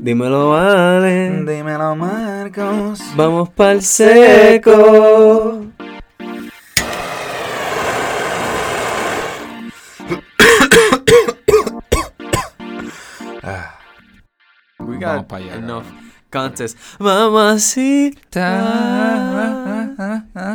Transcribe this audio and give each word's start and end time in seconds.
Dímelo, 0.00 0.50
vale. 0.50 1.44
Dímelo, 1.44 1.96
Marcos. 1.96 3.00
Vamos 3.16 3.48
pa'l 3.50 3.82
seco. 3.82 5.66
Ah, 13.42 13.78
We 14.80 14.98
Vamos 14.98 15.00
got 15.00 15.28
pa' 15.28 15.36
allá, 15.36 15.56
enough 15.56 15.86
contest. 16.30 16.76
Mamacita. 16.98 18.46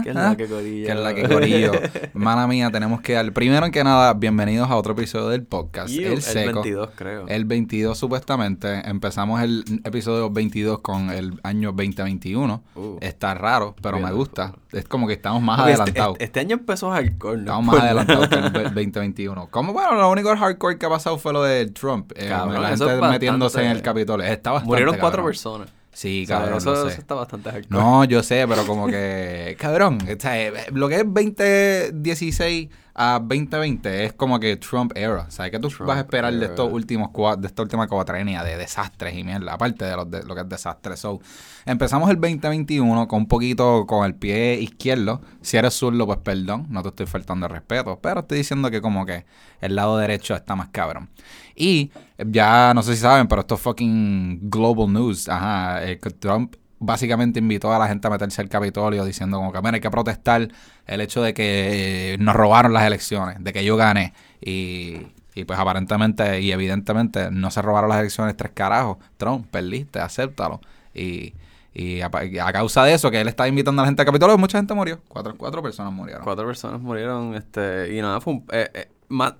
Que 0.03 0.09
es 0.09 0.15
la 0.15 0.35
que 0.37 0.47
corilla. 0.47 0.85
Que 0.85 0.91
es 0.91 0.99
la 0.99 1.13
que 1.13 1.27
corillo. 1.27 1.71
Mala 2.13 2.47
mía, 2.47 2.69
tenemos 2.71 3.01
que 3.01 3.13
dar. 3.13 3.31
Primero 3.33 3.69
que 3.71 3.83
nada, 3.83 4.13
bienvenidos 4.13 4.69
a 4.69 4.75
otro 4.75 4.93
episodio 4.93 5.29
del 5.29 5.43
podcast. 5.43 5.93
You, 5.93 6.13
el 6.13 6.21
seco. 6.21 6.61
22, 6.61 6.89
creo. 6.95 7.27
El 7.27 7.45
22 7.45 7.97
supuestamente. 7.97 8.87
Empezamos 8.87 9.41
el 9.41 9.63
episodio 9.83 10.29
22 10.29 10.79
con 10.79 11.09
el 11.09 11.39
año 11.43 11.71
2021. 11.73 12.63
Uh. 12.75 12.97
Está 13.01 13.33
raro, 13.33 13.75
pero 13.81 13.97
Bien, 13.97 14.09
me 14.09 14.13
gusta. 14.15 14.53
Es 14.71 14.85
como 14.87 15.07
que 15.07 15.13
estamos 15.13 15.41
más 15.41 15.59
este- 15.59 15.71
adelantados. 15.73 16.13
Este, 16.13 16.23
este 16.25 16.39
año 16.39 16.55
empezó 16.55 16.91
hardcore, 16.91 17.37
¿no? 17.37 17.41
Estamos 17.43 17.65
más 17.65 17.83
adelantados 17.83 18.27
que 18.29 18.35
el 18.35 18.53
2021. 18.53 19.47
Como 19.49 19.73
bueno, 19.73 19.93
lo 19.95 20.09
único 20.09 20.35
hardcore 20.35 20.77
que 20.77 20.85
ha 20.85 20.89
pasado 20.89 21.17
fue 21.17 21.33
lo 21.33 21.43
de 21.43 21.67
Trump. 21.67 22.11
Eh, 22.15 22.27
Cabrón, 22.29 22.61
la 22.61 22.69
gente 22.69 23.01
metiéndose 23.01 23.63
en 23.63 23.71
el 23.71 23.81
Capitolio. 23.81 24.25
Está 24.25 24.51
bastante, 24.51 24.67
Murieron 24.69 24.95
cuatro 24.95 25.17
cabrón. 25.17 25.25
personas. 25.25 25.69
Sí, 25.93 26.23
O 26.23 26.27
sea, 26.27 26.39
cabrón, 26.39 26.57
eso, 26.57 26.73
lo 26.73 26.89
está 26.89 27.15
bastante 27.15 27.51
hardcore. 27.51 27.81
No, 27.81 28.03
yo 28.03 28.23
sé, 28.23 28.45
pero 28.47 28.65
como 28.65 28.87
que, 28.87 29.55
cabrón, 29.59 29.99
o 30.01 30.19
sea, 30.19 30.41
eh, 30.41 30.53
lo 30.71 30.89
que 30.89 30.95
es 30.95 31.03
2016 31.05 32.69
a 32.95 33.19
2020 33.19 34.05
es 34.05 34.13
como 34.13 34.39
que 34.39 34.55
Trump 34.57 34.91
era. 34.95 35.29
¿Sabes 35.31 35.51
qué 35.51 35.59
tú 35.59 35.69
Trump 35.69 35.87
vas 35.87 35.97
a 35.97 36.01
esperar 36.01 36.33
de 36.33 36.45
estos 36.45 36.71
últimos 36.71 37.09
de 37.39 37.47
esta 37.47 37.61
última 37.61 37.87
cuatrenia 37.87 38.43
de 38.43 38.57
desastres 38.57 39.15
y 39.15 39.23
mierda, 39.23 39.53
aparte 39.53 39.85
de, 39.85 39.95
los 39.95 40.09
de 40.09 40.23
lo 40.23 40.35
que 40.35 40.41
es 40.41 40.49
desastre? 40.49 40.97
So, 40.97 41.19
empezamos 41.65 42.09
el 42.09 42.19
2021 42.19 43.07
con 43.07 43.19
un 43.19 43.27
poquito 43.27 43.85
con 43.87 44.05
el 44.05 44.15
pie 44.15 44.55
izquierdo. 44.55 45.21
Si 45.41 45.57
eres 45.57 45.73
zurdo, 45.73 46.05
pues 46.05 46.19
perdón, 46.19 46.67
no 46.69 46.81
te 46.83 46.89
estoy 46.89 47.05
faltando 47.05 47.47
el 47.47 47.51
respeto, 47.51 47.99
pero 48.01 48.21
estoy 48.21 48.39
diciendo 48.39 48.69
que 48.69 48.81
como 48.81 49.05
que 49.05 49.25
el 49.61 49.75
lado 49.75 49.97
derecho 49.97 50.35
está 50.35 50.55
más 50.55 50.69
cabrón. 50.69 51.09
Y 51.55 51.91
ya 52.17 52.73
no 52.73 52.81
sé 52.83 52.95
si 52.95 53.01
saben, 53.01 53.27
pero 53.27 53.41
esto 53.41 53.55
es 53.55 53.61
fucking 53.61 54.49
global 54.49 54.91
news. 54.91 55.29
Ajá, 55.29 55.83
eh, 55.83 55.99
Trump 56.19 56.55
básicamente 56.79 57.39
invitó 57.39 57.73
a 57.73 57.79
la 57.79 57.87
gente 57.87 58.07
a 58.07 58.09
meterse 58.09 58.41
al 58.41 58.49
Capitolio 58.49 59.05
diciendo 59.05 59.37
como 59.37 59.53
que, 59.53 59.59
mira, 59.59 59.75
hay 59.75 59.79
que 59.81 59.89
protestar 59.91 60.49
el 60.85 61.01
hecho 61.01 61.21
de 61.21 61.33
que 61.33 62.13
eh, 62.13 62.17
nos 62.17 62.35
robaron 62.35 62.73
las 62.73 62.85
elecciones, 62.85 63.37
de 63.39 63.53
que 63.53 63.63
yo 63.63 63.77
gané. 63.77 64.13
Y, 64.41 65.07
y 65.35 65.45
pues 65.45 65.57
aparentemente 65.57 66.41
y 66.41 66.51
evidentemente 66.51 67.31
no 67.31 67.49
se 67.51 67.61
robaron 67.61 67.89
las 67.89 67.99
elecciones 67.99 68.35
tres 68.35 68.51
carajos. 68.53 68.97
Trump, 69.17 69.47
perdiste, 69.49 69.99
acéptalo. 69.99 70.59
Y, 70.93 71.33
y 71.73 72.01
a, 72.01 72.09
causa 72.51 72.83
de 72.83 72.93
eso, 72.93 73.09
que 73.09 73.21
él 73.21 73.27
estaba 73.27 73.47
invitando 73.47 73.81
a 73.81 73.85
la 73.85 73.87
gente 73.87 74.01
al 74.01 74.05
Capitolio, 74.05 74.37
mucha 74.37 74.57
gente 74.59 74.73
murió. 74.73 75.01
Cuatro, 75.07 75.35
cuatro 75.37 75.63
personas 75.63 75.93
murieron. 75.93 76.23
Cuatro 76.23 76.45
personas 76.45 76.81
murieron, 76.81 77.33
este, 77.33 77.95
y 77.97 78.01
nada, 78.01 78.19
fue 78.21 78.33
un... 78.33 78.45
eh, 78.51 78.69
eh, 78.73 78.91
ma- 79.07 79.37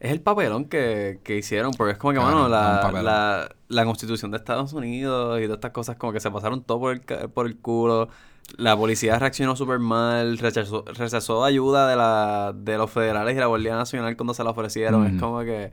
es 0.00 0.12
el 0.12 0.20
papelón 0.20 0.66
que, 0.66 1.18
que 1.24 1.36
hicieron, 1.36 1.72
porque 1.72 1.92
es 1.92 1.98
como 1.98 2.12
que, 2.12 2.20
mano, 2.20 2.48
la, 2.48 2.90
la, 3.02 3.48
la 3.68 3.84
constitución 3.84 4.30
de 4.30 4.36
Estados 4.38 4.72
Unidos 4.72 5.40
y 5.40 5.44
todas 5.44 5.56
estas 5.56 5.72
cosas 5.72 5.96
como 5.96 6.12
que 6.12 6.20
se 6.20 6.30
pasaron 6.30 6.62
todo 6.62 6.78
por 6.80 6.92
el, 6.94 7.00
por 7.30 7.46
el 7.46 7.56
culo. 7.56 8.08
La 8.56 8.76
policía 8.76 9.18
reaccionó 9.18 9.56
súper 9.56 9.78
mal, 9.78 10.38
rechazó, 10.38 10.84
rechazó 10.86 11.44
ayuda 11.44 11.88
de, 11.88 11.96
la, 11.96 12.52
de 12.56 12.78
los 12.78 12.90
federales 12.90 13.36
y 13.36 13.38
la 13.38 13.46
Guardia 13.46 13.74
Nacional 13.76 14.16
cuando 14.16 14.32
se 14.34 14.42
la 14.44 14.50
ofrecieron. 14.50 15.06
Es 15.06 15.20
como 15.20 15.40
que... 15.40 15.72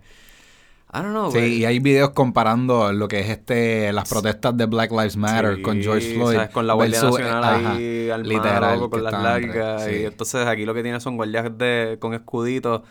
I 0.93 0.97
don't 0.99 1.09
know, 1.11 1.31
Sí, 1.31 1.39
y 1.39 1.65
hay 1.65 1.79
videos 1.79 2.11
comparando 2.11 2.93
lo 2.93 3.07
que 3.07 3.19
es 3.19 3.29
este 3.29 3.91
las 3.91 4.07
protestas 4.07 4.55
de 4.55 4.65
Black 4.65 4.91
Lives 4.91 5.17
Matter 5.17 5.55
Sí, 5.57 5.61
con 5.61 5.81
George 5.81 6.13
Floyd. 6.15 6.35
¿sabes? 6.35 6.49
Con 6.51 6.67
la 6.67 6.73
Guardia 6.73 7.01
versus- 7.01 7.19
Nacional 7.19 7.43
ajá, 7.43 7.71
ahí 7.73 8.09
al 8.09 8.23
literal, 8.23 8.89
con 8.89 9.03
las 9.03 9.13
largas. 9.13 9.83
sí. 9.85 9.91
Y 10.01 10.05
entonces 10.05 10.45
aquí 10.47 10.63
lo 10.65 10.73
que 10.73 10.83
tiene 10.83 10.99
son 10.99 11.15
guardias 11.17 11.57
de, 11.57 11.97
con 11.99 12.13
escuditos. 12.13 12.81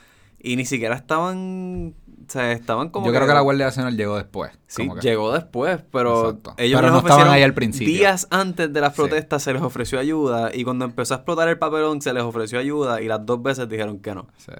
Y 0.44 0.56
ni 0.56 0.64
siquiera 0.66 0.94
estaban. 0.94 1.94
O 2.26 2.30
sea, 2.30 2.52
estaban 2.52 2.90
como. 2.90 3.06
Yo 3.06 3.12
creo 3.12 3.26
que 3.26 3.32
la 3.34 3.40
Guardia 3.40 3.66
Nacional 3.66 3.96
llegó 3.96 4.16
después. 4.16 4.52
Sí, 4.66 4.88
que- 4.88 5.00
llegó 5.00 5.32
después, 5.32 5.80
pero 5.90 6.28
Exacto. 6.30 6.54
ellos 6.58 6.78
Pero 6.80 6.92
les 6.92 7.02
no 7.02 7.08
estaban 7.08 7.32
ahí 7.32 7.42
al 7.42 7.54
principio. 7.54 7.88
Días 7.94 8.26
antes 8.30 8.72
de 8.72 8.80
las 8.80 8.92
Sí. 8.94 8.96
protestas 8.96 9.42
se 9.42 9.52
les 9.52 9.62
ofreció 9.62 9.98
ayuda. 9.98 10.50
Y 10.54 10.64
cuando 10.64 10.84
empezó 10.84 11.14
a 11.14 11.16
explotar 11.18 11.48
el 11.48 11.58
papelón, 11.58 12.00
se 12.02 12.12
les 12.12 12.22
ofreció 12.22 12.58
ayuda. 12.58 13.00
Y 13.00 13.08
las 13.08 13.24
dos 13.24 13.42
veces 13.42 13.68
dijeron 13.68 13.98
que 14.00 14.14
no. 14.14 14.26
Sí. 14.36 14.52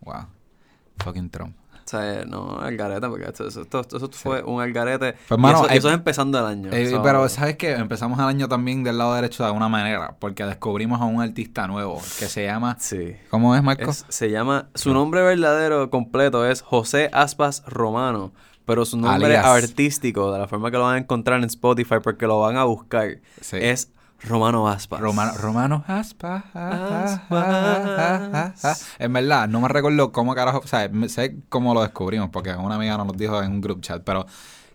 Wow. 0.00 0.26
Fucking 0.98 1.30
Trump. 1.30 1.54
O 1.86 1.88
sea, 1.88 2.24
no, 2.24 2.58
algarete, 2.58 3.06
porque 3.08 3.26
esto, 3.26 3.46
esto, 3.46 3.60
esto- 3.62 3.96
esto 3.96 4.10
fue 4.10 4.42
un 4.42 4.60
algarete. 4.60 5.14
Pues, 5.28 5.38
y 5.38 5.40
mano, 5.40 5.64
eso, 5.66 5.72
y 5.74 5.76
eso 5.78 5.88
es 5.88 5.94
empezando 5.94 6.36
el 6.40 6.44
año. 6.46 6.70
Eh, 6.72 6.90
so- 6.90 7.00
pero 7.00 7.28
sabes 7.28 7.56
que 7.56 7.74
empezamos 7.74 8.18
el 8.18 8.24
año 8.24 8.48
también 8.48 8.82
del 8.82 8.98
lado 8.98 9.14
derecho 9.14 9.44
de 9.44 9.46
alguna 9.48 9.68
manera, 9.68 10.16
porque 10.18 10.44
descubrimos 10.44 11.00
a 11.00 11.04
un 11.04 11.22
artista 11.22 11.68
nuevo 11.68 12.02
que 12.18 12.26
se 12.26 12.44
llama 12.44 12.76
Sí. 12.80 13.14
¿Cómo 13.30 13.54
es, 13.54 13.62
Marco? 13.62 13.88
Es- 13.88 14.04
se 14.08 14.30
llama, 14.30 14.66
su 14.74 14.92
nombre 14.92 15.22
verdadero 15.22 15.88
completo 15.88 16.44
es 16.44 16.60
José 16.60 17.08
Aspas 17.12 17.62
Romano, 17.68 18.32
pero 18.64 18.84
su 18.84 18.96
nombre 18.96 19.38
Alias. 19.38 19.46
artístico, 19.46 20.32
de 20.32 20.40
la 20.40 20.48
forma 20.48 20.72
que 20.72 20.78
lo 20.78 20.82
van 20.82 20.96
a 20.96 20.98
encontrar 20.98 21.38
en 21.38 21.44
Spotify, 21.44 21.96
porque 22.02 22.26
lo 22.26 22.40
van 22.40 22.56
a 22.56 22.64
buscar, 22.64 23.18
Sí. 23.40 23.58
es 23.60 23.92
Romano 24.22 24.68
Aspas. 24.68 25.00
Romano, 25.00 25.32
Romano 25.38 25.84
Aspa. 25.86 26.44
Aspas. 28.54 28.96
En 28.98 29.12
verdad, 29.12 29.48
no 29.48 29.60
me 29.60 29.68
recuerdo 29.68 30.12
cómo 30.12 30.34
carajo, 30.34 30.60
o 30.64 30.66
sea, 30.66 30.90
sé 31.08 31.36
cómo 31.48 31.74
lo 31.74 31.82
descubrimos, 31.82 32.30
porque 32.30 32.54
una 32.54 32.76
amiga 32.76 32.96
nos 32.96 33.06
lo 33.06 33.12
dijo 33.12 33.42
en 33.42 33.52
un 33.52 33.60
group 33.60 33.80
chat, 33.82 34.02
pero 34.04 34.26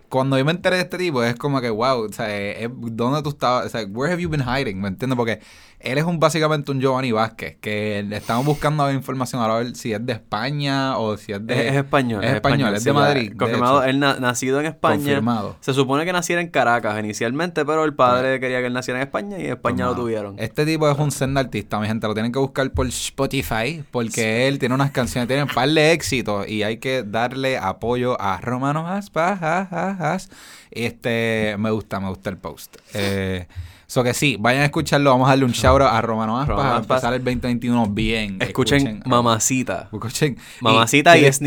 cuando 0.09 0.37
yo 0.37 0.45
me 0.45 0.51
enteré 0.51 0.75
de 0.75 0.81
este 0.83 0.97
tipo, 0.97 1.23
es 1.23 1.35
como 1.37 1.61
que, 1.61 1.69
wow, 1.69 2.05
o 2.05 2.13
sea, 2.13 2.27
¿dónde 2.69 3.23
tú 3.23 3.29
estabas? 3.29 3.65
O 3.65 3.69
sea, 3.69 3.85
where 3.85 4.11
have 4.11 4.21
you 4.21 4.29
been 4.29 4.43
hiding? 4.43 4.79
¿Me 4.79 4.89
entiendes? 4.89 5.15
Porque 5.15 5.39
él 5.83 5.97
es 5.97 6.03
un 6.03 6.19
básicamente 6.19 6.71
un 6.71 6.79
Giovanni 6.79 7.11
Vázquez, 7.11 7.57
que 7.59 8.03
le 8.07 8.17
estamos 8.17 8.45
buscando 8.45 8.83
a 8.83 8.87
ver 8.87 8.95
información 8.95 9.41
ahora 9.41 9.55
a 9.55 9.57
ver 9.63 9.75
si 9.75 9.93
es 9.93 10.05
de 10.05 10.13
España 10.13 10.97
o 10.97 11.17
si 11.17 11.31
es 11.31 11.45
de... 11.45 11.53
Es, 11.53 11.71
es 11.71 11.77
español. 11.77 12.23
Es 12.23 12.33
español, 12.35 12.75
es 12.75 12.83
de 12.83 12.91
sí, 12.91 12.95
Madrid, 12.95 13.31
de 13.31 13.37
Confirmado, 13.37 13.83
él 13.83 13.99
na- 13.99 14.19
nacido 14.19 14.59
en 14.59 14.67
España. 14.67 14.95
Confirmado. 14.97 15.55
Se 15.59 15.73
supone 15.73 16.05
que 16.05 16.13
naciera 16.13 16.41
en 16.41 16.49
Caracas 16.49 16.99
inicialmente, 16.99 17.65
pero 17.65 17.83
el 17.83 17.93
padre 17.93 18.39
quería 18.39 18.59
que 18.59 18.67
él 18.67 18.73
naciera 18.73 18.99
en 18.99 19.07
España 19.07 19.37
y 19.39 19.45
en 19.45 19.51
España 19.51 19.85
lo 19.85 19.95
tuvieron. 19.95 20.37
Este 20.39 20.65
tipo 20.65 20.89
es 20.89 20.97
un 20.97 21.11
senda 21.11 21.41
artista, 21.41 21.79
mi 21.79 21.87
gente. 21.87 22.07
Lo 22.07 22.13
tienen 22.13 22.31
que 22.31 22.39
buscar 22.39 22.71
por 22.71 22.87
Spotify 22.87 23.83
porque 23.91 24.47
él 24.47 24.59
tiene 24.59 24.75
unas 24.75 24.91
canciones, 24.91 25.27
tiene 25.27 25.43
un 25.43 25.49
par 25.49 25.69
de 25.69 25.91
éxitos 25.91 26.47
y 26.47 26.63
hay 26.63 26.77
que 26.77 27.03
darle 27.03 27.57
apoyo 27.57 28.19
a 28.21 28.39
Romano 28.39 28.87
Aspas. 28.87 30.29
Este, 30.69 31.55
me 31.59 31.71
gusta, 31.71 31.99
me 31.99 32.09
gusta 32.09 32.29
el 32.29 32.37
post. 32.37 32.77
Eh, 32.93 33.47
so 33.91 34.03
que 34.03 34.13
sí, 34.13 34.37
vayan 34.39 34.61
a 34.61 34.65
escucharlo. 34.65 35.09
Vamos 35.09 35.27
a 35.27 35.31
darle 35.31 35.43
un 35.43 35.51
shout 35.51 35.81
out 35.81 35.91
a 35.91 35.99
Romano 36.01 36.39
Aspas 36.39 36.47
Romano 36.55 36.69
a 36.75 36.77
Aspas. 36.77 36.95
empezar 37.03 37.13
el 37.13 37.23
2021 37.25 37.87
bien. 37.87 38.37
Escuchen, 38.41 39.03
Mamacita. 39.05 39.89
Escuchen. 39.91 40.37
Mamacita 40.61 41.17
y 41.17 41.19
tienes- 41.23 41.39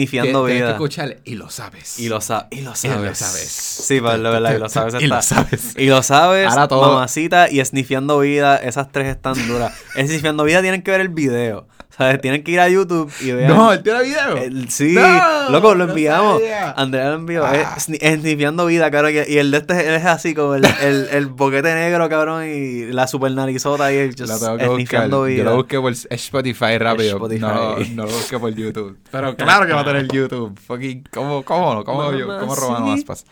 tienes 0.44 0.59
vida. 0.59 0.66
que 0.66 0.72
escuchar 0.72 1.16
y 1.25 1.37
lo 1.37 1.49
sabes. 1.49 1.99
Y 1.99 2.10
lo, 2.10 2.21
sa- 2.21 2.49
y 2.50 2.60
lo 2.60 2.75
sabes. 2.75 3.00
lo 3.00 3.15
sabes. 3.15 3.49
Sí, 3.49 3.99
pues, 3.99 4.19
la 4.19 4.28
verdad, 4.28 4.54
y 4.56 4.59
lo 4.59 4.69
sabes. 4.69 5.03
Y 5.03 5.06
lo 5.06 5.22
sabes. 5.22 5.75
Y 5.78 5.87
lo 5.87 6.03
sabes, 6.03 6.49
Ahora 6.50 6.69
todo- 6.69 6.83
mamacita 6.93 7.50
y 7.50 7.60
esnifiando 7.60 8.19
vida, 8.19 8.59
esas 8.59 8.93
tres 8.93 9.06
están 9.09 9.34
duras. 9.49 9.72
Esnifiando 9.97 10.44
vida 10.44 10.60
tienen 10.60 10.83
que 10.83 10.91
ver 10.91 11.00
el 11.00 11.09
video. 11.09 11.66
¿Sabes? 11.97 12.21
Tienen 12.21 12.43
que 12.43 12.50
ir 12.53 12.60
a 12.60 12.69
YouTube 12.69 13.12
y 13.21 13.31
ver. 13.32 13.49
No, 13.49 13.72
él 13.72 13.82
tiene 13.82 14.03
video. 14.03 14.37
El- 14.37 14.69
sí, 14.69 14.94
No, 14.94 15.50
loco, 15.50 15.75
lo 15.75 15.84
no 15.87 15.93
enviamos. 15.93 16.43
Andrea 16.77 17.10
lo 17.10 17.15
envió. 17.16 17.44
Ah. 17.47 17.55
Es 17.55 17.88
sni- 17.88 17.99
esnifiando 18.00 18.66
vida, 18.66 18.91
cabrón. 18.91 19.12
Y 19.28 19.37
el 19.38 19.50
de 19.50 19.59
este 19.59 19.94
es 19.94 20.04
así, 20.04 20.34
como 20.34 20.54
el, 20.56 20.65
el, 20.83 21.09
el 21.12 21.27
boquete 21.27 21.72
negro, 21.75 22.09
cabrón, 22.09 22.44
y 22.49 22.87
la 22.87 23.06
super 23.06 23.31
narizota 23.33 23.93
y 23.93 23.97
el 23.97 24.15
Lo 24.19 24.27
just 24.27 24.41
tengo 24.43 24.56
que 24.59 24.65
esnifiando 24.65 25.16
Yo 25.28 25.34
vida. 25.34 25.44
lo 25.44 25.56
busqué 25.56 25.81
por 25.81 25.93
Spotify 25.93 26.78
rápido. 26.78 27.10
Spotify. 27.16 27.41
No, 27.41 27.77
no 27.94 28.03
lo 28.06 28.10
busqué 28.10 28.38
por 28.38 28.53
YouTube. 28.54 28.99
Pero 29.10 29.37
claro 29.37 29.66
que 29.66 29.72
va 29.72 29.81
a 29.83 29.84
tener 29.84 30.09
YouTube. 30.09 30.59
Fucking, 30.66 31.04
¿cómo, 31.12 31.44
cómo, 31.44 31.75
no? 31.75 31.84
¿Cómo, 31.84 32.12
yo, 32.12 32.27
cómo 32.41 32.54
Romano 32.56 32.93
Aspas? 32.93 33.25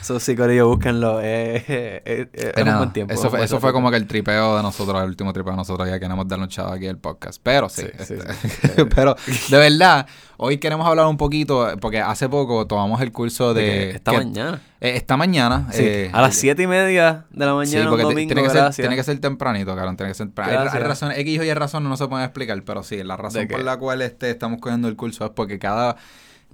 Eso 0.00 0.20
sí, 0.20 0.36
Corillo, 0.36 0.68
búsquenlo. 0.68 1.20
Eh, 1.20 1.62
eh, 1.68 2.28
eh, 2.32 2.52
es 2.56 2.64
un 2.64 2.76
buen 2.78 2.92
tiempo. 2.92 3.12
Eso 3.12 3.24
es 3.26 3.30
fue, 3.30 3.44
eso 3.44 3.60
fue 3.60 3.72
como 3.72 3.90
que 3.90 3.96
el 3.96 4.06
tripeo 4.06 4.56
de 4.56 4.62
nosotros, 4.62 5.02
el 5.02 5.08
último 5.08 5.32
tripeo 5.32 5.52
de 5.52 5.56
nosotros. 5.58 5.88
Ya 5.88 5.98
queremos 5.98 6.26
darle 6.28 6.44
un 6.44 6.50
chavo 6.54 6.72
aquí 6.72 6.86
al 6.86 6.98
podcast. 6.98 7.40
Pero 7.42 7.68
sí. 7.68 7.82
Sí, 7.98 8.04
sí, 8.06 8.14
este, 8.62 8.86
pero 8.94 9.16
de 9.50 9.56
verdad, 9.58 10.06
hoy 10.36 10.58
queremos 10.58 10.86
hablar 10.86 11.06
un 11.06 11.16
poquito, 11.16 11.68
porque 11.80 12.00
hace 12.00 12.28
poco 12.28 12.66
tomamos 12.66 13.00
el 13.00 13.12
curso 13.12 13.54
De 13.54 13.90
esta 13.90 14.12
que- 14.12 14.18
mañana. 14.18 14.60
eh, 14.80 14.92
esta 14.96 15.16
mañana. 15.16 15.68
Sí, 15.72 15.82
eh, 15.84 16.10
a 16.12 16.20
las 16.22 16.34
siete 16.34 16.62
y 16.62 16.66
media 16.66 17.24
de 17.30 17.44
la 17.46 17.52
Sí, 17.52 17.56
mañana, 17.56 17.84
un 17.84 17.88
porque 17.90 18.02
te- 18.04 18.08
domingo, 18.10 18.34
tiene, 18.34 18.48
que 18.48 18.50
ser, 18.54 18.74
tiene 18.74 18.96
que 18.96 19.02
ser 19.04 19.18
tempranito, 19.20 19.74
cabrón. 19.74 19.96
Tiene 19.96 20.10
que 20.10 20.14
ser 20.14 20.26
temprano. 20.28 20.60
Hay, 20.60 20.68
hay 20.72 20.82
razones, 20.82 21.18
X 21.18 21.40
y 21.42 21.46
Y 21.46 21.54
razones 21.54 21.88
no 21.88 21.96
se 21.96 22.06
pueden 22.08 22.24
explicar, 22.24 22.62
pero 22.64 22.82
sí, 22.82 23.02
la 23.02 23.16
razón 23.16 23.46
¿De 23.46 23.54
por 23.54 23.64
la 23.64 23.76
cual 23.76 24.02
este, 24.02 24.30
estamos 24.30 24.60
cogiendo 24.60 24.88
el 24.88 24.96
curso 24.96 25.24
es 25.24 25.30
porque 25.30 25.58
cada. 25.58 25.96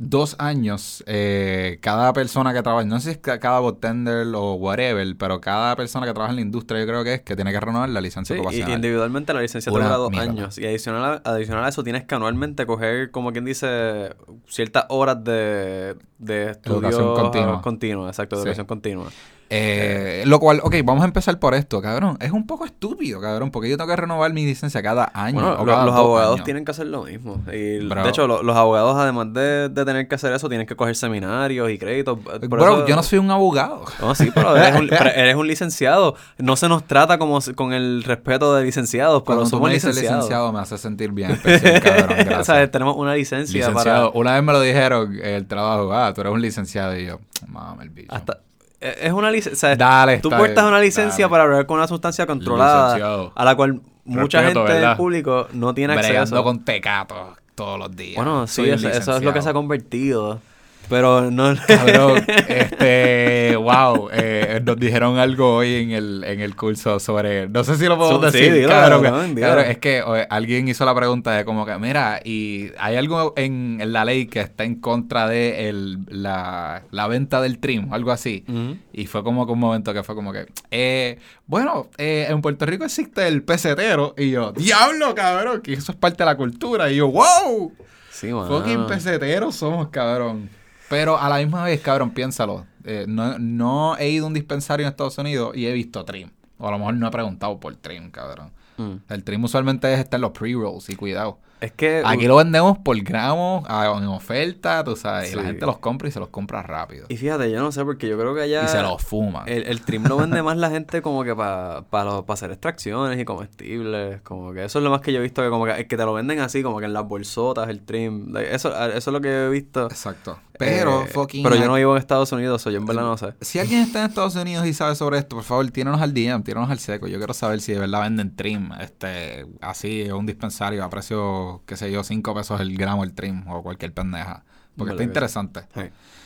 Dos 0.03 0.35
años, 0.39 1.05
eh, 1.07 1.79
cada 1.83 2.15
persona 2.15 2.55
que 2.55 2.63
trabaja, 2.63 2.87
no 2.87 2.99
sé 3.01 3.05
si 3.05 3.11
es 3.11 3.19
ca- 3.19 3.39
cada 3.39 3.61
bartender 3.61 4.27
o 4.35 4.55
whatever, 4.55 5.15
pero 5.19 5.43
cada 5.43 5.77
persona 5.77 6.07
que 6.07 6.13
trabaja 6.15 6.31
en 6.31 6.37
la 6.37 6.41
industria, 6.43 6.81
yo 6.81 6.87
creo 6.87 7.05
que 7.05 7.15
es 7.15 7.21
que 7.21 7.37
tiene 7.37 7.53
que 7.53 7.61
renovar 7.61 7.91
la 7.91 8.01
licencia 8.01 8.35
Sí, 8.35 8.39
y 8.39 8.41
ocupacional. 8.41 8.73
individualmente 8.77 9.35
la 9.35 9.43
licencia 9.43 9.71
dura 9.71 9.91
dos 9.97 10.11
mierda. 10.11 10.31
años. 10.31 10.57
Y 10.57 10.65
adicional 10.67 11.21
a, 11.23 11.31
adicional 11.33 11.65
a 11.65 11.69
eso 11.69 11.85
tienes 11.85 12.05
que 12.05 12.15
anualmente 12.15 12.65
coger, 12.65 13.11
como 13.11 13.31
quien 13.33 13.45
dice, 13.45 14.15
ciertas 14.49 14.87
horas 14.89 15.23
de, 15.23 15.97
de 16.19 16.51
estudio 16.53 16.79
Educación 16.79 17.15
continua. 17.15 17.61
continua, 17.61 18.09
exacto, 18.09 18.37
Sí. 18.37 18.41
educación 18.43 18.67
continua. 18.67 19.07
Eh, 19.53 20.23
lo 20.27 20.39
cual, 20.39 20.61
ok, 20.63 20.77
vamos 20.85 21.03
a 21.03 21.07
empezar 21.07 21.37
por 21.41 21.55
esto, 21.55 21.83
cabrón. 21.83 22.17
Es 22.21 22.31
un 22.31 22.47
poco 22.47 22.65
estúpido, 22.65 23.21
cabrón, 23.21 23.51
porque 23.51 23.69
yo 23.69 23.77
tengo 23.77 23.91
que 23.91 23.97
renovar 23.97 24.33
mi 24.33 24.47
licencia 24.47 24.81
cada 24.81 25.11
año. 25.13 25.35
Bueno, 25.41 25.55
o 25.61 25.65
lo- 25.65 25.73
cada 25.73 25.85
los 25.87 25.95
dos 25.95 26.05
abogados 26.05 26.35
años. 26.37 26.45
tienen 26.45 26.65
que 26.65 26.71
hacer 26.71 26.87
lo 26.87 27.03
mismo. 27.03 27.43
Y, 27.49 27.89
de 27.89 28.09
hecho, 28.09 28.29
lo- 28.29 28.45
los 28.45 28.57
abogados, 28.57 28.97
además 28.97 29.35
de, 29.35 29.69
de 29.69 29.85
tener 29.85 30.07
que 30.07 30.15
hacer 30.15 30.33
eso, 30.33 30.49
tienen 30.49 30.69
que 30.69 30.77
coger 30.77 30.95
seminarios 30.95 31.69
y 31.69 31.79
créditos. 31.79 32.19
Por 32.21 32.49
Bro, 32.49 32.63
eso- 32.79 32.87
yo 32.87 32.95
no 32.95 33.03
soy 33.03 33.19
un 33.19 33.29
abogado. 33.33 33.85
No, 34.01 34.15
sí, 34.15 34.31
pero 34.33 34.57
eres 34.57 34.79
un, 34.81 34.87
pero 34.89 35.11
eres 35.11 35.35
un 35.35 35.49
licenciado. 35.49 36.15
No 36.39 36.55
se 36.55 36.69
nos 36.69 36.85
trata 36.85 37.19
como 37.19 37.41
con 37.57 37.73
el 37.73 38.05
respeto 38.05 38.55
de 38.55 38.63
licenciados, 38.65 39.23
pero 39.23 39.25
Cuando 39.25 39.45
tú 39.45 39.51
somos 39.51 39.69
me 39.69 39.75
dices 39.75 39.89
licenciados. 39.89 40.25
licenciado 40.27 40.53
me 40.53 40.61
hace 40.61 40.79
sentir 40.79 41.11
bien 41.11 41.33
especial, 41.33 41.81
cabrón. 41.83 42.19
O 42.41 42.45
sea, 42.45 42.71
tenemos 42.71 42.97
una 42.97 43.15
licencia 43.17 43.67
licenciado. 43.67 44.13
para... 44.13 44.19
Una 44.21 44.35
vez 44.35 44.43
me 44.45 44.53
lo 44.53 44.61
dijeron 44.61 45.19
el 45.21 45.47
trabajo, 45.47 45.93
ah, 45.93 46.13
tú 46.15 46.21
eres 46.21 46.33
un 46.33 46.41
licenciado. 46.41 46.97
Y 46.97 47.07
yo, 47.07 47.19
mame 47.49 47.83
el 47.83 47.91
bicho. 47.91 48.15
Hasta, 48.15 48.35
eh, 48.35 48.37
es 48.81 49.13
una 49.13 49.31
licencia. 49.31 49.77
Dale, 49.77 50.19
tú 50.19 50.29
está 50.29 50.39
portas 50.39 50.65
una 50.65 50.81
licencia 50.81 51.25
dale. 51.27 51.31
para 51.31 51.43
hablar 51.45 51.67
con 51.67 51.79
una 51.79 51.87
sustancia 51.87 52.27
controlada 52.27 52.95
Licenciado. 52.95 53.33
a 53.35 53.45
la 53.45 53.55
cual 53.55 53.81
mucha 54.05 54.41
Respeto, 54.41 54.67
gente 54.67 54.81
del 54.87 54.97
público 54.97 55.49
no 55.53 55.75
tiene 55.75 55.95
Bregando 55.95 56.21
acceso. 56.23 56.43
con 56.43 56.65
tecatos 56.65 57.37
todos 57.55 57.79
los 57.79 57.95
días. 57.95 58.17
Bueno, 58.17 58.47
sí, 58.47 58.69
eso, 58.71 58.89
eso 58.89 59.17
es 59.17 59.23
lo 59.23 59.33
que 59.35 59.43
se 59.43 59.51
ha 59.51 59.53
convertido. 59.53 60.41
Pero 60.91 61.31
no... 61.31 61.55
Cabrón, 61.69 62.25
este, 62.49 63.55
wow, 63.57 64.09
eh, 64.13 64.61
nos 64.65 64.77
dijeron 64.77 65.19
algo 65.19 65.55
hoy 65.55 65.77
en 65.77 65.93
el, 65.93 66.25
en 66.25 66.41
el 66.41 66.57
curso 66.57 66.99
sobre, 66.99 67.49
no 67.49 67.63
sé 67.63 67.77
si 67.77 67.87
lo 67.87 67.97
sí, 68.11 68.27
decir, 68.27 68.53
dilo, 68.53 68.69
cabrón, 68.69 69.03
cabrón, 69.05 69.35
dilo. 69.37 69.47
cabrón, 69.47 69.67
es 69.67 69.79
que 69.79 70.03
o, 70.03 70.17
alguien 70.29 70.67
hizo 70.67 70.85
la 70.85 70.93
pregunta 70.95 71.31
de 71.31 71.45
como 71.45 71.65
que, 71.65 71.79
mira, 71.79 72.21
y 72.25 72.73
hay 72.77 72.97
algo 72.97 73.35
en, 73.37 73.79
en 73.81 73.93
la 73.93 74.05
ley 74.05 74.27
que 74.27 74.41
está 74.41 74.65
en 74.65 74.81
contra 74.81 75.29
de 75.29 75.69
el, 75.69 76.01
la, 76.09 76.83
la 76.91 77.07
venta 77.07 77.41
del 77.41 77.61
trim, 77.61 77.93
algo 77.95 78.11
así, 78.11 78.45
y 78.93 79.07
fue 79.07 79.23
como 79.23 79.47
que 79.47 79.53
un 79.53 79.61
momento 79.61 79.95
que 79.95 80.03
fue 80.03 80.17
como 80.17 80.33
que, 80.33 80.47
eh, 80.73 81.21
bueno, 81.47 81.87
eh, 81.99 82.27
en 82.29 82.41
Puerto 82.43 82.67
Rico 82.67 82.85
existe 82.85 83.29
el 83.29 83.45
pesetero, 83.45 84.15
y 84.19 84.31
yo, 84.31 84.51
diablo, 84.51 85.15
cabrón, 85.15 85.61
que 85.61 85.75
eso 85.75 85.93
es 85.93 85.99
parte 85.99 86.25
de 86.25 86.27
la 86.27 86.37
cultura, 86.37 86.91
y 86.91 86.97
yo, 86.97 87.09
wow. 87.13 87.73
Sí, 88.11 88.27
mano. 88.33 88.49
Fucking 88.49 88.87
peseteros 88.87 89.55
somos, 89.55 89.89
cabrón. 89.89 90.51
Pero 90.91 91.19
a 91.19 91.29
la 91.29 91.39
misma 91.39 91.65
vez, 91.65 91.81
cabrón, 91.81 92.11
piénsalo. 92.11 92.67
Eh, 92.85 93.05
no, 93.09 93.39
no 93.39 93.97
he 93.97 94.11
ido 94.11 94.25
a 94.25 94.29
un 94.29 94.35
dispensario 94.35 94.85
en 94.87 94.91
Estados 94.91 95.17
Unidos 95.19 95.57
y 95.57 95.67
he 95.67 95.73
visto 95.73 96.05
trim. 96.05 96.31
O 96.59 96.69
a 96.69 96.73
lo 96.73 96.79
mejor 96.79 96.95
no 96.95 97.07
he 97.07 97.11
preguntado 97.11 97.59
por 97.61 97.75
trim, 97.77 98.11
cabrón. 98.11 98.51
Mm. 98.77 98.95
El 99.09 99.25
trim 99.25 99.45
usualmente 99.45 99.93
es 99.95 100.01
estar 100.01 100.19
en 100.19 100.23
los 100.23 100.33
pre-rolls 100.33 100.91
y 100.91 100.97
cuidado. 100.97 101.39
Es 101.61 101.73
que... 101.73 102.03
Aquí 102.07 102.27
lo 102.27 102.37
vendemos 102.37 102.79
por 102.79 102.99
gramos, 103.03 103.65
a- 103.69 103.95
en 103.99 104.07
oferta, 104.07 104.83
tú 104.83 104.97
sabes. 104.97 105.31
Y 105.33 105.37
la 105.37 105.43
gente 105.43 105.67
los 105.67 105.77
compra 105.79 106.09
y 106.09 106.11
se 106.11 106.19
los 106.19 106.31
compra 106.31 106.63
rápido. 106.63 107.05
Y 107.11 107.19
fíjate, 107.19 107.51
yo 107.51 107.61
no 107.61 107.71
sé, 107.71 107.85
porque 107.85 108.09
yo 108.09 108.19
creo 108.19 108.35
que 108.35 108.41
allá... 108.41 108.65
Y 108.65 108.69
se 108.69 108.81
los 108.81 109.03
fuma. 109.03 109.45
El, 109.47 109.65
el 109.65 109.83
trim 109.83 110.05
lo 110.07 110.17
vende 110.17 110.43
más 110.43 110.57
la 110.57 110.71
gente 110.71 111.03
como 111.03 111.23
que 111.23 111.37
para 111.37 111.83
para 111.91 112.19
hacer 112.29 112.51
extracciones 112.51 113.21
y 113.21 113.27
comestibles. 113.27 114.23
Como 114.23 114.55
que 114.55 114.65
eso 114.65 114.79
es 114.79 114.83
lo 114.83 114.91
más 114.91 115.03
que 115.03 115.13
yo 115.13 115.19
he 115.19 115.23
visto, 115.23 115.43
que 115.43 115.51
como 115.51 115.67
que, 115.67 115.87
que 115.87 115.97
te 115.99 116.05
lo 116.05 116.15
venden 116.15 116.41
así, 116.41 116.63
como 116.63 116.79
que 116.79 116.87
en 116.87 116.95
las 116.95 117.07
bolsotas, 117.07 117.69
el 117.69 117.83
trim. 117.83 118.35
Eso, 118.39 118.71
eso 118.75 118.97
es 118.97 119.07
lo 119.09 119.21
que 119.21 119.29
he 119.47 119.49
visto. 119.51 119.85
Exacto. 119.87 120.39
Pero, 120.61 121.03
Eh, 121.03 121.07
fucking... 121.07 121.43
Pero 121.43 121.57
yo 121.57 121.67
no 121.67 121.75
vivo 121.75 121.93
en 121.97 121.99
Estados 121.99 122.31
Unidos, 122.33 122.67
o 122.67 122.71
yo 122.71 122.79
en 122.79 122.87
verdad 122.87 123.03
no 123.03 123.17
sé. 123.17 123.35
Si 123.41 123.59
alguien 123.59 123.81
está 123.83 124.01
en 124.01 124.07
Estados 124.11 124.37
Unidos 124.37 124.67
y 124.67 124.73
sabe 124.75 124.95
sobre 124.95 125.19
esto, 125.19 125.37
por 125.37 125.45
favor, 125.45 125.69
tíranos 125.71 126.01
al 126.01 126.13
DM, 126.15 126.43
tíranos 126.43 126.71
al 126.71 126.79
seco. 126.79 127.07
Yo 127.09 127.19
quiero 127.19 127.35
saber 127.35 127.61
si 127.61 127.73
de 127.73 127.79
verdad 127.81 128.03
venden 128.03 128.37
trim, 128.37 128.71
este, 128.81 129.47
así, 129.61 130.11
un 130.11 130.27
dispensario 130.27 130.85
a 130.85 130.91
precio, 130.91 131.63
qué 131.67 131.77
sé 131.77 131.91
yo, 131.91 132.05
5 132.05 132.35
pesos 132.35 132.61
el 132.61 132.77
gramo 132.77 133.03
el 133.05 133.13
trim 133.15 133.47
o 133.49 133.63
cualquier 133.63 133.93
pendeja. 133.93 134.45
Porque 134.77 134.93
Vale, 134.93 135.03
está 135.03 135.11
interesante. 135.11 135.61
Sí, 135.75 135.81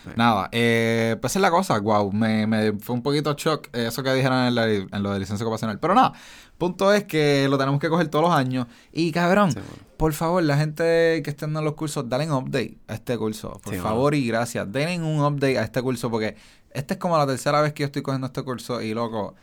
sí. 0.05 0.11
Nada, 0.17 0.49
eh, 0.53 1.17
pues 1.21 1.35
es 1.35 1.41
la 1.43 1.51
cosa, 1.51 1.79
wow, 1.81 2.13
me, 2.13 2.47
me 2.47 2.73
fue 2.75 2.95
un 2.95 3.03
poquito 3.03 3.33
shock 3.37 3.69
eso 3.73 4.03
que 4.03 4.13
dijeron 4.13 4.39
en, 4.47 4.55
la- 4.55 4.69
en 4.71 5.03
lo 5.03 5.13
de 5.13 5.19
licencia 5.19 5.45
ocupacional. 5.45 5.79
Pero 5.81 5.95
nada, 5.95 6.13
punto 6.59 6.93
es 6.93 7.05
que 7.05 7.49
lo 7.49 7.57
tenemos 7.59 7.81
que 7.81 7.89
coger 7.89 8.09
todos 8.09 8.27
los 8.27 8.35
años. 8.35 8.67
Y 8.93 9.11
cabrón, 9.13 9.51
Sí. 9.53 9.61
Por 9.97 10.13
favor, 10.13 10.43
la 10.43 10.57
gente 10.57 11.21
que 11.23 11.31
esté 11.31 11.45
en 11.45 11.55
los 11.55 11.75
cursos, 11.75 12.09
dale 12.09 12.27
un 12.27 12.33
update 12.33 12.79
a 12.89 12.95
este 12.95 13.17
curso. 13.19 13.61
Por 13.63 13.75
Sí, 13.75 13.81
favor 13.81 14.15
y 14.15 14.27
gracias. 14.27 14.71
Denle 14.71 15.01
un 15.01 15.21
update 15.25 15.59
a 15.59 15.63
este 15.63 15.81
curso 15.83 16.11
porque 16.11 16.37
esta 16.71 16.95
es 16.95 17.01
como 17.01 17.17
la 17.17 17.27
tercera 17.27 17.61
vez 17.61 17.73
que 17.73 17.83
yo 17.83 17.87
estoy 17.87 18.03
cogiendo 18.03 18.27
este 18.27 18.43
curso 18.43 18.81
y 18.83 18.95
loco, 18.95 19.35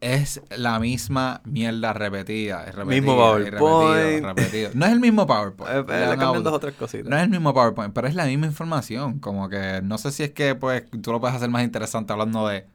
es 0.00 0.42
la 0.56 0.78
misma 0.80 1.40
mierda 1.44 1.94
repetida. 1.94 2.64
repetida 2.66 2.84
Mismo 2.84 3.16
PowerPoint. 3.16 3.54
repetido, 3.54 4.28
repetido. 4.34 4.70
No 4.74 4.84
es 4.86 4.92
el 4.92 5.00
mismo 5.00 5.26
PowerPoint. 5.26 5.72
Eh, 5.90 5.94
eh, 6.04 6.06
le 6.10 6.16
cambian 6.18 6.42
dos 6.42 6.52
o 6.52 6.60
tres 6.60 6.74
cositas. 6.74 7.06
No 7.08 7.16
es 7.16 7.22
el 7.22 7.30
mismo 7.30 7.54
PowerPoint, 7.54 7.94
pero 7.94 8.06
es 8.06 8.14
la 8.14 8.26
misma 8.26 8.46
información. 8.46 9.18
Como 9.18 9.48
que 9.48 9.80
no 9.82 9.96
sé 9.96 10.12
si 10.12 10.22
es 10.24 10.30
que 10.32 10.54
pues 10.54 10.84
tú 11.02 11.10
lo 11.12 11.20
puedes 11.20 11.34
hacer 11.36 11.48
más 11.48 11.64
interesante 11.64 12.12
hablando 12.12 12.46
de 12.48 12.66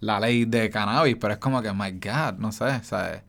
la 0.00 0.18
ley 0.18 0.46
de 0.46 0.70
cannabis, 0.70 1.16
pero 1.20 1.34
es 1.34 1.38
como 1.38 1.60
que, 1.60 1.72
my 1.74 1.90
God, 1.92 2.38
no 2.38 2.52
sé, 2.52 2.82
¿sabes? 2.84 3.20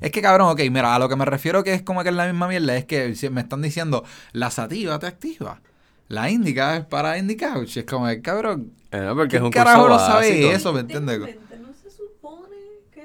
Es 0.00 0.10
que 0.10 0.22
cabrón, 0.22 0.48
ok, 0.50 0.60
mira, 0.70 0.94
a 0.94 0.98
lo 0.98 1.08
que 1.08 1.16
me 1.16 1.24
refiero 1.24 1.62
que 1.62 1.74
es 1.74 1.82
como 1.82 2.02
que 2.02 2.08
es 2.08 2.14
la 2.14 2.26
misma 2.26 2.48
mierda, 2.48 2.76
es 2.76 2.84
que 2.86 3.14
si 3.14 3.28
me 3.30 3.40
están 3.42 3.62
diciendo 3.62 4.04
la 4.32 4.50
sativa 4.50 4.98
te 4.98 5.06
activa. 5.06 5.60
La 6.08 6.28
índica 6.30 6.76
es 6.76 6.84
para 6.86 7.18
indicouch. 7.18 7.76
Es 7.76 7.84
como, 7.84 8.06
que, 8.08 8.20
cabrón, 8.20 8.72
Eh, 8.90 8.98
no, 9.00 9.14
porque 9.14 9.28
¿qué 9.32 9.36
es 9.36 9.42
un 9.42 9.50
carajo 9.50 9.88
sabe 9.98 10.30
básico. 10.30 10.50
eso? 10.50 10.72
¿me 10.72 10.80
entiendes? 10.80 11.18
Técnicamente, 11.20 11.58
¿No 11.58 11.72
se 11.72 11.90
supone 11.90 12.56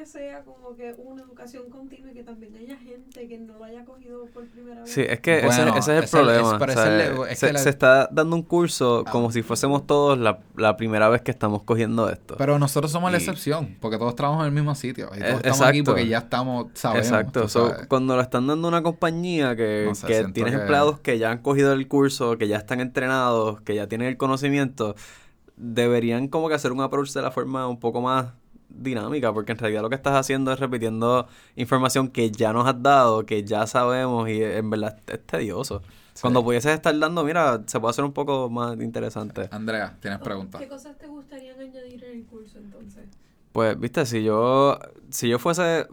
que 0.06 0.12
sea 0.12 0.44
como 0.44 0.76
que 0.76 0.94
una 1.04 1.24
educación 1.24 1.64
continua 1.70 2.12
y 2.12 2.14
que 2.14 2.24
también 2.24 2.56
haya 2.56 2.78
gente 2.78 3.28
que 3.28 3.38
no 3.40 3.58
lo 3.58 3.64
haya 3.66 3.84
cogido 3.86 4.26
por 4.28 4.46
primera 4.48 4.82
vez? 4.82 4.92
Sí, 4.92 5.02
es 5.02 5.20
que 5.20 5.38
ese- 5.40 5.46
Bueno, 5.48 5.76
ese, 5.78 5.80
es 5.80 5.88
el 5.98 6.04
es 6.04 6.14
el- 6.14 6.20
problema. 6.20 6.52
es- 6.54 6.58
pero 6.60 6.72
o 6.72 6.76
sea, 6.76 6.84
es 6.84 7.10
el- 7.10 7.28
es 7.32 7.40
se, 7.40 7.48
que 7.48 7.54
la- 7.54 7.60
se 7.60 7.70
está 7.70 8.10
dando 8.12 8.36
un 8.36 8.44
curso 8.44 9.04
Ah. 9.06 9.12
como 9.12 9.32
si 9.32 9.42
fuésemos 9.42 9.88
todos 9.88 10.18
la, 10.18 10.40
la 10.56 10.78
primera 10.78 11.10
vez 11.10 11.22
que 11.22 11.32
estamos 11.32 11.64
cogiendo 11.64 12.10
esto. 12.10 12.36
Pero 12.38 12.60
nosotros 12.60 12.92
somos 12.92 13.12
la 13.12 13.18
excepción, 13.18 13.78
porque 13.82 13.98
todos 13.98 14.16
trabajamos 14.16 14.44
en 14.44 14.50
el 14.50 14.54
mismo 14.54 14.76
sitio. 14.76 15.10
Y 15.16 15.20
todos 15.20 15.32
Eh, 15.34 15.36
estamos 15.38 15.62
aquí 15.62 15.80
exacto. 15.80 15.92
porque 15.92 16.08
ya 16.08 16.18
estamos, 16.20 16.68
sabemos. 16.76 17.08
Exacto. 17.08 17.48
So, 17.50 17.72
cuando 17.88 18.16
lo 18.16 18.22
están 18.22 18.46
dando 18.48 18.68
a 18.68 18.70
una 18.70 18.84
compañía 18.84 19.56
que, 19.56 19.86
No 19.88 19.96
sé, 19.96 20.08
que 20.08 20.14
siento 20.14 20.34
tienes 20.34 20.54
que- 20.54 20.62
empleados 20.62 21.00
que 21.00 21.18
ya 21.18 21.32
han 21.32 21.40
cogido 21.40 21.74
el 21.74 21.88
curso, 21.88 22.38
que 22.38 22.48
ya 22.48 22.58
están 22.58 22.80
entrenados, 22.80 23.62
que 23.62 23.74
ya 23.76 23.88
tienen 23.88 24.08
el 24.08 24.18
conocimiento, 24.18 24.96
deberían 25.58 26.28
como 26.28 26.50
que 26.50 26.54
hacer 26.56 26.72
un 26.72 26.82
approach 26.82 27.12
de 27.14 27.22
la 27.22 27.32
forma 27.32 27.68
un 27.68 27.80
poco 27.80 28.02
más 28.02 28.28
dinámica, 28.78 29.34
porque 29.34 29.52
en 29.52 29.58
realidad 29.58 29.82
lo 29.82 29.90
que 29.90 29.96
estás 29.96 30.16
haciendo 30.16 30.52
es 30.52 30.60
repitiendo 30.60 31.28
información 31.56 32.10
que 32.10 32.32
ya 32.32 32.54
nos 32.54 32.68
has 32.68 32.82
dado, 32.82 33.26
que 33.26 33.44
ya 33.44 33.68
sabemos 33.68 34.30
y 34.30 34.44
en 34.44 34.70
verdad 34.70 35.00
es 35.08 35.26
tedioso. 35.26 35.82
Sí. 36.14 36.22
Cuando 36.22 36.44
pudieses 36.44 36.74
estar 36.74 36.98
dando, 36.98 37.24
mira, 37.24 37.62
se 37.66 37.80
puede 37.80 37.90
hacer 37.90 38.06
un 38.06 38.14
poco 38.14 38.50
más 38.50 38.80
interesante. 38.80 39.50
Andrea, 39.52 39.98
tienes 40.00 40.20
preguntas. 40.20 40.62
¿Qué 40.62 40.68
cosas 40.68 40.98
te 40.98 41.08
gustarían 41.08 41.60
añadir 41.60 42.04
en 42.04 42.20
el 42.20 42.26
curso 42.26 42.58
entonces? 42.58 43.04
Pues, 43.52 43.80
viste, 43.80 44.06
si 44.06 44.24
yo, 44.24 44.80
si 45.10 45.30
yo 45.30 45.40
fuese, 45.40 45.88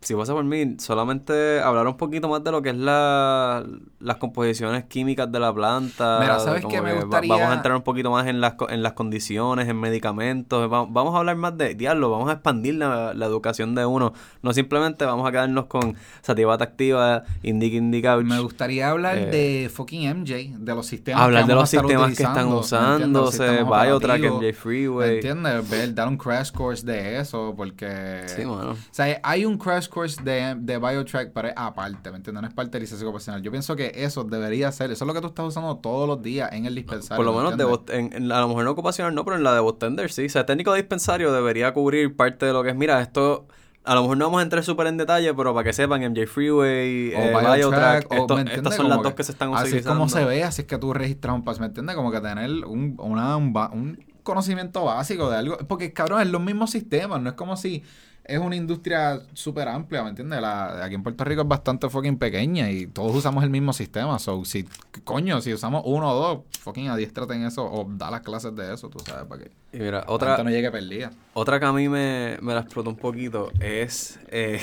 si 0.00 0.14
fuese 0.14 0.32
por 0.32 0.44
mí, 0.44 0.76
solamente 0.78 1.60
hablar 1.60 1.86
un 1.88 1.96
poquito 1.96 2.28
más 2.28 2.44
de 2.44 2.50
lo 2.52 2.62
que 2.62 2.70
es 2.70 2.76
la, 2.76 3.64
las 4.00 4.16
composiciones 4.16 4.84
químicas 4.84 5.30
de 5.32 5.40
la 5.40 5.52
planta. 5.52 6.18
Mira, 6.20 6.38
¿sabes 6.38 6.64
qué 6.66 6.80
me 6.80 6.94
gustaría? 6.94 7.34
vamos 7.34 7.50
a 7.50 7.54
entrar 7.54 7.74
un 7.76 7.82
poquito 7.82 8.10
más 8.10 8.26
en 8.26 8.40
las, 8.40 8.54
en 8.68 8.82
las 8.82 8.92
condiciones, 8.92 9.68
en 9.68 9.78
medicamentos. 9.80 10.70
va- 10.72 10.86
Vamos 10.88 11.14
a 11.14 11.18
hablar 11.18 11.36
más 11.36 11.56
de 11.58 11.74
diablo, 11.74 12.10
vamos 12.10 12.28
a 12.30 12.34
expandir 12.34 12.74
la, 12.76 13.12
la 13.14 13.26
educación 13.26 13.74
de 13.74 13.84
uno. 13.86 14.12
No 14.42 14.52
simplemente 14.52 15.04
vamos 15.04 15.26
a 15.28 15.32
quedarnos 15.32 15.66
con 15.66 15.96
sativata 16.22 16.64
activa, 16.64 17.24
indica, 17.42 17.76
indica. 17.76 18.16
Me 18.18 18.40
gustaría 18.40 18.90
hablar 18.90 19.18
Eh, 19.18 19.26
de 19.26 19.68
fucking 19.68 20.08
MJ, 20.20 20.58
de 20.58 20.74
los 20.74 20.86
sistemas 20.86 21.22
Hablar 21.22 21.42
que 21.44 21.48
de 21.48 21.54
los 21.54 21.70
sistemas 21.70 22.16
que 22.16 22.22
están 22.22 22.46
usándose, 22.52 23.62
Biotrack, 23.64 24.20
MJ 24.22 24.52
Freeway. 24.54 25.08
¿Me 25.08 25.14
entiendes? 25.16 25.68
Ver, 25.70 25.94
dar 25.94 26.08
un 26.08 26.16
crash 26.16 26.50
course 26.52 26.84
de 26.86 27.18
eso, 27.18 27.54
porque... 27.56 28.22
Sí, 28.26 28.44
mano. 28.44 28.72
O 28.72 28.76
sea, 28.90 29.18
hay 29.22 29.44
un 29.44 29.58
crash 29.58 29.87
course 29.88 30.22
de, 30.22 30.54
de 30.58 30.78
Biotrack, 30.78 31.32
pero 31.32 31.48
es 31.48 31.54
aparte, 31.56 32.10
¿me 32.10 32.16
entiendes? 32.18 32.42
No 32.42 32.48
es 32.48 32.54
parte 32.54 32.72
de 32.72 32.80
licencia 32.80 33.06
ocupacional. 33.06 33.42
Yo 33.42 33.50
pienso 33.50 33.74
que 33.76 33.92
eso 33.94 34.24
debería 34.24 34.70
ser, 34.72 34.90
eso 34.90 35.04
es 35.04 35.06
lo 35.08 35.14
que 35.14 35.20
tú 35.20 35.28
estás 35.28 35.46
usando 35.46 35.76
todos 35.78 36.06
los 36.08 36.22
días 36.22 36.52
en 36.52 36.66
el 36.66 36.74
dispensario. 36.74 37.16
Por 37.16 37.24
lo 37.26 37.32
¿me 37.32 37.50
menos 37.56 37.86
de 37.86 37.96
en, 37.98 38.12
en- 38.12 38.32
a 38.32 38.40
lo 38.40 38.48
mejor 38.48 38.64
no 38.64 38.70
ocupacional 38.72 39.14
no, 39.14 39.24
pero 39.24 39.36
en 39.36 39.42
la 39.44 39.54
de 39.54 39.60
botender 39.60 40.10
sí. 40.12 40.26
O 40.26 40.30
sea, 40.30 40.46
técnico 40.46 40.72
de 40.72 40.78
dispensario 40.82 41.32
debería 41.32 41.72
cubrir 41.72 42.14
parte 42.16 42.46
de 42.46 42.52
lo 42.52 42.62
que 42.62 42.70
es, 42.70 42.76
mira, 42.76 43.00
esto, 43.00 43.46
a 43.84 43.94
lo 43.94 44.02
mejor 44.02 44.16
no 44.18 44.26
vamos 44.26 44.40
a 44.40 44.42
entrar 44.42 44.62
súper 44.64 44.86
en 44.88 44.96
detalle, 44.98 45.32
pero 45.34 45.54
para 45.54 45.64
que 45.64 45.72
sepan, 45.72 46.02
MJ 46.02 46.26
Freeway, 46.26 47.14
O 47.14 47.18
eh, 47.18 47.28
Biotrack, 47.30 47.56
Biotrack, 47.56 48.12
o, 48.12 48.14
esto- 48.14 48.38
estas 48.38 48.74
son 48.76 48.84
Como 48.84 48.94
las 48.96 49.02
dos 49.02 49.14
que 49.14 49.24
se 49.24 49.32
están 49.32 49.54
Así 49.54 49.76
es 49.78 49.86
como 49.86 50.08
se 50.08 50.24
ve, 50.24 50.44
así 50.44 50.62
es 50.62 50.68
que 50.68 50.78
tú 50.78 50.92
registras 50.92 51.34
un 51.34 51.44
paso, 51.44 51.60
¿me 51.60 51.66
entiendes? 51.66 51.96
Como 51.96 52.10
que 52.10 52.20
tener 52.20 52.50
un, 52.66 52.94
una, 52.98 53.36
un, 53.36 53.56
un 53.72 54.04
conocimiento 54.22 54.84
básico 54.84 55.30
de 55.30 55.38
algo. 55.38 55.56
Porque, 55.68 55.94
cabrón, 55.94 56.20
es 56.20 56.28
los 56.28 56.42
mismos 56.42 56.70
sistemas, 56.70 57.22
no 57.22 57.30
es 57.30 57.34
como 57.34 57.56
si 57.56 57.82
es 58.28 58.38
una 58.38 58.54
industria 58.56 59.22
súper 59.32 59.66
amplia, 59.68 60.02
¿me 60.02 60.10
entiendes? 60.10 60.40
La, 60.40 60.84
aquí 60.84 60.94
en 60.94 61.02
Puerto 61.02 61.24
Rico 61.24 61.42
es 61.42 61.48
bastante 61.48 61.88
fucking 61.88 62.18
pequeña 62.18 62.70
y 62.70 62.86
todos 62.86 63.16
usamos 63.16 63.42
el 63.42 63.48
mismo 63.48 63.72
sistema. 63.72 64.18
So, 64.18 64.44
si, 64.44 64.66
coño, 65.02 65.40
si 65.40 65.54
usamos 65.54 65.82
uno 65.86 66.10
o 66.12 66.14
dos, 66.14 66.38
fucking 66.60 66.88
adiestrate 66.90 67.34
en 67.34 67.44
eso 67.46 67.64
o 67.64 67.86
da 67.88 68.10
las 68.10 68.20
clases 68.20 68.54
de 68.54 68.74
eso, 68.74 68.90
tú 68.90 68.98
sabes, 69.00 69.24
para 69.24 69.44
que 69.44 69.50
Y 69.72 69.80
mira, 69.80 70.04
otra, 70.06 70.42
no 70.44 70.50
llegue 70.50 70.70
perdida. 70.70 71.10
otra 71.32 71.58
que 71.58 71.64
a 71.66 71.72
mí 71.72 71.88
me, 71.88 72.36
me 72.42 72.52
la 72.52 72.60
explotó 72.60 72.90
un 72.90 72.96
poquito 72.96 73.50
es... 73.60 74.20
eh, 74.28 74.60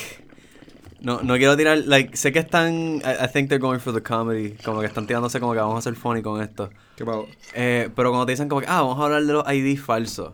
no, 1.01 1.21
no 1.21 1.35
quiero 1.35 1.57
tirar... 1.57 1.77
Like, 1.79 2.15
sé 2.15 2.31
que 2.31 2.39
están... 2.39 2.97
I, 2.97 3.25
I 3.25 3.27
think 3.31 3.49
they're 3.49 3.59
going 3.59 3.79
for 3.79 3.93
the 3.93 4.01
comedy. 4.01 4.55
Como 4.63 4.79
que 4.81 4.87
están 4.87 5.05
tirándose 5.05 5.39
como 5.39 5.53
que 5.53 5.59
vamos 5.59 5.75
a 5.75 5.79
hacer 5.79 5.95
funny 5.95 6.21
con 6.21 6.41
esto. 6.41 6.69
¿Qué? 6.95 7.03
Eh, 7.53 7.89
pero 7.95 8.09
cuando 8.11 8.25
te 8.25 8.31
dicen 8.31 8.47
como 8.47 8.61
que, 8.61 8.67
ah, 8.67 8.81
vamos 8.81 8.99
a 8.99 9.05
hablar 9.05 9.23
de 9.23 9.33
los 9.33 9.51
ID 9.51 9.77
falsos. 9.79 10.33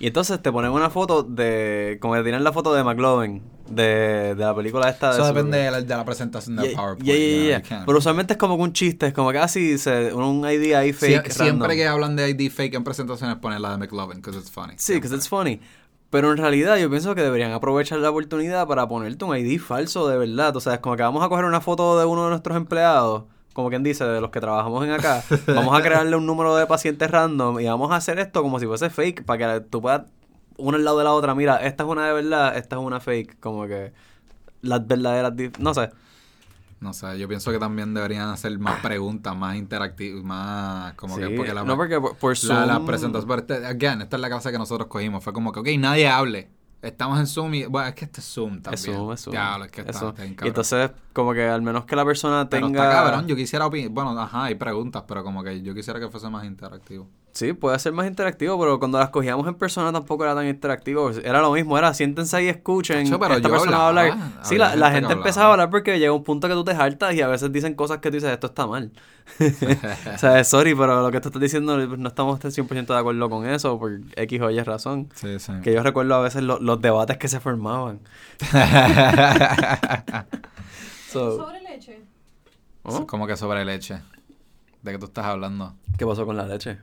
Y 0.00 0.06
entonces 0.06 0.40
te 0.40 0.52
ponen 0.52 0.70
una 0.70 0.90
foto 0.90 1.22
de... 1.24 1.98
Como 2.00 2.14
que 2.14 2.22
tienen 2.22 2.44
la 2.44 2.52
foto 2.52 2.72
de 2.74 2.84
McLovin. 2.84 3.42
De, 3.68 4.34
de 4.34 4.44
la 4.44 4.54
película 4.54 4.88
esta. 4.88 5.10
Eso 5.10 5.22
de 5.22 5.28
depende 5.28 5.58
de 5.58 5.70
la, 5.70 5.80
de 5.82 5.88
la 5.94 6.04
presentación 6.04 6.56
del 6.56 6.68
Yeah, 6.68 6.76
PowerPoint. 6.76 7.04
yeah, 7.06 7.58
you 7.60 7.68
know, 7.68 7.82
Pero 7.84 7.98
usualmente 7.98 8.32
es 8.32 8.38
como 8.38 8.56
que 8.56 8.62
un 8.62 8.72
chiste, 8.72 9.08
es 9.08 9.12
como 9.12 9.30
que 9.30 9.38
así 9.38 9.76
se, 9.76 10.14
un 10.14 10.38
ID 10.48 10.72
ahí 10.72 10.90
Sie- 10.94 11.20
fake. 11.20 11.30
siempre 11.32 11.76
que 11.76 11.86
hablan 11.86 12.16
de 12.16 12.30
ID 12.30 12.50
fake 12.50 12.74
en 12.76 12.84
presentaciones 12.84 13.36
ponen 13.36 13.60
la 13.60 13.72
de 13.72 13.76
McLovin, 13.76 14.22
because 14.22 14.38
it's 14.38 14.50
funny. 14.50 14.72
Sí, 14.78 14.94
because 14.94 15.14
it's 15.14 15.28
funny. 15.28 15.60
Pero 16.08 16.30
en 16.32 16.38
realidad 16.38 16.78
yo 16.78 16.88
pienso 16.88 17.14
que 17.14 17.20
deberían 17.20 17.52
aprovechar 17.52 17.98
la 17.98 18.08
oportunidad 18.08 18.66
para 18.66 18.88
ponerte 18.88 19.22
un 19.26 19.36
ID 19.36 19.60
falso 19.60 20.08
de 20.08 20.16
verdad. 20.16 20.56
O 20.56 20.60
sea, 20.60 20.72
es 20.74 20.80
como 20.80 20.96
que 20.96 21.02
vamos 21.02 21.22
a 21.22 21.28
coger 21.28 21.44
una 21.44 21.60
foto 21.60 21.98
de 21.98 22.06
uno 22.06 22.24
de 22.24 22.30
nuestros 22.30 22.56
empleados, 22.56 23.24
como 23.58 23.70
quien 23.70 23.82
dice, 23.82 24.04
de 24.04 24.20
los 24.20 24.30
que 24.30 24.38
trabajamos 24.38 24.84
en 24.84 24.92
acá. 24.92 25.20
vamos 25.48 25.76
a 25.76 25.82
crearle 25.82 26.14
un 26.14 26.24
número 26.26 26.54
de 26.54 26.64
pacientes 26.68 27.10
random 27.10 27.58
y 27.58 27.64
vamos 27.66 27.90
a 27.90 27.96
hacer 27.96 28.20
esto 28.20 28.40
como 28.40 28.60
si 28.60 28.66
fuese 28.66 28.88
fake 28.88 29.24
para 29.24 29.54
que 29.58 29.66
tú 29.68 29.82
puedas 29.82 30.02
uno 30.58 30.76
al 30.76 30.84
lado 30.84 30.98
de 30.98 31.02
la 31.02 31.12
otra. 31.12 31.34
Mira, 31.34 31.56
esta 31.66 31.82
es 31.82 31.88
una 31.88 32.06
de 32.06 32.12
verdad, 32.12 32.56
esta 32.56 32.76
es 32.76 32.82
una 32.82 33.00
fake. 33.00 33.40
Como 33.40 33.66
que 33.66 33.92
las 34.62 34.86
verdaderas... 34.86 35.32
No 35.58 35.74
sé. 35.74 35.90
No 36.78 36.92
sé, 36.92 37.18
yo 37.18 37.26
pienso 37.26 37.50
que 37.50 37.58
también 37.58 37.92
deberían 37.94 38.28
hacer 38.28 38.56
más 38.60 38.78
preguntas, 38.80 39.34
más 39.36 39.56
interactivas, 39.56 40.22
más 40.22 40.94
como 40.94 41.16
Sí, 41.16 41.22
que 41.22 41.30
porque 41.30 41.52
la, 41.52 41.64
no, 41.64 41.76
porque 41.76 42.00
por, 42.00 42.14
por 42.16 42.44
la, 42.44 42.64
la 42.64 42.78
Zoom- 42.78 42.86
presentación, 42.86 43.28
pero 43.28 43.40
este- 43.40 43.66
again, 43.66 44.02
esta 44.02 44.14
es 44.16 44.20
la 44.22 44.28
clase 44.28 44.52
que 44.52 44.58
nosotros 44.58 44.86
cogimos, 44.86 45.24
fue 45.24 45.32
como 45.32 45.50
que, 45.50 45.58
ok, 45.58 45.68
nadie 45.80 46.06
hable, 46.08 46.48
estamos 46.82 47.18
en 47.18 47.26
Zoom 47.26 47.54
y, 47.54 47.64
bueno, 47.64 47.88
es 47.88 47.94
que 47.94 48.04
este 48.04 48.20
es 48.20 48.26
Zoom 48.26 48.60
también. 48.60 48.74
Es 48.74 48.84
Zoom, 48.84 49.12
es 49.12 49.20
Zoom. 49.20 49.32
Diablo, 49.32 49.64
es 49.64 49.72
que 49.72 49.80
Es 49.80 49.86
está, 49.88 50.00
Zoom. 50.00 50.14
bien 50.14 50.36
Y 50.42 50.48
entonces, 50.48 50.90
como 51.12 51.32
que 51.32 51.46
al 51.46 51.62
menos 51.62 51.84
que 51.84 51.96
la 51.96 52.04
persona 52.04 52.48
pero 52.48 52.66
tenga... 52.66 52.84
está 52.84 53.04
cabrón, 53.04 53.26
yo 53.26 53.36
quisiera 53.36 53.66
opinar, 53.66 53.90
bueno, 53.90 54.18
ajá, 54.18 54.44
hay 54.44 54.54
preguntas, 54.54 55.04
pero 55.06 55.24
como 55.24 55.42
que 55.42 55.62
yo 55.62 55.74
quisiera 55.74 55.98
que 56.00 56.08
fuese 56.08 56.28
más 56.28 56.44
interactivo. 56.44 57.08
Sí, 57.32 57.52
puede 57.52 57.78
ser 57.78 57.92
más 57.92 58.08
interactivo, 58.08 58.58
pero 58.58 58.80
cuando 58.80 58.98
las 58.98 59.10
cogíamos 59.10 59.46
en 59.46 59.54
persona 59.54 59.92
tampoco 59.92 60.24
era 60.24 60.34
tan 60.34 60.48
interactivo. 60.48 61.10
Era 61.10 61.40
lo 61.40 61.52
mismo, 61.52 61.78
era 61.78 61.94
siéntense 61.94 62.36
ahí 62.36 62.46
y 62.46 62.48
escuchen. 62.48 63.04
Chacho, 63.04 63.20
pero 63.20 63.34
esta 63.34 63.48
yo 63.48 63.54
persona 63.54 63.78
va 63.78 63.84
a 63.84 63.88
hablar. 63.88 64.18
Sí, 64.42 64.56
la, 64.58 64.90
gente 64.90 65.12
empezaba 65.12 65.50
a 65.50 65.52
hablar 65.52 65.70
porque 65.70 66.00
llega 66.00 66.12
un 66.12 66.24
punto 66.24 66.48
que 66.48 66.54
tú 66.54 66.64
te 66.64 66.72
hartas 66.72 67.14
y 67.14 67.20
a 67.20 67.28
veces 67.28 67.52
dicen 67.52 67.74
cosas 67.74 67.98
que 67.98 68.10
tú 68.10 68.16
dices, 68.16 68.32
esto 68.32 68.48
está 68.48 68.66
mal. 68.66 68.90
o 70.14 70.18
sea, 70.18 70.42
sorry, 70.44 70.74
pero 70.74 71.02
lo 71.02 71.10
que 71.10 71.20
tú 71.20 71.28
estás 71.28 71.42
diciendo 71.42 71.74
pues, 71.86 71.98
no 71.98 72.08
estamos 72.08 72.40
100% 72.40 72.86
de 72.86 72.98
acuerdo 72.98 73.30
con 73.30 73.46
eso 73.46 73.78
por 73.78 74.00
X 74.16 74.40
o 74.40 74.50
Y 74.50 74.60
razón. 74.62 75.08
Sí, 75.14 75.38
sí. 75.38 75.52
Que 75.62 75.72
yo 75.72 75.82
recuerdo 75.82 76.14
a 76.14 76.20
veces 76.20 76.42
lo- 76.42 76.58
los 76.60 76.80
debates 76.80 77.16
que 77.18 77.28
se 77.28 77.40
formaban. 77.40 78.00
So, 81.10 81.38
Sobre 81.38 81.60
leche. 81.62 82.00
¿oh? 82.82 83.06
como 83.06 83.26
que 83.26 83.34
sobre 83.36 83.64
leche. 83.64 83.98
¿De 84.82 84.92
qué 84.92 84.98
tú 84.98 85.06
estás 85.06 85.24
hablando? 85.24 85.74
¿Qué 85.96 86.04
pasó 86.06 86.26
con 86.26 86.36
la 86.36 86.46
leche? 86.46 86.76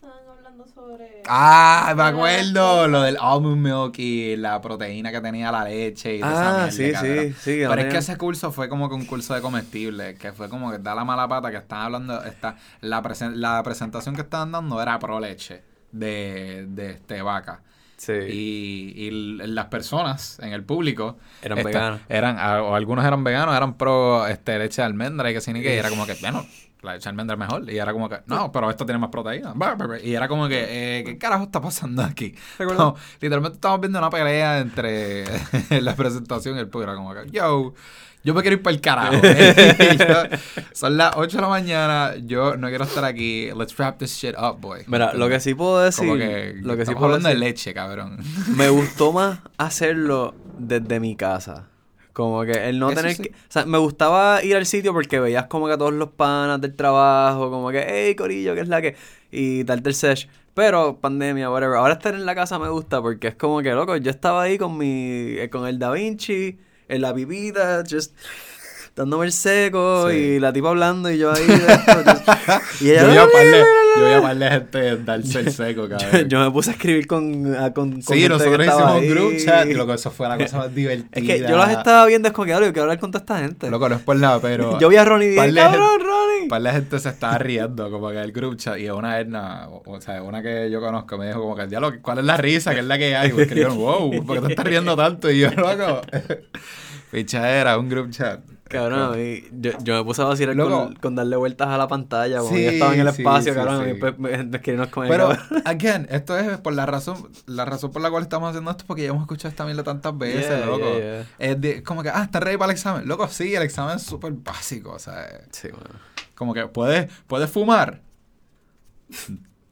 Estaban 0.00 0.28
hablando 0.28 0.66
sobre. 0.66 1.22
Ah, 1.28 1.92
me 1.94 2.02
Ah, 2.02 2.06
acuerdo, 2.08 2.88
lo 2.88 3.02
del 3.02 3.18
almond 3.20 3.58
milk 3.58 3.98
y 3.98 4.36
la 4.36 4.58
proteína 4.60 5.12
que 5.12 5.20
tenía 5.20 5.52
la 5.52 5.64
leche 5.64 6.16
y 6.16 6.20
toda 6.20 6.32
esa 6.32 6.48
Ah, 6.64 6.68
mierda, 6.70 7.00
sí, 7.00 7.28
sí, 7.34 7.34
sí. 7.38 7.60
Pero 7.68 7.82
es 7.82 7.86
que 7.88 7.98
ese 7.98 8.16
curso 8.16 8.50
fue 8.50 8.68
como 8.70 8.88
que 8.88 8.94
un 8.94 9.04
curso 9.04 9.34
de 9.34 9.42
comestibles, 9.42 10.18
que 10.18 10.32
fue 10.32 10.48
como 10.48 10.70
que 10.70 10.78
da 10.78 10.94
la 10.94 11.04
mala 11.04 11.28
pata 11.28 11.50
que 11.50 11.58
están 11.58 11.82
hablando, 11.82 12.22
está, 12.24 12.56
la, 12.80 13.02
presen- 13.02 13.34
la 13.34 13.62
presentación 13.62 14.14
que 14.14 14.22
estaban 14.22 14.52
dando 14.52 14.80
era 14.80 14.98
pro 14.98 15.20
leche 15.20 15.62
de, 15.92 16.64
de 16.68 16.92
este 16.92 17.20
vaca. 17.20 17.62
Sí. 18.00 18.12
Y, 18.14 18.94
y 18.96 19.10
las 19.46 19.66
personas 19.66 20.38
en 20.40 20.54
el 20.54 20.64
público 20.64 21.18
Eran 21.42 21.58
esta- 21.58 21.68
veganos. 21.68 22.00
Eran, 22.08 22.38
a- 22.38 22.62
o 22.62 22.74
algunos 22.74 23.04
eran 23.04 23.22
veganos, 23.22 23.54
eran 23.54 23.76
pro 23.76 24.26
este, 24.26 24.58
leche 24.58 24.80
de 24.80 24.86
almendra 24.86 25.30
y 25.30 25.34
que 25.34 25.42
sí 25.42 25.52
ni 25.52 25.60
que, 25.60 25.74
y 25.74 25.78
era 25.78 25.90
como 25.90 26.06
que, 26.06 26.14
bueno, 26.22 26.46
la 26.80 26.94
leche 26.94 27.04
de 27.04 27.10
almendra 27.10 27.34
es 27.34 27.38
mejor. 27.38 27.70
Y 27.70 27.76
era 27.76 27.92
como 27.92 28.08
que, 28.08 28.20
no, 28.24 28.50
pero 28.52 28.70
esto 28.70 28.86
tiene 28.86 28.98
más 28.98 29.10
proteína. 29.10 29.52
Y 30.02 30.14
era 30.14 30.28
como 30.28 30.48
que, 30.48 31.00
eh, 31.00 31.04
¿qué 31.04 31.18
carajo 31.18 31.44
está 31.44 31.60
pasando 31.60 32.02
aquí? 32.02 32.34
No, 32.58 32.96
literalmente 33.20 33.56
estamos 33.56 33.80
viendo 33.80 33.98
una 33.98 34.08
pelea 34.08 34.60
entre 34.60 35.24
la 35.82 35.94
presentación 35.94 36.56
y 36.56 36.60
el 36.60 36.68
público. 36.68 36.92
Era 36.92 36.96
como 36.98 37.12
que, 37.12 37.30
yo, 37.30 37.74
yo 38.22 38.34
me 38.34 38.42
quiero 38.42 38.56
ir 38.56 38.62
para 38.62 38.74
el 38.74 38.80
carajo. 38.80 39.14
Yo, 39.98 40.36
son 40.72 40.96
las 40.96 41.16
8 41.16 41.36
de 41.36 41.42
la 41.42 41.48
mañana, 41.48 42.14
yo 42.16 42.56
no 42.56 42.68
quiero 42.68 42.84
estar 42.84 43.04
aquí. 43.04 43.50
Let's 43.56 43.76
wrap 43.78 43.98
this 43.98 44.14
shit 44.14 44.34
up, 44.38 44.60
boy. 44.60 44.80
Mira, 44.86 45.14
lo 45.14 45.28
que 45.28 45.40
sí 45.40 45.54
puedo 45.54 45.80
decir... 45.80 46.06
Como 46.06 46.18
que, 46.18 46.54
lo 46.60 46.76
que 46.76 46.84
sí 46.84 46.92
estamos 46.92 47.00
puedo 47.00 47.14
hablando 47.14 47.28
de 47.28 47.34
leche, 47.36 47.72
cabrón. 47.72 48.18
Me 48.56 48.68
gustó 48.68 49.12
más 49.12 49.40
hacerlo 49.56 50.34
desde 50.58 51.00
mi 51.00 51.16
casa. 51.16 51.68
Como 52.12 52.42
que 52.42 52.68
el 52.68 52.78
no 52.78 52.90
Eso 52.90 53.00
tener 53.00 53.16
sí. 53.16 53.22
que... 53.22 53.28
O 53.30 53.34
sea, 53.48 53.64
me 53.64 53.78
gustaba 53.78 54.42
ir 54.44 54.56
al 54.56 54.66
sitio 54.66 54.92
porque 54.92 55.20
veías 55.20 55.46
como 55.46 55.66
que 55.68 55.74
a 55.74 55.78
todos 55.78 55.92
los 55.92 56.10
panas 56.10 56.60
del 56.60 56.74
trabajo, 56.74 57.50
como 57.50 57.70
que, 57.70 57.86
hey, 57.88 58.14
corillo, 58.14 58.54
¿qué 58.54 58.60
es 58.60 58.68
la 58.68 58.82
que? 58.82 58.96
Y 59.30 59.62
darte 59.62 59.88
el 59.88 59.94
sesh. 59.94 60.28
Pero, 60.52 60.98
pandemia, 61.00 61.50
whatever. 61.50 61.76
Ahora 61.76 61.94
estar 61.94 62.14
en 62.14 62.26
la 62.26 62.34
casa 62.34 62.58
me 62.58 62.68
gusta 62.68 63.00
porque 63.00 63.28
es 63.28 63.34
como 63.36 63.62
que, 63.62 63.70
loco, 63.72 63.96
yo 63.96 64.10
estaba 64.10 64.42
ahí 64.42 64.58
con 64.58 64.76
mi... 64.76 65.38
eh, 65.38 65.48
con 65.50 65.66
el 65.66 65.78
Da 65.78 65.92
Vinci, 65.92 66.58
en 66.90 67.02
la 67.02 67.14
pipita, 67.14 67.82
just... 67.88 68.14
Dándome 68.96 69.24
el 69.24 69.32
seco 69.32 70.10
Sí. 70.10 70.16
y 70.16 70.40
la 70.40 70.52
tipa 70.52 70.68
hablando 70.70 71.10
y 71.10 71.16
yo 71.16 71.32
ahí... 71.32 71.46
y 72.80 72.90
ella... 72.90 73.14
Yo 73.14 73.28
yo 74.00 74.06
voy 74.06 74.14
a 74.14 74.22
parle 74.22 74.50
gente 74.50 74.96
darse 74.98 75.40
el 75.40 75.52
seco, 75.52 75.88
cabrón. 75.88 76.28
yo 76.28 76.40
me 76.40 76.50
puse 76.50 76.70
a 76.70 76.72
escribir 76.74 77.06
con... 77.06 77.54
a- 77.54 77.72
con, 77.72 77.92
con 77.92 78.02
sí, 78.02 78.20
gente 78.20 78.22
que 78.22 78.28
nosotros 78.30 78.60
estaba 78.66 78.98
hicimos 78.98 79.02
un 79.02 79.28
group 79.30 79.44
chat 79.44 79.68
y 79.68 79.74
loco, 79.74 79.94
eso 79.94 80.10
fue 80.10 80.28
la 80.28 80.38
cosa 80.38 80.58
más 80.58 80.74
divertida. 80.74 81.08
Es 81.12 81.22
que 81.26 81.40
yo 81.48 81.56
las 81.56 81.70
estaba 81.70 82.06
viendo 82.06 82.28
es 82.28 82.34
como 82.34 82.46
que, 82.46 82.50
"Claro, 82.52 82.66
yo 82.66 82.72
quiero 82.72 82.82
hablar 82.84 82.98
con 82.98 83.10
toda 83.10 83.20
esta 83.22 83.38
gente. 83.38 83.70
Loco, 83.70 83.88
no 83.88 83.94
es 83.96 84.02
por 84.02 84.16
nada, 84.16 84.40
pero... 84.40 84.78
yo 84.80 84.88
vi 84.88 84.96
a 84.96 85.04
Ronnie 85.04 85.26
y 85.28 85.30
dije, 85.30 85.40
par 85.42 85.48
de 85.52 85.60
cabrón, 85.60 85.88
gente- 85.90 86.04
Ronnie. 86.06 86.48
par 86.48 86.62
de 86.62 86.70
gente 86.72 86.98
se 86.98 87.08
estaba 87.08 87.38
riendo 87.38 87.90
como 87.90 88.10
que 88.10 88.18
el 88.20 88.32
group 88.32 88.56
chat 88.56 88.78
y 88.78 88.88
una 88.90 89.20
Edna, 89.20 89.68
o, 89.68 90.00
sea, 90.00 90.22
una 90.22 90.42
que 90.42 90.70
yo 90.70 90.80
conozco 90.80 91.18
me 91.18 91.26
dijo 91.26 91.40
como 91.40 91.56
que, 91.56 91.66
diablo, 91.66 91.92
¿cuál 92.02 92.18
es 92.18 92.24
la 92.24 92.36
risa? 92.36 92.72
¿Qué 92.74 92.80
es 92.80 92.86
la 92.86 92.98
que 92.98 93.14
hay? 93.16 93.30
Y 93.30 93.32
me 93.32 93.42
escribieron, 93.42 93.76
wow, 93.78 94.24
¿por 94.24 94.36
qué 94.40 94.46
te 94.46 94.52
estás 94.52 94.64
riendo 94.66 94.96
tanto? 94.96 95.30
Y 95.30 95.40
yo, 95.40 95.50
loco, 95.56 96.00
pichadera, 97.10 97.78
un 97.78 97.88
group 97.88 98.10
chat. 98.10 98.40
Cabrón, 98.70 99.00
a 99.00 99.16
mí- 99.16 99.42
yo, 99.50 99.72
yo 99.82 99.96
me 99.98 100.04
puse 100.04 100.22
a 100.22 100.26
vacilar 100.26 100.56
con, 100.56 100.94
con 100.94 101.14
darle 101.16 101.34
vueltas 101.36 101.66
a 101.68 101.76
la 101.76 101.88
pantalla. 101.88 102.38
Como 102.38 102.50
Sí, 102.54 102.62
yo 102.64 102.70
estaba 102.70 102.94
en 102.94 103.00
el 103.00 103.08
espacio, 103.08 103.52
sí, 103.52 103.56
cabrón. 103.58 103.78
sí. 103.78 103.82
Y 103.82 103.92
después 103.94 104.18
me, 104.18 104.32
escribieron 104.32 104.86
con 104.90 105.04
el 105.04 105.10
Pero, 105.10 105.28
cabrón. 105.30 105.62
again, 105.66 106.06
esto 106.08 106.38
es 106.38 106.56
por 106.58 106.72
la 106.74 106.86
razón, 106.86 107.28
la 107.46 107.64
razón 107.64 107.90
por 107.90 108.00
la 108.00 108.10
cual 108.10 108.22
estamos 108.22 108.48
haciendo 108.50 108.70
esto, 108.70 108.84
porque 108.86 109.02
ya 109.02 109.08
hemos 109.08 109.22
escuchado 109.22 109.48
esta 109.48 109.64
mierda 109.64 109.82
tantas 109.82 110.16
veces, 110.16 110.46
Yeah, 110.48 110.66
loco. 110.66 110.86
yeah, 110.98 110.98
yeah. 111.00 111.26
Es 111.38 111.60
de- 111.60 111.82
como 111.82 112.02
que, 112.04 112.10
ah, 112.10 112.22
¿estás 112.22 112.42
ready 112.42 112.56
para 112.58 112.70
el 112.70 112.76
examen? 112.76 113.08
Loco, 113.08 113.26
sí, 113.28 113.54
el 113.54 113.62
examen 113.62 113.96
es 113.96 114.02
súper 114.04 114.32
básico, 114.34 114.92
o 114.92 114.98
sea, 115.00 115.26
Sí, 115.50 115.68
bueno. 115.68 115.86
como 116.36 116.54
que, 116.54 116.66
¿puedes, 116.68 117.10
puedes 117.26 117.50
fumar? 117.50 118.02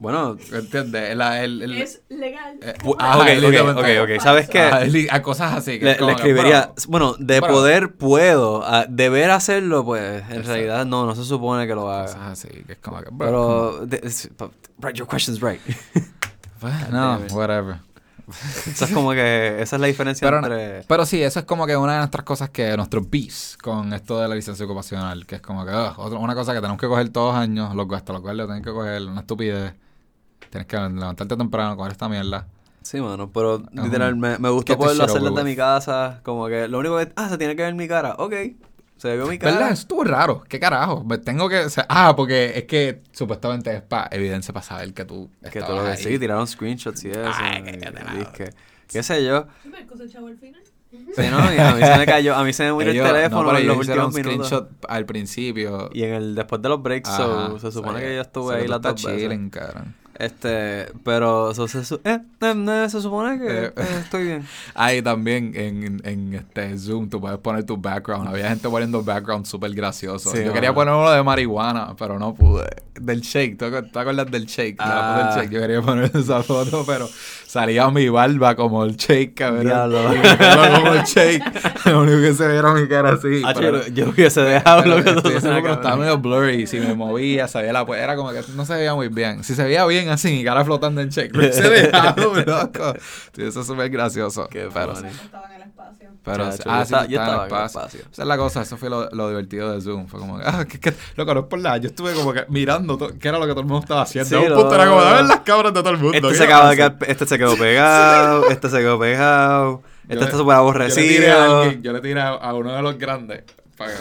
Bueno, 0.01 0.37
¿Entiendes? 0.53 1.17
La- 1.17 1.43
el- 1.43 1.61
el- 1.61 1.83
Es 1.83 2.03
legal. 2.09 2.57
Eh, 2.63 2.75
pu- 2.79 2.95
ah, 3.01 3.19
ok, 3.19 3.27
ok, 3.45 3.79
ok, 3.79 3.87
ok. 4.17 4.23
¿Sabes 4.23 4.49
qué? 4.49 4.61
Ah, 4.61 4.81
li- 4.85 5.09
a 5.11 5.21
cosas 5.23 5.55
así. 5.55 5.81
que 5.81 5.85
le, 5.87 5.91
es 5.93 6.01
le 6.01 6.07
que, 6.07 6.13
escribiría, 6.13 6.67
bro, 6.67 6.75
bueno, 6.87 7.15
de 7.19 7.41
bro. 7.41 7.49
poder 7.53 7.95
puedo, 7.97 8.65
a 8.65 8.85
deber 8.87 9.31
hacerlo, 9.33 9.85
pues 9.85 10.23
en 10.23 10.27
Exacto. 10.29 10.49
realidad 10.53 10.87
no, 10.87 11.05
no 11.05 11.17
se 11.17 11.25
supone 11.25 11.67
que 11.67 11.75
lo 11.75 11.91
haga. 11.91 12.05
Cosas 12.07 12.21
así, 12.45 12.49
que 12.65 12.73
es 12.75 12.79
como 12.79 12.99
que, 13.01 13.09
bro, 13.11 13.81
Pero, 13.91 14.09
right, 14.81 14.95
your 14.95 15.09
question's 15.09 15.41
right. 15.41 15.61
como- 16.61 16.73
no, 16.93 17.19
whatever. 17.33 17.77
Eso 18.67 18.85
es 18.85 18.91
como 18.93 19.13
que, 19.13 19.61
esa 19.63 19.77
es 19.77 19.81
la 19.81 19.87
diferencia 19.89 20.29
Pero, 20.29 20.39
entre... 20.39 20.83
pero 20.87 21.07
sí, 21.07 21.21
eso 21.23 21.39
es 21.41 21.45
como 21.47 21.67
que 21.67 21.77
una 21.77 21.93
de 21.95 21.99
nuestras 22.01 22.25
cosas 22.25 22.51
que 22.51 22.77
nuestros 22.77 23.09
beefs 23.09 23.57
con 23.57 23.91
esto 23.95 24.21
de 24.21 24.29
la 24.29 24.35
licencia 24.35 24.65
ocupacional, 24.67 25.25
que 25.27 25.37
es 25.37 25.41
como 25.41 25.65
que 25.65 25.73
ugh, 25.73 25.95
otra- 25.99 26.19
una 26.19 26.35
cosa 26.35 26.53
que 26.53 26.61
tenemos 26.61 26.79
que 26.79 26.87
coger 26.87 27.09
todos 27.09 27.35
los 27.35 27.43
años, 27.43 27.75
los 27.75 27.91
hasta 27.95 28.13
los 28.13 28.21
cuales 28.21 28.37
lo 28.39 28.45
tienen 28.47 28.63
que 28.63 28.71
coger, 28.71 29.03
una 29.03 29.21
estupidez. 29.23 29.73
Tienes 30.51 30.67
que 30.67 30.77
levantarte 30.77 31.37
temprano, 31.37 31.77
coger 31.77 31.93
esta 31.93 32.09
mierda. 32.09 32.47
Sí, 32.83 33.01
mano, 33.01 33.31
pero 33.31 33.57
Ajá. 33.57 33.85
literal, 33.85 34.17
me, 34.17 34.39
me 34.39 34.49
gustó 34.49 34.79
poderlo 34.79 35.05
hacer 35.05 35.21
desde 35.21 35.45
mi 35.45 35.55
casa. 35.57 36.21
Como 36.23 36.47
que 36.47 36.69
lo 36.69 36.79
único 36.79 36.97
que. 36.99 37.13
Ah, 37.17 37.29
se 37.29 37.37
tiene 37.37 37.55
que 37.55 37.63
ver 37.63 37.75
mi 37.75 37.87
cara. 37.87 38.15
Ok. 38.19 38.33
Se 38.97 39.15
vio 39.15 39.27
mi 39.27 39.39
cara. 39.39 39.53
¿Verdad? 39.53 39.73
Eso 39.73 39.83
estuvo 39.83 40.03
raro. 40.05 40.43
¿Qué 40.49 40.59
carajo? 40.59 41.05
Me 41.05 41.19
tengo 41.19 41.49
que... 41.49 41.61
o 41.61 41.71
sea, 41.71 41.87
ah, 41.89 42.15
porque 42.17 42.53
es 42.57 42.65
que 42.65 43.03
supuestamente 43.13 43.73
es 43.77 43.83
para 43.83 44.09
evidencia 44.11 44.53
para 44.53 44.65
saber 44.67 44.93
que 44.93 45.05
tú 45.05 45.31
Que 45.53 45.61
tú 45.63 45.73
lo 45.73 45.85
que 45.85 45.91
ahí. 45.91 45.97
sí, 45.99 46.19
tiraron 46.19 46.47
screenshots 46.49 47.05
y 47.05 47.11
eso. 47.11 47.21
Ay, 47.25 47.63
la 47.79 47.91
boca. 48.19 48.33
que- 48.33 48.51
qué 48.89 49.03
sé 49.05 49.25
yo. 49.25 49.47
Sí, 49.63 49.69
me 49.69 49.87
cosechaba 49.87 50.29
al 50.29 50.37
final. 50.39 50.63
Sí, 50.91 51.23
no, 51.31 51.55
y 51.55 51.59
a 51.59 51.75
mí 51.75 51.83
se 51.85 51.97
me 51.99 52.07
cayó, 52.07 52.35
a 52.35 52.43
mí 52.43 52.53
se 52.55 52.65
me 52.65 52.73
murió 52.73 52.91
Ellos- 52.91 53.05
el 53.07 53.13
no, 53.13 53.17
teléfono 53.19 53.47
pero 53.51 53.59
en 53.59 53.67
los 53.69 53.77
últimos 53.77 54.07
un 54.09 54.15
minutos. 54.15 54.47
screenshot 54.49 54.71
al 54.89 55.05
principio. 55.07 55.91
Y 55.93 56.03
en 56.03 56.15
el 56.15 56.35
después 56.35 56.61
de 56.63 56.69
los 56.71 56.83
breaks, 56.83 57.09
so, 57.11 57.59
se 57.61 57.71
supone 57.71 57.97
o 57.97 57.99
sea, 57.99 58.09
que 58.09 58.15
yo 58.15 58.19
o 58.21 58.23
estuve 58.23 58.49
sea, 58.55 58.57
ahí 58.57 58.65
estás 58.65 58.81
dos 58.83 59.05
veces. 59.05 59.21
chilling, 59.23 59.51
cabrón. 59.51 59.95
Este, 60.19 60.87
pero 61.05 61.53
eso 61.53 61.69
se, 61.69 61.85
su- 61.85 62.01
eh, 62.05 62.19
eh, 62.41 62.55
eh, 62.85 62.87
se 62.91 63.01
supone 63.01 63.39
que 63.39 63.67
Eh. 63.67 63.73
estoy 64.03 64.25
bien. 64.25 64.45
Ahí 64.75 65.01
también 65.01 65.53
en, 65.55 66.01
en, 66.05 66.35
este 66.35 66.77
Zoom 66.77 67.09
tú 67.09 67.21
puedes 67.21 67.39
poner 67.39 67.63
tu 67.65 67.77
background. 67.77 68.27
Había 68.29 68.49
gente 68.49 68.69
poniendo 68.69 69.03
background 69.05 69.47
súper 69.47 69.73
gracioso. 69.75 70.31
Sí, 70.33 70.45
Yo 70.45 70.53
quería 70.53 70.75
poner 70.75 70.93
uno 70.93 71.09
de 71.13 71.23
marihuana, 71.23 71.95
pero 71.97 72.19
no 72.19 72.35
pude. 72.35 72.69
Del 73.01 73.21
shake, 73.21 73.57
¿tú 73.57 73.71
te 73.71 73.99
acuerdas 74.01 74.29
del 74.29 74.47
shake? 74.47 74.77
Ah. 74.81 75.31
del 75.37 75.41
shake. 75.45 75.55
Yo 75.55 75.61
quería 75.61 75.81
poner 75.83 76.11
esa 76.15 76.43
foto, 76.43 76.83
pero 76.85 77.09
salía 77.49 77.89
mi 77.91 78.09
barba 78.11 78.55
como 78.55 78.85
el 78.85 78.97
shake, 78.97 79.35
cabrón. 79.35 79.65
Diablo. 79.65 80.09
Mi 80.11 80.17
como 80.19 80.95
el 80.95 81.03
shake. 81.05 81.43
Lo 81.87 82.01
único 82.03 82.21
que 82.21 82.35
se 82.35 82.47
veía 82.47 82.59
era 82.61 82.73
mi 82.75 82.87
cara 82.87 83.13
así. 83.15 83.43
Ah, 83.45 83.55
pero- 83.57 83.87
yo, 83.89 84.11
hubiese 84.11 84.43
dejado 84.43 84.85
lo 84.85 85.03
que 85.03 85.13
tú 85.15 85.29
estaba 85.29 85.97
medio 85.97 86.19
blurry. 86.19 86.67
Si 86.67 86.79
me 86.79 86.95
movía, 86.95 87.49
se 87.49 87.59
veía 87.61 87.73
la 87.73 87.87
pu- 87.87 87.97
Era 87.97 88.17
como 88.17 88.31
que 88.33 88.41
no 88.55 88.65
se 88.67 88.75
veía 88.75 88.95
muy 88.95 89.09
bien. 89.09 89.43
Si 89.45 89.55
se 89.55 89.65
veía 89.65 89.87
bien 89.87 90.09
así, 90.11 90.31
mi 90.31 90.45
cara 90.45 90.65
flotando 90.65 91.01
en 91.01 91.09
shake. 91.09 91.33
Se 91.53 91.69
veía, 91.69 92.15
loco. 92.47 92.95
Sí, 93.35 93.43
eso 93.43 93.61
es 93.63 93.67
súper 93.67 93.89
gracioso. 93.91 94.47
Qué 94.51 94.69
pero, 94.73 94.95
funny. 94.95 95.09
Estaba 95.09 95.47
en 95.47 95.53
el 95.63 95.63
espacio. 95.69 96.09
pero 96.25 96.51
Chacho, 96.51 96.63
ah, 96.67 96.79
yo 96.81 96.85
sí, 96.85 96.85
estaba- 96.85 97.05
sí, 97.07 97.13
yo 97.13 97.21
estaba 97.21 97.35
en 97.35 97.41
el 97.41 97.45
estaba 97.45 97.59
en 97.59 97.63
el 97.63 97.67
espacio. 97.67 98.01
Esa 98.13 98.23
es 98.23 98.29
la 98.29 98.37
cosa, 98.37 98.63
eso 98.63 98.77
fue 98.77 98.91
lo, 98.91 99.09
lo 99.11 99.29
divertido 99.31 99.73
de 99.73 99.81
Zoom. 99.81 100.07
Fue 100.07 100.21
como 100.21 100.39
que, 100.39 100.45
ah, 100.47 100.65
que, 100.69 100.79
que, 100.79 100.93
loco, 101.17 101.35
no 101.35 101.41
es 101.41 101.47
por 101.47 101.59
nada. 101.61 101.79
Yo 101.79 101.89
estuve 101.89 102.13
como 102.13 102.33
que 102.33 102.45
mirando 102.49 102.99
qué 103.19 103.29
era 103.29 103.39
lo 103.39 103.47
que 103.47 103.53
todo 103.53 103.61
el 103.61 103.67
mundo 103.67 103.81
estaba 103.81 104.03
haciendo. 104.03 104.29
Sí, 104.29 104.35
un 104.37 104.51
lo- 104.51 104.57
punto 104.57 104.75
era 104.75 104.87
como, 104.89 105.01
a 105.01 105.15
ver 105.15 105.25
las 105.25 105.41
cabras 105.41 105.73
de 105.73 105.81
todo 105.81 105.91
el 105.93 105.99
mundo. 105.99 106.15
Este 106.17 106.29
¿qué 106.29 106.35
se, 106.35 106.45
acaba 106.45 106.71
de 106.71 106.77
pasa? 106.77 106.99
quedar- 106.99 107.11
este 107.11 107.27
se 107.27 107.38
quedó 107.39 107.57
pegado, 107.59 108.49
este 108.51 108.69
se 108.71 108.79
quedó 108.79 108.99
pegado, 108.99 109.83
este 110.09 110.25
está 110.25 110.37
súper 110.37 110.57
Yo 110.83 110.97
le 110.97 111.07
tiré 111.07 111.31
a 111.31 111.45
aborrecido. 111.45 111.47
alguien, 111.47 111.83
yo 111.83 111.93
le 111.93 112.01
tiré 112.01 112.21
a, 112.21 112.31
a 112.31 112.55
uno 112.55 112.75
de 112.75 112.83
los 112.83 112.99
grandes. 112.99 113.45
Para, 113.77 113.93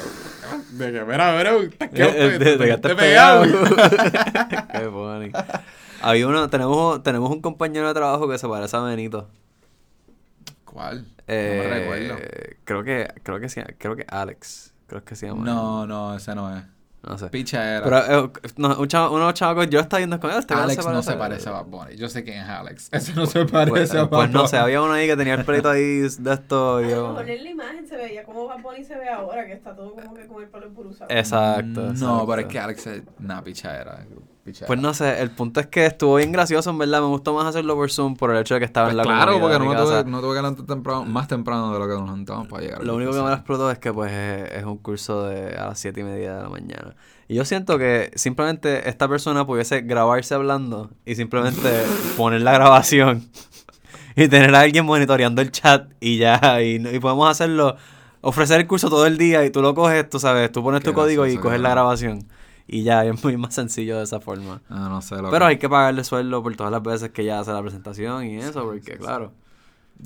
de 0.69 0.91
que, 0.91 1.05
mira, 1.05 1.37
mira, 1.37 1.53
te 1.77 1.89
quedaste, 1.91 2.39
te 2.39 2.57
te 2.57 2.65
quedaste 2.65 2.95
quedaste 2.95 2.95
pegado. 2.95 3.43
Qué 4.71 4.89
funny. 4.89 5.31
Había 5.99 6.27
uno, 6.27 6.49
tenemos, 6.49 7.03
tenemos 7.03 7.31
un 7.31 7.41
compañero 7.41 7.87
de 7.87 7.93
trabajo 7.93 8.29
que 8.29 8.37
se 8.37 8.47
parece 8.47 8.75
a 8.77 8.81
Benito. 8.81 9.29
¿Cuál? 10.65 11.05
Eh, 11.27 11.61
no 11.63 11.63
me 11.63 11.79
recuerdo. 11.79 12.15
Creo 12.63 12.83
que, 12.83 13.07
creo 13.23 13.39
que 13.39 13.49
sí, 13.49 13.61
creo 13.77 13.95
que 13.95 14.05
Alex. 14.07 14.73
Creo 14.87 15.03
que 15.03 15.15
se 15.15 15.27
llama. 15.27 15.43
No, 15.45 15.85
no, 15.87 16.15
ese 16.15 16.33
no 16.35 16.55
es. 16.55 16.63
No 17.07 17.17
sé. 17.17 17.29
Picha 17.29 17.77
era. 17.77 17.83
Pero 17.83 18.25
eh, 18.25 18.31
no, 18.57 18.77
un 18.79 18.87
chavo, 18.87 19.15
unos 19.15 19.33
chavos, 19.33 19.69
yo 19.69 19.79
estaba 19.79 19.99
viendo 19.99 20.19
con 20.19 20.29
él. 20.29 20.39
Este 20.39 20.53
Alex 20.53 20.85
no 20.85 21.01
se 21.01 21.13
parece 21.13 21.47
a 21.47 21.53
Bad 21.53 21.65
Bunny. 21.67 21.95
Yo 21.95 22.09
sé 22.09 22.23
quién 22.23 22.39
es 22.39 22.49
Alex. 22.49 22.89
Ese 22.91 23.13
no 23.13 23.25
se 23.25 23.45
parece 23.45 23.69
Pues, 23.71 23.95
a 23.95 24.03
Bad 24.05 24.09
pues 24.09 24.31
no 24.31 24.47
sé, 24.47 24.57
Bunny. 24.57 24.63
había 24.65 24.81
uno 24.81 24.93
ahí 24.93 25.07
que 25.07 25.15
tenía 25.15 25.35
el 25.35 25.45
pelito 25.45 25.69
ahí 25.69 25.99
de 26.01 26.33
esto. 26.33 26.77
A 26.77 26.81
Y 26.81 26.89
lo 26.91 27.09
mejor 27.09 27.29
en 27.29 27.43
la 27.43 27.49
imagen 27.49 27.87
se 27.87 27.95
veía 27.95 28.23
como 28.23 28.45
Bad 28.47 28.61
Bunny 28.61 28.83
se 28.83 28.95
ve 28.97 29.07
ahora, 29.09 29.45
que 29.45 29.53
está 29.53 29.73
todo 29.75 29.93
como 29.95 30.13
que 30.13 30.27
con 30.27 30.43
el 30.43 30.49
pelo 30.49 30.65
empuruzado. 30.67 31.09
Exacto, 31.09 31.63
No, 31.81 31.91
exacto. 31.91 32.27
pero 32.27 32.41
es 32.41 32.47
que 32.47 32.59
Alex 32.59 32.87
es 32.87 33.01
una 33.19 33.41
pichadera. 33.43 34.05
Pues 34.65 34.79
no 34.79 34.93
sé, 34.93 35.21
el 35.21 35.31
punto 35.31 35.59
es 35.59 35.67
que 35.67 35.85
estuvo 35.85 36.15
bien 36.15 36.31
gracioso, 36.31 36.69
en 36.69 36.77
verdad. 36.77 37.01
Me 37.01 37.07
gustó 37.07 37.33
más 37.33 37.45
hacerlo 37.45 37.75
por 37.75 37.91
Zoom 37.91 38.15
por 38.15 38.31
el 38.31 38.37
hecho 38.41 38.53
de 38.53 38.61
que 38.61 38.65
estaba 38.65 38.87
Pues 38.87 38.93
en 38.93 38.97
la 38.97 39.03
claro, 39.03 39.39
porque 39.39 39.59
no 39.59 39.65
tuve, 39.65 40.03
no 40.05 40.21
tuve 40.21 40.35
que 40.35 40.41
levantar 40.41 40.65
temprano, 40.65 41.05
más 41.05 41.27
temprano 41.27 41.73
de 41.73 41.79
lo 41.79 41.87
que 41.87 41.93
nos 41.93 42.05
levantamos 42.05 42.47
para 42.47 42.63
llegar. 42.63 42.83
Lo 42.83 42.95
único 42.95 43.11
que 43.11 43.17
me 43.17 43.27
lo 43.27 43.33
explotó 43.33 43.71
es 43.71 43.79
que 43.79 43.93
pues 43.93 44.11
es, 44.11 44.51
es 44.51 44.63
un 44.63 44.77
curso 44.77 45.27
de 45.27 45.55
a 45.55 45.67
las 45.67 45.79
siete 45.79 46.01
y 46.01 46.03
media 46.03 46.35
de 46.35 46.43
la 46.43 46.49
mañana. 46.49 46.95
Y 47.27 47.35
yo 47.35 47.43
siento 47.43 47.77
que 47.77 48.11
simplemente 48.15 48.89
esta 48.89 49.07
persona 49.07 49.45
pudiese 49.45 49.81
grabarse 49.81 50.33
hablando 50.33 50.91
y 51.05 51.15
simplemente 51.15 51.83
poner 52.17 52.41
la 52.41 52.53
grabación 52.53 53.29
y 54.17 54.27
tener 54.29 54.55
a 54.55 54.61
alguien 54.61 54.85
monitoreando 54.85 55.41
el 55.41 55.51
chat 55.51 55.91
y 55.99 56.17
ya, 56.17 56.61
y, 56.61 56.79
podemos 56.99 57.29
hacerlo, 57.29 57.75
ofrecer 58.21 58.61
el 58.61 58.67
curso 58.67 58.89
todo 58.89 59.05
el 59.05 59.17
día 59.17 59.45
y 59.45 59.51
tú 59.51 59.61
lo 59.61 59.75
coges, 59.75 60.09
tú 60.09 60.19
sabes, 60.19 60.51
tú 60.51 60.63
pones 60.63 60.81
Qué 60.81 60.89
tu 60.89 60.93
código 60.93 61.27
y 61.27 61.37
coges 61.37 61.59
la 61.59 61.69
grabación. 61.69 62.27
Y 62.67 62.83
ya, 62.83 63.05
es 63.05 63.23
muy 63.23 63.37
más 63.37 63.53
sencillo 63.55 63.97
de 63.97 64.03
esa 64.03 64.19
forma. 64.19 64.61
Ah, 64.69 64.87
no 64.89 65.01
sé. 65.01 65.15
Lo 65.21 65.31
Pero 65.31 65.45
hay 65.45 65.57
que 65.57 65.69
pagarle 65.69 66.03
sueldo 66.03 66.43
por 66.43 66.55
todas 66.55 66.71
las 66.71 66.83
veces 66.83 67.11
que 67.11 67.21
ella 67.21 67.39
hace 67.39 67.51
la 67.53 67.61
presentación 67.61 68.25
y 68.25 68.37
eso, 68.37 68.63
porque 68.65 68.97
claro, 68.97 69.31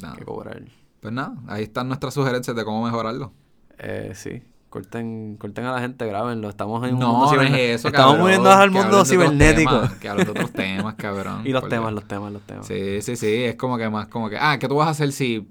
hay 0.04 0.18
que 0.20 0.26
cobrar. 0.26 0.62
Pues 1.00 1.14
nada, 1.14 1.34
ahí 1.48 1.64
están 1.64 1.88
nuestras 1.88 2.14
sugerencias 2.14 2.56
de 2.56 2.64
cómo 2.64 2.84
mejorarlo. 2.84 3.32
Eh, 3.80 4.12
sí. 4.14 4.44
Corten, 4.70 5.36
corten 5.38 5.66
a 5.66 5.74
la 5.74 5.82
gente, 5.82 6.06
grábenlo. 6.06 6.48
Estamos 6.48 6.88
en 6.88 6.94
un 6.94 7.00
No, 7.02 7.14
mundo 7.16 7.36
no 7.36 7.42
es 7.42 7.52
eso, 7.80 7.88
Estamos 7.90 8.20
moviéndonos 8.20 8.58
al 8.58 8.72
mundo 8.72 9.04
cibernético. 9.04 9.72
temas, 9.82 9.94
Que 9.96 10.08
hablen 10.08 10.26
de 10.28 10.32
otros 10.32 10.52
temas, 10.52 10.96
cabrón. 10.96 11.42
Y 11.46 11.50
los 11.52 11.68
temas, 11.68 11.92
los 11.92 12.08
temas, 12.08 12.32
los 12.32 12.42
temas. 12.44 12.68
Sí, 12.68 13.02
sí, 13.02 13.16
sí. 13.18 13.44
Es 13.44 13.56
como 13.56 13.78
que 13.78 13.90
más 13.90 14.08
como 14.08 14.30
que, 14.30 14.38
ah, 14.40 14.58
¿qué 14.60 14.68
tú 14.70 14.76
vas 14.76 14.88
a 14.88 14.92
hacer 14.92 15.12
si, 15.12 15.42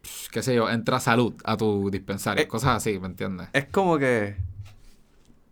pff, 0.00 0.28
qué 0.30 0.42
sé 0.42 0.54
yo, 0.54 0.70
entra 0.70 1.00
salud 1.00 1.34
a 1.44 1.56
tu 1.58 1.90
dispensario? 1.90 2.42
Eh, 2.42 2.48
Cosas 2.48 2.76
así, 2.76 2.98
¿me 2.98 3.08
entiendes? 3.08 3.48
Es 3.52 3.66
como 3.66 3.98
que 3.98 4.36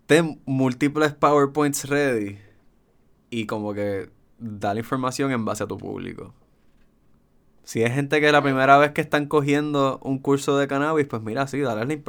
ten 0.06 0.40
múltiples 0.46 1.12
PowerPoints 1.14 1.88
ready 1.88 2.38
y 3.30 3.46
como 3.46 3.72
que 3.74 4.10
da 4.38 4.74
la 4.74 4.80
información 4.80 5.32
en 5.32 5.44
base 5.44 5.64
a 5.64 5.66
tu 5.66 5.78
público. 5.78 6.34
Si 7.64 7.82
es 7.82 7.92
gente 7.94 8.20
que 8.20 8.26
es 8.26 8.32
la 8.32 8.42
primera 8.42 8.76
vez 8.78 8.92
que 8.92 9.00
están 9.00 9.26
cogiendo 9.26 9.98
un 10.02 10.18
curso 10.18 10.58
de 10.58 10.68
cannabis, 10.68 11.06
pues 11.06 11.22
mira, 11.22 11.46
sí, 11.46 11.60
dale 11.60 11.86
la 11.86 12.02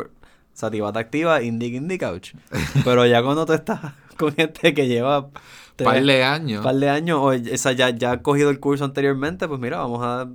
Sativata 0.53 0.99
activa, 0.99 1.41
indica, 1.41 1.77
indica, 1.77 2.09
couch. 2.11 2.33
Pero 2.85 3.05
ya 3.05 3.21
cuando 3.23 3.45
tú 3.45 3.53
estás 3.53 3.79
con 4.17 4.33
gente 4.33 4.73
que 4.73 4.87
lleva 4.87 5.29
tres- 5.75 5.85
Par 5.89 6.03
de 6.03 6.23
años. 6.23 6.63
par 6.63 6.75
de 6.75 6.89
años 6.89 7.19
o 7.21 7.31
esa 7.33 7.71
ya, 7.73 7.89
ya 7.89 8.11
ha 8.11 8.21
cogido 8.21 8.49
el 8.49 8.59
curso 8.59 8.83
anteriormente, 8.85 9.47
pues 9.47 9.59
mira, 9.59 9.77
vamos 9.77 9.99
a 10.03 10.29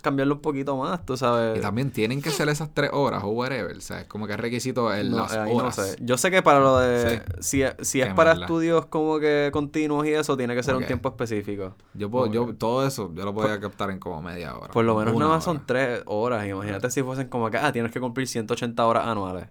cambiarlo 0.00 0.34
un 0.34 0.40
poquito 0.40 0.76
más, 0.76 1.04
tú 1.06 1.16
sabes. 1.16 1.58
Y 1.58 1.60
también 1.60 1.90
tienen 1.90 2.20
que 2.22 2.30
ser 2.30 2.48
esas 2.48 2.72
tres 2.74 2.90
horas 2.92 3.22
o 3.24 3.28
whatever. 3.28 3.76
O 3.76 3.80
sea, 3.80 4.00
es 4.00 4.06
como 4.06 4.26
que 4.26 4.32
es 4.34 4.40
requisito 4.40 4.92
en 4.94 5.10
No, 5.10 5.18
las 5.18 5.36
no 5.36 5.50
horas. 5.52 5.76
sé. 5.76 5.96
Yo 6.00 6.16
sé 6.18 6.30
que 6.30 6.42
para 6.42 6.60
lo 6.60 6.78
de... 6.78 7.22
Si, 7.40 7.62
si 7.80 8.00
es 8.00 8.12
para 8.14 8.32
estudios 8.32 8.86
como 8.86 9.18
que 9.18 9.50
continuos 9.52 10.06
y 10.06 10.10
eso, 10.12 10.36
tiene 10.36 10.54
que 10.54 10.62
ser 10.62 10.76
un 10.76 10.86
tiempo 10.86 11.08
específico. 11.08 11.74
Yo 11.94 12.10
puedo, 12.10 12.26
yo, 12.32 12.54
todo 12.54 12.86
eso, 12.86 13.12
yo 13.14 13.24
lo 13.24 13.34
podía 13.34 13.58
captar 13.60 13.90
en 13.90 13.98
como 13.98 14.20
media 14.22 14.56
hora. 14.56 14.68
Por 14.72 14.84
lo 14.84 14.94
menos 14.96 15.14
nada 15.16 15.30
más 15.32 15.44
son 15.44 15.62
tres 15.66 16.02
horas. 16.06 16.46
Imagínate 16.46 16.90
si 16.90 17.02
fuesen 17.02 17.28
como 17.28 17.50
que, 17.50 17.56
ah, 17.58 17.72
tienes 17.72 17.92
que 17.92 18.00
cumplir 18.00 18.26
180 18.28 18.86
horas 18.86 19.06
anuales. 19.06 19.46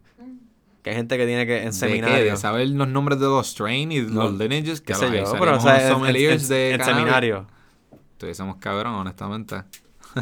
Que 0.81 0.91
hay 0.91 0.95
gente 0.95 1.17
que 1.17 1.25
tiene 1.25 1.45
que 1.45 1.57
en 1.57 1.63
¿De 1.65 1.69
qué? 1.71 1.73
seminario. 1.73 2.31
¿De 2.31 2.37
saber 2.37 2.69
los 2.69 2.87
nombres 2.87 3.19
de 3.19 3.25
los 3.25 3.47
strain 3.49 3.91
y 3.91 3.99
No, 3.99 4.23
los 4.29 4.33
lineages? 4.37 4.79
Que 4.79 4.93
sé 4.95 5.05
yo, 5.11 5.33
pero 5.37 5.57
o 5.57 5.59
sea, 5.59 5.89
en, 5.91 6.05
en- 6.05 6.15
en- 6.15 6.47
de 6.47 6.79
seminario. 6.85 7.45
Tuviésemos 8.17 8.55
cabrón, 8.57 8.93
honestamente. 8.95 9.63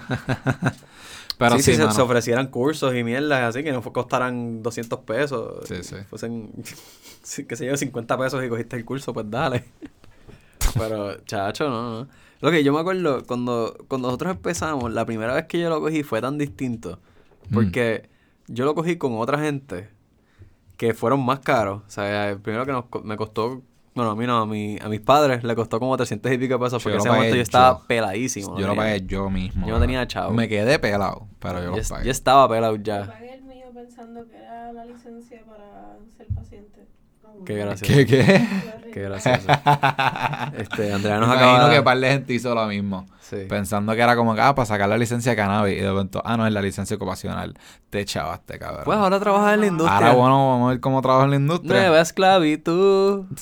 Pero 1.37 1.55
sí, 1.57 1.63
sí, 1.63 1.71
si 1.75 1.77
se, 1.77 1.91
se 1.91 2.01
ofrecieran 2.01 2.47
cursos 2.47 2.95
y 2.95 3.03
mierdas 3.03 3.43
así 3.43 3.63
que 3.63 3.71
no 3.71 3.81
costaran 3.81 4.63
200 4.63 4.99
pesos. 5.01 5.67
Sí, 5.67 5.83
sí. 5.83 5.95
Fuesen, 6.09 6.51
qué 7.47 7.55
sé 7.55 7.65
yo, 7.65 7.77
50 7.77 8.17
pesos 8.17 8.43
y 8.43 8.49
cogiste 8.49 8.75
el 8.75 8.85
curso, 8.85 9.13
pues 9.13 9.29
dale. 9.29 9.65
Pero, 10.77 11.17
chacho, 11.25 11.69
no, 11.69 11.99
no. 11.99 12.07
Lo 12.39 12.51
que 12.51 12.63
yo 12.63 12.73
me 12.73 12.79
acuerdo, 12.79 13.25
cuando, 13.25 13.75
cuando 13.87 14.09
nosotros 14.09 14.35
empezamos, 14.35 14.91
la 14.91 15.05
primera 15.05 15.33
vez 15.33 15.45
que 15.45 15.59
yo 15.59 15.69
lo 15.69 15.79
cogí 15.79 16.03
fue 16.03 16.21
tan 16.21 16.37
distinto. 16.37 16.99
Mm. 17.49 17.53
Porque 17.53 18.09
yo 18.47 18.65
lo 18.65 18.75
cogí 18.75 18.97
con 18.97 19.17
otra 19.17 19.39
gente 19.39 19.89
que 20.77 20.93
fueron 20.93 21.25
más 21.25 21.39
caros. 21.39 21.81
O 21.87 21.89
sea, 21.89 22.29
el 22.29 22.39
primero 22.39 22.65
que 22.65 22.71
nos, 22.71 22.85
me 23.03 23.17
costó, 23.17 23.63
bueno, 23.97 24.11
a 24.11 24.15
mí 24.15 24.25
no, 24.25 24.37
a, 24.37 24.45
mi, 24.45 24.77
a 24.81 24.87
mis 24.87 25.01
padres 25.01 25.43
le 25.43 25.55
costó 25.55 25.79
como 25.79 25.97
300 25.97 26.31
y 26.31 26.37
pico 26.37 26.57
pesos. 26.57 26.81
Yo 26.81 26.83
Porque 26.83 26.95
en 26.95 27.01
ese 27.01 27.09
momento 27.09 27.29
yo 27.31 27.35
yo. 27.35 27.41
estaba 27.41 27.83
peladísimo. 27.85 28.57
Yo 28.57 28.67
lo 28.67 28.75
pagué 28.75 29.05
yo 29.05 29.29
mismo. 29.29 29.67
Yo 29.67 29.73
no 29.73 29.79
tenía 29.81 30.07
chavo. 30.07 30.31
Me 30.33 30.47
quedé 30.47 30.79
pelado, 30.79 31.27
pero 31.39 31.59
yo 31.59 31.75
yo, 31.75 31.77
lo 31.81 31.83
pagué. 31.89 32.05
yo 32.05 32.11
estaba 32.11 32.47
pelado 32.47 32.75
Yo 32.77 32.83
ya. 32.83 33.05
pagué 33.07 33.33
el 33.33 33.43
mío 33.43 33.65
pensando 33.73 34.25
que 34.29 34.37
era 34.37 34.71
la 34.71 34.85
licencia 34.85 35.41
para 35.45 35.97
ser 36.15 36.27
paciente. 36.27 36.87
Qué 37.45 37.55
gracioso. 37.55 37.93
¿Qué, 37.93 38.05
qué? 38.05 38.47
Qué 38.93 39.01
gracioso. 39.01 39.47
Este, 40.57 40.93
Andrea 40.93 41.19
nos 41.19 41.29
acaba 41.29 41.41
imagino 41.51 41.67
de- 41.69 41.75
que 41.75 41.83
par 41.83 41.99
de 41.99 42.09
gente 42.09 42.33
hizo 42.33 42.53
lo 42.55 42.65
mismo. 42.67 43.05
Sí. 43.29 43.45
Pensando 43.49 43.93
que 43.93 43.99
era 44.01 44.15
como 44.15 44.35
que, 44.35 44.41
ah, 44.41 44.55
para 44.55 44.65
sacar 44.65 44.87
la 44.87 44.97
licencia 44.97 45.31
de 45.33 45.35
cannabis. 45.35 45.77
Y 45.77 45.81
de 45.81 45.91
pronto, 45.91 46.21
ah, 46.23 46.37
no, 46.37 46.47
es 46.47 46.53
la 46.53 46.61
licencia 46.61 46.95
ocupacional. 46.95 47.55
Te 47.89 48.05
chavaste, 48.05 48.57
cabrón. 48.57 48.83
Pues 48.85 48.97
ahora 48.97 49.19
trabajas 49.19 49.53
en 49.55 49.59
la 49.61 49.67
industria. 49.67 49.95
Ahora, 49.97 50.13
bueno, 50.13 50.49
vamos 50.51 50.67
a 50.67 50.69
ver 50.71 50.79
cómo 50.79 51.01
trabaja 51.01 51.25
en 51.25 51.31
la 51.31 51.35
industria. 51.35 51.73
Nueva 51.81 52.01
esclavitud. 52.01 53.25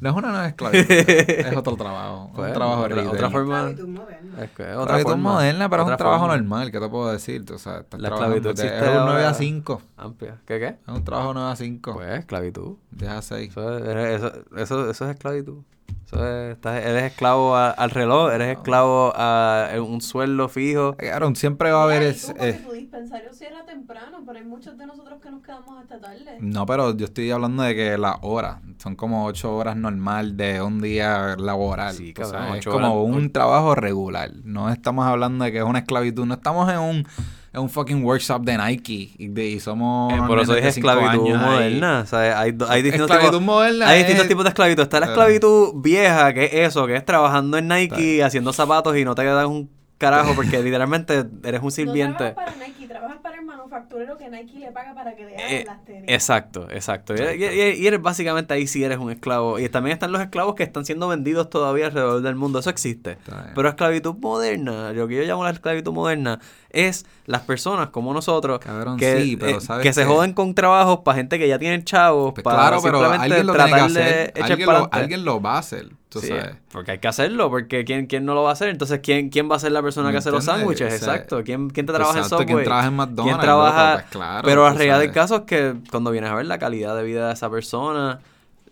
No 0.00 0.10
es 0.10 0.16
una 0.16 0.28
nueva 0.28 0.48
esclavitud. 0.48 0.90
es 0.90 1.56
otro 1.56 1.76
trabajo. 1.76 2.30
Pues, 2.34 2.48
un 2.48 2.54
trabajo 2.54 2.82
otra, 2.82 3.08
otra 3.08 3.30
forma. 3.30 3.58
Esclavitud 3.70 3.88
moderna. 3.88 4.44
Es 4.44 4.50
que 4.50 4.62
es 4.62 4.76
Otra 4.76 4.96
otra 4.96 4.98
forma. 4.98 5.32
moderna, 5.32 5.68
pero 5.70 5.82
es 5.82 5.86
un 5.86 5.92
otra 5.94 5.96
trabajo 5.96 6.20
forma 6.24 6.36
normal. 6.36 6.70
¿Qué 6.70 6.80
te 6.80 6.88
puedo 6.88 7.10
decir? 7.12 7.44
O 7.50 7.58
sea, 7.58 7.78
estás 7.78 8.00
La 8.00 8.08
trabajando- 8.10 8.36
esclavitud 8.36 8.60
Es 8.64 8.70
existe 8.72 8.88
un 8.98 9.04
9 9.06 9.10
a 9.22 9.26
ahora. 9.28 9.34
5. 9.34 9.82
Amplia. 9.96 10.36
¿Qué 10.44 10.58
qué? 10.58 10.66
Es 10.66 10.88
un 10.94 11.04
trabajo 11.04 11.32
9 11.32 11.50
a 11.52 11.56
5. 11.56 11.94
Pues 11.94 12.18
esclavitud. 12.18 12.76
10 12.90 13.10
a 13.12 13.22
6. 13.22 13.50
Eso 13.50 13.78
es, 13.78 13.86
eso, 14.22 14.32
eso, 14.56 14.90
eso 14.90 15.04
es 15.06 15.10
esclavitud. 15.10 15.62
Eso 16.06 16.26
es, 16.26 16.52
estás- 16.56 16.84
eres 16.84 17.04
esclavo 17.04 17.56
a- 17.56 17.70
al 17.70 17.90
reloj, 17.90 18.32
eres 18.32 18.56
esclavo 18.56 19.12
a 19.16 19.68
un 19.80 20.00
sueldo 20.00 20.48
fijo. 20.48 20.96
Claro, 20.96 21.34
siempre 21.34 21.70
va 21.72 21.80
a 21.80 21.84
haber... 21.84 22.02
Es- 22.02 22.26
tú, 22.26 22.32
eh, 22.36 22.60
tu 22.66 22.72
dispensario 22.72 23.32
cierra 23.32 23.64
temprano, 23.64 24.22
pero 24.26 24.38
hay 24.38 24.44
muchos 24.44 24.76
de 24.78 24.86
nosotros 24.86 25.18
que 25.22 25.30
nos 25.30 25.42
quedamos 25.42 25.76
hasta 25.80 25.98
tarde. 26.00 26.20
No, 26.38 26.66
pero 26.66 26.96
yo 26.96 27.06
estoy 27.06 27.30
hablando 27.30 27.62
de 27.62 27.74
que 27.74 27.96
las 27.98 28.16
horas 28.22 28.58
son 28.78 28.96
como 28.96 29.24
ocho 29.24 29.54
horas 29.56 29.76
normal 29.76 30.36
de 30.36 30.60
un 30.62 30.80
día 30.80 31.36
laboral. 31.38 31.94
Sí, 31.94 32.12
O 32.20 32.24
sea, 32.24 32.38
cabrón, 32.38 32.58
es 32.58 32.64
como 32.66 32.94
horas. 33.02 33.16
un 33.16 33.32
trabajo 33.32 33.74
regular. 33.74 34.30
No 34.44 34.68
estamos 34.70 35.06
hablando 35.06 35.44
de 35.44 35.52
que 35.52 35.58
es 35.58 35.64
una 35.64 35.78
esclavitud. 35.80 36.26
No 36.26 36.34
estamos 36.34 36.70
en 36.72 36.78
un 36.80 37.06
en 37.54 37.60
un 37.60 37.70
fucking 37.70 38.04
workshop 38.04 38.42
de 38.42 38.58
Nike 38.58 39.12
y, 39.16 39.28
de- 39.28 39.46
y 39.46 39.60
somos. 39.60 40.12
Eh, 40.12 40.16
por 40.26 40.38
eso 40.40 40.54
cinco 40.54 40.66
esclavitud 40.68 41.34
moderna. 41.36 42.00
O 42.00 42.06
sea, 42.06 42.40
hay, 42.40 42.52
do- 42.52 42.68
hay 42.68 42.82
distintos 42.82 43.08
Esclavitud 43.10 43.38
tipos, 43.38 43.42
moderna 43.54 43.88
hay 43.88 44.00
es- 44.00 44.06
distintos 44.06 44.28
tipos 44.28 44.44
de 44.44 44.48
esclavitud. 44.48 44.82
Está 44.82 45.00
la 45.00 45.06
esclavitud 45.06 45.72
vieja, 45.76 46.32
que 46.34 46.44
es 46.46 46.54
eso, 46.54 46.86
que 46.86 46.96
es 46.96 47.04
trabajando 47.04 47.56
en 47.56 47.68
Nike, 47.68 48.22
haciendo 48.24 48.52
zapatos 48.52 48.96
y 48.96 49.04
no 49.04 49.14
te 49.14 49.22
quedas 49.22 49.46
un 49.46 49.70
carajo 49.98 50.34
porque 50.34 50.60
literalmente 50.62 51.24
eres 51.44 51.60
un 51.60 51.66
No 51.66 51.70
sirviente. 51.70 52.32
trabajas 52.32 52.54
para 52.56 52.66
Nike, 52.66 52.86
el 53.34 53.44
manufacturero 53.44 54.16
que 54.16 54.28
Nike 54.28 54.58
le 54.58 54.72
paga 54.72 54.94
para 54.94 55.14
que 55.16 55.24
le 55.24 55.36
hagan 55.36 55.50
Eh, 55.50 55.64
las 55.66 55.84
tenis. 55.84 56.04
Exacto, 56.06 56.68
exacto. 56.70 57.14
Y, 57.14 57.44
y- 57.44 57.70
y 57.82 57.86
eres 57.86 58.00
básicamente 58.02 58.54
ahí 58.54 58.66
sí 58.66 58.82
eres 58.84 58.98
un 58.98 59.10
esclavo. 59.10 59.58
Y 59.58 59.68
también 59.68 59.94
están 59.94 60.12
los 60.12 60.20
esclavos 60.20 60.54
que 60.54 60.62
están 60.62 60.84
siendo 60.84 61.08
vendidos 61.08 61.50
todavía 61.50 61.86
alrededor 61.86 62.22
del 62.22 62.34
mundo. 62.34 62.58
Eso 62.58 62.70
existe. 62.70 63.18
Pero 63.54 63.68
esclavitud 63.68 64.14
moderna, 64.20 64.92
lo 64.92 65.06
que 65.08 65.16
yo 65.16 65.22
llamo 65.22 65.44
la 65.44 65.50
esclavitud 65.50 65.92
moderna, 65.92 66.40
es 66.70 67.06
las 67.26 67.42
personas 67.42 67.90
como 67.90 68.12
nosotros 68.12 68.58
Cabrón, 68.58 68.96
que, 68.98 69.20
sí, 69.22 69.36
pero 69.36 69.58
eh, 69.58 69.60
¿sabes 69.60 69.82
que 69.84 69.92
se 69.92 70.04
joden 70.04 70.32
con 70.32 70.54
trabajos 70.54 71.00
para 71.04 71.16
gente 71.16 71.38
que 71.38 71.46
ya 71.48 71.58
tienen 71.58 71.84
chavos, 71.84 72.32
Pues 72.34 72.42
para 72.42 72.56
claro, 72.58 72.82
pero 72.82 72.98
simplemente 72.98 73.24
alguien 73.34 73.46
lo 73.46 73.52
tiene 73.52 73.64
que 73.66 73.70
tratar 73.76 73.92
de 73.92 74.42
Alguien 74.42 74.66
para 74.66 74.78
lo, 74.80 74.88
alguien 74.92 75.24
lo 75.24 75.40
va 75.40 75.54
a 75.54 75.58
hacer, 75.58 75.88
tú 76.14 76.26
Sí, 76.26 76.28
sabes. 76.28 76.56
porque 76.72 76.92
hay 76.92 76.98
que 76.98 77.08
hacerlo, 77.08 77.50
porque 77.50 77.84
¿quién, 77.84 78.06
¿quién 78.06 78.24
no 78.24 78.34
lo 78.34 78.42
va 78.42 78.50
a 78.50 78.52
hacer? 78.54 78.68
Entonces, 78.70 79.00
¿quién, 79.02 79.28
quién 79.28 79.50
va 79.50 79.56
a 79.56 79.58
ser 79.58 79.72
la 79.72 79.82
persona 79.82 80.08
¿Me 80.08 80.12
que 80.12 80.18
hace 80.18 80.30
los 80.30 80.44
sándwiches? 80.44 80.86
O 80.94 81.04
sea, 81.04 81.14
Exacto. 81.14 81.42
¿Quién, 81.44 81.68
quién 81.70 81.84
te 81.86 81.92
trabaja 81.92 82.18
Exacto, 82.20 82.40
en 82.40 82.46
¿quién 82.46 82.54
Subway? 82.56 82.64
trabaja 82.64 82.88
en 82.88 82.94
McDonald's, 82.94 83.24
¿Quién 83.36 83.40
trabaja? 83.40 83.92
Pues 83.94 84.04
claro, 84.10 84.42
Pero 84.48 84.62
la 84.64 84.72
realidad 84.74 85.00
del 85.00 85.12
caso 85.12 85.36
es 85.36 85.42
que 85.42 85.74
cuando 85.90 86.10
vienes 86.10 86.30
a 86.30 86.34
ver 86.34 86.46
la 86.46 86.58
calidad 86.58 86.96
de 86.96 87.02
vida 87.02 87.26
de 87.28 87.34
esa 87.34 87.50
persona, 87.50 88.20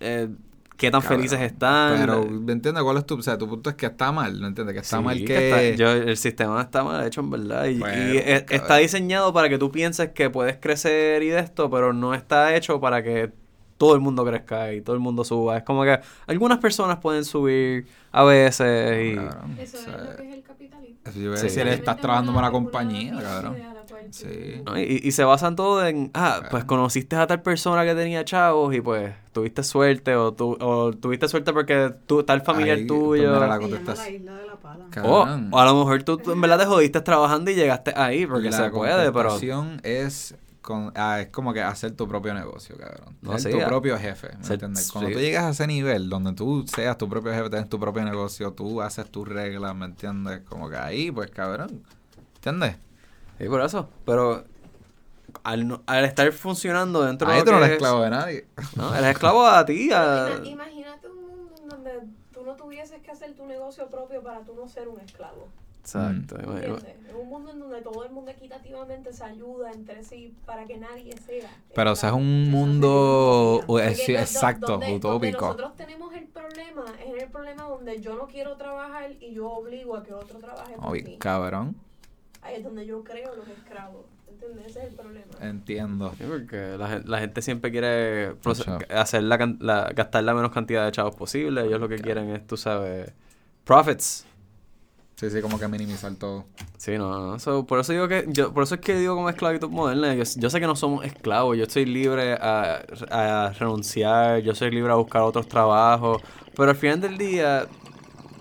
eh, 0.01 0.29
qué 0.77 0.91
tan 0.91 1.03
felices 1.03 1.41
están. 1.41 1.97
Pero, 2.01 2.23
eh, 2.23 2.27
¿me 2.31 2.53
entiendes? 2.53 2.83
¿Cuál 2.83 2.97
es 2.97 3.07
tu, 3.07 3.17
o 3.19 3.23
sea, 3.23 3.39
tu 3.39 3.49
punto 3.49 3.71
es 3.71 3.77
que 3.77 3.87
está 3.87 4.11
mal, 4.11 4.33
¿me 4.41 4.49
entiendes? 4.49 4.75
Que 4.75 4.81
está 4.81 4.99
sí, 4.99 5.03
mal 5.05 5.19
que 5.19 5.25
que... 5.25 5.49
está- 5.71 5.77
yo- 5.77 5.93
el 5.93 6.17
sistema 6.17 6.61
está 6.61 6.83
mal 6.83 7.07
hecho 7.07 7.21
en 7.21 7.31
verdad. 7.31 7.67
Y, 7.67 7.79
Bueno, 7.79 8.15
y 8.15 8.19
cabrón. 8.19 8.45
está 8.51 8.77
diseñado 8.77 9.33
para 9.33 9.49
que 9.49 9.59
tú 9.59 9.71
pienses 9.71 10.11
que 10.11 10.29
puedes 10.31 10.57
crecer 10.57 11.23
y 11.23 11.29
de 11.29 11.39
esto, 11.39 11.71
pero 11.71 11.93
no 11.93 12.15
está 12.15 12.55
hecho 12.57 12.81
para 12.81 13.03
que 13.03 13.31
todo 13.83 13.95
el 13.97 14.01
mundo 14.01 14.25
crezca 14.25 14.73
y 14.73 14.81
todo 14.81 14.95
el 14.95 15.01
mundo 15.01 15.25
suba. 15.25 15.57
Es 15.57 15.65
como 15.65 15.83
que 15.83 15.99
algunas 16.29 16.59
personas 16.59 16.99
pueden 16.99 17.25
subir 17.25 17.87
a 18.13 18.23
veces 18.23 19.13
y... 19.13 19.17
Cabrón, 19.17 19.57
Eso 19.59 19.77
o 19.77 19.81
es 19.81 19.87
lo 20.11 20.17
que 20.17 20.29
es 20.29 20.35
el 20.35 20.43
capitalismo. 20.45 20.97
eso 21.05 21.19
yo 21.19 21.29
voy 21.31 21.35
a 21.35 21.41
Sí. 21.41 21.43
decir, 21.49 21.67
estás 21.67 21.97
trabajando 21.97 22.33
para 22.33 22.47
una 22.47 22.53
compañía, 22.53 23.19
cabrón. 23.21 23.59
la 23.59 23.73
Sí. 24.11 24.63
¿no? 24.65 24.79
Y, 24.79 25.01
y 25.03 25.11
se 25.13 25.25
basan 25.25 25.57
todo 25.57 25.85
en, 25.87 26.11
ah, 26.15 26.37
pues 26.43 26.51
Claro. 26.51 26.67
conociste 26.67 27.17
a 27.17 27.27
tal 27.27 27.41
persona 27.43 27.85
que 27.85 27.95
tenía 27.95 28.25
chavos 28.25 28.73
y 28.75 28.81
pues 28.81 29.13
tuviste 29.33 29.63
suerte 29.65 30.15
o, 30.17 30.33
tu, 30.33 30.57
o 30.61 30.93
tuviste 30.93 31.27
suerte 31.29 31.53
porque 31.53 31.93
tú, 32.07 32.23
tal 32.23 32.43
familiar 32.43 32.77
Ahí, 32.79 32.85
pues, 32.87 33.01
tuyo. 33.01 33.33
mira 33.33 33.47
la 33.47 33.57
Se 33.57 33.61
llama 33.61 33.61
contestas- 33.61 33.99
la 33.99 34.11
isla 34.11 34.35
de 34.37 34.47
la 34.47 34.57
pala. 34.57 34.87
Ca- 34.91 35.03
O, 35.05 35.25
Cabrón. 35.25 35.49
o 35.53 35.59
a 35.59 35.65
lo 35.65 35.75
mejor 35.77 36.03
tú, 36.05 36.19
tú 36.19 36.33
en 36.33 36.41
verdad 36.41 36.59
te 36.61 36.67
jodiste 36.67 37.01
trabajando 37.01 37.51
y 37.51 37.55
llegaste 37.55 37.93
ahí 37.97 38.27
porque 38.27 38.51
la 38.51 38.57
se 38.57 38.71
puede, 38.71 39.13
pero... 39.13 39.31
contestación 39.31 39.81
es 39.83 40.35
con, 40.63 40.93
ah, 40.97 41.21
es 41.21 41.29
como 41.29 41.53
que 41.53 41.61
hacer 41.61 41.93
tu 41.97 42.09
propio 42.09 42.33
negocio, 42.33 42.77
cabrón. 42.79 43.17
No, 43.21 43.39
ser 43.39 43.53
sí, 43.53 43.59
tu 43.59 43.65
propio 43.67 43.99
jefe, 43.99 44.29
¿me 44.39 44.45
Ser- 44.45 44.55
entiendes? 44.55 44.91
Cuando 44.91 45.09
sí. 45.11 45.15
tú 45.17 45.21
llegas 45.21 45.45
a 45.45 45.51
ese 45.51 45.67
nivel 45.67 46.09
donde 46.09 46.33
tú 46.33 46.65
seas 46.67 46.97
tu 46.97 47.09
propio 47.09 47.33
jefe, 47.33 47.51
tienes 47.51 47.69
tu 47.69 47.79
propio 47.79 48.03
negocio, 48.05 48.53
tú 48.53 48.81
haces 48.81 49.11
tus 49.11 49.29
reglas, 49.29 49.75
¿me 49.75 49.85
entiendes? 49.87 50.41
Como 50.49 50.71
que 50.71 50.77
ahí, 50.77 51.11
pues, 51.11 51.31
cabrón. 51.31 51.83
¿Entiendes? 52.37 52.77
Sí, 53.39 53.49
por 53.49 53.61
eso. 53.61 53.89
Pero 54.07 54.45
al, 55.45 55.67
no- 55.69 55.83
al 55.87 56.05
estar 56.05 56.31
funcionando 56.33 57.03
dentro 57.05 57.29
de 57.29 57.35
Ahí 57.35 57.43
tú 57.45 57.51
no 57.51 57.57
eres 57.59 57.69
es- 57.71 57.73
esclavo 57.75 58.03
de 58.03 58.11
nadie. 58.11 58.47
No, 58.77 58.95
eres 58.95 59.11
esclavo 59.11 59.45
a 59.47 59.65
ti. 59.67 59.91
A- 59.93 60.39
ima- 60.39 60.47
imagínate 60.47 61.09
un 61.09 61.17
mundo 61.27 61.55
donde 61.69 61.91
tú 62.33 62.45
no 62.45 62.55
tuvieses 62.55 63.01
que 63.03 63.11
hacer 63.11 63.35
tu 63.35 63.47
negocio 63.47 63.89
propio 63.89 64.23
para 64.23 64.41
tú 64.43 64.55
no 64.55 64.69
ser 64.69 64.89
un 64.89 65.01
esclavo. 65.01 65.49
Exacto. 65.85 66.37
Mm. 66.37 66.57
En 67.11 67.17
un 67.17 67.29
mundo 67.29 67.51
en 67.51 67.59
donde 67.59 67.83
todo 67.83 68.05
el 68.05 68.13
mundo 68.13 68.31
equitativamente 68.31 69.13
se 69.13 69.25
ayuda 69.25 69.73
entre 69.73 70.03
sí 70.05 70.35
para 70.47 70.65
que 70.65 70.77
nadie 70.79 71.13
sea. 71.27 71.51
Pero, 71.75 71.93
o 71.93 71.97
sea, 71.97 72.11
es 72.11 72.15
un 72.15 72.51
mundo 72.51 73.65
es- 73.83 74.09
exacto, 74.09 74.67
donde- 74.73 74.87
donde 74.87 74.97
utópico. 75.09 75.41
nosotros 75.47 75.77
tenemos 75.77 76.15
el 76.15 76.25
problema, 76.27 76.85
es 77.05 77.23
el 77.23 77.29
problema 77.31 77.65
donde 77.65 78.01
yo 78.01 78.15
no 78.17 78.27
quiero 78.29 78.57
trabajar 78.57 79.11
y 79.21 79.35
yo 79.35 79.51
obligo 79.51 79.97
a 79.97 80.03
que 80.03 80.13
otro 80.15 80.39
trabaje 80.39 80.75
por 80.75 80.87
Oye, 80.91 81.03
mí. 81.05 81.17
cabrón. 81.19 81.77
Ahí 82.43 82.57
es 82.57 82.65
donde 82.65 82.87
yo 82.87 83.03
creo 83.05 83.35
los 83.37 83.47
esclavos. 83.49 84.07
¿Entiendes? 84.29 84.67
Ese 84.67 84.81
es 84.81 84.89
el 84.89 84.95
problema. 84.95 85.27
Entiendo. 85.41 86.13
Sí, 86.19 86.25
porque 86.29 86.77
la, 86.79 87.01
la 87.05 87.19
gente 87.21 87.43
siempre 87.43 87.71
quiere 87.71 88.35
hacer 88.91 89.23
la, 89.23 89.39
can- 89.39 89.59
la- 89.61 89.91
gastar 89.95 90.25
la 90.25 90.35
menos 90.35 90.51
cantidad 90.51 90.85
de 90.85 90.91
chavos 90.93 91.15
posible. 91.15 91.65
Ellos 91.65 91.79
lo 91.81 91.89
que 91.89 91.97
quieren 91.99 92.31
es, 92.31 92.45
tú 92.47 92.57
sabes, 92.57 93.13
profits. 93.65 94.27
Sí, 95.23 95.31
sí, 95.31 95.41
como 95.41 95.57
que 95.59 95.69
minimizar 95.69 96.13
todo. 96.17 96.47
Sí, 96.79 96.99
no, 96.99 97.25
no. 97.31 97.39
So, 97.39 97.65
por 97.65 97.79
eso 97.79 97.93
digo 97.93 98.09
que, 98.09 98.25
yo, 98.29 98.53
por 98.53 98.65
eso 98.65 98.75
es 98.75 98.81
que 98.81 98.97
digo 98.99 99.15
como 99.15 99.31
esclavitud 99.31 99.71
moderna. 99.71 100.13
Yo, 100.15 100.25
yo 100.37 100.51
sé 100.51 100.59
que 100.59 100.67
no 100.67 100.75
somos 100.75 101.05
esclavos. 101.05 101.57
Yo 101.57 101.63
estoy 101.63 101.87
libre 101.87 102.33
a, 102.35 102.83
a 103.11 103.53
renunciar. 103.57 104.41
Yo 104.41 104.55
soy 104.57 104.73
libre 104.73 104.91
a 104.93 104.97
buscar 104.97 105.23
otros 105.23 105.47
trabajos. 105.49 106.21
Pero 106.57 106.71
al 106.71 106.77
final 106.77 107.01
del 107.01 107.19
día, 107.19 107.67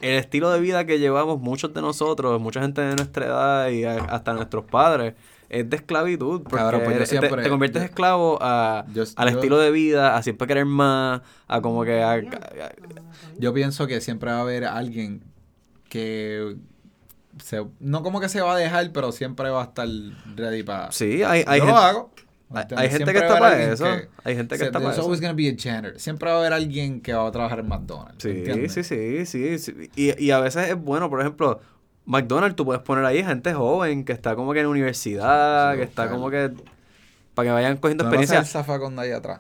el 0.02 0.16
estilo 0.16 0.50
de 0.50 0.60
vida 0.60 0.86
que 0.88 0.98
llevamos 0.98 1.40
muchos 1.40 1.72
de 1.72 1.82
nosotros, 1.82 2.42
mucha 2.42 2.62
gente 2.62 2.82
de 2.82 2.96
nuestra 2.96 3.26
edad 3.28 3.70
y 3.70 3.84
a- 3.84 4.04
hasta 4.06 4.34
nuestros 4.34 4.66
padres, 4.66 5.14
es 5.50 5.70
de 5.70 5.76
esclavitud. 5.76 6.42
Porque 6.42 6.56
Cabrón, 6.58 6.82
pues 6.84 6.98
te- 6.98 7.06
siempre- 7.06 7.44
te, 7.44 7.50
conviertes 7.50 7.84
yo- 7.84 7.86
esclavo 7.86 8.40
a, 8.42 8.86
yo- 8.92 9.04
al 9.18 9.30
yo- 9.30 9.36
estilo 9.36 9.60
de 9.60 9.70
vida, 9.70 10.18
a 10.18 10.24
siempre 10.24 10.48
querer 10.48 10.66
más, 10.66 11.22
a 11.48 11.62
como 11.62 11.84
que... 11.84 12.02
a- 12.02 12.14
a- 12.14 12.72
Yo 13.38 13.54
pienso 13.54 13.86
que 13.86 14.02
siempre 14.02 14.32
va 14.32 14.38
a 14.38 14.42
haber 14.42 14.66
alguien 14.66 15.22
que 15.90 16.56
se, 17.44 17.66
no 17.80 18.04
como 18.04 18.20
que 18.20 18.30
se 18.30 18.42
va 18.42 18.56
a 18.56 18.58
dejar, 18.58 18.92
pero 18.92 19.12
siempre 19.12 19.50
va 19.50 19.62
a 19.62 19.66
estar 19.66 19.88
ready 20.36 20.64
para. 20.64 20.92
sí, 20.92 21.24
hay, 21.24 21.44
hay 21.48 21.60
Yo 21.60 21.66
gente... 21.66 21.72
lo 21.72 21.78
hago. 21.78 22.12
¿me 22.50 22.60
hay- 22.76 22.90
gente 22.90 23.14
que 23.14 23.20
está 23.20 23.40
para 23.40 23.64
eso. 23.64 23.86
Hay 24.26 24.36
gente 24.36 24.56
que 24.56 24.60
se- 24.60 24.66
está 24.66 24.80
para 24.80 24.92
eso. 24.92 25.02
always 25.04 25.22
gonna 25.22 25.34
be 25.34 25.48
a 25.50 25.56
janitor. 25.58 25.98
Siempre 26.00 26.30
va 26.30 26.36
a 26.36 26.40
haber 26.40 26.54
alguien 26.54 27.00
que 27.02 27.14
va 27.14 27.26
a 27.28 27.32
trabajar 27.32 27.60
en 27.60 27.68
McDonald's. 27.70 28.22
Sí, 28.22 28.44
sí, 28.70 28.84
sí, 28.84 29.26
sí, 29.26 29.60
sí. 29.60 29.90
Y, 29.96 30.22
y 30.26 30.32
a 30.32 30.40
veces 30.42 30.70
es 30.70 30.76
bueno, 30.76 31.10
por 31.10 31.22
ejemplo, 31.22 31.62
McDonald's, 32.06 32.56
tú 32.58 32.66
puedes 32.66 32.82
poner 32.82 33.06
ahí 33.06 33.24
gente 33.24 33.54
joven 33.54 34.04
que 34.04 34.12
está 34.12 34.36
como 34.36 34.52
que 34.54 34.60
en 34.60 34.68
universidad, 34.68 35.72
Sí, 35.74 35.78
que 35.78 35.84
está 35.84 36.10
como 36.10 36.30
que... 36.30 36.52
Para 37.34 37.48
que 37.48 37.54
vayan 37.54 37.78
cogiendo 37.78 38.04
¿Tú 38.04 38.10
no 38.10 38.16
experiencia. 38.16 38.40
el 38.40 38.46
zafacón 38.46 38.98
de 38.98 39.04
ahí 39.04 39.12
atrás? 39.12 39.40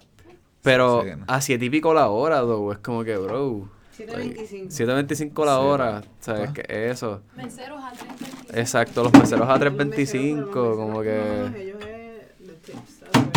Pero 0.62 1.01
Sí, 1.04 1.10
no. 1.17 1.25
a 1.27 1.41
siete 1.41 1.65
y 1.65 1.69
pico 1.69 1.93
la 1.93 2.08
hora, 2.08 2.39
though, 2.41 2.71
es 2.71 2.77
como 2.77 3.04
que, 3.04 3.17
bro... 3.17 3.67
725. 4.07 4.71
7.25 4.71 5.45
la 5.45 5.55
Sí. 5.55 5.59
hora, 5.61 6.01
¿sabes 6.19 6.49
Ah. 6.49 6.53
qué 6.53 6.61
es 6.67 6.91
eso? 6.93 7.21
Meseros 7.35 7.83
a 7.83 7.91
3.25. 7.91 8.57
Exacto, 8.59 9.03
los 9.03 9.13
meseros 9.13 9.47
a 9.49 9.57
Los 9.57 9.73
meseros, 9.73 9.77
3.25, 9.77 10.49
pero 10.51 10.69
los 10.69 10.77
como 10.77 11.01
que... 11.01 11.19
ellos 11.57 11.77
es 11.81 12.47
de 12.47 12.53
tips, 12.65 12.99
¿sabes? 12.99 13.27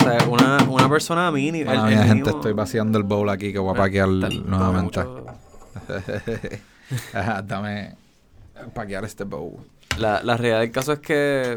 O 0.00 0.04
sea, 0.04 0.28
una, 0.28 0.58
una 0.70 0.88
persona 0.88 1.30
mínima... 1.30 1.72
Bueno, 1.72 1.88
el- 1.88 1.98
gente, 1.98 2.14
mínimo- 2.30 2.36
estoy 2.36 2.52
vaciando 2.52 2.98
el 2.98 3.04
bowl 3.04 3.28
aquí 3.30 3.52
que 3.52 3.58
voy 3.58 3.74
a 3.74 3.78
paquear 3.78 4.08
nuevamente. 4.08 5.00
Ajá, 7.12 7.42
dame 7.42 7.94
paquear 8.74 9.04
este 9.04 9.24
bowl. 9.24 9.56
La, 9.98 10.22
la 10.22 10.36
realidad 10.36 10.60
del 10.60 10.70
caso 10.70 10.92
es 10.92 11.00
que 11.00 11.54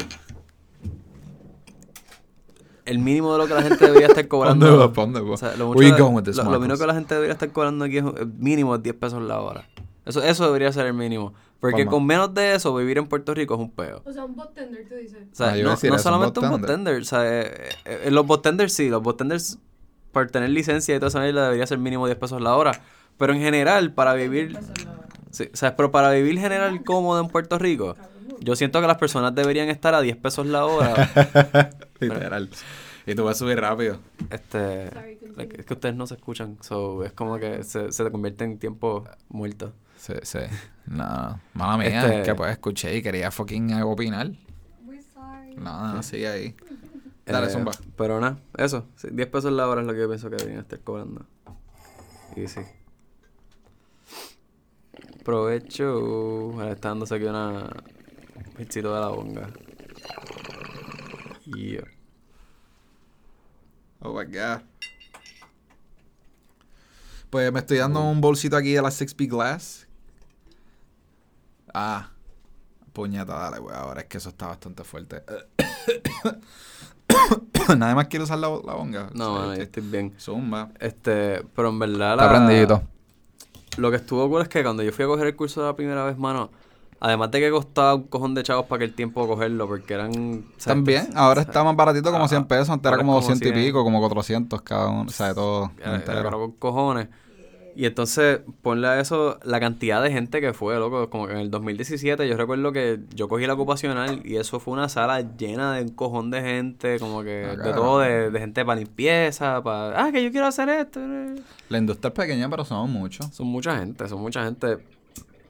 el 2.84 2.98
mínimo 2.98 3.32
de 3.32 3.38
lo 3.38 3.46
que 3.46 3.54
la 3.54 3.62
gente 3.62 3.84
debería 3.84 4.08
estar 4.08 4.26
cobrando. 4.28 4.66
¿Dónde 4.66 4.80
va? 4.86 4.92
¿Pa' 4.92 5.02
dónde 5.02 5.20
va? 5.20 5.30
o 5.30 5.36
sea, 5.36 5.56
lo, 5.56 5.68
mucho- 5.68 5.78
this, 5.80 6.36
lo- 6.36 6.44
lo 6.50 6.60
mínimo 6.60 6.78
que 6.78 6.86
la 6.86 6.94
gente 6.94 7.14
debería 7.14 7.32
estar 7.34 7.50
cobrando 7.52 7.84
aquí 7.84 7.98
es 7.98 8.04
eh, 8.04 8.26
mínimo 8.38 8.74
es 8.74 8.82
10 8.82 8.96
pesos 8.96 9.22
la 9.22 9.40
hora. 9.40 9.64
Eso, 10.04 10.22
eso 10.22 10.44
debería 10.46 10.72
ser 10.72 10.86
el 10.86 10.94
mínimo. 10.94 11.32
Porque 11.60 11.78
Palma. 11.84 11.90
con 11.92 12.06
menos 12.06 12.34
de 12.34 12.56
eso, 12.56 12.74
vivir 12.74 12.98
en 12.98 13.06
Puerto 13.06 13.34
Rico 13.34 13.54
es 13.54 13.60
un 13.60 13.70
peo. 13.70 14.02
O 14.04 14.12
sea, 14.12 14.24
un 14.24 14.34
bot-tender, 14.34 14.88
tú 14.88 14.96
dices. 14.96 15.18
O 15.32 15.34
sea, 15.34 15.50
Ah, 15.50 15.56
no, 15.62 15.70
decir 15.70 15.90
no 15.90 15.96
eso, 15.96 16.02
solamente 16.02 16.40
un 16.40 16.50
botender. 16.50 17.00
O 17.00 17.04
sea, 17.04 17.24
eh, 17.24 17.68
eh, 17.84 18.00
eh, 18.06 18.10
los 18.10 18.26
botenders 18.26 18.72
sí, 18.72 18.88
los 18.88 19.00
botenders 19.00 19.58
por 20.10 20.28
tener 20.30 20.50
licencia 20.50 20.94
y 20.96 20.98
toda 20.98 21.08
esa 21.08 21.20
mierda 21.20 21.44
debería 21.44 21.66
ser 21.68 21.78
mínimo 21.78 22.06
10 22.06 22.18
pesos 22.18 22.40
la 22.42 22.56
hora. 22.56 22.72
Pero 23.16 23.32
en 23.32 23.38
general, 23.40 23.92
para 23.92 24.14
vivir. 24.14 24.58
Sí, 25.30 25.48
o 25.52 25.56
sea, 25.56 25.76
pero 25.76 25.92
para 25.92 26.10
vivir 26.10 26.36
general 26.40 26.82
cómodo 26.82 27.20
en 27.20 27.28
Puerto 27.28 27.58
Rico, 27.58 27.94
yo 28.42 28.56
siento 28.56 28.80
que 28.80 28.86
las 28.86 28.98
personas 28.98 29.34
deberían 29.34 29.68
estar 29.68 29.94
a 29.94 30.00
10 30.00 30.16
pesos 30.16 30.46
la 30.46 30.64
hora. 30.66 31.70
Literal. 32.00 32.50
Y 33.06 33.14
tú 33.14 33.24
vas 33.24 33.36
a 33.36 33.38
subir 33.40 33.60
rápido. 33.60 33.98
este, 34.30 34.88
Sorry, 34.90 35.18
es 35.58 35.64
que 35.66 35.74
ustedes 35.74 35.94
no 35.96 36.06
se 36.06 36.14
escuchan, 36.14 36.56
so 36.60 37.02
es 37.04 37.12
como 37.12 37.36
que 37.38 37.64
se, 37.64 37.90
se 37.90 38.10
convierte 38.10 38.44
en 38.44 38.58
tiempo 38.58 39.04
muerto. 39.28 39.72
Sí, 39.96 40.14
sí. 40.22 40.38
No, 40.86 41.40
mala 41.54 41.76
mía, 41.78 42.04
Este- 42.04 42.20
es 42.20 42.26
que 42.26 42.34
pues 42.34 42.50
escuché 42.52 42.96
y 42.96 43.02
quería 43.02 43.30
fucking 43.30 43.72
opinar. 43.82 44.30
We're 44.84 45.02
sorry. 45.02 45.54
No, 45.56 45.94
no, 45.94 46.02
sigue 46.02 46.28
ahí. 46.28 46.56
Dale, 47.26 47.46
Eh, 47.46 47.50
zumba. 47.50 47.72
Pero 47.96 48.20
nada, 48.20 48.38
eso, 48.58 48.86
sí, 48.96 49.08
10 49.12 49.28
pesos 49.28 49.52
la 49.52 49.68
hora 49.68 49.80
es 49.80 49.86
lo 49.86 49.92
que 49.94 50.00
yo 50.00 50.08
pienso 50.08 50.28
que 50.30 50.36
deberían 50.36 50.60
estar 50.62 50.80
cobrando. 50.80 51.24
Y 52.36 52.46
sí. 52.48 52.60
Provecho. 55.24 56.52
Ahora 56.54 56.72
está 56.72 56.88
dándose 56.88 57.14
aquí 57.14 57.24
una. 57.24 57.70
Un 58.54 58.62
hitcito 58.62 58.94
de 58.94 59.00
la 59.00 59.08
bonga. 59.08 59.48
Yeah. 61.46 61.84
Oh 64.00 64.12
my 64.12 64.24
god. 64.24 64.62
Pues 67.30 67.52
me 67.52 67.60
estoy 67.60 67.78
dando 67.78 68.02
un 68.02 68.20
bolsito 68.20 68.56
aquí 68.56 68.72
de 68.72 68.82
la 68.82 68.90
6P 68.90 69.28
Glass. 69.28 69.86
Ah. 71.72 72.10
Puñeta, 72.92 73.34
dale, 73.34 73.58
güey. 73.58 73.74
Ahora 73.74 74.02
es 74.02 74.06
que 74.06 74.18
eso 74.18 74.28
está 74.28 74.48
bastante 74.48 74.84
fuerte. 74.84 75.22
Nadie 77.78 77.94
más 77.94 78.08
quiere 78.08 78.24
usar 78.24 78.38
la, 78.38 78.48
la 78.48 78.74
bonga. 78.74 79.08
No, 79.14 79.52
estoy 79.54 79.82
bien. 79.82 80.14
Zumba. 80.18 80.70
Este, 80.78 81.42
pero 81.54 81.70
en 81.70 81.78
verdad 81.78 82.12
Está 82.12 82.38
la-. 82.38 82.82
Lo 83.78 83.90
que 83.90 83.96
estuvo 83.96 84.28
cool 84.28 84.42
es 84.42 84.48
que 84.48 84.62
cuando 84.62 84.82
yo 84.82 84.92
fui 84.92 85.04
a 85.04 85.08
coger 85.08 85.28
el 85.28 85.36
curso 85.36 85.64
la 85.64 85.74
primera 85.74 86.04
vez, 86.04 86.18
mano, 86.18 86.50
además 87.04 87.32
de 87.32 87.40
que 87.40 87.50
costaba 87.50 87.96
un 87.96 88.04
cojón 88.04 88.32
de 88.32 88.44
chavos 88.44 88.66
para 88.66 88.78
que 88.78 88.84
el 88.84 88.94
tiempo 88.94 89.26
cogerlo, 89.26 89.66
porque 89.66 89.94
eran... 89.94 90.44
sea, 90.56 90.72
También, 90.72 91.08
ahora 91.16 91.40
está 91.42 91.64
más 91.64 91.74
baratito 91.74 92.12
como 92.12 92.24
ah, 92.24 92.28
100 92.28 92.44
pesos. 92.44 92.70
Antes 92.70 92.88
era 92.88 92.96
como 92.96 93.12
como 93.12 93.20
200 93.20 93.44
y 93.48 93.50
100. 93.52 93.66
pico, 93.66 93.82
como 93.82 93.98
400 94.00 94.62
cada 94.62 94.88
uno. 94.88 95.06
O 95.08 95.08
sea, 95.08 95.28
de 95.28 95.34
todo 95.34 95.72
Era, 95.80 95.96
entero. 95.96 96.12
era 96.12 96.22
caro 96.22 96.38
con 96.38 96.52
cojones. 96.52 97.08
Y 97.74 97.86
entonces, 97.86 98.40
ponle 98.60 98.86
a 98.86 99.00
eso 99.00 99.38
la 99.42 99.58
cantidad 99.58 100.00
de 100.00 100.12
gente 100.12 100.40
que 100.40 100.52
fue, 100.52 100.76
loco. 100.78 101.10
Como 101.10 101.26
que 101.26 101.32
en 101.32 101.38
el 101.40 101.50
2017 101.50 102.28
yo 102.28 102.36
recuerdo 102.36 102.70
que 102.70 103.00
yo 103.14 103.28
cogí 103.28 103.46
la 103.46 103.54
ocupacional 103.54 104.20
y 104.24 104.36
eso 104.36 104.60
fue 104.60 104.74
una 104.74 104.88
sala 104.88 105.22
llena 105.36 105.72
de 105.72 105.82
un 105.82 105.88
cojón 105.88 106.30
de 106.30 106.40
gente, 106.42 107.00
como 107.00 107.22
que 107.24 107.46
Ah, 107.50 107.56
de 107.56 107.72
todo, 107.72 107.98
de, 108.00 108.30
de 108.30 108.38
gente 108.38 108.64
para 108.64 108.78
limpieza, 108.78 109.60
para... 109.62 110.04
Ah, 110.04 110.12
que 110.12 110.22
yo 110.22 110.30
quiero 110.30 110.46
hacer 110.46 110.68
esto. 110.68 111.00
La 111.68 111.78
industria 111.78 112.08
es 112.10 112.14
pequeña, 112.14 112.48
pero 112.48 112.64
somos 112.64 112.88
muchos. 112.90 113.26
Son 113.34 113.46
mucha 113.48 113.76
gente, 113.78 114.06
son 114.06 114.20
mucha 114.20 114.44
gente. 114.44 114.78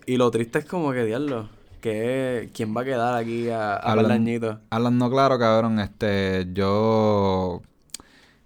Y 0.06 0.16
lo 0.16 0.30
triste 0.30 0.60
es 0.60 0.64
como 0.64 0.92
que, 0.92 1.04
diablo, 1.04 1.48
que 1.80 2.50
¿quién 2.54 2.76
va 2.76 2.82
a 2.82 2.84
quedar 2.84 3.14
aquí 3.16 3.48
a, 3.48 3.74
a 3.74 3.92
Hablan-? 3.92 4.60
Hablando 4.70 5.10
claro, 5.10 5.38
cabrón, 5.38 5.80
este, 5.80 6.48
yo 6.52 7.62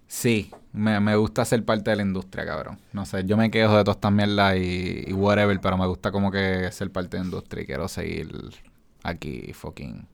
sí, 0.07 0.51
me, 0.73 0.99
me 0.99 1.15
gusta 1.15 1.45
ser 1.45 1.63
parte 1.65 1.89
de 1.91 1.97
la 1.97 2.03
industria, 2.03 2.45
cabrón. 2.45 2.79
No 2.93 3.05
sé, 3.05 3.23
yo 3.25 3.37
me 3.37 3.51
quejo 3.51 3.77
de 3.77 3.83
todas 3.83 3.97
estas 3.97 4.11
mierdas 4.11 4.55
y, 4.57 5.05
y 5.07 5.13
whatever, 5.13 5.59
pero 5.59 5.77
me 5.77 5.87
gusta 5.87 6.11
como 6.11 6.31
que 6.31 6.71
ser 6.71 6.91
parte 6.91 7.17
de 7.17 7.23
la 7.23 7.25
industria 7.25 7.63
y 7.63 7.65
quiero 7.65 7.87
seguir 7.87 8.31
aquí 9.03 9.53
fucking 9.53 10.07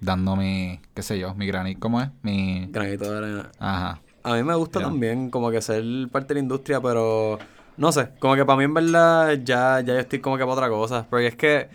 dando 0.00 0.34
mi, 0.36 0.80
qué 0.94 1.02
sé 1.02 1.18
yo, 1.18 1.34
mi 1.34 1.46
granito, 1.46 1.80
¿cómo 1.80 2.00
es? 2.00 2.08
Mi, 2.22 2.66
Granito 2.70 3.10
de 3.10 3.18
arena. 3.18 3.52
ajá. 3.58 4.00
A 4.22 4.34
mí 4.34 4.42
me 4.42 4.54
gusta 4.54 4.80
también 4.80 5.30
como 5.30 5.50
que 5.50 5.62
ser 5.62 5.82
parte 6.10 6.28
de 6.28 6.34
la 6.34 6.40
industria, 6.40 6.78
pero 6.80 7.38
no 7.76 7.92
sé, 7.92 8.10
como 8.18 8.34
que 8.34 8.44
para 8.44 8.56
mí 8.58 8.64
en 8.64 8.74
verdad 8.74 9.32
ya, 9.44 9.80
ya 9.80 9.94
yo 9.94 9.98
estoy 9.98 10.20
como 10.20 10.36
que 10.36 10.42
para 10.44 10.52
otra 10.54 10.68
cosa. 10.68 11.06
Porque 11.10 11.28
es 11.28 11.36
que 11.36 11.68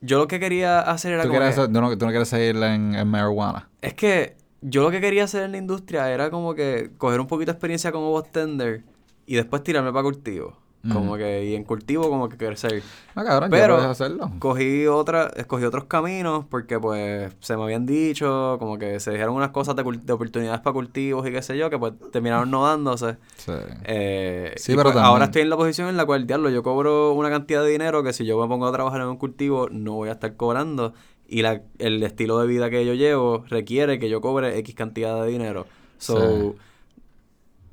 yo 0.00 0.18
lo 0.18 0.26
que 0.28 0.40
quería 0.40 0.80
hacer 0.80 1.12
era 1.12 1.22
¿Tú, 1.22 1.28
como 1.28 1.40
quieres, 1.40 1.56
que- 1.58 1.66
tú, 1.72 1.80
no, 1.80 1.98
tú 1.98 2.04
no 2.06 2.10
quieres 2.10 2.28
seguir 2.28 2.56
en, 2.62 2.94
en 2.94 3.08
marijuana? 3.08 3.68
Es 3.80 3.94
que 3.94 4.36
yo 4.62 4.82
lo 4.82 4.90
que 4.90 5.00
quería 5.00 5.24
hacer 5.24 5.42
en 5.44 5.52
la 5.52 5.58
industria 5.58 6.10
era 6.10 6.30
como 6.30 6.54
que 6.54 6.90
coger 6.98 7.20
un 7.20 7.26
poquito 7.26 7.52
de 7.52 7.56
experiencia 7.56 7.92
como 7.92 8.12
bartender 8.12 8.82
y 9.26 9.34
después 9.36 9.62
tirarme 9.62 9.92
para 9.92 10.02
cultivo. 10.02 10.58
Como 10.90 11.18
que, 11.18 11.44
y 11.44 11.54
en 11.54 11.64
cultivo 11.64 12.08
como 12.08 12.30
que 12.30 12.38
crecer. 12.38 12.82
Ah, 13.14 13.22
cabrón, 13.22 13.50
Pero 13.50 13.76
hacerlo. 13.76 14.30
Cogí 14.38 14.86
otra, 14.86 15.30
escogí 15.36 15.64
otros 15.64 15.84
caminos 15.84 16.46
porque 16.48 16.80
pues 16.80 17.30
se 17.40 17.54
me 17.56 17.64
habían 17.64 17.84
dicho, 17.84 18.56
como 18.58 18.78
que 18.78 18.98
se 18.98 19.10
dijeron 19.10 19.34
unas 19.34 19.50
cosas 19.50 19.76
de, 19.76 19.82
oportunidades 19.82 20.60
para 20.60 20.72
cultivos 20.72 21.28
y 21.28 21.32
qué 21.32 21.42
sé 21.42 21.58
yo, 21.58 21.68
que 21.68 21.78
pues 21.78 21.92
terminaron 22.10 22.50
no 22.50 22.64
dándose. 22.66 23.18
Sí. 23.36 23.52
Eh, 23.84 24.54
Sí, 24.56 24.72
pero 24.72 24.84
pues, 24.84 24.94
también- 24.94 25.04
ahora 25.04 25.24
estoy 25.26 25.42
en 25.42 25.50
la 25.50 25.56
posición 25.58 25.88
en 25.88 25.98
la 25.98 26.06
cual, 26.06 26.26
diablo, 26.26 26.48
yo 26.48 26.62
cobro 26.62 27.12
una 27.12 27.28
cantidad 27.28 27.62
de 27.62 27.68
dinero 27.70 28.02
que 28.02 28.14
si 28.14 28.24
yo 28.24 28.40
me 28.40 28.48
pongo 28.48 28.66
a 28.66 28.72
trabajar 28.72 29.02
en 29.02 29.08
un 29.08 29.16
cultivo 29.18 29.68
no 29.70 29.92
voy 29.96 30.08
a 30.08 30.12
estar 30.12 30.34
cobrando. 30.36 30.94
Y 31.28 31.42
la, 31.42 31.60
el 31.78 32.02
estilo 32.02 32.38
de 32.38 32.46
vida 32.46 32.70
que 32.70 32.86
yo 32.86 32.94
llevo 32.94 33.44
requiere 33.48 33.98
que 33.98 34.08
yo 34.08 34.22
cobre 34.22 34.56
X 34.60 34.74
cantidad 34.74 35.22
de 35.22 35.28
dinero. 35.30 35.66
So, 35.98 36.18
Sí. 36.18 36.58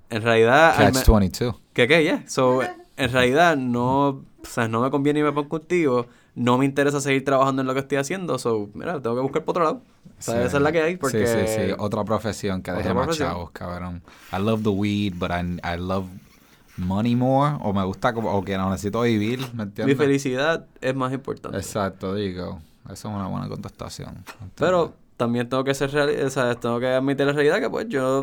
en 0.09 0.21
realidad... 0.21 0.75
Catch 0.77 1.07
22. 1.07 1.55
¿Qué 1.73 1.87
qué? 1.87 2.03
Yeah. 2.03 2.23
So, 2.27 2.61
en 2.97 3.11
realidad 3.11 3.55
no, 3.57 4.07
o 4.09 4.23
sea, 4.43 4.67
no 4.67 4.81
me 4.81 4.89
conviene 4.91 5.19
irme 5.19 5.47
cultivo. 5.47 6.07
No 6.35 6.57
me 6.59 6.65
interesa 6.65 7.01
seguir 7.01 7.25
trabajando 7.25 7.61
en 7.63 7.67
lo 7.67 7.73
que 7.73 7.79
estoy 7.79 7.97
haciendo. 7.97 8.37
So, 8.37 8.69
mira, 8.75 9.01
tengo 9.01 9.15
que 9.15 9.21
buscar 9.23 9.43
por 9.43 9.53
otro 9.53 9.63
lado. 9.63 9.81
O 10.19 10.21
sea, 10.21 10.35
Sí. 10.41 10.47
esa 10.47 10.57
es 10.57 10.63
la 10.63 10.71
que 10.71 10.81
hay 10.83 10.95
porque... 10.97 11.25
Sí, 11.25 11.33
sí, 11.47 11.67
sí. 11.69 11.73
Otra 11.79 12.03
profesión 12.03 12.61
que 12.61 12.71
deje 12.71 12.93
más 12.93 13.17
chavos, 13.17 13.49
cabrón. 13.51 14.03
I 14.31 14.39
love 14.39 14.61
the 14.61 14.69
weed, 14.69 15.13
but 15.17 15.31
I, 15.31 15.57
I 15.67 15.77
love 15.79 16.05
money 16.77 17.15
more. 17.15 17.55
O 17.61 17.73
me 17.73 17.83
gusta 17.85 18.13
como... 18.13 18.31
O 18.37 18.43
que 18.43 18.55
no 18.55 18.69
necesito 18.69 19.01
vivir, 19.01 19.39
¿me 19.39 19.47
Mi 19.55 19.63
entiendes? 19.63 19.97
felicidad 19.97 20.67
es 20.79 20.95
más 20.95 21.11
importante. 21.11 21.57
Exacto, 21.57 22.13
digo. 22.13 22.61
Eso 22.85 22.93
es 23.09 23.15
una 23.15 23.27
buena 23.27 23.47
contestación. 23.49 24.09
¿entiendes? 24.17 24.51
Pero 24.55 24.93
también 25.17 25.49
tengo 25.49 25.63
que 25.63 25.73
ser 25.73 25.91
real, 25.91 26.09
o 26.25 26.29
sea, 26.29 26.55
tengo 26.55 26.79
que 26.79 26.87
admitir 26.87 27.25
la 27.25 27.33
realidad 27.33 27.59
que 27.59 27.69
pues 27.69 27.87
yo 27.89 28.21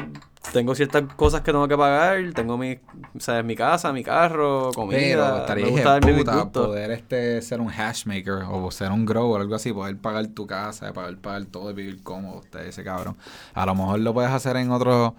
tengo 0.53 0.77
ciertas 0.77 1.03
cosas 1.15 1.41
que 1.41 1.51
tengo 1.51 1.67
que 1.67 1.77
pagar, 1.77 2.33
tengo 2.35 2.57
mi, 2.57 2.79
o 3.15 3.21
sea, 3.21 3.43
mi 3.43 3.57
casa, 3.57 3.93
mi 3.93 4.05
carro, 4.05 4.71
Pero 4.71 4.87
comida, 4.87 5.41
estaría 5.41 5.65
me 5.65 5.71
gusta 5.73 5.91
darme 5.91 6.15
puta 6.15 6.53
poder 6.53 6.93
este 6.93 7.43
ser 7.43 7.61
un 7.61 7.69
hashmaker 7.69 8.45
o 8.49 8.71
ser 8.71 8.93
un 8.93 9.05
grower 9.05 9.41
o 9.41 9.43
algo 9.43 9.57
así, 9.57 9.73
poder 9.73 9.99
pagar 9.99 10.29
tu 10.29 10.47
casa, 10.47 10.93
poder 10.93 11.19
pagar 11.19 11.47
todo 11.47 11.71
y 11.71 11.75
vivir 11.75 12.03
cómodo, 12.05 12.39
usted 12.39 12.61
ese 12.61 12.85
cabrón. 12.85 13.17
A 13.55 13.67
lo 13.67 13.75
mejor 13.75 13.99
lo 13.99 14.15
puedes 14.15 14.31
hacer 14.31 14.57
en 14.57 14.71
otros 14.71 15.13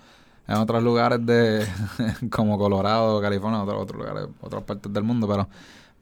en 0.47 0.55
otros 0.55 0.81
lugares 0.81 1.25
de 1.25 1.67
como 2.31 2.57
Colorado, 2.57 3.19
California, 3.19 3.61
otros 3.63 3.81
otros 3.81 3.99
lugares, 3.99 4.29
otras 4.39 4.63
partes 4.63 4.93
del 4.93 5.03
mundo, 5.03 5.27
pero 5.27 5.49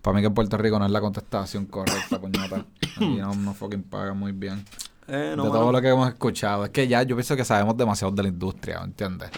para 0.03 0.15
mí 0.15 0.21
que 0.21 0.27
en 0.27 0.33
Puerto 0.36 0.57
Rico 0.57 0.77
no 0.77 0.86
es 0.86 0.91
la 0.91 1.01
contestación 1.01 1.65
correcta, 1.65 2.19
puñeta. 2.19 2.57
Aquí 2.81 3.17
no, 3.17 3.33
no 3.33 3.53
fucking 3.55 3.83
pagan 3.83 4.19
muy 4.19 4.33
bien. 4.33 4.63
Eh, 5.07 5.33
no, 5.35 5.45
de 5.45 5.49
todo 5.51 5.71
lo 5.71 5.81
que 5.81 5.89
hemos 5.89 6.07
escuchado. 6.07 6.63
Es 6.65 6.69
que 6.71 6.87
ya 6.87 7.03
yo 7.03 7.15
pienso 7.15 7.35
que 7.35 7.43
sabemos 7.45 7.75
demasiado 7.77 8.13
de 8.13 8.23
la 8.23 8.29
industria, 8.29 8.81
¿entiendes? 8.83 9.29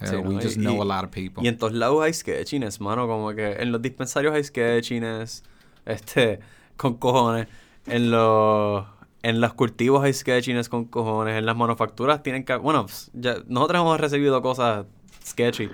Eh, 0.00 0.06
Sí, 0.06 0.16
we 0.16 0.34
¿no? 0.34 0.40
just 0.40 0.56
Y- 0.56 0.60
know 0.60 0.82
a 0.82 0.84
lot 0.84 1.04
of 1.04 1.10
people. 1.10 1.44
Y 1.44 1.48
en 1.48 1.56
todos 1.56 1.72
lados 1.74 2.02
hay 2.02 2.12
sketchiness, 2.12 2.80
mano, 2.80 3.06
como 3.06 3.32
que 3.34 3.52
en 3.52 3.70
los 3.70 3.80
dispensarios 3.80 4.34
hay 4.34 4.42
sketchiness, 4.42 5.44
este, 5.86 6.40
con 6.76 6.94
cojones, 6.96 7.46
en 7.86 8.10
los... 8.10 8.84
En 9.24 9.40
los 9.40 9.54
cultivos 9.54 10.02
hay 10.02 10.12
sketchiness 10.12 10.68
con 10.68 10.84
cojones, 10.86 11.38
en 11.38 11.46
las 11.46 11.56
manufacturas 11.56 12.24
tienen 12.24 12.44
que... 12.44 12.56
Bueno, 12.56 12.86
pues, 12.86 13.08
ya, 13.14 13.36
nosotros 13.46 13.80
hemos 13.82 14.00
recibido 14.00 14.42
cosas 14.42 14.84
sketchy, 15.24 15.70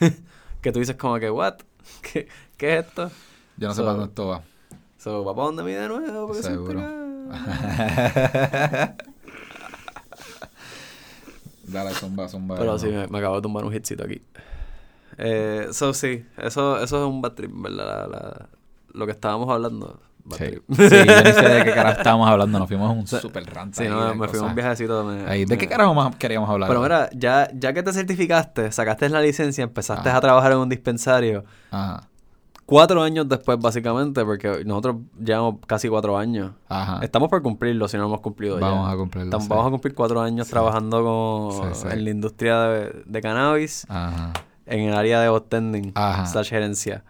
que 0.60 0.72
tú 0.72 0.80
dices 0.80 0.96
como 0.96 1.16
que, 1.20 1.30
what? 1.30 1.58
¿Qué, 2.02 2.26
qué 2.56 2.78
es 2.78 2.86
esto? 2.86 3.12
Yo 3.56 3.68
no 3.68 3.74
sé 3.74 3.78
So- 3.78 3.84
para 3.84 3.92
dónde 3.98 4.08
esto 4.08 4.26
va. 4.26 4.42
So, 4.98 5.24
¿va 5.24 5.32
para 5.32 5.46
dónde 5.46 5.62
mide 5.62 5.78
de 5.82 5.86
nuevo? 5.88 6.26
Porque 6.26 6.42
Seguro. 6.42 6.80
Dale, 11.64 11.90
zumba, 11.94 12.28
zumba. 12.28 12.56
Pero 12.56 12.72
no. 12.72 12.78
sí, 12.78 12.86
me, 12.86 13.06
me 13.08 13.18
acabo 13.18 13.36
de 13.36 13.42
tumbar 13.42 13.64
un 13.64 13.74
hitcito 13.74 14.04
aquí. 14.04 14.22
Eh, 15.18 15.68
so, 15.72 15.92
sí, 15.92 16.24
eso, 16.38 16.80
eso 16.82 17.02
es 17.04 17.08
un 17.08 17.20
bad 17.20 17.32
trip, 17.32 17.50
¿verdad? 17.54 18.06
La- 18.10 18.18
la- 18.18 18.48
lo 18.94 19.04
que 19.06 19.12
estábamos 19.12 19.50
hablando. 19.50 20.00
Sí. 20.30 20.44
sí, 20.46 20.60
yo 20.68 20.76
ni 20.78 21.32
sé 21.32 21.48
de 21.48 21.64
qué 21.64 21.72
carajo 21.74 21.96
estábamos 21.98 22.28
hablando. 22.28 22.58
Nos 22.58 22.68
fuimos 22.68 22.90
un 22.96 23.06
super 23.06 23.44
rant. 23.54 23.74
Sí, 23.74 23.84
no, 23.88 24.14
me 24.14 24.28
fui 24.28 24.38
a 24.38 24.42
un 24.42 24.54
viajecito. 24.54 25.08
Ahí, 25.26 25.44
¿De 25.44 25.54
me- 25.54 25.58
qué 25.58 25.66
carajo 25.68 25.94
más 25.94 26.16
queríamos 26.16 26.48
hablar? 26.48 26.68
Pero 26.68 26.80
mira, 26.82 27.08
ya, 27.14 27.50
ya 27.54 27.72
que 27.72 27.82
te 27.82 27.92
certificaste, 27.92 28.70
sacaste 28.72 29.08
la 29.10 29.20
licencia, 29.20 29.62
empezaste 29.64 30.08
Ajá. 30.08 30.18
a 30.18 30.20
trabajar 30.20 30.52
en 30.52 30.58
un 30.58 30.68
dispensario, 30.68 31.44
Ajá, 31.70 32.07
cuatro 32.68 33.02
años 33.02 33.26
después, 33.26 33.58
básicamente, 33.58 34.22
porque 34.26 34.62
nosotros 34.66 34.96
llevamos 35.18 35.54
casi 35.66 35.88
cuatro 35.88 36.18
años. 36.18 36.52
ajá. 36.68 37.00
Estamos 37.02 37.30
por 37.30 37.40
cumplirlo, 37.40 37.88
si 37.88 37.96
no 37.96 38.02
lo 38.02 38.08
hemos 38.10 38.20
cumplido 38.20 38.60
ya. 38.60 38.66
Vamos 38.68 38.92
a 38.92 38.96
cumplirlo. 38.96 39.40
Sí. 39.40 39.46
Vamos 39.48 39.66
a 39.66 39.70
cumplir 39.70 39.94
cuatro 39.94 40.20
años 40.20 40.46
Sí. 40.46 40.52
trabajando 40.52 41.02
con, 41.02 41.74
Sí, 41.74 41.86
en 41.90 42.04
la 42.04 42.10
industria 42.10 42.60
de, 42.64 43.02
de 43.06 43.20
cannabis, 43.22 43.86
Ajá. 43.88 44.34
en 44.66 44.80
el 44.80 44.94
área 44.94 45.22
de 45.22 45.30
bartending, 45.30 45.94
slash 46.26 46.50
gerencia. 46.50 47.04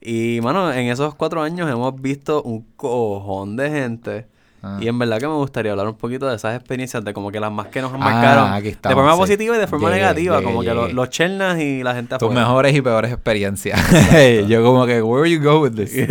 Y, 0.00 0.40
mano, 0.42 0.72
en 0.72 0.86
esos 0.88 1.14
cuatro 1.14 1.42
años 1.42 1.70
hemos 1.70 1.94
visto 2.00 2.42
un 2.42 2.62
cojón 2.76 3.54
de 3.56 3.70
gente. 3.70 4.26
Ah. 4.64 4.78
Y 4.80 4.86
en 4.86 4.96
verdad 4.96 5.18
que 5.18 5.26
me 5.26 5.34
gustaría 5.34 5.72
hablar 5.72 5.88
un 5.88 5.96
poquito 5.96 6.28
de 6.28 6.36
esas 6.36 6.54
experiencias, 6.54 7.04
de 7.04 7.12
como 7.12 7.32
que 7.32 7.40
las 7.40 7.50
más 7.50 7.66
que 7.66 7.82
nos 7.82 7.90
marcaron. 7.98 8.44
Ah, 8.52 8.54
aquí 8.54 8.70
de 8.70 8.94
forma 8.94 9.10
sí. 9.14 9.18
positiva 9.18 9.56
y 9.56 9.58
de 9.58 9.66
forma 9.66 9.90
negativa, 9.90 10.40
como 10.40 10.60
que 10.60 10.72
lo- 10.72 10.82
llegué. 10.82 10.94
los 10.94 11.10
chelnas 11.10 11.58
y 11.60 11.82
la 11.82 11.96
gente 11.96 12.16
Tus 12.16 12.28
afuera. 12.28 12.42
mejores 12.46 12.76
y 12.76 12.80
peores 12.80 13.10
experiencias. 13.12 13.80
Yo 14.48 14.62
como 14.62 14.86
que, 14.86 15.02
where 15.02 15.28
you 15.28 15.42
go 15.42 15.62
with 15.62 15.72
this? 15.72 15.92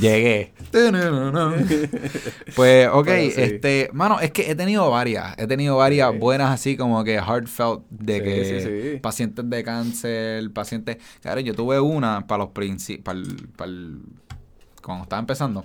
Llegué. 0.00 0.52
pues, 2.56 2.88
ok, 2.92 3.08
sí. 3.08 3.32
este, 3.36 3.90
mano, 3.92 4.20
es 4.20 4.30
que 4.30 4.50
he 4.50 4.54
tenido 4.54 4.90
varias, 4.90 5.34
he 5.38 5.46
tenido 5.46 5.76
varias 5.76 6.16
buenas 6.18 6.50
así 6.50 6.76
como 6.76 7.02
que 7.04 7.16
heartfelt 7.16 7.80
de 7.90 8.14
Sí, 8.14 8.20
que 8.22 8.98
pacientes 9.02 9.48
de 9.50 9.64
cáncer, 9.64 10.50
pacientes, 10.52 10.98
claro, 11.20 11.40
yo 11.40 11.54
tuve 11.54 11.80
una 11.80 12.26
para 12.26 12.44
los 12.44 12.52
principios, 12.52 13.02
para 13.56 13.70
cuando 14.82 15.02
estaba 15.04 15.20
empezando, 15.20 15.64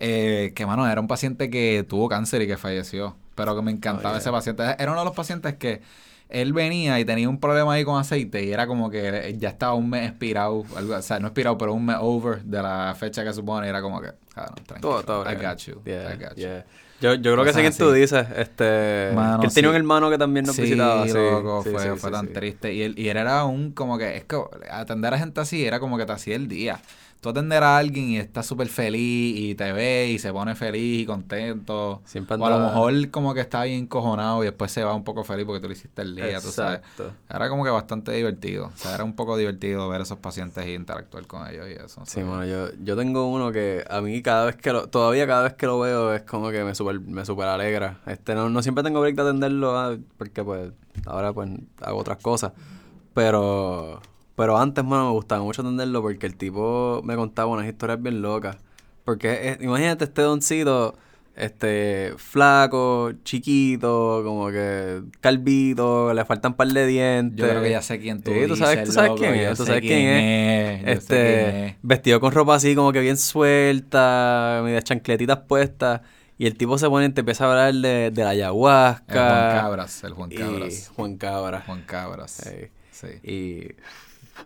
eh, 0.00 0.52
que 0.54 0.66
mano, 0.66 0.88
era 0.90 1.00
un 1.00 1.06
paciente 1.08 1.50
que 1.50 1.84
tuvo 1.88 2.08
cáncer 2.08 2.42
y 2.42 2.46
que 2.46 2.56
falleció, 2.56 3.16
pero 3.34 3.54
que 3.54 3.62
me 3.62 3.70
encantaba 3.70 4.10
Oh, 4.10 4.12
yeah. 4.14 4.20
ese 4.20 4.30
paciente, 4.30 4.62
era 4.78 4.90
uno 4.92 5.00
de 5.00 5.04
los 5.04 5.14
pacientes 5.14 5.54
que 5.54 5.80
él 6.28 6.52
venía 6.52 6.98
y 7.00 7.04
tenía 7.04 7.28
un 7.28 7.38
problema 7.40 7.72
ahí 7.74 7.84
con 7.84 7.98
aceite 8.00 8.44
y 8.44 8.52
era 8.52 8.66
como 8.66 8.88
que 8.90 9.34
ya 9.38 9.48
estaba 9.48 9.74
un 9.74 9.90
mes 9.90 10.08
expirado, 10.08 10.64
algo, 10.76 10.94
o 10.94 11.02
sea, 11.02 11.18
no 11.20 11.26
expirado, 11.28 11.58
pero 11.58 11.72
un 11.74 11.84
mes 11.86 11.96
over 12.00 12.42
de 12.44 12.62
la 12.62 12.94
fecha 12.98 13.24
que 13.24 13.32
supone. 13.32 13.66
Y 13.66 13.70
era 13.70 13.82
como 13.82 14.00
que, 14.00 14.12
cabrón, 14.34 14.54
tranquilo. 14.66 15.02
Todo, 15.02 15.24
todo. 15.24 15.30
I 15.30 15.34
got 15.34 15.58
you, 15.58 15.82
Yeah, 15.84 16.14
I 16.14 16.16
got 16.16 16.36
you. 16.36 16.42
yeah. 16.42 16.64
Yo, 17.00 17.14
yo 17.14 17.32
creo 17.32 17.44
que 17.44 17.52
sé 17.54 17.62
Cosas 17.62 17.62
quién 17.62 17.76
tú 17.76 17.90
así. 17.90 18.00
dices. 18.00 18.26
Este, 18.36 19.10
Mano, 19.14 19.40
que 19.40 19.46
él 19.46 19.54
tenía 19.54 19.70
sí. 19.70 19.70
un 19.70 19.76
hermano 19.76 20.10
que 20.10 20.18
también 20.18 20.44
nos 20.46 20.54
sí, 20.54 20.62
visitaba. 20.62 21.06
Sí, 21.08 21.14
loco, 21.14 21.62
sí, 21.64 21.70
fue, 21.70 21.96
fue 21.96 22.10
tan 22.10 22.28
triste. 22.32 22.74
Y 22.74 22.82
él, 22.82 22.94
y 22.98 23.08
él 23.08 23.16
era 23.16 23.44
un, 23.46 23.72
como 23.72 23.96
que, 23.98 24.16
es 24.18 24.24
que 24.24 24.36
atender 24.70 25.14
a 25.14 25.18
gente 25.18 25.40
así 25.40 25.64
era 25.64 25.80
como 25.80 25.96
que 25.96 26.04
te 26.06 26.12
hacía 26.12 26.36
el 26.36 26.46
día. 26.46 26.80
Tú 27.20 27.28
atender 27.28 27.62
a 27.62 27.76
alguien 27.76 28.08
y 28.10 28.16
está 28.18 28.42
súper 28.42 28.68
feliz 28.68 29.38
y 29.38 29.54
te 29.54 29.72
ve 29.72 30.08
y 30.08 30.18
se 30.18 30.32
pone 30.32 30.54
feliz 30.54 31.02
y 31.02 31.06
contento. 31.06 32.00
Siempre 32.06 32.36
O 32.36 32.46
a 32.46 32.50
lo 32.50 32.58
mejor 32.60 33.10
como 33.10 33.34
que 33.34 33.40
está 33.40 33.64
bien 33.64 33.86
cojonado 33.86 34.42
y 34.42 34.46
después 34.46 34.72
se 34.72 34.82
va 34.84 34.94
un 34.94 35.04
poco 35.04 35.22
feliz 35.22 35.44
porque 35.44 35.60
tú 35.60 35.68
le 35.68 35.74
hiciste 35.74 36.00
el 36.00 36.16
día, 36.16 36.40
tú 36.40 36.48
sabes. 36.48 36.78
Exacto. 36.78 37.12
Era 37.28 37.50
como 37.50 37.62
que 37.64 37.70
bastante 37.70 38.12
divertido. 38.12 38.70
O 38.74 38.76
sea, 38.76 38.94
era 38.94 39.04
un 39.04 39.14
poco 39.14 39.36
divertido 39.36 39.86
ver 39.90 40.00
a 40.00 40.04
esos 40.04 40.18
pacientes 40.18 40.66
y 40.66 40.72
interactuar 40.72 41.26
con 41.26 41.46
ellos 41.46 41.66
y 41.68 41.72
eso. 41.72 42.02
Sí, 42.06 42.22
mano, 42.22 42.46
yo, 42.46 42.68
yo 42.82 42.96
tengo 42.96 43.28
uno 43.28 43.52
que 43.52 43.84
a 43.90 44.00
mí 44.00 44.22
cada 44.22 44.46
vez 44.46 44.56
que 44.56 44.72
lo, 44.72 44.88
todavía 44.88 45.26
cada 45.26 45.42
vez 45.42 45.54
que 45.54 45.66
lo 45.66 45.78
veo 45.78 46.14
es 46.14 46.22
como 46.22 46.50
que 46.50 46.64
me 46.64 46.74
super, 46.74 47.00
me 47.00 47.26
super 47.26 47.48
alegra. 47.48 48.00
Este, 48.06 48.34
no, 48.34 48.48
no 48.48 48.62
siempre 48.62 48.82
tengo 48.82 49.00
break 49.00 49.16
de 49.16 49.22
atenderlo 49.22 49.78
ah, 49.78 49.98
porque 50.16 50.42
pues 50.42 50.72
ahora 51.04 51.34
pues 51.34 51.50
hago 51.82 51.98
otras 51.98 52.16
cosas. 52.18 52.52
Pero, 53.12 54.00
pero 54.40 54.56
antes, 54.56 54.82
mano, 54.82 55.04
me 55.08 55.12
gustaba 55.12 55.42
mucho 55.42 55.60
atenderlo 55.60 56.00
porque 56.00 56.24
el 56.26 56.34
tipo 56.34 57.02
me 57.04 57.14
contaba 57.14 57.50
unas 57.50 57.66
historias 57.66 58.00
bien 58.00 58.22
locas. 58.22 58.56
Porque 59.04 59.50
es- 59.50 59.60
imagínate 59.60 60.04
este 60.04 60.22
doncito, 60.22 60.94
este, 61.36 62.14
flaco, 62.16 63.12
chiquito, 63.22 64.22
como 64.24 64.50
que 64.50 65.02
calvito, 65.20 66.14
le 66.14 66.24
faltan 66.24 66.52
un 66.52 66.56
par 66.56 66.68
de 66.68 66.86
dientes. 66.86 67.38
Yo 67.38 67.46
creo 67.50 67.60
que 67.62 67.70
ya 67.70 67.82
sé 67.82 67.98
quién 68.00 68.22
tú 68.22 68.30
Sí, 68.32 68.46
tú 68.48 68.56
sabes, 68.56 68.76
dices, 68.78 68.88
tú 68.88 68.92
sabes 68.92 69.10
loco, 69.10 69.20
quién 69.20 69.34
es, 69.34 69.50
tú 69.58 69.64
sé 69.64 69.66
sabes 69.66 69.80
quién 69.82 70.08
es. 70.08 70.86
Este, 70.86 71.16
quién 71.16 71.64
es. 71.66 71.76
vestido 71.82 72.18
con 72.20 72.32
ropa 72.32 72.54
así 72.54 72.74
como 72.74 72.92
que 72.92 73.00
bien 73.00 73.18
suelta, 73.18 74.62
medias 74.64 74.84
chancletitas 74.84 75.40
puestas. 75.46 76.00
Y 76.38 76.46
el 76.46 76.56
tipo 76.56 76.78
se 76.78 76.88
pone 76.88 77.04
y 77.04 77.10
te 77.10 77.20
empieza 77.20 77.44
a 77.44 77.50
hablar 77.50 77.74
de, 77.74 78.10
de 78.10 78.24
la 78.24 78.30
El 78.32 78.38
ayahuasca. 78.38 79.04
Juan 79.12 79.60
Cabras, 79.60 80.04
el 80.04 80.12
Juan 80.14 80.32
y 80.32 80.36
Cabras. 80.36 80.92
Juan 80.96 81.16
Cabra. 81.18 81.60
Juan 81.66 81.82
Cabras. 81.82 82.46
Ey. 82.46 82.70
Sí. 82.90 83.08
Y... 83.22 83.74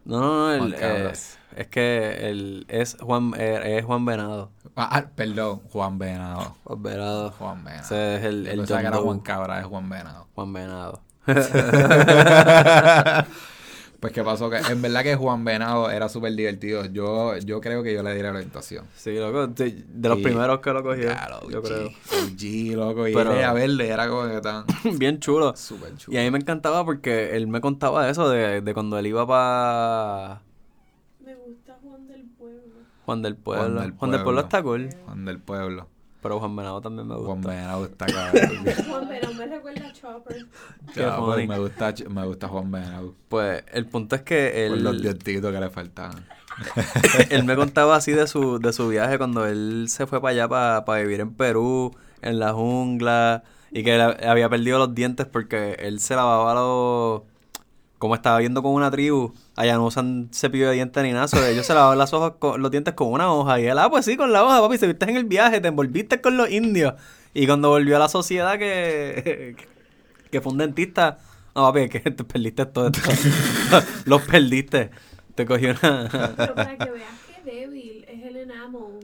No, 0.05 0.21
no, 0.21 0.53
el, 0.53 0.75
eh, 0.79 1.13
es 1.57 1.69
que 1.69 2.29
el, 2.31 2.67
es 2.69 2.97
Juan 3.01 3.33
eh, 3.37 3.79
es 3.79 3.85
Juan 3.85 4.05
Venado. 4.05 4.51
Ah, 4.77 4.89
ah, 4.91 5.05
perdón, 5.15 5.61
Juan 5.71 5.99
Venado. 5.99 6.57
Juan 6.65 6.83
Venado. 6.83 7.31
Juan 7.33 7.65
Venado. 7.65 7.83
Ese 7.83 8.17
es 8.17 8.25
el, 8.25 8.47
el 8.47 8.59
pensaba 8.59 8.81
que 8.81 8.87
John 8.87 8.95
era. 8.95 9.03
Juan 9.03 9.21
Cabra, 9.21 9.61
es 9.61 9.67
Juan 9.67 9.89
Venado. 9.89 10.27
Juan 10.35 10.53
Venado. 10.53 11.01
Pues 14.05 14.13
qué 14.13 14.23
pasó 14.23 14.51
que 14.51 14.59
en 14.59 14.83
verdad 14.83 15.03
que 15.03 15.17
Juan 15.17 15.45
Venado 15.47 15.91
era 15.91 16.11
súper 16.11 16.35
divertido. 16.35 16.85
Yo, 16.85 17.39
yo 17.39 17.59
creo 17.63 17.83
que 17.83 17.95
yo 17.95 18.03
le 18.03 18.11
diré 18.15 18.25
la 18.25 18.35
orientación. 18.35 18.85
Sí, 18.95 19.17
loco, 19.19 19.47
de, 19.47 19.83
de 19.89 20.09
los 20.11 20.19
Y- 20.19 20.23
primeros 20.23 20.61
que 20.61 20.73
lo 20.75 20.83
cogió, 20.83 21.05
Claro, 21.09 21.49
yo 21.49 21.61
OG, 21.61 21.65
creo. 21.65 21.87
OG, 21.89 22.77
loco. 22.77 23.09
Y 23.09 23.15
Pero- 23.15 23.33
a 23.33 23.53
verle 23.55 23.89
era 23.89 24.07
como 24.09 24.29
que 24.29 24.41
tan 24.43 24.67
Bien 24.99 25.21
chulo. 25.21 25.57
súper 25.57 25.95
Y 25.95 25.97
chulo. 25.97 26.19
a 26.21 26.23
mí 26.23 26.31
me 26.31 26.37
encantaba 26.39 26.85
porque 26.85 27.35
él 27.35 27.47
me 27.47 27.63
contaba 27.63 28.11
eso 28.11 28.29
de, 28.29 28.61
de 28.61 28.75
cuando 28.75 28.99
él 28.99 29.07
iba 29.07 29.27
para 29.27 30.43
Me 31.25 31.35
gusta 31.37 31.79
Juan 31.83 32.07
del 32.07 32.25
Pueblo. 32.37 32.61
Juan 33.07 33.23
del 33.23 33.37
Pueblo. 33.37 33.63
Juan 33.65 33.73
Juan 33.73 33.81
del 33.81 33.91
del 33.91 33.99
Pueblo, 33.99 34.25
Pueblo. 34.25 34.41
está 34.43 34.63
cool. 34.63 34.89
Juan 35.07 35.25
del 35.25 35.39
pueblo. 35.39 35.89
Pero 36.25 36.41
Juan 36.41 36.57
Venado 36.57 36.81
también 36.81 37.07
me 37.07 37.17
gusta. 37.17 37.27
Juan 37.27 37.41
Venado 37.43 37.85
está 37.85 38.07
cabrón. 38.07 38.65
Juan 38.89 39.09
Verón 39.11 39.37
me 39.37 39.47
recuerda 39.47 39.89
a 39.89 39.93
Chopper. 39.93 40.47
Funny. 40.95 41.47
me 41.47 41.59
gusta, 41.59 41.95
me 42.09 42.27
gusta 42.27 42.49
Juan 42.49 42.71
Venado. 42.71 43.15
Pues 43.29 43.63
el 43.71 43.85
punto 43.85 44.17
es 44.17 44.23
que 44.23 44.69
Por 44.71 44.79
los 44.79 44.95
él, 44.95 45.03
dientitos 45.03 45.53
que 45.53 45.61
le 45.61 45.69
faltaban. 45.69 46.25
él 47.29 47.45
me 47.45 47.55
contaba 47.57 47.97
así 47.97 48.13
de 48.13 48.27
su, 48.27 48.59
de 48.59 48.73
su 48.73 48.89
viaje 48.89 49.19
cuando 49.19 49.47
él 49.47 49.85
se 49.91 50.07
fue 50.07 50.19
para 50.23 50.31
allá 50.31 50.49
para 50.49 51.03
vivir 51.03 51.21
en 51.21 51.35
Perú, 51.35 51.95
en 52.23 52.39
la 52.39 52.55
jungla, 52.55 53.45
y 53.71 53.85
que 53.85 53.95
él 53.95 54.01
había 54.01 54.49
perdido 54.49 54.79
los 54.79 54.95
dientes 54.95 55.27
porque 55.27 55.77
él 55.79 56.01
se 56.01 56.17
lavaba 56.17 56.55
los... 56.55 57.23
Como 58.05 58.15
estaba 58.17 58.39
viendo 58.39 58.63
con 58.63 58.73
una 58.73 58.91
tribu, 58.91 59.33
allá 59.57 59.77
no 59.77 59.87
usan 59.87 60.29
cepillo 60.31 60.69
de 60.69 60.75
dientes 60.75 61.03
ni 61.03 61.13
nada, 61.13 61.27
ellos 61.49 61.65
se 61.65 61.73
lavaban 61.73 61.97
las 61.97 62.13
hojas 62.13 62.35
con- 62.39 62.61
los 62.61 62.71
dientes 62.71 62.93
con 62.93 63.09
una 63.11 63.33
hoja. 63.33 63.59
Y 63.59 63.65
él, 63.65 63.79
ah, 63.79 63.89
pues 63.89 64.05
sí, 64.05 64.15
con 64.19 64.31
la 64.31 64.45
hoja, 64.45 64.61
papi, 64.61 64.77
se 64.77 64.87
viste 64.87 65.09
en 65.09 65.17
el 65.17 65.25
viaje, 65.25 65.59
te 65.63 65.69
envolviste 65.69 66.21
con 66.21 66.37
los 66.37 66.51
indios. 66.51 66.93
Y 67.33 67.47
cuando 67.47 67.71
volvió 67.71 67.97
a 67.97 68.01
la 68.01 68.11
sociedad 68.11 68.59
que, 68.59 69.57
que 70.31 70.41
fue 70.43 70.53
un 70.53 70.59
dentista, 70.59 71.17
no, 71.55 71.63
papi, 71.73 71.89
que 71.89 71.99
te 72.11 72.25
perdiste 72.25 72.67
todo 72.67 72.89
esto. 72.89 73.01
los 74.05 74.21
perdiste. 74.21 74.91
Te 75.35 75.47
cogió 75.47 75.71
una... 75.71 76.35
Pero 76.37 76.55
para 76.55 76.77
que 76.77 76.91
veas 76.91 77.09
qué 77.43 77.51
débil 77.51 78.05
es 78.07 78.23
el 78.23 78.37
enamel 78.37 79.01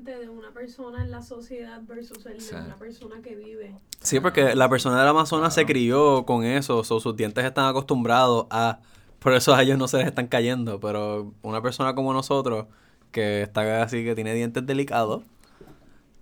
de 0.00 0.28
una 0.28 0.50
persona 0.52 1.02
en 1.04 1.10
la 1.10 1.22
sociedad 1.22 1.80
versus 1.86 2.24
el 2.26 2.40
Sí. 2.40 2.54
de 2.54 2.62
una 2.62 2.76
persona 2.76 3.20
que 3.22 3.34
vive. 3.36 3.74
Sí, 4.00 4.20
porque 4.20 4.54
la 4.54 4.68
persona 4.68 4.98
del 4.98 5.08
Amazonas 5.08 5.54
se 5.54 5.64
crió 5.66 6.24
con 6.24 6.44
eso, 6.44 6.82
so, 6.84 7.00
sus 7.00 7.16
dientes 7.16 7.44
están 7.44 7.66
acostumbrados 7.66 8.46
a... 8.50 8.80
Por 9.18 9.34
eso 9.34 9.54
a 9.54 9.62
ellos 9.62 9.78
no 9.78 9.86
se 9.86 9.98
les 9.98 10.06
están 10.08 10.26
cayendo, 10.26 10.80
pero 10.80 11.32
una 11.42 11.62
persona 11.62 11.94
como 11.94 12.12
nosotros, 12.12 12.66
que 13.12 13.42
está 13.42 13.82
así, 13.82 14.02
que 14.04 14.16
tiene 14.16 14.34
dientes 14.34 14.66
delicados, 14.66 15.22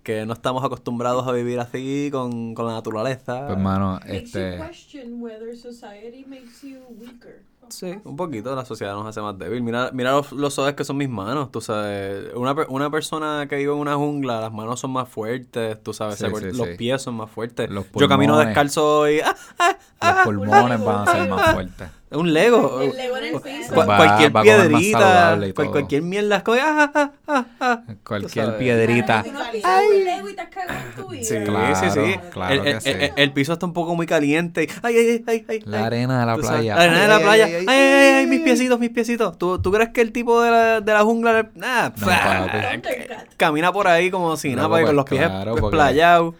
que 0.03 0.25
no 0.25 0.33
estamos 0.33 0.63
acostumbrados 0.63 1.27
a 1.27 1.31
vivir 1.31 1.59
así 1.59 2.09
con, 2.11 2.53
con 2.55 2.65
la 2.65 2.73
naturaleza. 2.73 3.47
Pues, 3.47 3.59
mano, 3.59 3.99
este. 4.05 4.57
question 4.57 5.21
whether 5.21 5.55
society 5.55 6.25
makes 6.27 6.61
you 6.63 6.79
weaker. 6.99 7.43
Sí, 7.69 7.95
un 8.03 8.17
poquito, 8.17 8.53
la 8.53 8.65
sociedad 8.65 8.93
nos 8.95 9.07
hace 9.07 9.21
más 9.21 9.37
débil. 9.37 9.63
Mira, 9.63 9.91
mira 9.93 10.11
los, 10.11 10.33
los 10.33 10.53
suaves 10.53 10.75
que 10.75 10.83
son 10.83 10.97
mis 10.97 11.07
manos, 11.07 11.51
tú 11.51 11.61
sabes. 11.61 12.33
Una, 12.35 12.53
una 12.67 12.89
persona 12.89 13.47
que 13.47 13.55
vive 13.55 13.71
en 13.71 13.79
una 13.79 13.95
jungla, 13.95 14.41
las 14.41 14.51
manos 14.51 14.79
son 14.81 14.91
más 14.91 15.07
fuertes, 15.07 15.81
tú 15.81 15.93
sabes. 15.93 16.17
Sí, 16.17 16.25
sí, 16.25 16.57
los 16.57 16.67
sí. 16.67 16.75
pies 16.77 17.01
son 17.01 17.15
más 17.15 17.31
fuertes. 17.31 17.69
Los 17.69 17.85
Yo 17.93 18.09
camino 18.09 18.37
descalzo 18.37 19.09
y... 19.09 19.21
¡ah, 19.21 19.35
ah, 19.59 19.69
Los 19.69 19.79
ah! 20.01 20.21
pulmones 20.25 20.83
van 20.83 21.07
a 21.07 21.11
ser 21.11 21.29
más 21.29 21.51
fuertes. 21.53 22.00
Un 22.11 22.33
Lego. 22.33 22.81
El 22.81 22.95
Lego 22.97 23.17
en 23.17 23.23
el 23.35 23.41
piso. 23.41 23.73
Va- 23.75 23.85
cualquier 23.97 24.35
va 24.35 24.41
piedrita, 24.41 25.39
cual- 25.55 25.71
cualquier 25.71 26.01
mierda, 26.01 26.43
ah, 26.45 26.91
ah, 26.93 27.11
ah, 27.27 27.45
ah. 27.61 27.81
Cualquier 28.05 28.57
piedrita. 28.57 29.23
Tú 29.23 29.31
no 29.31 29.39
has 29.39 29.49
pisado 29.49 29.81
un 29.87 30.03
Lego 30.03 30.29
y 30.29 30.33
te 30.35 30.41
has 30.41 30.49
cagado 30.49 30.79
en 30.79 31.01
tu 31.03 31.09
vida. 31.09 31.23
Sí, 31.23 31.35
Claro, 31.45 31.75
sí, 31.75 31.85
sí. 31.89 32.19
claro 32.31 32.53
el, 32.53 32.61
que 32.63 32.69
el- 32.71 32.81
sí. 32.81 32.89
el- 32.89 33.11
el 33.15 33.31
piso 33.31 33.53
está 33.53 33.65
un 33.65 33.71
poco 33.73 33.95
muy 33.95 34.05
caliente. 34.07 34.67
Ay, 34.83 34.95
ay, 34.97 35.23
ay, 35.25 35.45
ay. 35.47 35.61
La 35.65 35.77
ay. 35.79 35.83
arena 35.85 36.19
de 36.19 36.25
la 36.25 36.35
playa. 36.37 36.75
La 36.75 36.81
arena 36.83 37.01
de 37.01 37.07
la 37.07 37.15
Ay, 37.15 37.23
playa. 37.23 37.45
ay, 37.45 37.53
Ay, 37.53 37.65
ay, 37.67 37.67
ay, 37.69 38.03
ay, 38.03 38.13
ay, 38.19 38.27
mis 38.27 38.41
piecitos, 38.41 38.77
mis 38.79 38.89
piecitos. 38.89 39.37
¿Tú, 39.37 39.61
tú 39.61 39.71
crees 39.71 39.89
que 39.89 40.01
el 40.01 40.11
tipo 40.11 40.41
de 40.41 40.51
la, 40.51 40.81
de 40.81 40.91
la 40.93 41.03
jungla 41.03 41.49
ah, 41.61 41.91
No. 41.95 42.05
Thundercat. 42.05 43.27
camina 43.37 43.71
por 43.71 43.87
ahí 43.87 44.11
como 44.11 44.35
si 44.35 44.53
nada, 44.53 44.67
papi, 44.67 44.83
con 44.85 44.95
pues, 44.95 44.95
los 44.95 45.05
pies 45.05 45.69
playados? 45.71 46.35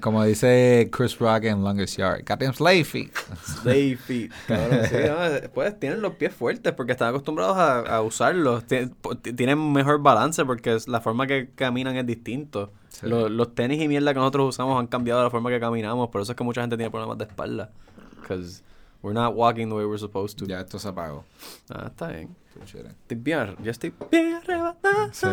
Como 0.00 0.24
dice 0.24 0.88
Chris 0.90 1.18
Rock 1.18 1.44
en 1.44 1.62
Longest 1.62 1.98
Yard. 1.98 2.22
Goddamn 2.26 2.54
slave 2.54 2.84
feet. 2.84 3.12
Slave 3.44 3.96
feet. 3.96 4.32
Cabrón, 4.46 4.80
sí, 4.88 4.96
no, 5.08 5.50
pues 5.52 5.78
tienen 5.78 6.00
los 6.00 6.14
pies 6.14 6.32
fuertes 6.34 6.72
porque 6.72 6.92
están 6.92 7.08
acostumbrados 7.08 7.56
a, 7.56 7.80
a 7.80 8.00
usarlos. 8.00 8.64
Tien- 8.66 8.94
Tienen 9.36 9.72
mejor 9.72 10.00
balance 10.00 10.44
porque 10.44 10.78
la 10.86 11.00
forma 11.00 11.26
que 11.26 11.50
caminan 11.54 11.96
es 11.96 12.06
distinto. 12.06 12.72
Sí. 12.88 13.06
Los, 13.08 13.30
los 13.30 13.54
tenis 13.54 13.82
y 13.82 13.88
mierda 13.88 14.14
que 14.14 14.20
nosotros 14.20 14.50
usamos 14.50 14.78
han 14.78 14.86
cambiado 14.86 15.22
la 15.22 15.30
forma 15.30 15.50
que 15.50 15.60
caminamos. 15.60 16.08
Por 16.08 16.22
eso 16.22 16.32
es 16.32 16.36
que 16.38 16.44
mucha 16.44 16.60
gente 16.60 16.76
tiene 16.76 16.90
problemas 16.90 17.18
de 17.18 17.24
espalda. 17.24 17.70
Because 18.20 18.62
we're 19.02 19.12
not 19.18 19.34
walking 19.34 19.66
the 19.68 19.74
way 19.74 19.84
we're 19.84 19.98
supposed 19.98 20.38
to. 20.38 20.46
Ya 20.46 20.60
esto 20.60 20.78
se 20.78 20.88
apagó. 20.88 21.24
Ah, 21.68 21.88
está 21.88 22.08
bien. 22.08 22.34
Estoy 22.62 23.16
bien, 23.16 23.56
yo 23.62 23.70
estoy 23.70 23.92
bien 24.10 24.34
arrebatado. 24.34 25.08
Sí. 25.12 25.26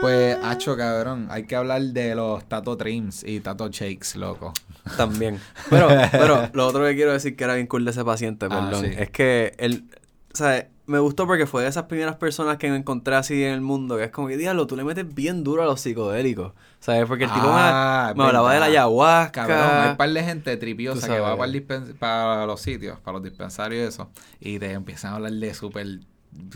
Pues, 0.00 0.38
hacho, 0.42 0.76
cabrón, 0.76 1.26
hay 1.30 1.44
que 1.44 1.56
hablar 1.56 1.82
de 1.82 2.14
los 2.14 2.44
tato 2.48 2.76
trims 2.76 3.24
y 3.24 3.40
tato 3.40 3.68
shakes, 3.68 4.16
loco. 4.16 4.52
También. 4.96 5.40
Pero, 5.68 5.88
pero 6.12 6.48
lo 6.52 6.66
otro 6.66 6.84
que 6.84 6.94
quiero 6.94 7.12
decir 7.12 7.36
que 7.36 7.44
era 7.44 7.54
bien 7.54 7.66
cool 7.66 7.84
de 7.84 7.90
ese 7.90 8.04
paciente, 8.04 8.46
Ah, 8.46 8.48
perdón, 8.48 8.84
sí. 8.86 8.92
es 8.96 9.10
que 9.10 9.54
él, 9.58 9.84
o 10.32 10.36
sea, 10.36 10.68
me 10.86 10.98
gustó 10.98 11.26
porque 11.26 11.46
fue 11.46 11.62
de 11.62 11.68
esas 11.68 11.84
primeras 11.84 12.16
personas 12.16 12.56
que 12.56 12.68
me 12.70 12.76
encontré 12.76 13.14
así 13.14 13.44
en 13.44 13.52
el 13.52 13.60
mundo, 13.60 13.96
que 13.96 14.04
es 14.04 14.10
como 14.10 14.26
que, 14.28 14.36
diablo, 14.36 14.66
tú 14.66 14.74
le 14.76 14.82
metes 14.82 15.12
bien 15.14 15.44
duro 15.44 15.62
a 15.62 15.66
los 15.66 15.80
psicodélicos, 15.80 16.52
¿sabes? 16.80 17.04
Porque 17.06 17.24
el 17.24 17.30
tipo 17.32 17.46
Ah, 17.48 18.12
me, 18.16 18.22
me 18.22 18.28
hablaba 18.28 18.54
de 18.54 18.60
la 18.60 18.66
ayahuasca. 18.66 19.46
Cabrón, 19.46 19.58
hay 19.82 19.90
un 19.90 19.96
par 19.96 20.10
de 20.10 20.24
gente 20.24 20.56
tripiosa 20.56 21.06
que 21.06 21.20
va 21.20 21.36
para, 21.36 21.52
el 21.52 21.62
para 21.98 22.46
los 22.46 22.60
sitios, 22.60 22.98
para 23.00 23.18
los 23.18 23.22
dispensarios 23.24 23.84
y 23.84 23.86
eso, 23.88 24.10
y 24.40 24.58
te 24.58 24.72
empiezan 24.72 25.12
a 25.12 25.16
hablar 25.16 25.32
de 25.32 25.54
súper, 25.54 25.86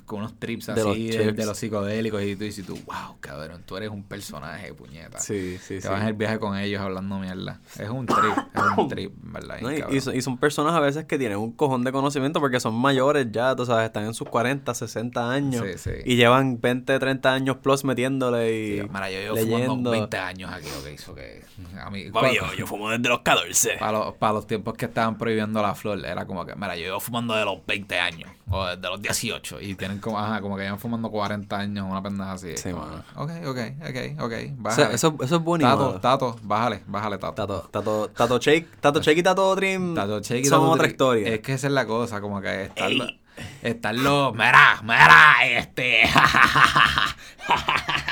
con 0.07 0.21
unos 0.21 0.39
trips 0.39 0.67
De 0.67 0.85
los 0.85 0.93
así, 0.93 1.09
de, 1.09 1.47
los 1.47 1.59
psicodélicos, 1.59 2.23
y 2.23 2.37
tú 2.37 2.45
dices 2.45 2.65
tú, 2.65 2.75
wow, 2.87 3.17
cabrón, 3.21 3.63
tú 3.67 3.77
eres 3.77 3.91
un 3.91 4.05
personaje, 4.05 4.73
puñeta. 4.73 5.19
Sí, 5.19 5.59
sí, 5.59 5.77
Te 5.77 5.83
sí. 5.83 5.89
vas 5.89 6.03
en 6.03 6.09
el 6.09 6.15
viaje 6.15 6.39
con 6.39 6.57
ellos 6.57 6.81
hablando 6.81 7.19
mierda. 7.19 7.61
Es 7.79 7.91
un 7.91 8.07
trip, 8.07 8.37
es 8.55 8.79
un 8.79 8.89
trip, 8.89 9.13
¿verdad? 9.17 9.61
No, 9.61 9.73
y, 9.73 10.21
son, 10.23 10.39
personas 10.39 10.75
a 10.75 10.81
veces 10.81 11.05
que 11.07 11.19
tienen 11.19 11.39
un 11.39 11.53
cojón 11.53 11.85
de 11.85 11.93
conocimiento 11.93 12.41
porque 12.41 12.61
son 12.61 12.75
mayores 12.75 13.27
ya, 13.31 13.55
tú 13.57 13.67
sabes, 13.67 13.87
están 13.87 14.05
en 14.05 14.15
sus 14.15 14.29
40, 14.29 14.73
60 14.73 15.31
años. 15.31 15.65
Sí, 15.75 15.79
sí. 15.79 15.91
Y 16.05 16.17
llevan 16.17 16.61
20, 16.61 16.99
30 16.99 17.33
años 17.33 17.57
plus 17.59 17.85
metiéndole 17.85 18.53
y 18.53 18.81
Sí, 18.81 18.89
mira, 18.93 19.11
yo 19.11 19.19
llevo 19.19 19.35
leyendo. 19.35 19.67
fumando 19.67 19.91
20 19.91 20.17
años 20.19 20.53
aquí, 20.53 20.69
ok, 20.81 20.87
eso 20.87 21.15
que... 21.15 21.43
A 21.81 21.91
mí, 21.91 22.11
Papi, 22.11 22.37
yo, 22.37 22.55
yo 22.57 22.67
fumo 22.67 22.91
desde 22.91 23.09
los 23.09 23.21
14. 23.21 23.77
para, 23.79 23.93
los, 23.93 24.15
para 24.15 24.33
los 24.35 24.47
tiempos 24.47 24.75
que 24.75 24.87
estaban 24.87 25.19
prohibiendo 25.19 25.61
la 25.61 25.75
flor, 25.75 26.05
era 26.05 26.27
como 26.27 26.47
que, 26.47 26.55
mira, 26.55 26.77
yo 26.77 26.85
llevo 26.85 27.01
fumando 27.01 27.35
de 27.35 27.45
los 27.45 27.65
20 27.67 27.99
años, 27.99 28.31
o 28.51 28.67
desde 28.67 28.89
los 28.89 29.03
18, 29.03 29.61
Y 29.67 29.75
tienen 29.77 29.99
como, 29.99 30.19
ajá, 30.19 30.41
como 30.43 30.57
que 30.57 30.63
llevan 30.65 30.79
fumando 30.79 31.11
40 31.11 31.59
años, 31.59 31.87
una 31.89 32.03
pendeja 32.03 32.33
así. 32.33 32.55
Sí, 32.57 32.71
Como, 32.71 32.85
mano. 32.85 33.03
Ok, 33.17 33.31
ok, 33.47 33.59
ok, 33.81 34.21
ok. 34.21 34.33
O 34.33 34.35
sea, 34.35 34.55
Bájale. 34.57 34.95
eso, 34.95 35.17
eso 35.23 35.37
es 35.37 35.43
bonito. 35.43 35.71
Tato, 35.71 36.01
Tato, 36.01 36.37
bájale, 36.43 36.83
bájale, 36.87 37.17
Tato. 37.19 37.35
Tato, 37.35 37.69
Tato, 37.71 38.09
Tato 38.11 38.39
Shake, 38.39 38.67
Tato 38.81 39.01
Shake 39.01 39.19
y 39.19 39.23
Tato 39.23 39.55
Dream 39.57 39.95
Tato 39.95 40.21
Shake 40.21 40.43
y 40.43 40.45
son 40.45 40.61
Tato 40.61 40.71
otra 40.73 40.87
historia. 40.89 41.29
Es 41.35 41.41
que 41.41 41.55
esa 41.55 41.69
es 41.69 41.73
la 41.73 41.87
cosa, 41.87 42.21
como 42.21 42.41
que 42.43 42.65
están 42.65 42.99
los... 42.99 43.15
Están 43.63 44.05
los... 44.05 44.33
Mira, 44.35 44.81
mira, 44.83 45.35
este... 45.45 46.03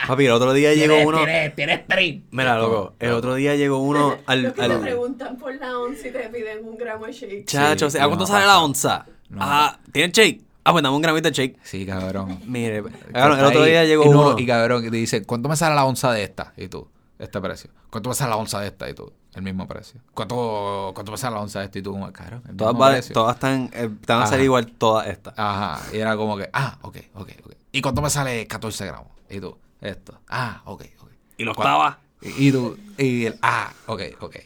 Papi, 0.07 0.27
el 0.27 0.33
otro 0.33 0.53
día 0.53 0.74
llegó 0.74 0.97
uno. 1.07 1.18
Tienes, 1.18 1.55
tienes 1.55 1.81
stream. 1.85 2.22
Mira, 2.31 2.59
loco, 2.59 2.95
el 2.99 3.12
otro 3.12 3.35
día 3.35 3.55
llegó 3.57 3.79
uno 3.79 4.16
al. 4.27 4.43
Los 4.43 4.53
que 4.55 4.62
te 4.68 4.79
preguntan 4.79 5.37
por 5.37 5.55
la 5.55 5.79
once 5.79 6.09
y 6.09 6.12
te 6.12 6.29
piden 6.29 6.64
un 6.66 6.77
gramo 6.77 7.07
de 7.07 7.12
shake. 7.12 7.45
chacho, 7.47 7.91
Sí, 7.91 7.99
¿a 7.99 8.07
cuánto 8.07 8.24
no 8.24 8.27
sale 8.27 8.45
pasa. 8.45 8.55
la 8.55 8.61
onza? 8.62 9.07
No 9.31 9.39
ah, 9.41 9.79
¿tienen 9.93 10.12
shake? 10.12 10.43
Ah, 10.65 10.73
pues 10.73 10.83
dame 10.85 10.95
un 10.97 11.03
gramito 11.03 11.29
de 11.29 11.35
shake. 11.35 11.59
Sí, 11.65 11.85
cabrón. 11.87 12.41
Mire, 12.47 12.83
cabrón, 13.13 13.39
el 13.41 13.45
otro 13.47 13.65
día 13.65 13.85
llegó 13.85 14.05
y 14.05 14.09
uno. 14.09 14.39
Y 14.39 14.47
cabrón, 14.47 14.83
te 14.83 14.91
dice, 14.91 15.25
¿cuánto 15.25 15.49
me 15.49 15.57
sale 15.57 15.75
la 15.75 15.85
onza 15.85 16.13
de 16.13 16.23
esta? 16.23 16.53
Y 16.57 16.69
tú, 16.69 16.89
este 17.19 17.41
precio. 17.41 17.71
¿Cuánto 17.91 18.09
me 18.11 18.15
sale 18.15 18.31
la 18.31 18.37
onza 18.37 18.61
de 18.61 18.69
esta? 18.69 18.89
Y 18.89 18.95
tú, 18.95 19.13
el 19.35 19.43
mismo 19.43 19.67
precio. 19.67 20.01
¿Cuánto, 20.15 20.93
cuánto 20.95 21.11
me 21.13 21.19
sale 21.19 21.35
la 21.35 21.43
onza 21.43 21.59
de 21.61 21.65
esta? 21.67 21.79
Y 21.79 21.83
tú, 21.83 21.93
como, 21.93 22.13
cabrón, 22.13 22.43
el 22.49 22.57
Todas, 22.57 22.75
mismo 22.75 22.81
vale- 22.81 22.97
precio. 22.99 23.13
todas 23.15 23.35
están, 23.35 23.71
eh, 23.73 23.91
te 24.07 24.13
van 24.13 24.23
a 24.23 24.27
salir 24.27 24.45
igual 24.45 24.67
todas 24.67 25.09
estas. 25.09 25.35
Ajá. 25.37 25.81
Y 25.93 25.99
era 25.99 26.17
como 26.17 26.37
que, 26.37 26.49
ah, 26.53 26.79
ok, 26.83 26.97
ok, 27.15 27.29
ok. 27.45 27.53
¿Y 27.73 27.81
cuánto 27.83 28.01
me 28.01 28.09
sale 28.11 28.47
14 28.47 28.87
gramos? 28.87 29.09
Y 29.29 29.41
tú, 29.41 29.59
esto. 29.81 30.21
Ah, 30.29 30.63
ok, 30.67 30.85
ok. 31.01 31.11
Y 31.39 31.45
lo 31.45 31.55
¿Cuál- 31.55 31.67
estaba. 31.69 31.99
Y, 32.21 32.49
y 32.49 32.53
tú, 32.53 32.79
y 32.99 33.25
el, 33.27 33.37
ah, 33.43 33.73
ok, 33.87 34.01
ok. 34.21 34.37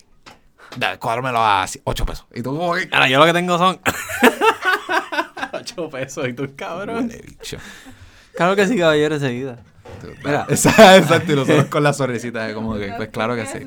Dale, 0.78 0.98
cuádramelo 0.98 1.38
a 1.40 1.66
8 1.84 2.06
pesos. 2.06 2.26
Y 2.34 2.42
tú, 2.42 2.56
como 2.56 2.74
que, 2.74 2.88
Ahora, 2.90 3.06
yo 3.08 3.18
lo 3.18 3.26
que 3.26 3.32
tengo 3.34 3.58
son. 3.58 3.78
8 5.52 5.90
pesos 5.90 6.28
y 6.28 6.32
tú, 6.32 6.48
cabrón. 6.56 7.10
Claro 8.34 8.56
que 8.56 8.66
sí, 8.66 8.76
caballero, 8.76 9.14
enseguida. 9.14 9.58
Tú, 10.00 10.08
Mira. 10.24 10.46
Exacto, 10.48 11.32
y 11.32 11.36
nosotros 11.36 11.66
con 11.66 11.82
la 11.82 11.92
sonrisita 11.92 12.46
de 12.46 12.54
como 12.54 12.76
que, 12.76 12.92
pues 12.96 13.08
claro 13.08 13.34
que 13.34 13.46
sí. 13.46 13.66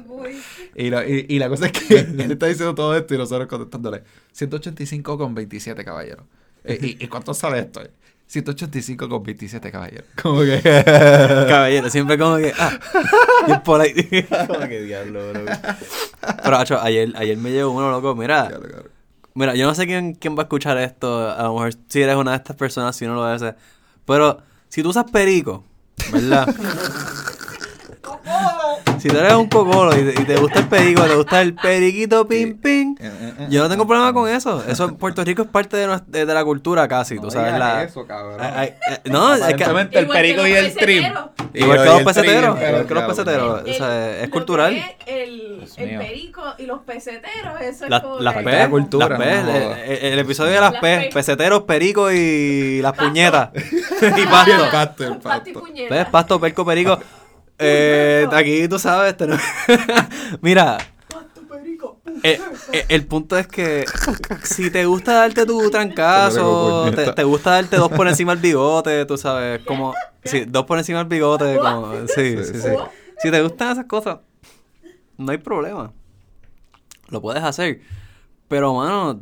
Y, 0.76 0.90
la- 0.90 1.08
y, 1.08 1.26
y 1.28 1.40
la 1.40 1.50
cosa 1.50 1.68
es 1.68 1.72
que 1.72 2.00
él 2.00 2.32
está 2.32 2.46
diciendo 2.46 2.76
todo 2.76 2.96
esto 2.96 3.16
y 3.16 3.18
nosotros 3.18 3.48
contestándole 3.48 4.04
185 4.34 5.18
con 5.18 5.34
27, 5.34 5.84
caballero. 5.84 6.26
Eh, 6.64 6.78
¿Y, 7.00 7.04
y 7.04 7.08
cuánto 7.08 7.34
sale 7.34 7.60
esto? 7.60 7.82
185 8.28 9.10
con 9.10 9.24
27, 9.24 9.72
caballero. 9.72 10.04
Como 10.22 10.42
que... 10.42 10.62
Caballero, 10.62 11.90
siempre 11.90 12.16
como 12.16 12.38
que. 12.38 12.54
Ah, 12.60 12.78
y 13.48 13.52
es 13.54 13.60
por 13.62 13.82
ahí. 13.82 13.94
como 14.46 14.60
que 14.68 14.82
diablo, 14.84 15.32
bro. 15.32 15.46
Pero, 16.44 16.58
acho, 16.58 16.80
ayer, 16.80 17.12
ayer 17.16 17.38
me 17.38 17.50
llegó 17.52 17.72
uno, 17.72 17.90
loco. 17.90 18.14
Mira, 18.14 18.52
mira, 19.34 19.56
yo 19.56 19.66
no 19.66 19.76
sé 19.76 19.88
quién, 19.88 20.14
quién 20.14 20.36
va 20.36 20.42
a 20.42 20.44
escuchar 20.44 20.78
esto. 20.78 21.32
A 21.32 21.44
lo 21.44 21.54
mejor 21.54 21.74
si 21.88 22.02
eres 22.02 22.16
una 22.16 22.32
de 22.32 22.38
estas 22.38 22.56
personas, 22.56 22.96
si 22.96 23.06
no 23.06 23.16
lo 23.16 23.30
eres. 23.30 23.56
Pero, 24.06 24.40
si 24.70 24.84
tú 24.84 24.90
usas 24.90 25.10
perico, 25.12 25.64
¿verdad? 26.12 26.54
si 29.00 29.08
tú 29.08 29.18
eres 29.18 29.34
un 29.34 29.48
cocolo 29.48 29.98
y 29.98 30.04
te, 30.14 30.22
y 30.22 30.26
te 30.26 30.36
gusta 30.38 30.60
el 30.60 30.68
perico, 30.68 31.04
te 31.04 31.16
gusta 31.16 31.42
el 31.42 31.54
periquito 31.56 32.28
pim 32.28 32.58
pim. 32.58 32.96
Yo 33.50 33.64
no 33.64 33.70
tengo 33.70 33.88
problema 33.88 34.14
con 34.14 34.30
eso. 34.30 34.64
Eso 34.68 34.86
en 34.90 34.96
Puerto 34.96 35.24
Rico 35.24 35.42
es 35.44 35.48
parte 35.50 35.78
de, 35.78 35.88
nues- 35.88 36.04
de, 36.08 36.26
de 36.26 36.34
la 36.34 36.44
cultura 36.44 36.88
casi, 36.88 37.20
tú 37.20 37.32
sabes. 37.32 37.58
La, 37.58 37.84
eso, 37.84 38.06
cabrón. 38.06 38.38
Ay, 38.40 38.52
ay, 38.56 38.74
eh, 38.94 39.10
no, 39.10 39.34
es 39.34 39.54
que. 39.56 39.64
El 39.92 40.08
perico 40.08 40.46
y 40.48 40.52
el 40.54 40.74
trim. 40.76 41.04
Igual 41.54 41.80
que 41.80 41.86
los 41.86 42.02
peseteros, 42.04 42.58
igual 42.62 42.86
que 42.88 42.94
los 42.94 43.04
peseteros. 43.04 43.62
El- 43.66 43.72
o 43.72 43.74
sea, 43.74 44.22
es 44.22 44.30
cultural. 44.30 44.84
el, 45.06 45.68
perico 45.78 46.44
y 46.58 46.66
los 46.66 46.80
peseteros, 46.82 47.62
eso 47.62 47.86
es 47.86 47.90
Las, 47.90 48.02
como 48.02 48.20
las 48.20 48.36
que- 48.36 48.44
P, 48.44 48.50
de 48.52 48.58
la 48.58 48.70
cultura, 48.70 49.10
las 49.10 49.20
P, 49.20 49.26
no 49.26 49.32
el, 49.56 49.64
jodas. 49.64 49.80
el- 49.86 49.98
el 50.14 50.20
episodio 50.20 50.52
de 50.54 50.62
las 50.62 50.72
Las 50.74 50.82
P, 50.82 50.98
P. 50.98 51.10
peseteros, 51.14 51.64
perico 51.64 52.12
y 52.12 52.82
las 52.82 52.94
puñetas. 52.94 53.50
y 53.56 54.06
El 54.22 54.28
pasto. 54.28 54.52
pasto, 54.72 55.04
el 55.04 55.18
Pasto 55.18 55.50
y 55.50 55.54
pasto. 55.54 55.60
puñeta. 55.60 55.96
¿Ves? 55.96 56.06
Pasto, 56.08 56.40
perco, 56.40 56.66
perico. 56.66 57.00
Eh, 57.60 58.26
aquí 58.32 58.68
tú 58.68 58.80
sabes. 58.80 59.16
tenemos- 59.18 59.42
Mira, 60.42 60.78
eh, 62.24 62.40
eh, 62.74 62.86
el 62.90 63.06
punto 63.06 63.38
es 63.38 63.48
que 63.48 63.86
si 64.44 64.70
te 64.72 64.86
gusta 64.86 65.14
darte 65.14 65.46
tu 65.46 65.70
trancazo, 65.70 66.92
te, 66.96 67.14
te 67.14 67.24
gusta 67.24 67.52
darte 67.52 67.78
dos 67.78 67.90
por 67.92 68.08
encima 68.08 68.34
del 68.34 68.42
bigote, 68.42 69.06
tú 69.06 69.18
sabes, 69.18 69.62
como... 69.66 69.94
Sí, 70.24 70.44
dos 70.46 70.66
por 70.66 70.78
encima 70.78 71.00
del 71.00 71.08
bigote, 71.08 71.58
como... 71.58 71.94
Sí, 72.08 72.38
sí, 72.44 72.62
sí. 72.62 72.70
Si 73.20 73.32
te 73.32 73.42
gustan 73.42 73.72
esas 73.74 73.86
cosas, 73.86 74.20
no 75.18 75.32
hay 75.32 75.38
problema. 75.38 75.92
Lo 77.10 77.22
puedes 77.22 77.44
hacer. 77.44 77.82
Pero, 78.48 78.74
mano, 78.76 79.20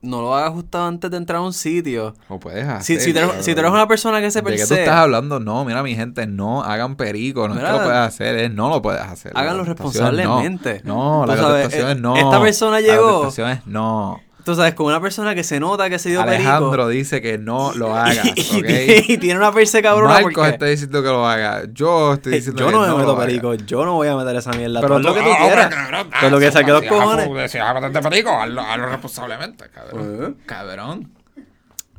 no 0.00 0.22
lo 0.22 0.34
hagas 0.34 0.52
justo 0.52 0.82
antes 0.82 1.10
de 1.10 1.16
entrar 1.16 1.38
a 1.38 1.42
un 1.42 1.52
sitio. 1.52 2.14
O 2.28 2.38
puedes 2.38 2.66
hacer. 2.66 2.98
Si, 2.98 3.04
si, 3.04 3.10
eres, 3.10 3.22
cabrón. 3.24 3.42
si 3.42 3.52
tú 3.54 3.60
eres 3.60 3.72
una 3.72 3.88
persona 3.88 4.20
que 4.20 4.30
se 4.30 4.42
¿De 4.42 4.56
qué 4.56 4.64
tú 4.66 4.74
estás 4.74 4.94
hablando? 4.96 5.40
No, 5.40 5.64
mira, 5.64 5.82
mi 5.82 5.94
gente, 5.96 6.26
no 6.26 6.62
hagan 6.62 6.96
perico. 6.96 7.48
No 7.48 7.54
es 7.54 7.60
Mira, 7.60 7.72
que 7.72 7.78
lo 7.78 7.84
puedes 7.84 7.98
hacer, 8.00 8.36
es 8.36 8.50
no 8.52 8.68
lo 8.68 8.80
puedes 8.82 9.02
hacer. 9.02 9.32
háganlo 9.34 9.62
es 9.62 9.68
responsablemente. 9.68 10.82
No, 10.84 11.20
no 11.20 11.32
Tú 11.32 11.32
la 11.32 11.36
sabes, 11.36 11.62
contestación 11.62 11.88
eh, 11.88 11.92
es 11.92 12.00
no. 12.00 12.16
esta 12.16 12.40
persona 12.40 12.80
La 12.80 12.80
llegó- 12.80 13.12
contestación 13.20 13.50
es 13.50 13.66
no. 13.66 14.20
Tú 14.48 14.54
sabes, 14.56 14.72
con 14.74 14.86
una 14.86 14.98
persona 15.00 15.34
que 15.34 15.44
se 15.44 15.60
nota 15.60 15.90
que 15.90 15.98
se 15.98 16.08
dio 16.08 16.22
Alejandro 16.22 16.70
perico. 16.70 16.88
dice 16.88 17.20
que 17.20 17.36
no 17.36 17.72
lo 17.74 17.94
hagas, 17.94 18.24
y, 18.34 18.56
¿ok? 18.60 19.08
y 19.08 19.18
tiene 19.18 19.38
una 19.38 19.52
perse 19.52 19.82
cabrona 19.82 20.14
Marcos 20.14 20.32
porque... 20.34 20.50
está 20.50 20.64
diciendo 20.66 21.02
que 21.02 21.08
lo 21.08 21.26
haga. 21.26 21.64
Yo 21.72 22.14
estoy 22.14 22.32
Eh, 22.32 22.36
diciendo 22.36 22.60
yo 22.60 22.66
que 22.68 22.72
no 22.72 22.80
me 22.80 22.88
lo 22.88 22.96
meto 22.96 23.12
haga. 23.12 23.26
perico, 23.26 23.54
yo 23.54 23.84
no 23.84 23.94
voy 23.94 24.08
a 24.08 24.16
meter 24.16 24.36
esa 24.36 24.52
mierda. 24.52 24.80
Pero 24.80 24.96
Pero 24.96 25.08
lo 25.10 25.14
que 25.14 25.20
tú 25.20 25.36
quieras. 25.38 25.74
Pero 26.20 26.30
lo 26.30 26.38
que 26.40 26.50
saque 26.52 26.70
los 26.70 26.82
cojones. 26.84 27.52
Si 27.52 27.58
vas 27.58 27.68
a 27.68 27.74
meterte 27.80 28.08
perico, 28.08 28.30
hazlo, 28.30 28.60
hazlo 28.62 28.86
responsablemente, 28.86 29.68
cabrón. 29.68 30.18
Eh. 30.22 30.34
Cabrón. 30.46 31.12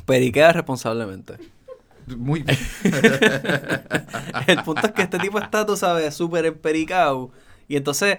Periquea 0.05 0.51
responsablemente. 0.53 1.35
Muy 2.17 2.41
bien. 2.41 2.57
El 4.47 4.63
punto 4.63 4.87
es 4.87 4.93
que 4.93 5.03
este 5.03 5.19
tipo 5.19 5.37
está, 5.39 5.65
tú 5.65 5.77
sabes, 5.77 6.15
súper 6.15 6.45
empericado. 6.47 7.29
Y 7.67 7.75
entonces 7.77 8.17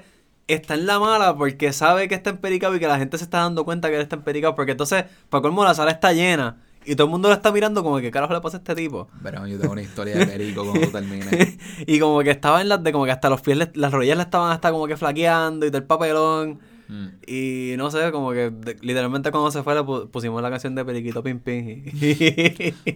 está 0.54 0.74
en 0.74 0.86
la 0.86 0.98
mala 0.98 1.36
porque 1.36 1.72
sabe 1.72 2.08
que 2.08 2.14
está 2.14 2.30
empericado 2.30 2.74
y 2.76 2.80
que 2.80 2.86
la 2.88 2.98
gente 2.98 3.18
se 3.18 3.24
está 3.24 3.38
dando 3.38 3.64
cuenta 3.64 3.88
que 3.88 3.96
él 3.96 4.02
está 4.02 4.16
empericado. 4.16 4.54
Porque 4.54 4.72
entonces, 4.72 5.04
para 5.28 5.42
colmo, 5.42 5.64
la 5.64 5.74
sala 5.74 5.90
está 5.90 6.12
llena. 6.12 6.56
Y 6.86 6.94
todo 6.96 7.06
el 7.08 7.10
mundo 7.10 7.28
lo 7.28 7.34
está 7.34 7.52
mirando 7.52 7.82
como 7.82 7.98
que 7.98 8.10
carajo 8.10 8.32
le 8.32 8.40
pasa 8.40 8.56
a 8.56 8.60
este 8.60 8.74
tipo. 8.74 9.08
Pero 9.22 9.46
yo 9.46 9.58
tengo 9.58 9.72
una 9.72 9.82
historia 9.82 10.16
de 10.16 10.26
perico 10.26 10.62
cuando 10.64 10.80
tú 10.86 10.90
termines. 10.92 11.58
y 11.86 11.98
como 11.98 12.20
que 12.20 12.30
estaba 12.30 12.62
en 12.62 12.70
las 12.70 12.82
de 12.82 12.90
como 12.92 13.04
que 13.04 13.10
hasta 13.10 13.28
los 13.28 13.42
pies, 13.42 13.58
le- 13.58 13.70
las 13.74 13.92
rodillas 13.92 14.16
le 14.16 14.22
estaban 14.22 14.50
hasta 14.50 14.72
como 14.72 14.86
que 14.86 14.96
flaqueando 14.96 15.66
y 15.66 15.68
todo 15.70 15.78
el 15.78 15.84
papelón. 15.84 16.58
Mm. 16.88 17.06
Y 17.26 17.74
no 17.76 17.90
sé, 17.90 18.10
como 18.10 18.32
que 18.32 18.50
de- 18.50 18.76
literalmente 18.80 19.30
cuando 19.30 19.50
se 19.50 19.62
fue 19.62 19.74
le 19.74 19.82
pu- 19.82 20.08
pusimos 20.10 20.40
la 20.42 20.48
canción 20.50 20.74
de 20.74 20.84
Periquito 20.84 21.22
Pim 21.22 21.38
Pim. 21.38 21.84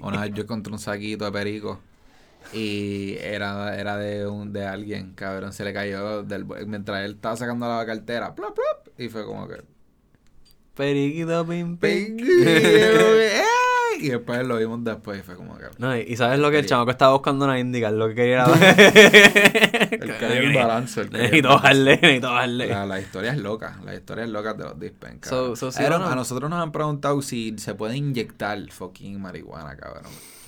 Una 0.01 0.23
vez 0.23 0.33
yo 0.35 0.43
encontré 0.45 0.73
un 0.73 0.79
saquito 0.79 1.27
de 1.27 1.33
perico 1.33 1.79
y 2.53 3.17
era, 3.21 3.79
era 3.79 3.97
de 3.97 4.27
un 4.27 4.53
de 4.53 4.67
alguien, 4.67 5.15
cabrón, 5.15 5.53
se 5.53 5.65
le 5.65 5.73
cayó 5.73 6.23
del, 6.23 6.45
mientras 6.67 7.05
él 7.05 7.13
estaba 7.13 7.37
sacando 7.37 7.67
la 7.67 7.87
cartera, 7.87 8.35
plop, 8.35 8.55
plop, 8.55 9.01
y 9.01 9.09
fue 9.09 9.25
como 9.25 9.49
que 9.49 9.63
Periquito 10.75 11.47
Pim 11.47 11.77
Pim. 11.77 12.17
Y 14.05 14.11
después 14.11 14.47
lo 14.47 14.57
vimos 14.59 14.85
después 14.85 15.21
y 15.21 15.23
fue 15.23 15.35
como 15.37 15.57
que 15.57 15.65
No, 15.79 15.97
y, 15.97 16.17
sabes 16.17 16.39
lo 16.39 16.51
que 16.51 16.59
el 16.59 16.67
chamaco 16.67 16.91
estaba 16.91 17.13
buscando 17.13 17.45
una 17.45 17.59
indica, 17.59 17.91
lo 17.91 18.09
que 18.09 18.15
quería 18.15 18.45
era... 18.45 18.47
el 19.91 20.19
que 20.19 20.47
un 20.47 20.55
balance, 20.55 21.01
el 21.01 21.11
Necesito 21.11 21.49
bajarle, 21.49 21.97
necesito 21.97 22.31
bajarle. 22.31 22.67
La, 22.69 22.87
la 22.87 23.01
historia 23.01 23.33
es 23.33 23.39
loca, 23.39 23.79
la 23.85 23.95
historia 23.95 24.25
es 24.25 24.31
loca 24.31 24.55
de 24.55 24.65
los 24.65 24.79
dispen, 24.79 25.21
So- 25.23 25.31
cabrón. 25.31 25.57
so, 25.57 25.73
sí, 25.73 25.83
Aaron, 25.83 26.01
bueno. 26.01 26.13
A 26.13 26.17
nosotros 26.17 26.51
nos 26.51 26.63
han 26.63 26.73
preguntado 26.73 27.23
si 27.23 27.55
se 27.59 27.75
puede 27.75 27.97
inyectar 27.97 28.59
fucking 28.71 29.21
marihuana, 29.21 29.77
cabrón. 29.77 30.05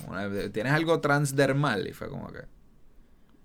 Una 0.07 0.29
¿Tienes 0.51 0.73
algo 0.73 0.99
transdermal? 0.99 1.87
Y 1.87 1.93
fue 1.93 2.09
como 2.09 2.31
que... 2.31 2.41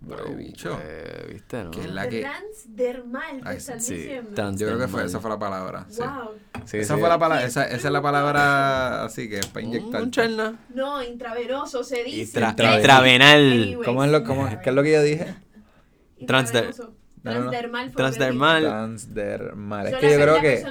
Bro, 0.04 0.34
bicho. 0.34 0.78
Eh, 0.82 1.28
¿Viste, 1.32 1.62
no? 1.64 1.70
Que 1.70 1.80
es 1.80 1.90
la 1.90 2.08
que- 2.08 2.20
Transdermal, 2.22 3.40
sí, 3.80 4.08
Yo 4.08 4.14
creo 4.14 4.18
que 4.18 4.22
fue, 4.24 4.32
Transdermal. 4.34 5.06
esa 5.06 5.20
fue 5.20 5.30
la 5.30 5.38
palabra. 5.38 5.86
sí. 5.88 6.00
Wow. 6.02 6.30
Sí, 6.64 6.76
esa 6.78 6.94
sí. 6.94 7.00
fue 7.00 7.08
la 7.08 7.18
palabra, 7.18 7.44
esa, 7.46 7.64
esa 7.66 7.88
es 7.88 7.92
la 7.92 8.02
palabra 8.02 9.04
así 9.04 9.28
que 9.28 9.38
es 9.38 9.46
para 9.46 9.64
inyectar. 9.66 10.02
Un. 10.02 10.58
No, 10.74 11.02
intravenoso 11.02 11.82
se 11.84 12.04
dice. 12.04 12.40
Intra- 12.40 12.76
Intravenal. 12.76 13.78
¿Cómo 13.84 14.04
es 14.04 14.10
lo, 14.10 14.24
cómo, 14.24 14.48
¿Qué 14.62 14.70
es 14.70 14.74
lo 14.76 14.82
que 14.82 14.92
yo 14.92 15.02
dije? 15.02 15.34
Transder- 16.20 16.72
Transdermal. 17.22 17.86
fue 17.90 17.96
Transdermal. 17.96 18.62
Transdermal. 18.64 19.86
Es 19.86 19.94
que 19.96 20.10
yo 20.10 20.16
creo 20.20 20.40
que. 20.40 20.64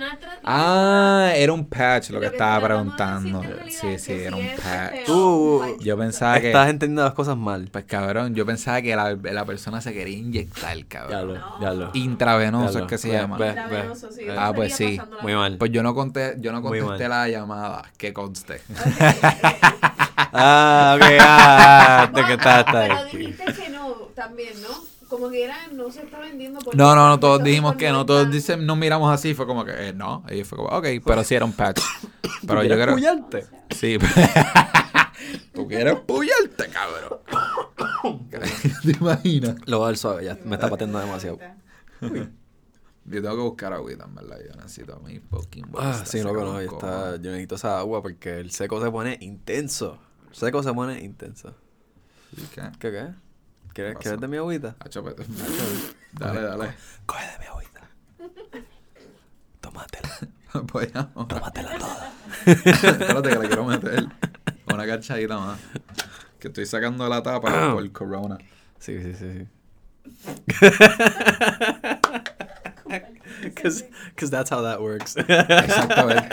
Ah, 0.43 1.32
era 1.36 1.54
un 1.54 1.66
patch 1.66 2.10
lo 2.10 2.16
Lo 2.16 2.22
que 2.22 2.28
que 2.28 2.36
estaba 2.36 2.66
preguntando. 2.68 3.41
Sí, 3.70 3.88
es 3.88 4.04
sí, 4.04 4.12
era 4.14 4.36
un 4.36 4.41
es 4.43 4.60
patch. 4.60 5.06
Tú- 5.06 5.62
un- 5.64 5.80
Yo 5.80 5.97
pensaba 5.97 6.39
que. 6.41 6.47
Estás 6.47 6.70
entendiendo 6.70 7.04
las 7.04 7.14
cosas 7.14 7.38
mal. 7.38 7.70
Pues 7.72 7.86
cabrón, 7.86 8.36
yo 8.36 8.45
pensaba 8.45 8.82
que 8.82 8.95
la, 8.95 9.14
la 9.16 9.45
persona 9.45 9.80
se 9.82 9.93
quería 9.93 10.18
inyectar, 10.18 10.76
Ya 10.78 10.86
cabrón. 10.88 11.28
lo, 11.28 11.34
No. 11.36 11.62
ya 11.62 11.74
lo. 11.74 11.89
Intravenoso 11.93 12.66
Ya 12.66 12.70
es 12.70 12.76
lo. 12.82 12.88
que 12.88 12.97
se 12.97 13.08
Ve, 13.10 13.14
llama. 13.18 13.38
ve. 13.38 13.47
Intravenoso, 13.47 14.12
sí, 14.12 14.22
Ah, 14.30 14.45
eso 14.47 14.54
pues 14.56 14.76
sí. 14.76 14.99
Muy 15.22 15.34
mal. 15.36 15.58
Pues 15.58 15.72
yo 15.72 15.84
no 15.84 15.93
conté, 15.95 16.36
yo 16.39 16.52
no 16.52 16.62
contesté 16.62 17.08
la 17.08 17.28
llamada, 17.30 17.84
que 17.97 18.12
conste. 18.14 18.56
Ok, 18.56 18.82
ok. 18.88 19.82
Ah, 20.34 20.93
ok, 20.97 21.06
ah, 21.20 22.12
te 22.14 22.24
que 22.24 22.34
está, 22.34 22.60
está 22.62 22.72
Pero 22.72 23.04
dijiste 23.06 23.43
que 23.54 23.70
no, 23.70 23.88
también, 24.16 24.54
¿no? 24.62 24.90
Como 25.12 25.30
que 25.30 25.43
era, 25.43 25.68
no 25.74 25.91
se 25.91 26.03
está 26.03 26.20
vendiendo 26.20 26.62
por 26.62 26.74
No, 26.74 26.95
no, 26.95 27.09
no, 27.09 27.20
todos 27.20 27.43
dijimos 27.43 27.76
que 27.76 27.88
no, 27.89 27.97
no 27.97 28.05
todos 28.05 28.32
dicen, 28.32 28.66
nos 28.66 28.78
miramos 28.78 29.14
así, 29.14 29.34
fue 29.34 29.45
como 29.45 29.66
que, 29.66 29.89
eh, 29.89 29.93
no, 29.93 30.24
y 30.32 30.45
fue 30.45 30.57
como, 30.57 30.70
ok, 30.70 30.86
pero 31.05 31.22
sí 31.26 31.36
era 31.36 31.43
un 31.43 31.51
patch. 31.51 31.82
Pero 32.47 32.64
yo 32.64 32.70
¿Quieres 32.70 32.84
creo, 32.86 32.95
pullarte? 32.95 33.45
sí, 33.76 33.97
Tú 35.53 35.68
quieres 35.68 35.95
pullarte, 35.99 36.70
cabrón. 36.70 37.20
¿Te 38.84 38.91
imaginas? 38.91 39.55
Lo 39.66 39.80
voy 39.80 39.84
a 39.84 39.88
dar 39.89 39.97
suave, 39.97 40.24
ya 40.24 40.38
me 40.45 40.55
está 40.55 40.70
pateando 40.70 40.97
demasiado. 40.97 41.38
Yo 41.99 43.22
tengo 43.22 43.36
que 43.36 43.41
buscar 43.41 43.74
agüita, 43.74 44.05
en 44.05 44.16
verdad. 44.16 44.38
Yo 44.47 44.55
necesito 44.55 44.97
mi 45.01 45.20
fucking 45.20 45.66
Ah, 45.78 46.03
sí, 46.05 46.22
no, 46.22 46.32
no, 46.34 46.59
está, 46.62 47.18
yo 47.18 47.32
necesito 47.32 47.55
esa 47.55 47.80
agua 47.80 48.01
porque 48.01 48.39
el 48.39 48.51
seco 48.51 48.82
se 48.82 48.89
pone 48.89 49.18
intenso. 49.20 49.99
El 50.30 50.36
seco 50.36 50.64
se 50.64 50.74
pone 50.74 51.03
intenso. 51.03 51.53
¿Y 52.32 52.43
qué? 52.43 52.62
¿Qué 52.80 52.91
qué? 52.91 53.30
¿Quieres? 53.74 53.97
¿quieres 53.97 54.19
de 54.19 54.28
mi 54.28 54.38
agüita? 54.38 54.76
Pues, 54.80 54.95
dale, 56.13 56.41
dale. 56.41 56.74
Coge 57.05 57.26
de 57.32 57.39
mi 57.39 57.45
agüita. 57.45 57.82
Tómatela. 59.61 60.09
Voy 60.74 60.91
a... 60.93 61.05
Tómatela 61.07 61.78
toda. 61.78 62.11
Espérate 62.45 63.30
que 63.30 63.39
le 63.39 63.47
quiero 63.47 63.65
meter 63.65 64.05
una 64.74 64.86
cachadita 64.86 65.38
más. 65.38 65.59
Que 66.39 66.47
estoy 66.49 66.65
sacando 66.65 67.07
la 67.07 67.22
tapa 67.24 67.49
por 67.74 67.82
el 67.84 67.91
corona. 67.91 68.38
Sí, 68.80 68.99
sí, 69.01 69.13
sí, 69.13 69.34
sí. 69.34 69.47
Cause, 73.55 73.86
'cause 74.15 74.30
that's 74.30 74.51
how 74.51 74.61
that 74.61 74.82
works. 74.82 75.15
Exactamente. 75.17 76.28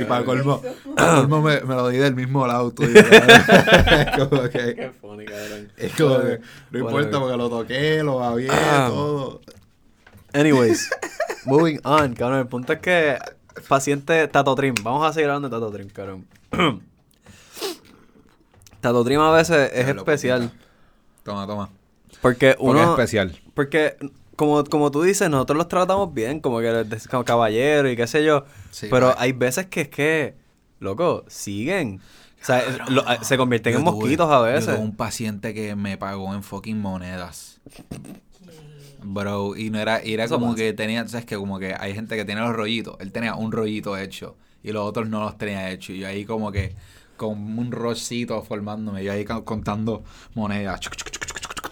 Y 0.00 0.04
para 0.04 0.24
colmo, 0.24 0.62
para 0.96 1.16
colmo 1.16 1.42
me, 1.42 1.60
me 1.60 1.74
lo 1.74 1.88
di 1.88 1.98
del 1.98 2.14
mismo 2.14 2.46
lado 2.46 2.70
tuyo. 2.74 2.98
es 3.00 4.16
como 4.28 4.42
que, 4.42 4.74
Qué 4.74 4.92
funny, 5.00 5.24
cabrón. 5.24 5.72
es 5.76 5.92
como 5.94 6.18
que 6.20 6.38
no 6.70 6.82
Bueno, 6.82 6.88
importa 6.88 7.20
porque 7.20 7.36
lo 7.36 7.48
toqué, 7.50 8.02
lo 8.02 8.16
babié, 8.16 8.48
Ah. 8.50 8.86
todo. 8.90 9.40
Anyways, 10.32 10.90
moving 11.46 11.78
on, 11.84 12.14
cabrón. 12.14 12.40
El 12.40 12.46
punto 12.46 12.72
es 12.74 12.80
que 12.80 13.18
paciente 13.68 14.28
Tato 14.28 14.54
Trim. 14.54 14.74
Vamos 14.82 15.06
a 15.08 15.12
seguir 15.12 15.28
hablando 15.30 15.48
de 15.48 15.54
Tato 15.56 15.70
Trim, 15.72 15.88
cabrón. 15.88 16.26
Tato 18.80 19.04
Trim 19.04 19.20
a 19.20 19.32
veces 19.32 19.70
es 19.72 19.88
especial. 19.88 20.50
Toma, 21.24 21.46
toma. 21.46 21.70
Porque 22.20 22.54
Porque 22.56 22.56
uno. 22.60 22.82
es 22.82 22.88
especial. 22.90 23.38
Porque, 23.54 23.96
como, 24.36 24.62
como 24.64 24.90
tú 24.90 25.02
dices, 25.02 25.28
nosotros 25.30 25.56
los 25.56 25.68
tratamos 25.68 26.12
bien, 26.14 26.40
como 26.40 26.60
que 26.60 26.84
como 27.10 27.24
caballero 27.24 27.90
y 27.90 27.96
qué 27.96 28.06
sé 28.06 28.24
yo. 28.24 28.44
Sí, 28.70 28.86
pero 28.90 29.06
pues. 29.08 29.16
hay 29.18 29.32
veces 29.32 29.66
que 29.66 29.80
es 29.82 29.88
que, 29.88 30.34
loco, 30.78 31.24
siguen. 31.28 32.00
O 32.42 32.44
sea, 32.46 32.62
lo- 32.88 33.02
se 33.24 33.36
convierten 33.36 33.72
Yo 33.72 33.78
en 33.80 33.84
tuve- 33.84 33.92
mosquitos 33.92 34.30
a 34.30 34.36
Yo 34.38 34.42
veces. 34.44 34.66
tuve 34.66 34.78
un 34.84 34.94
paciente 34.94 35.52
que 35.54 35.74
me 35.74 35.96
pagó 35.98 36.32
en 36.34 36.42
fucking 36.42 36.78
monedas. 36.80 37.60
Bro, 39.02 39.56
y 39.56 39.70
no 39.70 39.78
era, 39.78 40.04
y 40.04 40.14
era 40.14 40.26
como 40.28 40.46
pasa. 40.46 40.56
que 40.58 40.72
tenía, 40.72 41.06
sabes 41.08 41.26
que 41.26 41.36
como 41.36 41.58
que 41.58 41.74
hay 41.78 41.94
gente 41.94 42.16
que 42.16 42.24
tiene 42.24 42.40
los 42.40 42.52
rollitos. 42.54 42.96
Él 43.00 43.12
tenía 43.12 43.34
un 43.34 43.52
rollito 43.52 43.96
hecho 43.96 44.36
y 44.62 44.72
los 44.72 44.84
otros 44.86 45.08
no 45.08 45.20
los 45.20 45.38
tenía 45.38 45.70
hecho. 45.70 45.92
Y 45.92 45.98
yo 46.00 46.08
ahí 46.08 46.24
como 46.24 46.50
que 46.50 46.74
con 47.16 47.58
un 47.58 47.70
rollcito 47.72 48.42
formándome, 48.42 49.02
yo 49.04 49.12
ahí 49.12 49.24
contando 49.24 50.04
monedas. 50.34 50.80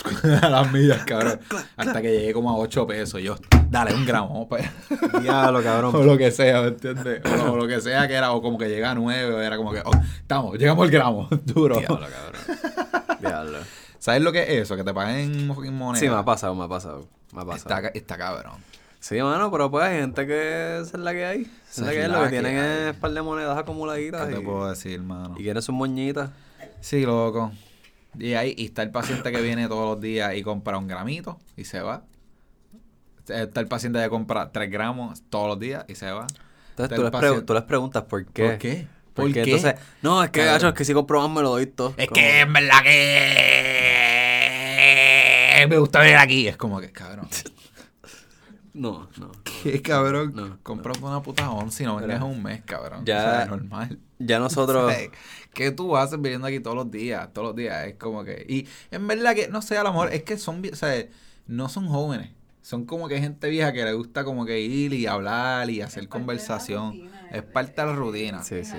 A 0.43 0.49
las 0.51 0.71
millas, 0.71 1.03
cabrón. 1.05 1.41
Hasta 1.77 2.03
que 2.03 2.11
llegué 2.13 2.35
como 2.35 2.51
a 2.51 2.57
8 2.59 2.87
pesos. 2.87 3.23
Yo, 3.23 3.37
dale, 3.71 3.95
un 3.95 4.05
gramo. 4.05 4.47
Diablo, 5.23 5.59
o 5.61 5.63
cabrón. 5.63 6.07
lo 6.07 6.19
que 6.19 6.31
sea, 6.31 6.61
¿me 6.61 6.69
entiendes? 6.69 7.23
O, 7.25 7.37
lo- 7.37 7.53
o 7.53 7.57
lo 7.57 7.67
que 7.67 7.81
sea 7.81 8.07
que 8.07 8.13
era, 8.15 8.33
o 8.33 8.43
como 8.43 8.59
que 8.59 8.69
llega 8.69 8.91
a 8.91 8.95
9, 8.95 9.33
o 9.33 9.41
era 9.41 9.57
como 9.57 9.73
que, 9.73 9.81
oh, 9.83 9.93
estamos, 10.19 10.59
llegamos 10.59 10.85
al 10.85 10.91
gramo, 10.91 11.27
duro. 11.45 11.79
Diablo, 11.79 12.07
cabrón. 12.07 13.19
Diablo. 13.21 13.59
¿Sabes 13.99 14.21
lo 14.21 14.31
que 14.33 14.43
es 14.43 14.49
eso? 14.65 14.77
Que 14.77 14.85
te 14.85 14.93
paguen 14.93 15.51
fucking 15.55 15.75
moneda. 15.75 16.01
Sí, 16.01 16.09
me 16.11 16.17
ha 16.17 16.25
pasado, 16.25 16.55
me 16.55 16.65
ha 16.65 16.69
pasado. 16.69 17.09
Me 17.33 17.41
ha 17.41 17.45
pasado. 17.47 17.75
Está, 17.75 17.89
está 17.99 18.19
cabrón. 18.19 18.57
Sí, 19.01 19.21
mano, 19.23 19.51
pero 19.51 19.71
pues 19.71 19.85
hay 19.87 20.01
gente 20.01 20.27
que 20.27 20.81
es 20.81 20.93
la 20.93 21.13
que 21.13 21.25
hay. 21.25 21.51
Esa 21.83 21.93
es 21.93 21.99
que 21.99 22.09
Lo 22.09 22.19
que 22.19 22.25
que 22.25 22.31
tienen 22.31 22.59
hay. 22.59 22.89
es 22.89 22.95
un 22.95 23.01
par 23.01 23.11
de 23.13 23.23
monedas 23.23 23.59
acumuladitas. 23.59 24.27
¿Qué 24.29 24.35
te 24.35 24.41
y, 24.41 24.45
puedo 24.45 24.69
decir, 24.69 25.01
mano? 25.03 25.35
y 25.39 25.43
quieren 25.43 25.63
sus 25.63 25.75
moñitas. 25.75 26.31
Sí, 26.81 27.05
loco. 27.05 27.51
Y 28.19 28.35
ahí 28.35 28.55
y 28.57 28.67
está 28.67 28.83
el 28.83 28.91
paciente 28.91 29.33
que 29.33 29.41
viene 29.41 29.67
todos 29.67 29.89
los 29.97 30.01
días 30.01 30.35
y 30.37 30.43
compra 30.43 30.79
un 30.79 30.87
gramito 30.87 31.39
y 31.57 31.65
se 31.65 31.81
va. 31.81 32.05
Está 33.29 33.61
el 33.61 33.67
paciente 33.69 34.01
que 34.01 34.09
compra 34.09 34.53
3 34.53 34.71
gramos 34.71 35.23
todos 35.31 35.49
los 35.49 35.59
días 35.59 35.85
y 35.89 35.95
se 35.97 36.11
va. 36.11 36.27
Entonces 36.71 36.95
tú 36.97 37.03
les, 37.03 37.11
paciente- 37.11 37.39
pregun- 37.41 37.47
tú 37.47 37.55
les 37.55 37.63
preguntas 37.63 38.03
por 38.05 38.25
qué. 38.27 38.45
¿Por 38.49 38.59
qué? 38.59 38.87
¿Por 39.15 39.25
¿Por 39.27 39.33
qué? 39.33 39.43
Entonces, 39.43 39.75
no, 40.03 40.23
es 40.25 40.31
que, 40.31 40.45
gacho, 40.45 40.69
es 40.69 40.75
que 40.75 40.85
si 40.85 40.93
compro 40.93 41.29
me 41.29 41.41
lo 41.41 41.51
doy 41.51 41.67
todo. 41.67 41.95
Es 41.97 42.07
Como- 42.09 42.21
que 42.21 42.41
en 42.41 42.53
verdad 42.53 42.83
que 45.59 45.67
me 45.69 45.79
gusta 45.79 46.01
venir 46.01 46.17
aquí. 46.17 46.49
Es 46.49 46.57
como 46.57 46.81
que, 46.81 46.91
cabrón. 46.93 47.29
No, 48.75 49.09
no. 49.19 49.31
¿Qué 49.63 49.81
cabrón? 49.81 50.33
No, 50.35 50.59
Compras 50.63 50.99
una 51.01 51.23
puta 51.23 51.49
once 51.51 51.85
y 51.85 51.87
no 51.87 51.97
vengas 51.97 52.23
un 52.23 52.43
mes, 52.43 52.63
cabrón. 52.67 53.05
Ya- 53.07 53.19
O 53.25 53.37
sea, 53.37 53.47
normal. 53.47 53.99
Ya 54.19 54.39
nosotros... 54.39 54.93
¿Sabes? 54.93 55.11
¿Qué 55.55 55.71
tú 55.71 55.97
haces 55.97 56.21
viviendo 56.21 56.47
aquí 56.49 56.59
todos 56.61 56.77
los 56.77 56.91
días? 56.91 57.33
Todos 57.33 57.49
los 57.49 57.57
días. 57.57 57.87
Es 57.87 57.95
como 57.95 58.25
que. 58.25 58.45
Y 58.49 58.67
en 58.91 59.07
verdad 59.07 59.35
que, 59.35 59.47
no 59.49 59.63
sé, 59.63 59.79
a 59.79 59.85
lo 59.85 59.91
mejor 59.93 60.13
es 60.13 60.25
que 60.25 60.37
son. 60.37 60.61
O 60.73 60.75
sea, 60.77 61.07
no 61.47 61.69
son 61.69 61.87
jóvenes. 61.89 62.31
Son 62.61 62.85
como 62.87 63.07
que 63.09 63.21
gente 63.21 63.49
vieja 63.49 63.73
que 63.73 63.85
le 63.85 63.93
gusta 63.93 64.25
como 64.25 64.45
que 64.47 64.61
ir 64.61 64.93
y 64.95 65.07
hablar 65.07 65.71
y 65.71 65.81
hacer 65.81 66.09
conversación. 66.09 67.09
Es 67.31 67.43
parte 67.43 67.81
de 67.81 67.87
la 67.87 67.93
rutina. 67.95 68.43
Sí, 68.43 68.65
sí. 68.65 68.79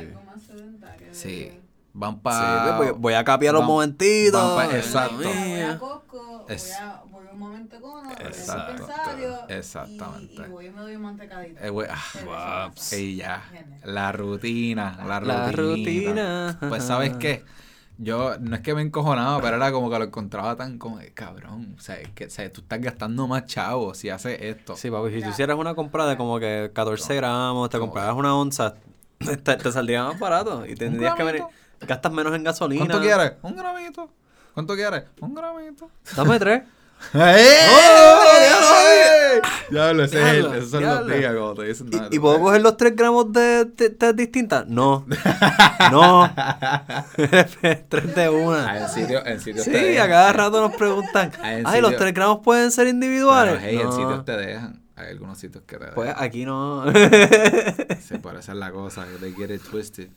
Sí. 1.12 1.52
Van 1.94 2.16
Sí, 2.16 2.20
para. 2.24 2.78
voy, 2.78 2.88
voy 2.98 3.14
a 3.14 3.24
capiar 3.24 3.54
los 3.54 3.64
momentitos. 3.64 4.56
van 4.58 4.68
pa- 4.70 4.76
exacto. 4.76 5.16
Voy 5.18 5.62
a 5.62 5.78
Costco, 5.80 6.46
Es- 6.50 6.74
voy, 6.78 6.88
a, 6.88 7.04
voy 7.10 7.15
un 7.36 7.40
momento 7.40 7.82
con 7.82 8.08
dispensario, 8.10 9.48
Exactamente. 9.48 10.42
Y, 10.42 10.46
y 10.46 10.50
voy 10.50 10.66
y 10.66 10.70
me 10.72 10.82
doy 10.82 10.96
un 10.96 11.02
mantecadito. 11.04 11.64
Eh, 11.64 11.70
güey, 11.70 11.88
ah, 11.92 12.72
wow. 12.72 13.00
Y 13.00 13.16
ya. 13.18 13.44
La 13.84 14.12
rutina. 14.12 14.98
La 15.06 15.20
rutina. 15.20 15.46
La 15.46 15.52
rutina. 15.52 16.58
Pues, 16.68 16.84
¿sabes 16.84 17.16
qué? 17.18 17.44
Yo, 17.98 18.38
no 18.40 18.56
es 18.56 18.62
que 18.62 18.76
me 18.76 18.82
encojonaba, 18.82 19.40
pero 19.42 19.56
era 19.56 19.72
como 19.72 19.90
que 19.90 19.98
lo 19.98 20.06
encontraba 20.06 20.58
tan 20.58 20.78
como, 20.78 21.00
cabrón, 21.14 21.76
o 21.78 21.82
sea, 21.82 21.96
es 21.96 22.10
que 22.10 22.26
o 22.26 22.30
sea, 22.30 22.52
tú 22.52 22.60
estás 22.60 22.82
gastando 22.82 23.26
más 23.26 23.46
chavos 23.46 23.98
si 23.98 24.10
haces 24.10 24.38
esto. 24.42 24.76
Sí, 24.76 24.92
papi, 24.92 25.14
si 25.14 25.22
tú 25.22 25.30
hicieras 25.30 25.58
una 25.58 25.76
compra 25.76 26.06
de 26.06 26.18
como 26.18 26.38
que 26.38 26.72
14 26.74 27.16
gramos, 27.16 27.70
te 27.70 27.80
compraras 27.80 28.14
una 28.16 28.36
onza, 28.36 28.76
te, 29.20 29.38
te 29.38 29.72
saldría 29.72 30.04
más 30.04 30.20
barato 30.20 30.66
y 30.66 30.76
tendrías 30.76 31.16
que 31.16 31.24
venir... 31.24 31.44
Gastas 31.82 32.12
menos 32.12 32.34
en 32.34 32.44
gasolina. 32.44 32.86
¿Cuánto 32.86 33.02
quieres? 33.02 33.34
Un 33.42 33.56
gramito. 33.56 34.10
¿Cuánto 34.54 34.76
quieres? 34.76 35.04
Un 35.20 35.36
gramito. 35.36 35.90
Dame 36.16 36.40
tres. 36.40 36.64
¡Eh! 37.14 37.48
Es 39.38 39.42
el- 39.42 39.42
Diablo, 39.70 40.04
esos 40.04 40.70
son 40.72 40.84
los 40.84 41.08
días 41.08 41.34
como 41.36 41.54
te 41.56 41.64
dicen. 41.64 41.88
¿Y, 41.92 41.96
no, 41.96 42.08
y 42.12 42.16
no, 42.16 42.22
puedo 42.22 42.40
coger 42.40 42.62
los 42.62 42.78
3 42.78 42.96
gramos 42.96 43.32
de 43.34 43.66
tés 43.66 44.16
distintas? 44.16 44.68
No. 44.68 45.06
No. 45.92 46.32
tres 47.16 48.16
de 48.16 48.26
Ah, 48.26 48.32
una. 48.32 48.78
en 48.80 48.90
sitio, 48.90 49.26
en 49.26 49.40
sitios 49.40 49.66
Sí, 49.66 49.72
te 49.72 49.78
dejan. 49.84 50.06
a 50.08 50.10
cada 50.10 50.34
rato 50.34 50.62
nos 50.62 50.76
preguntan. 50.76 51.32
Ah, 51.42 51.54
en 51.54 51.68
Ay, 51.68 51.82
los 51.82 51.92
sitio- 51.92 52.00
3 52.04 52.14
gramos 52.14 52.40
pueden 52.44 52.72
ser 52.72 52.88
individuales. 52.88 53.56
Pero, 53.60 53.66
hey, 53.68 53.78
en 53.80 53.86
No. 53.86 53.92
sitios 53.92 54.26
te 54.26 54.38
dejan. 54.38 54.82
Hay 54.96 55.10
algunos 55.10 55.38
sitios 55.38 55.64
que 55.68 55.76
te 55.78 55.80
dejan. 55.82 55.96
Pues 55.96 56.14
aquí 56.18 56.46
no. 56.46 56.86
Sí, 58.08 58.18
por 58.22 58.36
esa 58.38 58.54
es 58.54 58.58
la 58.58 58.72
cosa, 58.72 59.06
que 59.20 59.32
get 59.34 59.54
it 59.54 59.62
twisted. 59.70 60.08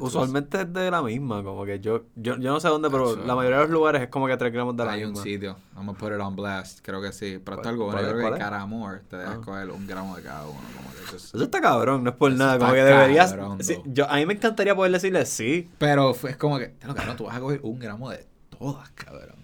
Usualmente 0.00 0.60
es 0.62 0.72
de 0.72 0.90
la 0.90 1.02
misma, 1.02 1.42
como 1.42 1.64
que 1.64 1.80
yo, 1.80 2.04
yo, 2.16 2.36
yo 2.38 2.52
no 2.52 2.60
sé 2.60 2.68
dónde, 2.68 2.90
pero 2.90 3.12
Eso. 3.12 3.24
la 3.24 3.34
mayoría 3.34 3.58
de 3.58 3.62
los 3.64 3.72
lugares 3.72 4.02
es 4.02 4.08
como 4.08 4.26
que 4.26 4.36
3 4.36 4.52
gramos 4.52 4.76
de 4.76 4.84
la 4.84 4.92
Hay 4.92 5.04
un 5.04 5.10
misma. 5.10 5.24
sitio, 5.24 5.56
vamos 5.74 5.96
a 5.96 5.98
put 5.98 6.12
it 6.12 6.20
on 6.20 6.36
blast, 6.36 6.80
creo 6.82 7.00
que 7.02 7.12
sí. 7.12 7.40
Pero 7.44 7.56
está 7.58 7.68
algo 7.70 7.84
bueno, 7.86 7.98
¿Cuál 8.00 8.04
yo 8.04 8.08
es? 8.10 8.14
creo 8.14 8.22
¿Cuál 8.28 8.34
que 8.34 8.38
es? 8.38 8.44
cada 8.50 8.60
amor 8.62 9.02
te 9.08 9.16
deja 9.16 9.32
Ah. 9.32 9.40
coger 9.44 9.70
un 9.70 9.86
gramo 9.86 10.16
de 10.16 10.22
cada 10.22 10.42
uno. 10.46 10.60
Como 10.76 10.90
que 10.94 11.12
just- 11.12 11.34
Eso 11.34 11.44
está 11.44 11.60
cabrón, 11.60 12.04
no 12.04 12.10
es 12.10 12.16
por 12.16 12.32
nada. 12.32 12.58
Como 12.58 12.72
que 12.72 12.82
deberías. 12.84 13.36
sí, 13.60 13.76
yo, 13.86 14.08
a 14.10 14.16
mí 14.16 14.26
me 14.26 14.34
encantaría 14.34 14.74
poder 14.74 14.92
decirle 14.92 15.24
sí. 15.26 15.70
Pero 15.78 16.10
es 16.28 16.36
como 16.36 16.58
que, 16.58 16.68
"Te 16.68 16.86
lo 16.86 16.94
cabrón, 16.94 17.16
tú 17.16 17.24
vas 17.24 17.36
a 17.36 17.40
coger 17.40 17.60
un 17.62 17.78
gramo 17.78 18.10
de 18.10 18.26
todas, 18.58 18.90
cabrón. 18.90 19.36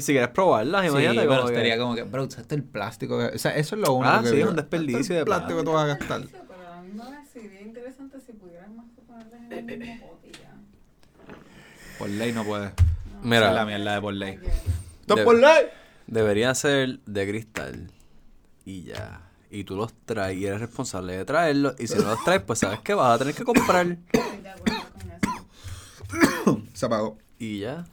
si 0.00 0.12
quieres 0.12 0.28
probarlas, 0.30 0.82
Sí, 0.82 0.88
imagínate. 0.88 1.18
pero 1.20 1.28
como 1.30 1.46
que- 1.48 1.52
estaría 1.54 1.78
como 1.78 1.94
que, 1.94 2.02
bro, 2.04 2.24
usaste 2.24 2.54
el 2.54 2.62
plástico. 2.64 3.18
que- 3.18 3.34
O 3.34 3.38
sea, 3.38 3.54
eso 3.56 3.74
es 3.76 3.82
lo 3.82 3.92
único 3.92 4.10
Ah, 4.14 4.20
que 4.22 4.30
sí, 4.30 4.36
digo, 4.36 4.48
un 4.50 4.56
desperdicio 4.56 4.98
"Este 5.00 5.12
es 5.14 5.18
de 5.20 5.24
plástico 5.24 5.58
que 5.58 5.64
tú 5.64 5.72
vas 5.72 5.84
a 5.84 5.86
gastar. 5.88 6.22
Pero 6.22 6.72
a 6.72 6.80
mí 6.82 6.90
me 6.94 7.26
sería 7.26 7.60
interesante 7.60 8.18
Por 11.98 12.08
ley 12.08 12.32
no 12.32 12.44
puedes. 12.44 12.72
Mira. 13.22 13.38
Esa 13.38 13.48
es 13.50 13.54
la 13.54 13.66
mierda 13.66 13.94
de 13.94 14.00
por 14.00 14.14
ley. 14.14 14.38
De- 15.06 15.24
por 15.24 15.38
ley! 15.38 15.66
Debería 16.06 16.54
ser 16.54 16.98
de 17.06 17.28
cristal. 17.28 17.90
Y 18.64 18.82
ya. 18.84 19.20
Y 19.50 19.64
tú 19.64 19.76
los 19.76 19.92
traes 20.04 20.36
y 20.38 20.46
eres 20.46 20.60
responsable 20.60 21.16
de 21.16 21.24
traerlos. 21.24 21.74
Y 21.78 21.86
si 21.86 21.96
no 21.96 22.02
los 22.04 22.24
traes, 22.24 22.42
pues 22.42 22.58
sabes 22.58 22.80
que 22.80 22.94
vas 22.94 23.14
a 23.14 23.18
tener 23.18 23.34
que 23.34 23.44
comprar. 23.44 23.96
Se 26.74 26.86
apagó. 26.86 27.18
Y 27.38 27.60
ya. 27.60 27.84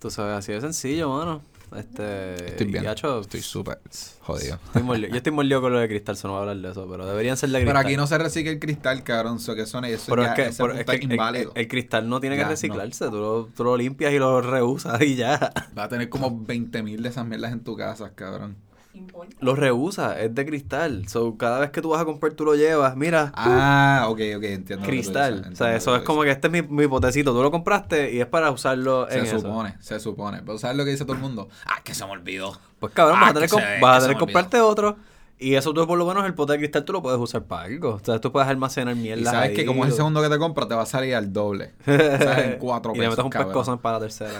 Tú 0.00 0.10
sabes, 0.10 0.36
así 0.36 0.52
de 0.52 0.60
sencillo, 0.60 1.10
mano. 1.10 1.42
Este. 1.74 2.50
Estoy 2.50 2.66
bien. 2.66 2.84
y, 2.84 2.86
hacho, 2.86 3.20
Estoy 3.20 3.40
súper 3.42 3.80
jodido. 4.20 4.58
estoy. 4.74 5.08
Yo 5.10 5.16
estoy 5.16 5.32
mordido 5.32 5.60
con 5.60 5.72
lo 5.72 5.78
de 5.80 5.88
cristal, 5.88 6.14
eso 6.14 6.28
no 6.28 6.34
voy 6.34 6.38
a 6.46 6.50
hablar 6.50 6.64
de 6.64 6.70
eso. 6.70 6.86
Pero 6.90 7.06
deberían 7.06 7.36
ser 7.36 7.50
de 7.50 7.56
cristal. 7.58 7.74
Pero 7.74 7.86
aquí 7.88 7.96
no 7.96 8.06
se 8.06 8.18
recicla 8.18 8.52
el 8.52 8.58
cristal, 8.60 9.02
cabrón. 9.02 9.36
Eso 9.36 9.54
que 9.54 9.66
son 9.66 9.84
eso 9.84 10.04
Pero 10.08 10.22
ya, 10.22 10.28
es 10.30 10.34
que, 10.34 10.42
ese 10.46 10.62
pero 10.62 10.74
punto 10.76 10.92
es 10.92 11.00
que 11.00 11.04
inválido. 11.06 11.52
el- 11.54 11.60
el 11.62 11.68
cristal 11.68 12.08
no 12.08 12.20
tiene 12.20 12.36
Ya, 12.36 12.42
que 12.42 12.44
no. 12.44 12.50
reciclarse. 12.50 13.06
Tú, 13.10 13.16
lo, 13.16 13.48
tú 13.54 13.64
lo 13.64 13.76
limpias 13.76 14.12
y 14.12 14.18
lo 14.18 14.40
reusas 14.40 15.00
y 15.02 15.16
ya. 15.16 15.52
Va 15.76 15.84
a 15.84 15.88
tener 15.88 16.08
como 16.08 16.30
20.000 16.30 17.02
de 17.02 17.08
esas 17.08 17.26
mierdas 17.26 17.52
en 17.52 17.60
tu 17.60 17.76
casa, 17.76 18.12
cabrón. 18.14 18.56
Importa. 18.98 19.36
lo 19.40 19.54
rehúsa, 19.54 20.20
es 20.20 20.34
de 20.34 20.46
cristal. 20.46 21.08
So, 21.08 21.36
cada 21.36 21.58
vez 21.60 21.70
que 21.70 21.82
tú 21.82 21.90
vas 21.90 22.00
a 22.00 22.04
comprar, 22.04 22.32
tú 22.34 22.44
lo 22.44 22.54
llevas. 22.54 22.96
Mira, 22.96 23.32
Ah, 23.34 24.06
ok, 24.08 24.20
ok, 24.36 24.42
entiendo. 24.44 24.86
cristal. 24.86 25.36
dices, 25.38 25.52
o 25.52 25.56
sea, 25.56 25.76
eso 25.76 25.96
es 25.96 26.02
como 26.02 26.22
que 26.22 26.30
este 26.30 26.46
es 26.48 26.52
mi, 26.52 26.62
mi 26.62 26.86
potecito. 26.88 27.32
Tú 27.32 27.42
lo 27.42 27.50
compraste 27.50 28.12
y 28.12 28.20
es 28.20 28.26
para 28.26 28.50
usarlo 28.50 29.08
en 29.10 29.20
dices. 29.20 29.30
Se 29.30 29.36
eso. 29.36 29.46
supone, 29.46 29.76
se 29.80 30.00
supone. 30.00 30.42
Pero 30.44 30.58
¿sabes 30.58 30.76
lo 30.76 30.84
que 30.84 30.90
dice 30.90 31.04
todo 31.04 31.14
el 31.14 31.22
mundo? 31.22 31.48
Ah, 31.66 31.80
que 31.84 31.94
se 31.94 32.04
me 32.04 32.12
olvidó. 32.12 32.58
Pues 32.78 32.92
cabrón, 32.92 33.16
Ah, 33.18 33.20
vas 33.22 33.30
a 33.30 33.34
tener, 33.34 33.48
que 33.50 33.56
que, 33.56 33.62
se- 33.62 33.80
vas 33.80 33.90
a 33.90 33.94
que 33.96 34.00
se 34.00 34.06
tener 34.06 34.16
que 34.16 34.20
comprarte 34.20 34.60
otro. 34.60 34.96
Y 35.38 35.54
eso 35.54 35.74
tú 35.74 35.86
por 35.86 35.98
lo 35.98 36.06
menos 36.06 36.24
el 36.24 36.32
pote 36.32 36.54
de 36.54 36.58
cristal 36.60 36.84
tú 36.86 36.94
lo 36.94 37.02
puedes 37.02 37.20
usar 37.20 37.42
para 37.44 37.64
algo. 37.64 37.90
O 37.94 38.00
sea, 38.02 38.18
tú 38.20 38.32
puedes 38.32 38.48
almacenar 38.48 38.96
mierda. 38.96 39.20
Y 39.20 39.24
sabes 39.24 39.50
ahí, 39.50 39.54
que 39.54 39.66
como 39.66 39.84
es 39.84 39.90
el 39.90 39.96
segundo 39.96 40.22
que 40.22 40.30
te 40.30 40.38
compras, 40.38 40.66
te 40.66 40.74
va 40.74 40.82
a 40.82 40.86
salir 40.86 41.14
al 41.14 41.30
doble. 41.30 41.74
o 41.86 41.92
sea, 41.92 42.44
en 42.44 42.58
cuatro 42.58 42.92
Y 42.94 42.98
pesos. 42.98 43.18
le 43.18 43.22
metes 43.22 43.24
un 43.24 43.44
pescozón 43.46 43.78
para 43.78 43.98
la 43.98 44.00
tercera. 44.00 44.32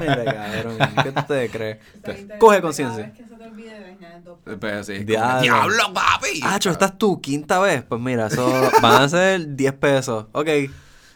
Mira, 0.00 0.24
cabrón. 0.24 0.78
¿Qué 1.02 1.12
tú 1.12 1.22
te 1.28 1.50
crees? 1.50 1.78
Coge 2.38 2.62
conciencia. 2.62 3.04
vez 3.04 3.12
que 3.12 3.24
se 3.24 3.34
te 3.36 3.44
olvide, 3.44 3.80
dañar 3.80 4.24
dos 4.24 4.38
Pero 4.42 4.58
Pues 4.58 4.86
sí, 4.86 5.04
Diablo. 5.04 5.42
¡Diablo, 5.42 5.92
papi! 5.92 6.40
Ah, 6.42 6.58
cho, 6.58 6.70
esta 6.70 6.86
es 6.86 6.96
tu 6.96 7.20
quinta 7.20 7.58
vez. 7.58 7.82
Pues 7.82 8.00
mira, 8.00 8.28
eso 8.28 8.50
van 8.80 9.02
a 9.02 9.08
ser 9.10 9.56
10 9.56 9.72
pesos. 9.74 10.26
Ok. 10.32 10.48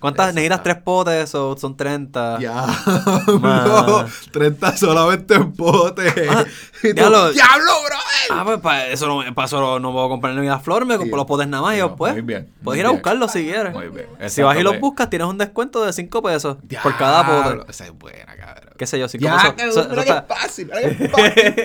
¿Cuántas? 0.05 0.27
Eso 0.29 0.35
Necesitas. 0.35 0.63
3 0.63 0.77
potes, 0.83 1.25
eso 1.25 1.57
son 1.59 1.77
30. 1.77 2.37
Diablo, 2.39 3.39
Ma. 3.41 4.07
30 4.31 4.77
solamente 4.77 5.35
en 5.35 5.53
pote. 5.53 6.13
Ah, 6.31 6.45
diablo. 6.83 7.33
¡Diablo, 7.33 7.73
bro! 7.87 7.97
Ah, 8.31 8.43
pues 8.45 8.59
para 8.61 8.87
eso 8.89 9.07
no, 9.07 9.35
para 9.35 9.47
eso 9.47 9.61
no, 9.61 9.79
no 9.81 9.93
puedo 9.93 10.09
comprar 10.11 10.35
ni 10.35 10.47
la 10.47 10.59
flor, 10.59 10.85
me 10.87 10.97
compro 10.97 11.15
Sí. 11.15 11.17
los 11.17 11.27
potes 11.27 11.49
nada 11.49 11.63
más 11.63 11.75
y 11.77 11.79
No, 11.81 11.89
yo, 11.89 11.97
pues. 11.97 12.13
muy 12.13 12.23
bien, 12.23 12.51
muy 12.57 12.65
Puedes 12.65 12.81
ir 12.81 12.87
a 12.87 12.91
buscarlos 12.91 13.33
si 13.33 13.45
quieres. 13.45 13.73
Muy 13.73 13.89
bien. 13.89 14.07
Si 14.29 14.43
vas 14.43 14.57
y 14.57 14.63
los 14.63 14.73
Exacto, 14.75 14.81
buscas, 14.87 15.11
tienes 15.11 15.29
un 15.29 15.39
descuento 15.39 15.85
de 15.85 15.93
5 15.93 16.23
pesos 16.23 16.57
por 16.83 16.97
cada 16.97 17.25
pote. 17.27 17.71
Esa 17.71 17.87
es 17.87 17.93
buena, 17.99 18.35
cabrón. 18.37 18.74
Qué 18.77 18.87
sé 18.87 18.99
yo, 18.99 19.07
5 19.09 19.23
Ya, 19.25 19.55
pesos. 19.57 19.77
Eso- 19.87 19.93
eso 19.93 20.03
que 20.03 20.11
es 20.11 20.25
fácil, 20.27 20.71
es 20.73 21.11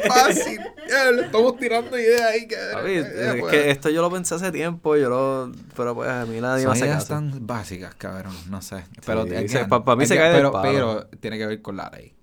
fácil, 0.08 0.60
estamos 1.26 1.58
tirando 1.58 1.98
ideas 1.98 2.22
ahí. 2.22 2.48
Papi, 2.74 2.92
es 2.92 3.36
pues. 3.40 3.52
que 3.52 3.72
esto 3.72 3.90
yo 3.90 4.02
lo 4.04 4.12
pensé 4.12 4.36
hace 4.36 4.52
tiempo, 4.52 4.96
yo 4.96 5.10
lo... 5.10 5.52
Pero 5.76 5.96
pues 5.96 6.08
a 6.10 6.26
mí 6.26 6.40
nadie 6.40 6.66
me 6.68 6.72
hace 6.72 6.86
ideas 6.86 7.04
caso. 7.06 7.16
tan 7.16 7.48
básicas, 7.48 7.96
cabrón, 7.96 8.36
no 8.50 8.62
sé. 8.62 8.84
Pero 9.06 9.24
Sí, 9.24 9.30
again, 9.32 9.50
se- 9.50 9.66
pa- 9.66 9.84
pa' 9.84 9.96
mí 9.96 10.06
se 10.06 10.18
cae 10.18 10.32
pero, 10.34 10.52
pero 10.62 11.08
tiene 11.20 11.38
que 11.40 11.48
ver 11.48 11.62
con 11.64 11.78
la 11.78 11.90
ley. 11.90 12.14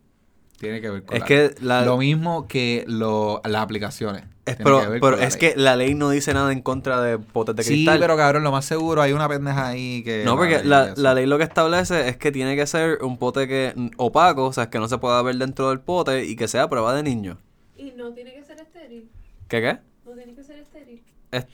Tiene 0.59 0.80
que 0.80 0.89
ver 0.89 1.03
con 1.05 1.14
Es 1.16 1.20
la 1.20 1.26
que 1.26 1.37
ley. 1.49 1.55
la- 1.62 1.84
Lo 1.84 1.97
mismo 1.99 2.47
que 2.47 2.84
lo, 2.87 3.41
las 3.45 3.62
aplicaciones. 3.62 4.22
Es, 4.47 4.57
pero 4.57 4.81
pero 5.01 5.19
es 5.19 5.35
ley. 5.35 5.41
que 5.53 5.61
la 5.61 5.75
ley 5.77 5.95
no 5.95 6.09
dice 6.11 6.33
nada 6.33 6.53
en 6.53 6.63
contra 6.63 7.01
de 7.03 7.19
potes 7.19 7.57
de 7.57 7.65
Sí, 7.65 7.71
cristal. 7.75 7.99
pero 7.99 8.17
cabrón, 8.17 8.45
lo 8.45 8.53
más 8.53 8.65
seguro 8.65 9.03
hay 9.03 9.13
una 9.13 9.29
pendeja 9.29 9.67
ahí 9.69 10.03
que... 10.05 10.23
No, 10.25 10.37
porque 10.37 10.63
la, 10.63 10.95
la 10.97 11.15
ley 11.15 11.27
lo 11.27 11.37
que 11.37 11.43
establece 11.45 12.09
es 12.09 12.17
que 12.17 12.31
tiene 12.31 12.55
que 12.55 12.65
ser 12.67 13.03
un 13.03 13.19
pote 13.19 13.49
que 13.49 13.75
opaco, 13.97 14.45
o 14.47 14.53
sea, 14.53 14.71
que 14.71 14.79
no 14.79 14.89
se 14.89 14.99
pueda 14.99 15.21
ver 15.23 15.35
dentro 15.37 15.69
del 15.71 15.81
pote 15.81 16.25
y 16.25 16.37
que 16.37 16.47
sea 16.47 16.63
a 16.63 16.69
prueba 16.71 16.95
de 16.95 17.03
niño. 17.03 17.39
Y 17.77 17.91
no 17.97 18.13
tiene 18.13 18.33
que 18.35 18.45
ser 18.45 18.61
estéril. 18.61 19.11
¿Qué 19.49 19.61
qué? 19.61 19.79
No 20.09 20.13
tiene 20.15 20.33
que 20.35 20.45
ser 20.45 20.59
estéril. 20.61 21.03
Es 21.33 21.47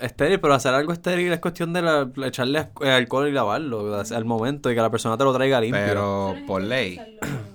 estéril, 0.00 0.40
pero 0.40 0.54
hacer 0.54 0.74
algo 0.74 0.92
estéril 0.92 1.32
es 1.32 1.38
cuestión 1.38 1.72
de 1.72 1.82
la- 1.82 2.10
echarle 2.26 2.68
eh, 2.80 2.90
alcohol 2.90 3.28
y 3.28 3.32
lavarlo 3.32 3.94
al 4.00 4.24
momento 4.24 4.68
y 4.68 4.74
que 4.74 4.80
la 4.80 4.90
persona 4.90 5.16
te 5.16 5.22
lo 5.22 5.32
traiga 5.32 5.60
limpio. 5.60 5.80
Pero 5.86 6.34
por 6.46 6.60
ley. 6.60 7.00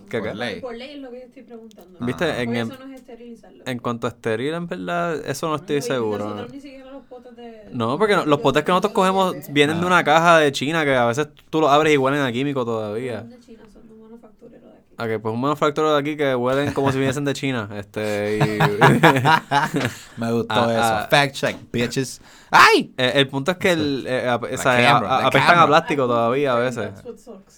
¿Qué, 0.09 0.19
Por 0.19 0.29
qué? 0.29 0.35
ley. 0.35 0.61
Por 0.61 0.75
ley 0.75 0.91
es 0.95 0.99
lo 1.01 1.11
que 1.11 1.19
yo 1.19 1.25
estoy 1.25 1.43
preguntando. 1.43 1.99
¿Viste? 2.05 2.23
Ajá. 2.25 2.41
En, 2.41 2.55
eso 2.55 2.73
no 2.79 2.85
es 2.93 2.99
esterilizarlo. 3.01 3.63
en 3.65 3.79
cuanto 3.79 4.07
a 4.07 4.09
estéril, 4.11 4.53
en 4.53 4.67
verdad, 4.67 5.15
eso 5.25 5.49
no 5.49 5.55
estoy 5.55 5.77
Y 5.77 5.81
seguro. 5.81 6.25
Nosotros 6.25 6.53
ni 6.53 6.61
siquiera 6.61 6.91
los 6.91 7.03
potes 7.05 7.35
de... 7.35 7.63
No, 7.71 7.97
porque 7.97 8.15
no- 8.15 8.25
los 8.25 8.39
potes 8.39 8.63
que 8.63 8.71
nosotros 8.71 8.93
cogemos 8.93 9.35
vienen 9.51 9.79
de 9.79 9.85
una 9.85 10.03
caja 10.03 10.39
de 10.39 10.51
China 10.51 10.85
que 10.85 10.95
a 10.95 11.05
veces 11.05 11.27
tú 11.49 11.59
los 11.61 11.69
abres 11.69 11.93
y 11.93 11.97
huelen 11.97 12.21
a 12.21 12.31
químico 12.31 12.63
todavía. 12.65 13.21
De 13.21 13.39
China, 13.39 13.63
son 13.71 13.87
de 13.87 13.93
un 13.93 14.01
manufacturero 14.03 14.67
de 14.67 14.73
aquí. 14.77 14.86
Ok, 14.99 15.21
pues 15.21 15.31
un 15.33 15.39
manufacturero 15.41 15.93
de 15.93 15.99
aquí 15.99 16.17
que 16.17 16.33
huelen 16.33 16.73
como 16.73 16.91
si 16.91 16.97
viniesen 16.97 17.23
de 17.23 17.33
China. 17.33 17.69
Este, 17.75 18.37
y... 18.39 18.39
Me 20.17 20.31
gustó 20.31 20.53
Ah, 20.55 20.71
eso. 20.71 20.81
ah. 20.81 21.07
Fact 21.09 21.35
check, 21.35 21.55
bitches. 21.71 22.19
¡Ay! 22.49 22.93
Eh, 22.97 23.11
el 23.15 23.27
punto 23.27 23.51
es 23.51 23.57
que 23.57 23.71
el, 23.73 24.05
eh, 24.07 24.27
ap- 24.27 24.43
o 24.45 24.47
sea, 24.57 24.57
camera, 24.57 24.89
a- 24.89 24.97
a- 25.17 25.21
la 25.21 25.27
apestan 25.27 25.41
camera. 25.49 25.61
a 25.63 25.67
plástico 25.67 26.07
todavía 26.07 26.53
a 26.53 26.55
veces. 26.59 26.89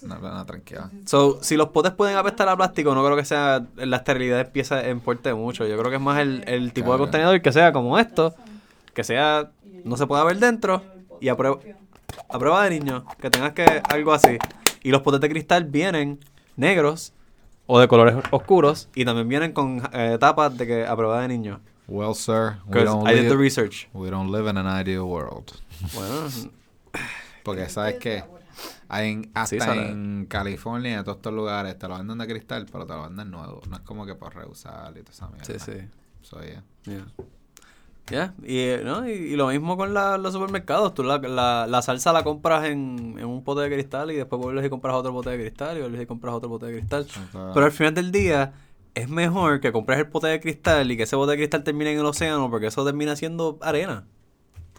No, 0.02 0.18
no, 0.18 0.34
no, 0.34 0.44
tranquila. 0.46 0.90
So, 1.06 1.38
si 1.42 1.56
los 1.56 1.68
potes 1.68 1.92
pueden 1.92 2.16
apestar 2.18 2.48
a 2.48 2.56
plástico, 2.56 2.94
no 2.94 3.02
creo 3.04 3.16
que 3.16 3.24
sea 3.24 3.64
la 3.76 3.96
esterilidad 3.96 4.40
empieza 4.40 4.86
importe 4.88 5.32
mucho. 5.32 5.66
Yo 5.66 5.78
creo 5.78 5.90
que 5.90 5.96
es 5.96 6.02
más 6.02 6.18
el, 6.18 6.44
el 6.46 6.72
tipo 6.74 6.92
de 6.92 6.98
contenedor 6.98 7.40
que 7.40 7.52
sea 7.52 7.72
como 7.72 7.98
esto, 7.98 8.34
que 8.92 9.02
sea 9.04 9.50
no 9.84 9.96
se 9.96 10.06
pueda 10.06 10.24
ver 10.24 10.38
dentro 10.38 10.82
y 11.20 11.28
a 11.28 11.36
prueba, 11.36 11.58
a 12.28 12.38
prueba 12.38 12.64
de 12.64 12.78
niño, 12.78 13.06
que 13.20 13.30
tengas 13.30 13.52
que 13.52 13.80
algo 13.88 14.12
así. 14.12 14.36
Y 14.82 14.90
los 14.90 15.00
potes 15.02 15.20
de 15.20 15.28
cristal 15.30 15.64
vienen 15.64 16.18
negros 16.56 17.14
o 17.72 17.78
de 17.78 17.86
colores 17.88 18.16
oscuros 18.32 18.88
y 18.94 19.04
también 19.04 19.28
vienen 19.28 19.52
con 19.52 19.80
eh, 19.92 20.16
tapas 20.18 20.56
de 20.58 20.66
que 20.66 20.84
a 20.86 20.96
prueba 20.96 21.20
de 21.22 21.28
niño. 21.28 21.60
Well, 21.86 22.14
sir, 22.14 22.56
we 22.66 22.84
don't, 22.84 23.08
I 23.08 23.12
did 23.14 23.22
the 23.24 23.30
live, 23.30 23.36
research. 23.38 23.88
we 23.92 24.10
don't 24.10 24.30
live 24.30 24.48
in 24.50 24.56
an 24.56 24.66
ideal 24.80 25.02
world. 25.04 25.52
Bueno, 25.94 26.28
Porque, 27.44 27.68
¿sabes? 27.68 27.96
Hay 28.88 29.10
en- 29.12 29.30
hasta 29.34 29.72
Sí, 29.74 29.78
en 29.80 30.26
California 30.28 30.90
y 30.90 30.94
en 30.94 31.04
todos 31.04 31.18
estos 31.18 31.32
lugares 31.32 31.78
te 31.78 31.86
lo 31.88 31.96
venden 31.96 32.18
de 32.18 32.26
cristal, 32.26 32.66
pero 32.70 32.86
te 32.86 32.92
lo 32.92 33.02
venden 33.04 33.30
nuevo. 33.30 33.60
No 33.68 33.76
es 33.76 33.82
como 33.82 34.04
que 34.04 34.14
por 34.16 34.34
reusar 34.34 34.90
y 34.96 35.02
toda 35.02 35.12
esa 35.12 35.28
mierda. 35.28 35.44
sí, 35.46 35.54
sí. 35.58 35.78
So, 36.22 36.40
yeah. 36.42 36.62
Ya. 36.84 37.06
Ya, 38.10 38.34
y, 38.44 38.66
¿no? 38.84 39.08
y, 39.08 39.12
y 39.12 39.36
lo 39.36 39.48
mismo 39.48 39.76
con 39.76 39.94
la- 39.94 40.18
los 40.18 40.32
supermercados. 40.32 40.94
Tú 40.94 41.02
la, 41.04 41.18
la, 41.18 41.66
la 41.68 41.82
salsa 41.82 42.12
la 42.12 42.24
compras 42.24 42.64
en, 42.64 43.16
en 43.18 43.24
un 43.24 43.44
pote 43.44 43.62
de 43.62 43.70
cristal 43.72 44.10
y 44.10 44.16
después 44.16 44.40
vuelves 44.42 44.66
y 44.66 44.68
compras 44.68 44.94
otro 44.96 45.12
pote 45.12 45.30
de 45.30 45.38
cristal 45.38 45.76
y 45.78 45.80
vuelves 45.80 46.02
y 46.02 46.06
compras 46.06 46.34
otro 46.34 46.48
pote 46.48 46.66
de 46.66 46.78
cristal. 46.78 47.06
Pero 47.54 47.66
al 47.66 47.72
final 47.72 47.94
del 47.94 48.10
día 48.12 48.52
es 48.94 49.08
mejor 49.08 49.60
que 49.60 49.70
compres 49.72 49.98
el 50.00 50.08
pote 50.08 50.26
de 50.26 50.40
cristal 50.40 50.90
y 50.90 50.96
que 50.96 51.04
ese 51.04 51.16
pote 51.16 51.32
de 51.32 51.36
cristal 51.38 51.62
termine 51.62 51.92
en 51.92 52.00
el 52.00 52.06
océano 52.06 52.50
porque 52.50 52.66
eso 52.66 52.84
termina 52.84 53.14
siendo 53.14 53.58
arena. 53.62 54.04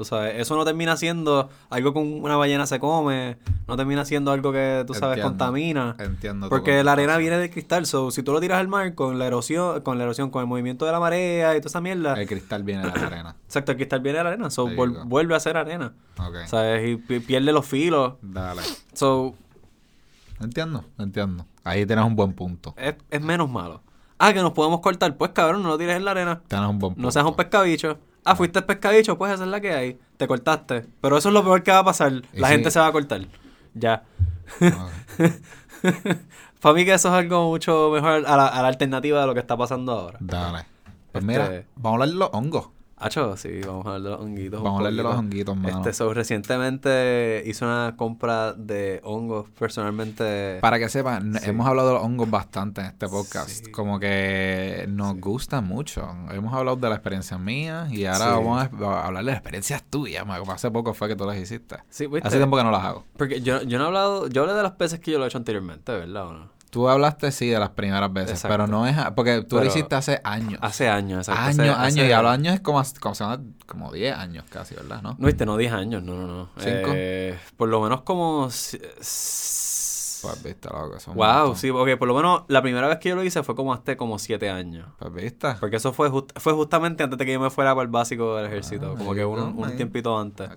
Tú 0.02 0.06
sabes, 0.06 0.34
eso 0.40 0.56
no 0.56 0.66
termina 0.66 0.98
siendo 0.98 1.48
algo 1.70 1.94
que 1.94 2.00
una 2.00 2.36
ballena 2.36 2.66
se 2.66 2.80
come, 2.80 3.38
no 3.68 3.78
termina 3.78 4.04
siendo 4.04 4.32
algo 4.32 4.52
que, 4.52 4.84
tú 4.88 4.96
sabes, 4.96 5.18
Entiendo. 5.18 5.30
contamina. 5.30 5.96
Entiendo. 6.00 6.50
Porque 6.50 6.84
la 6.84 6.94
arena 6.94 7.18
viene 7.18 7.38
del 7.38 7.52
cristal, 7.52 7.86
so, 7.86 8.10
si 8.10 8.24
tú 8.24 8.34
lo 8.34 8.40
tiras 8.42 8.60
al 8.60 8.68
mar 8.68 8.96
con 8.96 9.20
la 9.20 9.28
erosión, 9.28 9.82
con 9.82 10.00
la 10.00 10.06
erosión, 10.06 10.32
con 10.32 10.42
el 10.42 10.48
movimiento 10.48 10.88
de 10.88 10.92
la 10.92 11.00
marea 11.00 11.56
y 11.56 11.60
toda 11.60 11.68
esa 11.70 11.82
mierda, 11.82 12.20
El 12.20 12.28
cristal 12.28 12.64
viene 12.64 12.82
de 12.82 13.00
la 13.00 13.06
arena. 13.06 13.36
exacto, 13.46 13.74
el 13.74 13.78
cristal 13.78 14.00
viene 14.00 14.18
de 14.18 14.24
la 14.24 14.30
arena, 14.32 14.50
so, 14.50 14.68
vuelve 15.06 15.36
a 15.36 15.40
ser 15.40 15.56
arena, 15.56 15.94
Ok. 16.18 16.48
¿sabes? 16.48 16.90
Y 16.90 16.96
pi- 16.96 17.20
pierde 17.20 17.52
los 17.52 17.68
filos, 17.68 18.14
Dale. 18.24 18.64
so, 18.94 19.36
Entiendo, 20.40 20.84
entiendo. 20.98 21.46
Ahí 21.64 21.86
tienes 21.86 22.04
un 22.06 22.16
buen 22.16 22.34
punto. 22.34 22.74
es, 22.78 22.96
es 23.12 23.22
menos 23.22 23.48
malo. 23.50 23.82
Ah, 24.18 24.34
que 24.34 24.42
nos 24.42 24.52
podemos 24.54 24.80
cortar, 24.82 25.16
pues 25.18 25.32
cabrón, 25.32 25.64
no 25.64 25.70
lo 25.70 25.78
tires 25.78 25.96
en 25.96 26.06
la 26.06 26.12
arena, 26.12 26.42
Tienes 26.48 26.68
un 26.70 26.80
buen 26.80 26.94
punto. 26.94 27.06
no 27.06 27.12
seas 27.12 27.26
un 27.26 27.36
pescabicho. 27.36 27.98
Ah, 28.24 28.36
fuiste 28.36 28.62
pescadicho, 28.62 29.18
pues 29.18 29.34
esa 29.34 29.44
es 29.44 29.50
la 29.50 29.60
que 29.62 29.74
hay, 29.74 30.00
te 30.18 30.28
cortaste. 30.28 30.86
Pero 31.02 31.18
eso 31.18 31.30
es 31.30 31.34
lo 31.34 31.44
peor 31.44 31.64
que 31.64 31.72
va 31.72 31.80
a 31.80 31.84
pasar, 31.84 32.22
la 32.34 32.50
gente 32.50 32.70
se 32.72 32.80
va 32.80 32.88
a 32.88 32.92
cortar, 32.92 33.22
ya. 33.74 34.04
Ok. 34.62 35.32
Para 36.62 36.76
mí 36.76 36.86
que 36.86 36.94
eso 36.94 37.08
es 37.08 37.14
algo 37.16 37.50
mucho 37.50 37.90
mejor 37.92 38.24
a 38.28 38.38
la, 38.38 38.48
a 38.48 38.62
la 38.62 38.68
alternativa 38.68 39.22
de 39.22 39.26
lo 39.28 39.34
que 39.34 39.40
está 39.40 39.58
pasando 39.58 39.92
ahora. 39.94 40.18
Dale. 40.20 40.66
Pues 41.12 41.24
Este- 41.24 41.26
mira, 41.26 41.64
vamos 41.76 41.92
a 42.00 42.04
hablar 42.04 42.10
de 42.10 42.16
los 42.16 42.30
hongos. 42.34 42.70
Hacho, 43.04 43.36
sí, 43.36 43.62
vamos 43.66 43.86
a 43.88 43.96
hablar 43.96 44.02
de 44.04 44.10
los 44.12 44.20
honguitos. 44.22 44.62
Vamos 44.62 44.78
a 44.78 44.78
hablar 44.80 44.94
de 44.94 45.04
los 45.04 45.16
honguitos, 45.16 45.58
mano. 45.58 45.78
Este, 45.80 45.94
so, 45.94 46.14
recientemente 46.14 47.42
hice 47.48 47.66
una 47.66 47.96
compra 47.98 48.54
de 48.54 49.02
hongos 49.04 49.50
personalmente. 49.58 50.60
Para 50.62 50.78
que 50.78 50.88
sepan, 50.88 51.34
Sí. 51.40 51.50
hemos 51.50 51.66
hablado 51.68 51.88
de 51.90 51.94
los 51.96 52.04
hongos 52.04 52.30
bastante 52.30 52.82
en 52.82 52.88
este 52.88 53.08
podcast. 53.08 53.50
Sí. 53.50 53.72
Como 53.72 54.00
que 54.00 54.86
nos 54.88 55.16
gusta 55.20 55.62
mucho. 55.62 56.08
Hemos 56.32 56.54
hablado 56.54 56.78
de 56.78 56.90
la 56.90 56.96
experiencia 56.96 57.38
mía 57.40 57.88
y 57.90 58.06
ahora 58.06 58.26
Sí. 58.26 58.32
vamos 58.32 58.62
a, 58.62 59.06
hablar 59.08 59.24
de 59.24 59.32
las 59.32 59.36
experiencias 59.38 59.84
tuyas. 59.84 60.24
como 60.24 60.52
Hace 60.52 60.70
poco 60.70 60.94
fue 60.94 61.08
que 61.08 61.16
tú 61.16 61.26
las 61.26 61.38
hiciste. 61.38 61.78
Sí, 61.90 62.06
¿viste? 62.06 62.28
Hace 62.28 62.38
tiempo 62.38 62.56
que 62.56 62.64
no 62.64 62.72
las 62.72 62.84
hago. 62.84 63.06
Porque 63.18 63.42
yo, 63.42 63.64
yo 63.64 63.78
no 63.80 63.86
he 63.86 63.88
hablado, 63.88 64.28
yo 64.28 64.42
hablé 64.44 64.54
de 64.54 64.64
las 64.64 64.78
veces 64.78 65.00
que 65.00 65.12
yo 65.12 65.18
lo 65.18 65.26
he 65.26 65.28
hecho 65.28 65.40
anteriormente, 65.40 65.92
¿verdad 65.92 66.28
o 66.28 66.34
no? 66.34 66.61
Tú 66.72 66.88
hablaste, 66.90 67.32
sí, 67.32 67.50
de 67.50 67.60
las 67.60 67.70
primeras 67.72 68.12
veces, 68.12 68.32
Exacto. 68.32 68.54
pero 68.54 68.66
no 68.66 68.88
es... 68.88 68.96
Porque 69.16 69.44
tú 69.44 69.58
lo 69.58 69.66
hiciste 69.66 69.94
hace 69.94 70.22
años. 70.24 70.58
Hace 70.64 70.88
años, 70.90 71.28
exacto. 71.28 71.42
años, 71.44 71.60
hace- 71.60 71.70
años. 71.70 71.88
hace- 72.00 72.08
Y 72.08 72.12
a 72.14 72.22
los 72.22 72.32
años 72.32 72.54
es 72.56 72.62
como, 72.62 72.82
como, 73.02 73.14
como 73.68 73.92
10 73.92 74.16
años 74.16 74.46
casi, 74.50 74.76
¿verdad? 74.76 75.02
¿No? 75.02 75.16
No, 75.20 75.28
viste, 75.28 75.46
no 75.46 75.58
10 75.58 75.74
años, 75.74 76.02
no, 76.02 76.16
no, 76.16 76.28
no. 76.28 76.50
¿Cinco? 76.58 76.92
Eh, 76.96 77.38
por 77.58 77.68
lo 77.70 77.82
menos 77.82 78.02
como... 78.04 78.50
Pues 80.22 80.44
viste, 80.44 80.70
loco. 80.70 80.98
un 81.08 81.16
Wow, 81.16 81.56
sí, 81.56 81.72
porque 81.72 81.98
por 81.98 82.08
lo 82.08 82.16
menos 82.16 82.44
la 82.48 82.62
primera 82.62 82.88
vez 82.88 83.00
que 83.00 83.10
yo 83.10 83.16
lo 83.16 83.24
hice 83.24 83.44
fue 83.44 83.56
como 83.56 83.74
hace 83.74 83.98
como 83.98 84.20
7 84.20 84.50
años. 84.50 84.88
Pues 85.00 85.14
viste. 85.14 85.54
Porque 85.60 85.78
eso 85.78 85.94
fue 85.94 86.10
just- 86.10 86.32
fue 86.40 86.54
justamente 86.54 87.04
antes 87.04 87.18
de 87.18 87.26
que 87.26 87.34
yo 87.34 87.40
me 87.40 87.50
fuera 87.50 87.74
para 87.74 87.84
el 87.84 87.90
básico 87.90 88.36
del 88.36 88.46
ejército, 88.48 88.94
Ah, 88.94 88.98
como 88.98 89.14
que 89.14 89.26
un, 89.26 89.40
un 89.58 89.76
tiempito 89.76 90.18
antes. 90.20 90.50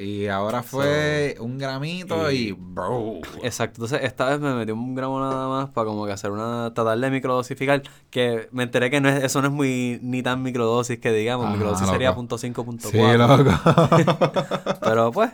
Y 0.00 0.26
ahora 0.28 0.62
fue 0.62 1.36
un 1.40 1.58
gramito 1.58 2.30
y... 2.30 2.36
y- 2.48 2.52
bro. 2.52 3.16
Exacto, 3.42 3.76
entonces 3.84 4.00
esta 4.02 4.26
vez 4.28 4.40
me 4.40 4.54
metí 4.54 4.72
un 4.72 4.94
gramo 4.94 5.20
nada 5.20 5.48
más 5.48 5.70
para 5.70 5.86
como 5.86 6.06
que 6.06 6.12
hacer 6.12 6.30
una, 6.30 6.72
tratar 6.74 6.98
de 6.98 7.10
microdosificar, 7.10 7.82
que 8.10 8.48
me 8.52 8.64
enteré 8.64 8.90
que 8.90 9.00
no 9.00 9.08
es, 9.08 9.22
eso 9.24 9.40
no 9.40 9.48
es 9.48 9.52
muy 9.54 9.98
ni 10.02 10.22
tan 10.22 10.42
microdosis 10.42 10.98
que 10.98 11.12
digamos, 11.12 11.46
Ajá, 11.46 11.54
microdosis 11.54 11.82
loco. 11.86 11.92
sería 11.92 12.14
punto 12.14 12.36
.5, 12.38 12.64
punto 12.64 12.88
Sí, 12.88 12.96
.4, 12.98 13.16
loco. 13.16 14.76
pero 14.82 15.12
pues, 15.12 15.30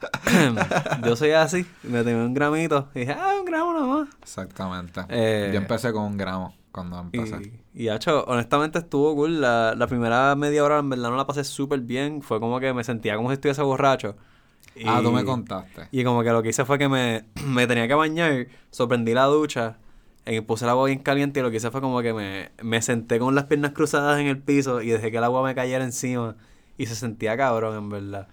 yo 1.04 1.16
soy 1.16 1.30
así, 1.32 1.66
me 1.82 1.98
tomé 2.00 2.24
un 2.24 2.34
gramito 2.34 2.88
y 2.94 3.00
dije, 3.00 3.12
ah, 3.12 3.34
un 3.38 3.44
gramo 3.44 3.72
nada 3.72 3.86
más. 3.86 4.08
Exactamente. 4.22 5.02
Eh, 5.08 5.50
Yo 5.52 5.58
empecé 5.58 5.92
con 5.92 6.04
un 6.04 6.16
gramo. 6.16 6.54
cuando 6.72 7.00
empecé. 7.00 7.52
Y, 7.74 7.84
y 7.84 7.88
hacho, 7.88 8.24
honestamente 8.24 8.78
estuvo 8.78 9.14
cool. 9.14 9.40
La, 9.40 9.74
la 9.76 9.86
primera 9.86 10.34
media 10.36 10.64
hora 10.64 10.78
en 10.78 10.88
verdad 10.88 11.10
no 11.10 11.16
la 11.16 11.26
pasé 11.26 11.44
súper 11.44 11.80
bien. 11.80 12.22
Fue 12.22 12.40
como 12.40 12.60
que 12.60 12.72
me 12.72 12.84
sentía 12.84 13.16
como 13.16 13.28
si 13.30 13.34
estuviese 13.34 13.62
borracho. 13.62 14.16
Ah, 14.86 15.00
tú 15.02 15.10
me 15.12 15.24
contaste. 15.24 15.88
Y 15.90 16.04
como 16.04 16.22
que 16.22 16.30
lo 16.30 16.42
que 16.42 16.50
hice 16.50 16.64
fue 16.64 16.78
que 16.78 16.88
me, 16.88 17.24
me 17.44 17.66
tenía 17.66 17.88
que 17.88 17.94
bañar, 17.94 18.46
sorprendí 18.70 19.12
la 19.14 19.24
ducha, 19.24 19.78
y 20.26 20.40
puse 20.42 20.64
el 20.64 20.70
agua 20.70 20.86
bien 20.86 21.00
caliente 21.00 21.40
y 21.40 21.42
lo 21.42 21.50
que 21.50 21.56
hice 21.56 21.70
fue 21.70 21.80
como 21.80 22.00
que 22.02 22.12
me, 22.12 22.50
me 22.62 22.80
senté 22.82 23.18
con 23.18 23.34
las 23.34 23.44
piernas 23.44 23.72
cruzadas 23.72 24.20
en 24.20 24.26
el 24.28 24.38
piso 24.38 24.80
y 24.80 24.90
dejé 24.90 25.10
que 25.10 25.16
el 25.16 25.24
agua 25.24 25.42
me 25.42 25.54
cayera 25.54 25.82
encima 25.84 26.36
y 26.78 26.86
se 26.86 26.94
sentía 26.94 27.36
cabrón 27.36 27.76
en 27.76 27.88
verdad. 27.90 28.28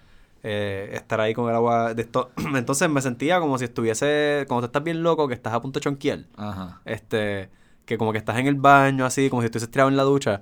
Eh, 0.50 0.92
estar 0.94 1.20
ahí 1.20 1.34
con 1.34 1.50
el 1.50 1.56
agua 1.56 1.94
de 1.94 2.04
esto. 2.04 2.32
Entonces 2.56 2.90
me 2.90 3.02
sentía 3.02 3.42
como 3.42 3.58
si 3.58 3.66
estuviese, 3.66 4.46
como 4.48 4.62
tú 4.62 4.68
estás 4.68 4.82
bien 4.82 5.04
loco, 5.04 5.28
que 5.28 5.34
estás 5.34 5.54
a 5.54 5.62
punto 5.62 5.80
de 5.80 5.84
chonquear. 5.84 6.24
Ajá. 6.38 6.80
Este, 6.86 7.50
que 7.84 7.98
como 7.98 8.14
que 8.14 8.18
estás 8.18 8.38
en 8.38 8.48
el 8.48 8.56
baño 8.56 9.06
así, 9.06 9.30
como 9.30 9.42
si 9.42 9.48
estuvieses 9.48 9.70
tirado 9.70 9.90
en 9.90 9.98
la 9.98 10.04
ducha. 10.04 10.40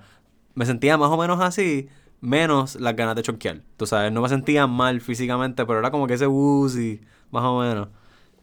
Me 0.53 0.67
sentía 0.67 0.95
más 0.97 1.09
o 1.09 1.17
menos 1.17 1.41
así, 1.41 1.89
menos 2.21 2.75
las 2.75 2.95
ganas 2.95 3.15
de 3.15 3.23
chonquear. 3.23 3.63
Tú 3.77 3.87
sabes, 3.87 4.11
no 4.11 4.21
me 4.21 4.29
sentía 4.29 4.67
mal 4.67 5.01
físicamente, 5.01 5.65
pero 5.65 5.79
era 5.79 5.89
como 5.89 6.05
que 6.05 6.13
ese 6.13 6.27
woozy, 6.27 7.01
más 7.31 7.43
o 7.43 7.61
menos. 7.61 7.87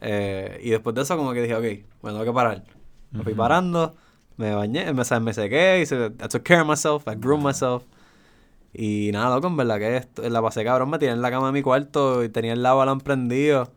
Eh, 0.00 0.58
y 0.64 0.70
después 0.70 0.96
de 0.96 1.02
eso 1.02 1.16
como 1.16 1.32
que 1.32 1.42
dije, 1.42 1.54
ok, 1.54 1.62
me 2.02 2.10
tengo 2.10 2.24
que 2.24 2.32
parar. 2.32 2.64
Me 3.12 3.22
fui 3.22 3.34
parando, 3.34 3.94
me 4.36 4.52
bañé, 4.52 4.92
me, 4.92 5.20
me 5.20 5.32
sequé, 5.32 5.86
se, 5.86 6.06
I 6.06 6.28
took 6.28 6.42
care 6.42 6.62
of 6.62 6.66
myself, 6.66 7.06
I 7.06 7.14
groomed 7.14 7.44
myself. 7.44 7.84
Y 8.74 9.10
nada, 9.12 9.34
loco, 9.34 9.48
en 9.48 9.56
verdad 9.56 9.78
que 9.78 9.96
esto- 9.96 10.28
la 10.28 10.40
pasé 10.42 10.64
cabrón, 10.64 10.90
me 10.90 10.98
tiré 10.98 11.12
en 11.12 11.20
la 11.22 11.30
cama 11.30 11.46
de 11.48 11.52
mi 11.52 11.62
cuarto 11.62 12.24
y 12.24 12.28
tenía 12.30 12.52
el 12.54 12.62
lavalan 12.62 13.00
prendido. 13.00 13.70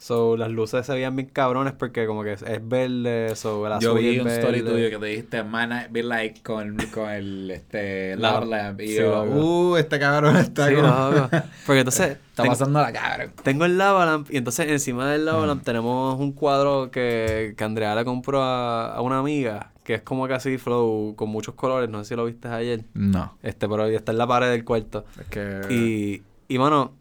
So, 0.00 0.36
las 0.36 0.48
luces 0.48 0.86
se 0.86 0.92
veían 0.92 1.16
bien 1.16 1.28
cabrones 1.28 1.72
porque 1.72 2.06
como 2.06 2.22
que 2.22 2.34
es, 2.34 2.42
es 2.42 2.66
verde, 2.66 3.34
so, 3.34 3.66
el 3.66 3.72
Yo 3.80 3.90
azul 3.90 3.98
vi 4.00 4.14
es 4.16 4.22
un 4.22 4.28
story 4.28 4.62
tuyo 4.62 4.90
que 4.90 4.96
te 4.96 5.06
dijiste, 5.06 5.42
man, 5.42 5.88
be 5.90 6.04
like 6.04 6.40
con, 6.44 6.76
con 6.94 7.10
el 7.10 7.50
este, 7.50 8.14
La- 8.16 8.34
lava 8.34 8.46
lamp. 8.46 8.80
Y 8.80 8.86
sí, 8.86 8.94
yo, 8.98 9.24
uh, 9.24 9.76
este 9.76 9.98
cabrón 9.98 10.36
está 10.38 10.68
Sí, 10.68 10.74
como-. 10.76 11.28
Porque 11.66 11.80
entonces 11.80 12.10
Está 12.30 12.44
tengo, 12.44 12.52
pasando 12.52 12.80
la 12.80 12.92
cabrón. 12.92 13.32
tengo 13.42 13.64
el 13.64 13.76
lavalamp 13.76 14.30
y 14.30 14.36
entonces 14.36 14.68
encima 14.70 15.10
del 15.10 15.24
lavalamp 15.24 15.64
tenemos 15.64 16.16
un 16.20 16.30
cuadro 16.30 16.92
que, 16.92 17.54
que 17.58 17.64
Andrea 17.64 17.96
le 17.96 18.04
compró 18.04 18.40
a, 18.40 18.94
a 18.94 19.00
una 19.00 19.18
amiga 19.18 19.72
que 19.88 19.94
es 19.94 20.02
como 20.02 20.28
casi 20.28 20.58
flow 20.58 21.14
con 21.16 21.30
muchos 21.30 21.54
colores, 21.54 21.88
no 21.88 22.04
sé 22.04 22.10
si 22.10 22.14
lo 22.14 22.26
viste 22.26 22.46
ayer. 22.46 22.84
No. 22.92 23.38
Este, 23.42 23.66
pero 23.66 23.86
está 23.86 24.12
en 24.12 24.18
la 24.18 24.26
pared 24.26 24.50
del 24.50 24.62
cuarto. 24.62 25.06
Es 25.18 25.26
que. 25.28 25.62
Y, 25.70 26.22
y 26.54 26.58
mano. 26.58 26.92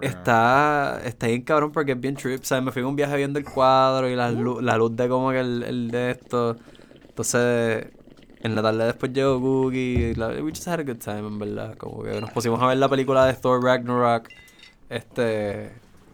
Está, 0.00 1.02
está 1.04 1.26
bien 1.26 1.42
cabrón 1.42 1.72
porque 1.72 1.92
es 1.92 2.00
bien 2.00 2.14
trip, 2.14 2.42
¿sabes? 2.42 2.64
Me 2.64 2.72
fui 2.72 2.80
a 2.80 2.86
un 2.86 2.96
viaje 2.96 3.18
viendo 3.18 3.38
el 3.38 3.44
cuadro 3.44 4.08
y 4.08 4.16
la 4.16 4.30
luz, 4.30 4.62
la 4.62 4.78
luz 4.78 4.96
de 4.96 5.08
como 5.10 5.30
que 5.30 5.40
el, 5.40 5.62
el 5.62 5.90
de 5.90 6.12
esto. 6.12 6.56
Entonces, 7.06 7.88
en 8.40 8.54
la 8.54 8.62
tarde 8.62 8.84
después 8.86 9.12
llegó 9.12 9.38
Cookie 9.38 10.14
la, 10.14 10.28
we 10.28 10.52
just 10.52 10.66
had 10.68 10.80
a 10.80 10.82
good 10.82 11.00
time, 11.04 11.26
en 11.26 11.38
verdad. 11.38 11.76
Como 11.76 12.02
que 12.02 12.18
nos 12.18 12.30
pusimos 12.30 12.62
a 12.62 12.66
ver 12.68 12.78
la 12.78 12.88
película 12.88 13.26
de 13.26 13.34
Thor 13.34 13.62
Ragnarok. 13.62 14.26
Este, 14.88 15.70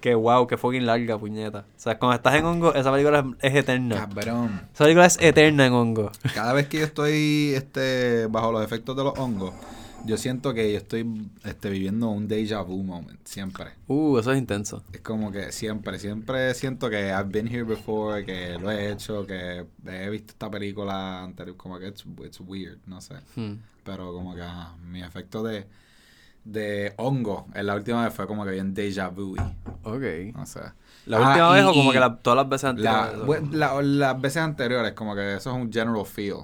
que 0.06 0.14
wow, 0.14 0.46
que 0.46 0.56
fucking 0.56 0.86
larga, 0.86 1.18
puñeta. 1.18 1.66
O 1.76 1.80
sea, 1.80 1.98
cuando 1.98 2.14
estás 2.14 2.36
en 2.36 2.44
hongo, 2.44 2.72
esa 2.72 2.92
película 2.92 3.26
es, 3.40 3.52
es 3.52 3.58
eterna. 3.58 3.96
Cabrón. 3.96 4.62
Esa 4.72 4.84
película 4.84 5.06
es 5.06 5.18
eterna 5.20 5.66
en 5.66 5.72
hongo. 5.72 6.12
Cada 6.32 6.52
vez 6.52 6.68
que 6.68 6.78
yo 6.78 6.84
estoy 6.84 7.54
este, 7.56 8.28
bajo 8.28 8.52
los 8.52 8.64
efectos 8.64 8.96
de 8.96 9.02
los 9.02 9.18
hongos, 9.18 9.52
yo 10.04 10.16
siento 10.16 10.54
que 10.54 10.70
yo 10.70 10.78
estoy 10.78 11.28
este, 11.42 11.70
viviendo 11.70 12.08
un 12.08 12.28
déjà 12.28 12.64
vu 12.64 12.84
moment, 12.84 13.18
siempre. 13.24 13.72
Uh, 13.88 14.18
eso 14.18 14.30
es 14.30 14.38
intenso. 14.38 14.84
Es 14.92 15.00
como 15.00 15.32
que 15.32 15.50
siempre, 15.50 15.98
siempre 15.98 16.54
siento 16.54 16.88
que 16.88 17.08
I've 17.08 17.24
been 17.24 17.48
here 17.48 17.64
before, 17.64 18.24
que 18.24 18.56
lo 18.60 18.70
he 18.70 18.92
hecho, 18.92 19.26
que 19.26 19.66
he 19.88 20.08
visto 20.08 20.34
esta 20.34 20.48
película 20.48 21.24
anterior, 21.24 21.56
como 21.56 21.80
que 21.80 21.88
it's, 21.88 22.04
it's 22.24 22.38
weird, 22.38 22.78
no 22.86 23.00
sé. 23.00 23.16
Hmm. 23.34 23.54
Pero 23.82 24.12
como 24.12 24.36
que 24.36 24.42
ah, 24.42 24.76
mi 24.84 25.02
efecto 25.02 25.42
de, 25.42 25.66
de 26.46 26.94
hongo 26.96 27.46
en 27.54 27.66
la 27.66 27.74
última 27.74 28.04
vez 28.04 28.14
fue 28.14 28.26
como 28.26 28.44
que 28.44 28.52
bien 28.52 28.74
déjà 28.74 29.10
vu, 29.12 29.34
Ok. 29.82 30.34
no 30.34 30.46
sé. 30.46 30.60
¿La 31.06 31.18
Ah, 31.18 31.28
última 31.28 31.50
y- 31.50 31.54
vez 31.54 31.64
o 31.64 31.72
como 31.74 31.90
y 31.90 31.92
que 31.92 32.00
la- 32.00 32.16
todas 32.16 32.36
las 32.36 32.48
veces 32.48 32.74
La- 32.80 33.04
anteriores? 33.04 33.42
bu- 33.42 33.52
la- 33.52 33.82
las 33.82 34.20
veces 34.20 34.38
anteriores, 34.42 34.92
como 34.92 35.14
que 35.14 35.34
eso 35.34 35.50
es 35.50 35.56
un 35.56 35.72
general 35.72 36.06
feel. 36.06 36.36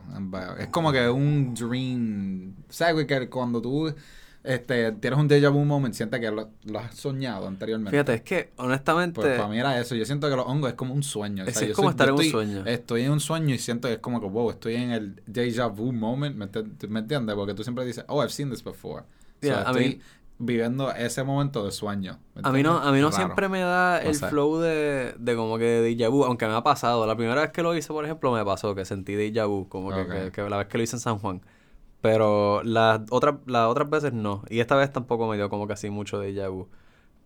Es 0.58 0.68
como 0.68 0.92
que 0.92 1.08
un 1.08 1.54
dream. 1.54 2.54
¿Sabes? 2.68 3.06
Que 3.06 3.28
cuando 3.28 3.60
tú 3.62 3.92
este, 4.44 4.90
tienes 4.92 5.20
un 5.20 5.28
déjà 5.28 5.50
vu 5.52 5.64
moment, 5.64 5.94
sientes 5.94 6.18
que 6.18 6.28
lo, 6.28 6.50
lo 6.64 6.78
has 6.80 6.96
soñado 6.96 7.46
anteriormente. 7.46 7.92
Fíjate, 7.92 8.14
es 8.14 8.22
que 8.22 8.52
honestamente... 8.56 9.20
Pues 9.20 9.36
para 9.36 9.48
mí 9.48 9.56
era 9.56 9.78
eso. 9.80 9.94
Yo 9.94 10.04
siento 10.04 10.28
que 10.28 10.34
los 10.34 10.44
hongos 10.46 10.70
es 10.70 10.74
como 10.74 10.94
un 10.94 11.04
sueño. 11.04 11.44
o 11.44 11.50
sea, 11.50 11.62
Es- 11.62 11.68
yo 11.68 11.74
como 11.76 11.90
estar 11.90 12.08
yo 12.08 12.14
en 12.14 12.18
un 12.18 12.24
estoy- 12.26 12.30
sueño. 12.46 12.66
Estoy 12.66 13.02
en 13.02 13.12
un 13.12 13.20
sueño 13.20 13.54
y 13.54 13.58
siento 13.58 13.86
que 13.86 13.94
es 13.94 14.00
como 14.00 14.20
que, 14.20 14.26
wow, 14.26 14.50
estoy 14.50 14.74
en 14.74 14.90
el 14.90 15.22
déjà 15.26 15.68
vu 15.72 15.92
moment. 15.92 16.34
¿Me, 16.36 16.46
ent- 16.50 16.88
me 16.88 16.98
entiendes? 17.00 17.36
Porque 17.36 17.54
tú 17.54 17.62
siempre 17.62 17.84
dices, 17.84 18.04
oh, 18.08 18.20
I've 18.20 18.32
seen 18.32 18.50
this 18.50 18.64
before. 18.64 19.04
O 19.42 19.46
sea, 19.46 19.56
Yeah, 19.56 19.62
I 19.62 19.66
estoy 19.66 20.00
viviendo 20.38 20.90
ese 20.92 21.22
momento 21.24 21.64
de 21.64 21.70
sueño. 21.72 22.18
¿me 22.34 22.42
A 22.44 22.52
mí 22.52 22.62
no, 22.62 22.78
a 22.78 22.90
mí 22.92 22.98
no 23.00 23.10
Raro. 23.10 23.16
siempre 23.16 23.48
me 23.48 23.60
da 23.60 23.98
el 24.00 24.14
flow 24.14 24.58
de, 24.58 25.14
de 25.18 25.36
como 25.36 25.58
que 25.58 25.64
de 25.64 25.90
déjà 25.96 26.08
vu, 26.10 26.24
aunque 26.24 26.46
me 26.46 26.54
ha 26.54 26.62
pasado. 26.62 27.06
La 27.06 27.16
primera 27.16 27.40
vez 27.42 27.50
que 27.52 27.62
lo 27.62 27.74
hice, 27.76 27.88
por 27.92 28.04
ejemplo, 28.04 28.32
me 28.32 28.44
pasó 28.44 28.74
que 28.74 28.84
sentí 28.84 29.14
déjà 29.14 29.46
vu, 29.46 29.68
como 29.68 29.90
que, 29.92 30.00
Ok. 30.00 30.08
que- 30.10 30.32
que 30.32 30.42
la 30.50 30.56
vez 30.58 30.66
que 30.68 30.78
lo 30.78 30.84
hice 30.84 30.96
en 30.96 31.00
San 31.00 31.18
Juan. 31.18 31.42
Pero 32.00 32.62
las 32.64 33.00
otras, 33.10 33.36
las 33.46 33.68
otras 33.68 33.88
veces 33.90 34.12
no. 34.12 34.42
Y 34.50 34.60
esta 34.60 34.74
vez 34.76 34.92
tampoco 34.92 35.28
me 35.28 35.36
dio 35.36 35.48
como 35.48 35.66
que 35.68 35.74
así 35.74 35.90
mucho 35.90 36.22
déjà 36.22 36.50
vu. 36.50 36.68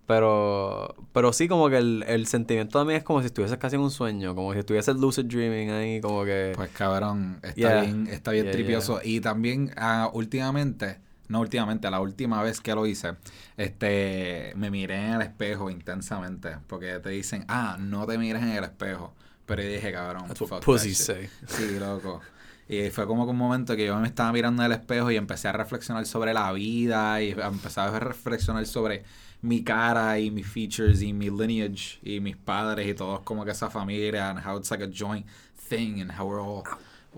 Pero, 0.06 0.94
pero 1.12 1.32
sí 1.32 1.48
como 1.48 1.68
que 1.68 1.78
el, 1.78 2.04
el 2.06 2.26
sentimiento 2.28 2.78
también 2.78 2.98
es 2.98 3.04
como 3.04 3.20
si 3.20 3.26
estuvieses 3.26 3.58
casi 3.58 3.74
en 3.76 3.82
un 3.82 3.90
sueño, 3.90 4.36
como 4.36 4.52
si 4.52 4.60
estuvieses 4.60 4.96
lucid 4.96 5.24
dreaming 5.24 5.70
ahí, 5.70 6.00
como 6.00 6.24
que... 6.24 6.52
Pues 6.54 6.70
cabrón, 6.70 7.40
está 7.42 7.54
Yeah. 7.56 7.80
bien, 7.82 8.06
está 8.06 8.30
bien 8.30 8.44
Yeah, 8.44 8.52
tripioso. 8.52 9.00
Y 9.02 9.20
también 9.20 9.72
ah, 9.76 10.08
últimamente, 10.12 11.00
no 11.28 11.40
últimamente, 11.40 11.90
la 11.90 12.00
última 12.00 12.42
vez 12.42 12.60
que 12.60 12.74
lo 12.74 12.86
hice, 12.86 13.14
este 13.56 14.52
me 14.56 14.70
miré 14.70 14.96
en 14.96 15.14
el 15.14 15.22
espejo 15.22 15.70
intensamente. 15.70 16.58
Porque 16.66 16.98
te 17.00 17.10
dicen, 17.10 17.44
ah, 17.48 17.76
no 17.78 18.06
te 18.06 18.18
mires 18.18 18.42
en 18.42 18.50
el 18.50 18.64
espejo. 18.64 19.14
Pero 19.46 19.62
yo 19.62 19.68
dije, 19.68 19.92
cabrón, 19.92 20.26
That's 20.28 20.40
fuck 20.40 20.78
shit. 20.78 20.94
say. 20.94 21.28
Sí, 21.46 21.76
loco. 21.78 22.20
Y 22.68 22.90
fue 22.90 23.06
como 23.06 23.24
que 23.24 23.30
un 23.30 23.36
momento 23.36 23.76
que 23.76 23.86
yo 23.86 23.96
me 24.00 24.08
estaba 24.08 24.32
mirando 24.32 24.62
en 24.62 24.72
el 24.72 24.78
espejo 24.78 25.10
y 25.12 25.16
empecé 25.16 25.46
a 25.46 25.52
reflexionar 25.52 26.04
sobre 26.04 26.34
la 26.34 26.50
vida 26.52 27.22
y 27.22 27.30
empecé 27.30 27.80
a 27.80 27.98
reflexionar 28.00 28.66
sobre 28.66 29.04
mi 29.40 29.62
cara 29.62 30.18
y 30.18 30.32
mis 30.32 30.46
features 30.48 31.00
y 31.00 31.12
mi 31.12 31.30
lineage 31.30 32.00
y 32.02 32.18
mis 32.18 32.36
padres 32.36 32.88
y 32.88 32.94
todos 32.94 33.20
como 33.20 33.44
que 33.44 33.52
esa 33.52 33.70
familia 33.70 34.30
and 34.30 34.44
how 34.44 34.58
it's 34.58 34.70
like 34.70 34.82
a 34.82 34.88
joint 34.92 35.24
thing 35.68 36.00
and 36.00 36.10
how 36.10 36.26
we're 36.26 36.40
all 36.40 36.64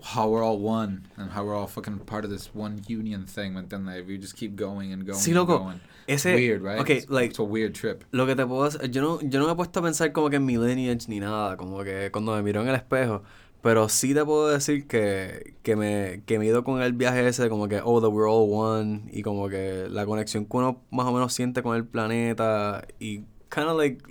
how 0.03 0.27
we're 0.29 0.43
all 0.43 0.59
one 0.59 1.07
and 1.17 1.29
how 1.31 1.43
we're 1.43 1.55
all 1.55 1.67
fucking 1.67 1.99
part 2.05 2.23
of 2.25 2.31
this 2.31 2.49
one 2.53 2.81
union 2.87 3.25
thing, 3.25 3.53
¿me 3.53 3.61
entiendes? 3.61 4.07
You 4.07 4.17
just 4.17 4.35
keep 4.35 4.55
going 4.55 4.91
and 4.93 5.05
going 5.05 5.19
Sí, 5.19 5.31
and 5.31 5.35
loco. 5.39 5.59
going. 5.59 5.79
Ese... 6.07 6.25
weird, 6.33 6.61
right? 6.63 6.79
Okay, 6.79 6.97
It's- 6.97 7.09
like... 7.09 7.29
it's 7.31 7.39
a 7.39 7.43
weird 7.43 7.73
trip. 7.75 8.03
Lo 8.11 8.25
que 8.25 8.35
te 8.35 8.45
puedo 8.45 8.63
hacer, 8.63 8.89
yo 8.89 9.01
no, 9.01 9.19
yo 9.21 9.39
no 9.39 9.45
me 9.45 9.51
he 9.51 9.55
puesto 9.55 9.79
a 9.79 9.83
pensar 9.83 10.11
como 10.11 10.29
que 10.29 10.37
en 10.37 10.45
mi 10.45 10.57
lineage 10.57 11.07
ni 11.07 11.19
nada, 11.19 11.55
como 11.57 11.83
que 11.83 12.09
cuando 12.11 12.35
me 12.35 12.41
miro 12.41 12.61
en 12.61 12.69
el 12.69 12.75
espejo, 12.75 13.23
pero 13.61 13.89
sí 13.89 14.13
te 14.13 14.23
puedo 14.25 14.47
decir 14.47 14.87
que, 14.87 15.55
que 15.63 15.75
me, 15.75 16.23
que 16.25 16.39
me 16.39 16.45
he 16.45 16.47
ido 16.47 16.63
con 16.63 16.81
el 16.81 16.93
viaje 16.93 17.27
ese, 17.27 17.49
como 17.49 17.67
que, 17.67 17.81
oh, 17.83 17.99
the 18.01 18.07
we're 18.07 18.27
all 18.29 18.47
one, 18.51 19.03
y 19.11 19.21
como 19.21 19.49
que 19.49 19.87
la 19.89 20.05
conexión 20.05 20.45
que 20.45 20.57
uno 20.57 20.81
más 20.91 21.05
o 21.07 21.11
menos 21.11 21.33
siente 21.33 21.61
con 21.61 21.75
el 21.75 21.85
planeta, 21.85 22.85
y 22.99 23.19
kind 23.49 23.67
of 23.67 23.77
like 23.77 24.03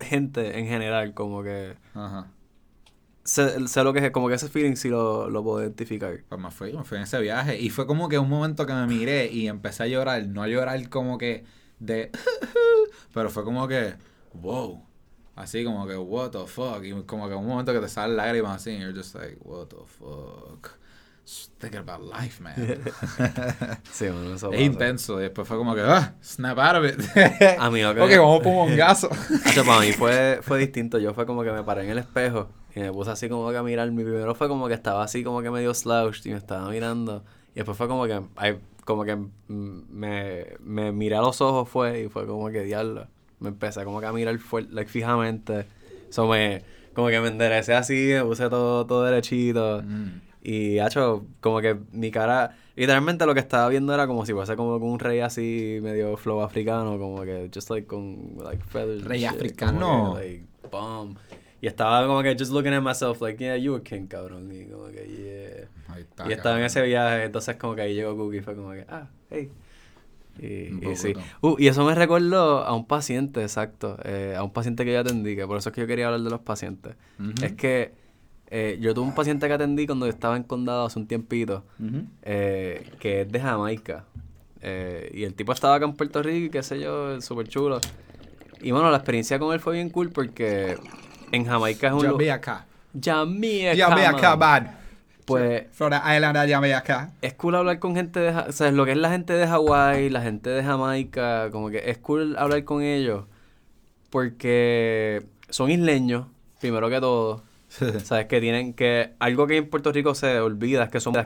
gente 0.00 0.58
en 0.58 0.66
general, 0.66 1.14
como 1.14 1.42
que 1.42 1.76
Ajá. 1.94 2.26
Sé, 3.24 3.66
sé 3.66 3.82
lo 3.82 3.92
que 3.92 4.06
es, 4.06 4.10
como 4.10 4.28
que 4.28 4.34
ese 4.34 4.48
feeling 4.48 4.76
sí 4.76 4.88
lo, 4.88 5.28
lo 5.30 5.42
puedo 5.42 5.62
identificar. 5.62 6.22
Pues 6.28 6.40
me 6.40 6.50
fui, 6.50 6.72
me 6.72 6.84
fui 6.84 6.98
en 6.98 7.04
ese 7.04 7.20
viaje. 7.20 7.58
Y 7.58 7.70
fue 7.70 7.86
como 7.86 8.08
que 8.08 8.18
un 8.18 8.28
momento 8.28 8.66
que 8.66 8.72
me 8.72 8.86
miré 8.86 9.30
y 9.32 9.48
empecé 9.48 9.84
a 9.84 9.86
llorar. 9.86 10.26
No 10.26 10.42
a 10.42 10.48
llorar 10.48 10.88
como 10.88 11.18
que 11.18 11.44
de. 11.78 12.10
pero 13.14 13.30
fue 13.30 13.44
como 13.44 13.66
que. 13.66 13.94
Wow. 14.34 14.84
Así 15.36 15.64
como 15.64 15.86
que, 15.86 15.96
what 15.96 16.30
the 16.30 16.46
fuck. 16.46 16.84
Y 16.84 16.92
como 17.02 17.28
que 17.28 17.34
un 17.34 17.46
momento 17.46 17.72
que 17.72 17.80
te 17.80 17.88
salen 17.88 18.16
lágrimas 18.16 18.56
así. 18.56 18.70
Y 18.70 18.80
you're 18.80 18.94
just 18.96 19.14
like, 19.14 19.36
what 19.40 19.66
the 19.66 19.76
fuck. 19.86 20.70
Just 21.24 21.58
thinking 21.58 21.80
about 21.80 22.02
life, 22.02 22.42
man. 22.42 22.54
Sí, 23.90 24.08
bueno, 24.08 24.34
eso 24.34 24.52
es 24.52 24.58
pasa. 24.58 24.62
intenso. 24.62 25.18
Y 25.18 25.22
después 25.22 25.48
fue 25.48 25.56
como 25.56 25.74
que, 25.74 25.80
ah, 25.80 26.14
snap 26.22 26.58
out 26.58 26.76
of 26.76 26.84
it. 26.84 27.00
A 27.58 27.70
mí 27.70 27.80
lo 27.80 27.94
que... 27.94 28.02
ok, 28.02 28.10
vamos 28.18 28.42
por 28.42 28.68
un 28.68 28.76
gaso. 28.76 29.08
Para 29.64 29.80
mí 29.80 29.92
fue, 29.92 30.40
fue 30.42 30.58
distinto. 30.58 30.98
Yo 30.98 31.14
fue 31.14 31.24
como 31.24 31.42
que 31.42 31.50
me 31.50 31.64
paré 31.64 31.84
en 31.84 31.90
el 31.90 31.98
espejo 31.98 32.50
y 32.74 32.80
me 32.80 32.92
puse 32.92 33.10
así 33.10 33.28
como 33.28 33.50
que 33.50 33.56
a 33.56 33.62
mirar. 33.62 33.90
Mi 33.92 34.02
primero 34.02 34.34
fue 34.34 34.48
como 34.48 34.68
que 34.68 34.74
estaba 34.74 35.04
así 35.04 35.22
como 35.22 35.42
que 35.42 35.50
medio 35.50 35.72
slouched 35.74 36.26
y 36.26 36.30
me 36.30 36.38
estaba 36.38 36.68
mirando. 36.70 37.24
Y 37.52 37.56
después 37.56 37.76
fue 37.76 37.86
como 37.86 38.04
que, 38.06 38.20
como 38.84 39.04
que 39.04 39.14
mm, 39.14 39.28
me, 39.90 40.46
me 40.60 40.92
miré 40.92 41.16
a 41.16 41.20
los 41.20 41.40
ojos 41.40 41.68
fue 41.68 42.02
y 42.02 42.08
fue 42.08 42.26
como 42.26 42.50
que 42.50 42.62
diablo. 42.62 43.06
Me 43.38 43.50
empecé 43.50 43.84
como 43.84 44.00
que 44.00 44.06
a 44.06 44.12
mirar 44.12 44.36
fuerte, 44.38 44.72
like, 44.72 44.90
fijamente. 44.90 45.66
Eso 46.08 46.26
me, 46.26 46.62
como 46.94 47.08
que 47.08 47.20
me 47.20 47.28
enderecé 47.28 47.74
así, 47.74 48.10
me 48.12 48.24
puse 48.24 48.48
todo, 48.48 48.86
todo 48.86 49.04
derechito. 49.04 49.82
Mm. 49.82 50.20
Y, 50.42 50.78
hacho, 50.78 51.26
como 51.40 51.60
que 51.60 51.76
mi 51.92 52.10
cara, 52.10 52.56
literalmente 52.76 53.24
lo 53.24 53.34
que 53.34 53.40
estaba 53.40 53.68
viendo 53.68 53.94
era 53.94 54.06
como 54.06 54.26
si 54.26 54.32
fuese 54.32 54.56
como 54.56 54.78
con 54.78 54.90
un 54.90 54.98
rey 54.98 55.20
así, 55.20 55.78
medio 55.80 56.16
flow 56.16 56.42
africano, 56.42 56.98
como 56.98 57.22
que, 57.22 57.50
just 57.54 57.70
like 57.70 57.86
con, 57.86 58.36
like, 58.42 58.62
feathers. 58.64 59.04
Rey 59.04 59.20
shit, 59.20 59.30
africano. 59.30 60.14
que, 60.16 60.20
like, 60.20 60.46
boom. 60.70 61.16
Y 61.64 61.66
estaba 61.66 62.06
como 62.06 62.22
que 62.22 62.36
just 62.38 62.52
looking 62.52 62.74
at 62.74 62.82
myself, 62.82 63.22
like, 63.22 63.42
yeah, 63.42 63.56
you 63.56 63.74
a 63.74 63.82
king, 63.82 64.06
cabrón. 64.06 64.52
Y 64.52 64.66
como 64.66 64.88
que, 64.88 65.06
yeah. 65.06 65.94
Ahí 65.94 66.02
está, 66.02 66.28
Y 66.28 66.32
estaba 66.32 66.56
en 66.56 66.60
cabrón. 66.60 66.62
ese 66.66 66.82
viaje, 66.82 67.24
entonces 67.24 67.56
como 67.56 67.74
que 67.74 67.80
ahí 67.80 67.94
llegó 67.94 68.14
Cookie 68.14 68.36
y 68.36 68.40
fue 68.42 68.54
como 68.54 68.72
que, 68.72 68.84
ah, 68.86 69.08
hey. 69.30 69.50
Y, 70.38 70.90
y 70.90 70.96
sí. 70.96 71.14
Uh, 71.40 71.56
y 71.58 71.68
eso 71.68 71.82
me 71.86 71.94
recordó 71.94 72.64
a 72.64 72.74
un 72.74 72.84
paciente, 72.86 73.40
exacto, 73.40 73.96
eh, 74.04 74.34
a 74.36 74.42
un 74.42 74.52
paciente 74.52 74.84
que 74.84 74.92
yo 74.92 75.00
atendí, 75.00 75.36
que 75.36 75.46
por 75.46 75.56
eso 75.56 75.70
es 75.70 75.74
que 75.74 75.80
yo 75.80 75.86
quería 75.86 76.04
hablar 76.08 76.20
de 76.20 76.28
los 76.28 76.40
pacientes. 76.40 76.96
Ujú. 77.18 77.32
Es 77.42 77.52
que 77.54 77.92
eh, 78.50 78.76
yo 78.78 78.92
tuve 78.92 79.06
un 79.06 79.14
paciente 79.14 79.46
que 79.46 79.54
atendí 79.54 79.86
cuando 79.86 80.06
estaba 80.06 80.36
en 80.36 80.42
condado 80.42 80.84
hace 80.84 80.98
un 80.98 81.06
tiempito, 81.06 81.64
Ujú. 81.80 82.02
eh, 82.24 82.90
que 82.98 83.22
es 83.22 83.32
de 83.32 83.40
Jamaica. 83.40 84.04
Eh, 84.60 85.10
y 85.14 85.24
el 85.24 85.32
tipo 85.32 85.52
estaba 85.52 85.76
acá 85.76 85.86
en 85.86 85.94
Puerto 85.94 86.22
Rico 86.22 86.46
y 86.46 86.50
qué 86.50 86.62
sé 86.62 86.78
yo, 86.78 87.18
súper 87.22 87.48
chulo. 87.48 87.80
Y 88.60 88.70
bueno, 88.70 88.90
la 88.90 88.98
experiencia 88.98 89.38
con 89.38 89.54
él 89.54 89.60
fue 89.60 89.74
bien 89.74 89.88
cool 89.88 90.10
porque 90.10 90.76
en 91.32 91.44
Jamaica 91.46 91.88
es 91.88 91.92
un... 91.94 92.00
Jamaica, 92.00 92.66
Llamé 93.74 94.06
acá, 94.06 94.36
man. 94.36 94.76
Pues 95.24 95.66
the 95.90 96.16
island, 96.16 96.36
acá. 96.74 97.10
es 97.22 97.32
cool 97.34 97.54
hablar 97.54 97.78
con 97.78 97.94
gente 97.96 98.20
de... 98.20 98.30
O 98.36 98.52
sea, 98.52 98.70
lo 98.70 98.84
que 98.84 98.92
es 98.92 98.98
la 98.98 99.10
gente 99.10 99.32
de 99.32 99.46
Hawái, 99.46 100.10
la 100.10 100.20
gente 100.20 100.50
de 100.50 100.62
Jamaica, 100.62 101.50
como 101.50 101.70
que 101.70 101.82
es 101.90 101.96
cool 101.98 102.36
hablar 102.36 102.62
con 102.64 102.82
ellos 102.82 103.24
porque 104.10 105.24
son 105.48 105.70
isleños, 105.70 106.26
primero 106.60 106.88
que 106.88 107.00
todo. 107.00 107.42
Sabes 108.04 108.26
que 108.26 108.40
tienen 108.40 108.74
que... 108.74 109.14
Algo 109.18 109.46
que 109.48 109.56
en 109.56 109.68
Puerto 109.68 109.90
Rico 109.90 110.14
se 110.14 110.38
olvida 110.38 110.84
es 110.84 110.90
que 110.90 111.00
somos... 111.00 111.24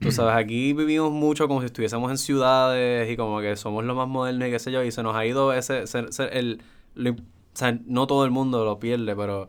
Tú 0.00 0.12
sabes, 0.12 0.34
aquí 0.36 0.72
vivimos 0.72 1.10
mucho 1.10 1.48
como 1.48 1.60
si 1.60 1.66
estuviésemos 1.66 2.10
en 2.10 2.18
ciudades 2.18 3.10
y 3.10 3.16
como 3.16 3.40
que 3.40 3.56
somos 3.56 3.84
los 3.84 3.96
más 3.96 4.06
modernos 4.06 4.48
y 4.48 4.50
qué 4.52 4.58
sé 4.60 4.70
yo, 4.70 4.84
y 4.84 4.92
se 4.92 5.02
nos 5.02 5.16
ha 5.16 5.26
ido 5.26 5.52
ese... 5.52 5.82
ese- 5.82 6.06
ese- 6.08 6.38
el, 6.38 6.62
lo 6.94 7.16
o 7.54 7.58
sea, 7.58 7.78
no 7.84 8.06
todo 8.06 8.24
el 8.24 8.30
mundo 8.30 8.64
lo 8.64 8.78
pierde, 8.78 9.14
pero 9.16 9.48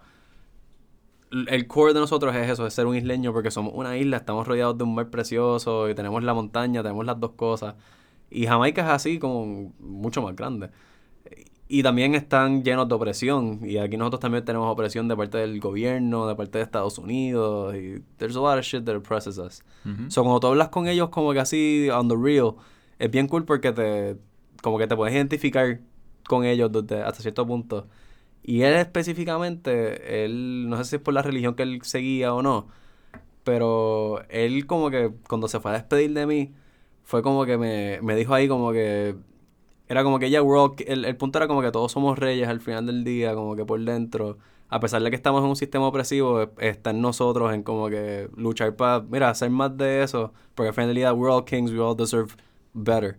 el 1.32 1.68
core 1.68 1.94
de 1.94 2.00
nosotros 2.00 2.36
es 2.36 2.50
eso, 2.50 2.68
es 2.68 2.74
ser 2.74 2.86
un 2.86 2.96
isleño 2.96 3.32
porque 3.32 3.52
somos 3.52 3.74
una 3.76 3.98
isla, 3.98 4.18
estamos 4.18 4.48
rodeados 4.48 4.78
de 4.78 4.84
un 4.84 4.96
mar 4.96 5.10
precioso 5.10 5.90
y 5.90 5.96
tenemos 5.96 6.24
la 6.24 6.34
montaña, 6.34 6.84
tenemos 6.84 7.06
las 7.06 7.20
dos 7.20 7.32
cosas. 7.32 7.76
Y 8.30 8.48
Jamaica 8.48 8.82
es 8.82 8.90
así 8.90 9.20
como 9.20 9.74
mucho 9.80 10.22
más 10.22 10.36
grande. 10.36 10.70
Y 11.68 11.84
también 11.84 12.16
están 12.16 12.64
llenos 12.64 12.90
de 12.90 12.96
opresión. 12.96 13.62
Y 13.64 13.78
aquí 13.78 13.96
nosotros 13.96 14.20
también 14.20 14.44
tenemos 14.44 14.70
opresión 14.70 15.08
de 15.08 15.16
parte 15.16 15.38
del 15.38 15.60
gobierno, 15.62 16.28
de 16.28 16.36
parte 16.36 16.58
de 16.58 16.66
Estados 16.66 16.98
Unidos. 16.98 17.74
Y 17.76 18.04
there's 18.18 18.36
a 18.36 18.40
lot 18.42 18.58
of 18.58 18.66
shit 18.66 18.84
that 18.84 18.96
oppresses 18.96 19.38
us. 19.38 19.64
Ujú. 19.86 20.12
So, 20.12 20.24
cuando 20.24 20.42
tú 20.42 20.48
hablas 20.48 20.68
con 20.68 20.88
ellos 20.90 21.10
como 21.10 21.32
que 21.32 21.40
así, 21.40 21.90
on 21.90 22.10
the 22.10 22.16
real, 22.18 22.56
es 23.00 23.10
bien 23.10 23.28
cool 23.28 23.46
porque 23.46 23.72
te, 23.72 24.18
como 24.62 24.78
que 24.78 24.88
te 24.88 24.98
puedes 24.98 25.16
identificar 25.16 25.80
con 26.32 26.46
ellos 26.46 26.72
hasta 27.06 27.22
cierto 27.22 27.46
punto. 27.46 27.88
Y 28.42 28.62
él 28.64 28.76
específicamente, 28.76 30.24
él, 30.26 30.70
no 30.70 30.78
sé 30.78 30.86
si 30.86 30.96
es 30.96 31.02
por 31.02 31.14
la 31.14 31.22
religión 31.22 31.56
que 31.56 31.64
él 31.64 31.82
seguía 31.84 32.34
o 32.34 32.42
no, 32.42 32.68
pero 33.44 34.24
él 34.30 34.66
como 34.66 34.90
que 34.90 35.12
cuando 35.28 35.48
se 35.50 35.60
fue 35.60 35.72
a 35.72 35.74
despedir 35.76 36.14
de 36.14 36.26
mí, 36.26 36.54
fue 37.04 37.22
como 37.22 37.46
que 37.46 37.58
me, 37.58 38.00
me 38.02 38.16
dijo 38.16 38.34
ahí 38.34 38.48
como 38.48 38.72
que, 38.72 39.16
era 39.90 40.04
como 40.04 40.20
que 40.20 40.30
ya, 40.30 40.40
el, 40.88 41.06
el 41.06 41.18
punto 41.18 41.38
era 41.40 41.48
como 41.48 41.62
que 41.62 41.72
todos 41.72 41.92
somos 41.92 42.18
reyes 42.18 42.48
al 42.48 42.62
final 42.62 42.86
del 42.88 43.04
día, 43.04 43.36
como 43.36 43.56
que 43.58 43.66
por 43.66 43.82
dentro, 43.84 44.38
a 44.70 44.80
pesar 44.80 45.04
de 45.04 45.10
que 45.10 45.18
estamos 45.18 45.44
en 45.44 45.50
un 45.50 45.58
sistema 45.58 45.88
opresivo, 45.88 46.50
está 46.60 46.92
en 46.92 47.02
nosotros 47.02 47.54
en 47.54 47.64
como 47.64 47.90
que 47.90 48.30
luchar 48.38 48.76
para, 48.78 49.02
mira, 49.02 49.30
hacer 49.30 49.50
más 49.50 49.76
de 49.78 50.04
eso, 50.04 50.34
porque 50.56 50.70
al 50.70 50.74
final 50.76 50.90
del 50.90 50.98
día, 50.98 51.14
we're 51.14 51.34
all 51.34 51.44
kings, 51.46 51.72
we 51.72 51.80
all 51.80 51.96
deserve 51.96 52.36
better. 52.74 53.18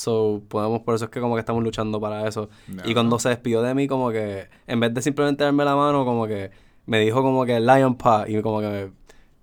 So, 0.00 0.42
podemos, 0.48 0.80
por 0.80 0.94
eso 0.94 1.04
es 1.04 1.10
que 1.10 1.20
como 1.20 1.34
que 1.34 1.40
estamos 1.40 1.62
luchando 1.62 2.00
para 2.00 2.26
eso. 2.26 2.48
Ya, 2.68 2.88
y 2.88 2.94
cuando 2.94 3.16
¿no? 3.16 3.18
se 3.18 3.28
despidió 3.28 3.60
de 3.60 3.74
mí, 3.74 3.86
como 3.86 4.10
que, 4.10 4.48
en 4.66 4.80
vez 4.80 4.94
de 4.94 5.02
simplemente 5.02 5.44
darme 5.44 5.62
la 5.64 5.76
mano, 5.76 6.06
como 6.06 6.26
que 6.26 6.50
me 6.86 7.00
dijo 7.00 7.20
como 7.22 7.44
que 7.44 7.60
Lion 7.60 7.96
Pa, 7.96 8.24
y 8.26 8.40
como 8.40 8.60
que 8.60 8.66
me, 8.66 8.90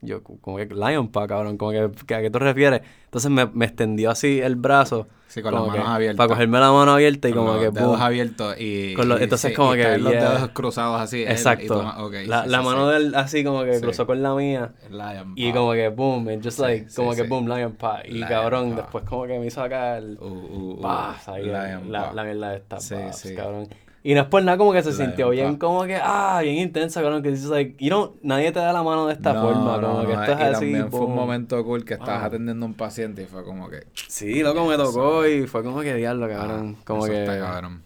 yo, 0.02 0.22
como 0.24 0.58
que 0.58 0.66
Lion 0.68 1.10
Pa, 1.10 1.28
cabrón, 1.28 1.58
como 1.58 1.72
que, 1.72 1.89
que 2.06 2.16
¿a 2.16 2.22
qué 2.22 2.30
te 2.30 2.39
refieres? 2.39 2.82
Entonces 3.06 3.32
me, 3.32 3.45
me 3.48 3.66
extendió 3.66 4.12
así 4.12 4.39
el 4.39 4.56
brazo. 4.56 5.08
Sí, 5.28 5.41
con 5.41 5.54
las 5.54 5.68
manos 5.68 5.86
abiertas. 5.88 6.18
Para 6.18 6.30
cogerme 6.30 6.58
la 6.60 6.72
mano 6.72 6.93
abierta 6.93 7.28
y 7.28 7.34
Con 7.34 7.41
como 7.45 7.54
los 7.56 7.64
que, 7.66 7.72
dedos 7.72 7.89
boom. 7.89 8.02
abiertos 8.02 8.56
y... 8.60 8.93
Con 8.93 9.10
los- 9.10 9.20
y- 9.20 9.24
entonces 9.24 9.50
sí, 9.52 9.56
como 9.56 9.76
y 9.76 9.78
que, 9.80 9.98
los 9.98 10.12
dedos 10.14 10.50
cruzados 10.54 11.02
así. 11.02 11.24
él, 11.24 11.32
Exacto. 11.32 11.80
toma- 11.80 11.98
la 12.26 12.43
sí, 12.43 12.50
la 12.50 12.60
sí, 12.60 12.66
mano 12.66 12.88
de 12.88 12.98
él 12.98 13.16
así 13.16 13.43
como 13.43 13.64
que 13.66 13.82
cruzó 13.82 14.08
con 14.08 14.24
la 14.24 14.34
mía. 14.36 14.72
Lion 14.89 15.34
Y 15.36 15.52
como 15.52 15.74
que 15.74 15.89
boom, 15.89 16.30
and 16.30 16.41
just 16.43 16.60
like, 16.60 16.88
como 16.95 17.14
que 17.14 17.24
boom, 17.24 17.45
Lion 17.50 17.74
Pa. 17.74 18.02
Y 18.06 18.12
Lion 18.14 18.28
cabrón, 18.30 18.76
después 18.78 19.04
como 19.04 19.26
que 19.28 19.38
me 19.38 19.48
hizo 19.48 19.62
acá 19.62 19.98
el... 19.98 20.18
Uh, 20.22 20.26
uh, 20.26 20.74
uh, 20.78 20.82
Paz, 20.82 21.28
ahí 21.28 21.43
la, 21.45 21.68
Lion 21.68 21.91
la, 21.91 22.06
paw. 22.06 22.16
la 22.16 22.24
mierda 22.24 22.56
esta 22.56 22.80
Sí, 22.80 22.95
sí. 23.12 23.36
cabrón. 23.36 23.68
Y 24.10 24.14
no 24.14 24.22
es 24.22 24.28
por 24.28 24.41
nada 24.41 24.58
como 24.58 24.72
que 24.72 24.82
se 24.84 24.93
sintió 24.93 25.32
bien, 25.32 25.58
como 25.58 25.84
que, 25.84 25.99
ah, 26.01 26.39
bien 26.41 26.55
intensa, 26.55 27.01
cabrón, 27.01 27.22
que 27.22 27.30
dices, 27.30 27.47
like, 27.49 27.76
you 27.84 27.89
know, 27.89 28.16
nadie 28.22 28.53
te 28.53 28.60
da 28.60 28.72
la 28.72 28.82
mano 28.82 29.05
de 29.05 29.12
esta 29.12 29.34
No, 29.34 29.41
forma, 29.41 29.78
no, 29.80 29.88
como 29.95 30.08
que 30.08 30.14
no, 30.16 30.24
esto 30.24 30.32
es 30.34 30.39
y 30.39 30.43
así, 30.43 30.53
también 30.53 30.91
fue 30.91 30.99
un 31.01 31.14
momento 31.16 31.62
cool 31.66 31.84
que 31.84 31.95
estabas 31.95 32.20
Wow. 32.20 32.28
atendiendo 32.28 32.66
a 32.66 32.70
un 32.70 32.74
paciente 32.74 33.24
y 33.24 33.26
fue 33.26 33.43
como 33.43 33.70
que... 33.70 33.86
Sí, 34.08 34.41
loco, 34.43 34.66
me 34.66 34.78
tocó 34.78 35.28
y 35.28 35.45
fue 35.45 35.62
como 35.62 35.82
que 35.82 35.93
diablo, 35.95 36.30
cabrón, 36.30 36.78
ah, 36.80 36.84
como 36.86 37.03
eso 37.05 37.12
que... 37.14 37.20
está 37.24 37.38
cabrón. 37.38 37.82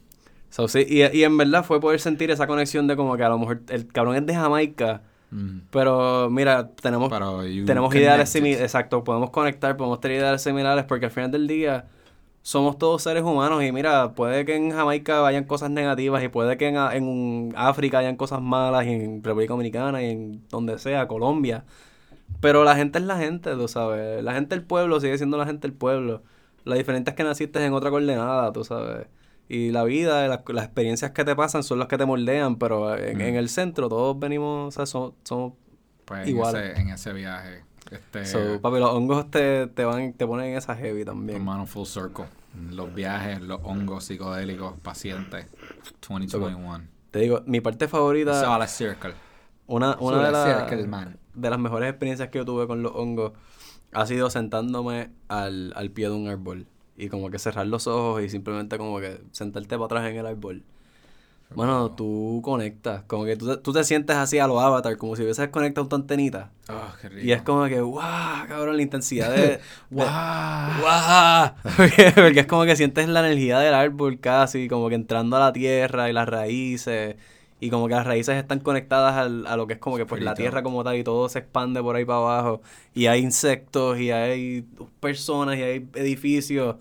So, 0.51 0.67
sí, 0.67 0.85
y, 0.87 1.01
y 1.17 1.23
en 1.23 1.35
verdad 1.37 1.63
fue 1.65 1.79
poder 1.81 1.99
sentir 1.99 2.29
esa 2.29 2.45
conexión 2.45 2.85
de 2.85 2.95
como 2.95 3.17
que 3.17 3.23
a 3.23 3.29
lo 3.29 3.39
mejor 3.39 3.61
el 3.69 3.87
cabrón 3.87 4.15
es 4.15 4.25
de 4.27 4.35
Jamaica, 4.35 5.01
Mm. 5.31 5.61
pero 5.71 6.29
mira, 6.29 6.67
tenemos 6.81 7.09
Pero 7.09 7.41
tenemos 7.65 7.95
ideales 7.95 8.29
similares, 8.29 8.61
exacto, 8.65 9.01
podemos 9.03 9.29
conectar, 9.29 9.77
podemos 9.77 10.01
tener 10.01 10.17
ideales 10.17 10.41
similares 10.43 10.83
porque 10.83 11.05
al 11.05 11.11
final 11.11 11.31
del 11.31 11.47
día 11.47 11.85
somos 12.43 12.77
todos 12.77 13.03
seres 13.03 13.23
humanos 13.23 13.63
y 13.63 13.71
mira, 13.71 14.13
puede 14.13 14.45
que 14.45 14.55
en 14.55 14.71
Jamaica 14.71 15.25
hayan 15.27 15.43
cosas 15.43 15.69
negativas 15.69 16.23
y 16.23 16.27
puede 16.27 16.57
que 16.57 16.67
en, 16.69 16.75
en 16.77 17.53
África 17.55 17.99
hayan 17.99 18.15
cosas 18.15 18.41
malas 18.41 18.85
y 18.85 18.89
en 18.91 19.23
República 19.23 19.53
Dominicana 19.53 20.01
y 20.01 20.09
en 20.11 20.47
donde 20.49 20.79
sea, 20.79 21.07
Colombia, 21.07 21.65
pero 22.39 22.63
la 22.63 22.75
gente 22.75 22.99
es 22.99 23.05
la 23.05 23.17
gente, 23.17 23.51
tú 23.55 23.67
sabes, 23.67 24.23
la 24.23 24.33
gente 24.33 24.55
del 24.55 24.65
pueblo 24.65 24.99
sigue 24.99 25.17
siendo 25.17 25.37
la 25.37 25.45
gente 25.45 25.67
del 25.67 25.77
pueblo, 25.77 26.23
la 26.63 26.75
diferente 26.75 27.11
es 27.11 27.15
que 27.15 27.23
naciste 27.23 27.63
en 27.65 27.73
otra 27.73 27.89
coordenada, 27.89 28.51
tú 28.53 28.63
sabes. 28.63 29.07
Y 29.49 29.71
la 29.71 29.83
vida, 29.83 30.27
las, 30.29 30.41
las 30.47 30.63
experiencias 30.65 31.11
que 31.11 31.25
te 31.25 31.35
pasan 31.35 31.63
son 31.63 31.77
las 31.79 31.87
que 31.89 31.97
te 31.97 32.05
moldean, 32.05 32.55
pero 32.57 32.95
en, 32.95 33.17
Mm. 33.17 33.21
en 33.21 33.35
el 33.35 33.49
centro 33.49 33.89
todos 33.89 34.17
venimos, 34.17 34.69
o 34.69 34.71
sea, 34.71 34.85
somos, 34.85 35.13
somos 35.23 35.53
Pues. 36.05 36.27
En, 36.27 36.37
ese, 36.39 36.79
en 36.79 36.89
ese 36.89 37.13
viaje. 37.13 37.63
Este, 37.91 38.25
So, 38.25 38.61
papi, 38.61 38.79
los 38.79 38.89
hongos 38.91 39.29
te, 39.29 39.67
te 39.67 39.83
van, 39.83 40.13
te 40.13 40.25
ponen 40.25 40.47
en 40.51 40.57
esa 40.57 40.75
heavy 40.75 41.03
también. 41.05 41.37
hermano, 41.37 41.65
full 41.65 41.85
circle. 41.85 42.25
Los 42.71 42.93
viajes, 42.93 43.41
los 43.41 43.59
hongos 43.63 44.05
psicodélicos, 44.05 44.73
pacientes. 44.81 45.45
2021. 46.07 46.81
Te 47.11 47.19
digo, 47.19 47.43
mi 47.45 47.61
parte 47.61 47.87
favorita, 47.87 48.55
a 48.55 48.67
circle. 48.67 49.13
una, 49.67 49.97
una 49.99 50.17
de, 50.17 50.23
all 50.23 50.25
a 50.27 50.31
las 50.31 50.67
circle, 50.69 50.87
man. 50.87 51.17
de 51.33 51.49
las 51.49 51.59
mejores 51.59 51.89
experiencias 51.89 52.29
que 52.29 52.39
yo 52.39 52.45
tuve 52.45 52.67
con 52.67 52.81
los 52.81 52.93
hongos 52.95 53.33
ha 53.93 54.05
sido 54.05 54.29
sentándome 54.29 55.11
al, 55.27 55.73
al 55.75 55.91
pie 55.91 56.07
de 56.09 56.15
un 56.15 56.27
árbol 56.29 56.67
y 56.95 57.09
como 57.09 57.29
que 57.29 57.39
cerrar 57.39 57.67
los 57.67 57.87
ojos 57.87 58.21
y 58.23 58.29
simplemente 58.29 58.77
como 58.77 58.99
que 58.99 59.21
sentarte 59.31 59.75
para 59.75 59.85
atrás 59.85 60.05
en 60.09 60.17
el 60.17 60.25
árbol. 60.25 60.63
Bueno, 61.55 61.91
tú 61.91 62.41
conectas, 62.43 63.03
como 63.07 63.25
que 63.25 63.35
tú 63.35 63.47
te, 63.47 63.57
tú 63.57 63.73
te 63.73 63.83
sientes 63.83 64.15
así 64.15 64.39
a 64.39 64.47
los 64.47 64.61
avatar, 64.61 64.95
como 64.97 65.15
si 65.15 65.23
hubieses 65.23 65.49
conectado 65.49 65.87
tu 65.87 65.95
antenita. 65.95 66.49
Oh, 66.69 66.93
qué 67.01 67.09
rico. 67.09 67.25
Y 67.25 67.31
es 67.31 67.41
como 67.41 67.65
que, 67.65 67.81
wow, 67.81 67.99
cabrón, 68.47 68.77
la 68.77 68.81
intensidad 68.83 69.31
de... 69.35 69.59
Wow. 69.89 70.05
¡Guau! 70.81 71.51
Porque, 71.77 72.11
porque 72.15 72.39
es 72.41 72.47
como 72.47 72.63
que 72.65 72.75
sientes 72.75 73.07
la 73.09 73.19
energía 73.21 73.59
del 73.59 73.73
árbol 73.73 74.19
casi, 74.19 74.67
como 74.67 74.89
que 74.89 74.95
entrando 74.95 75.35
a 75.37 75.39
la 75.39 75.53
tierra 75.53 76.09
y 76.09 76.13
las 76.13 76.27
raíces. 76.27 77.15
Y 77.59 77.69
como 77.69 77.87
que 77.87 77.93
las 77.93 78.07
raíces 78.07 78.35
están 78.37 78.59
conectadas 78.59 79.15
al- 79.17 79.45
a 79.45 79.55
lo 79.55 79.67
que 79.67 79.73
es 79.73 79.79
como 79.79 79.97
que 79.97 80.05
pues 80.05 80.21
la 80.23 80.33
tierra 80.33 80.63
como 80.63 80.83
tal 80.83 80.95
y 80.95 81.03
todo 81.03 81.29
se 81.29 81.39
expande 81.39 81.81
por 81.81 81.95
ahí 81.95 82.05
para 82.05 82.19
abajo. 82.19 82.61
Y 82.95 83.05
hay 83.07 83.21
insectos 83.21 83.99
y 83.99 84.09
hay 84.11 84.65
personas 84.99 85.57
y 85.57 85.61
hay 85.63 85.87
edificios. 85.95 86.77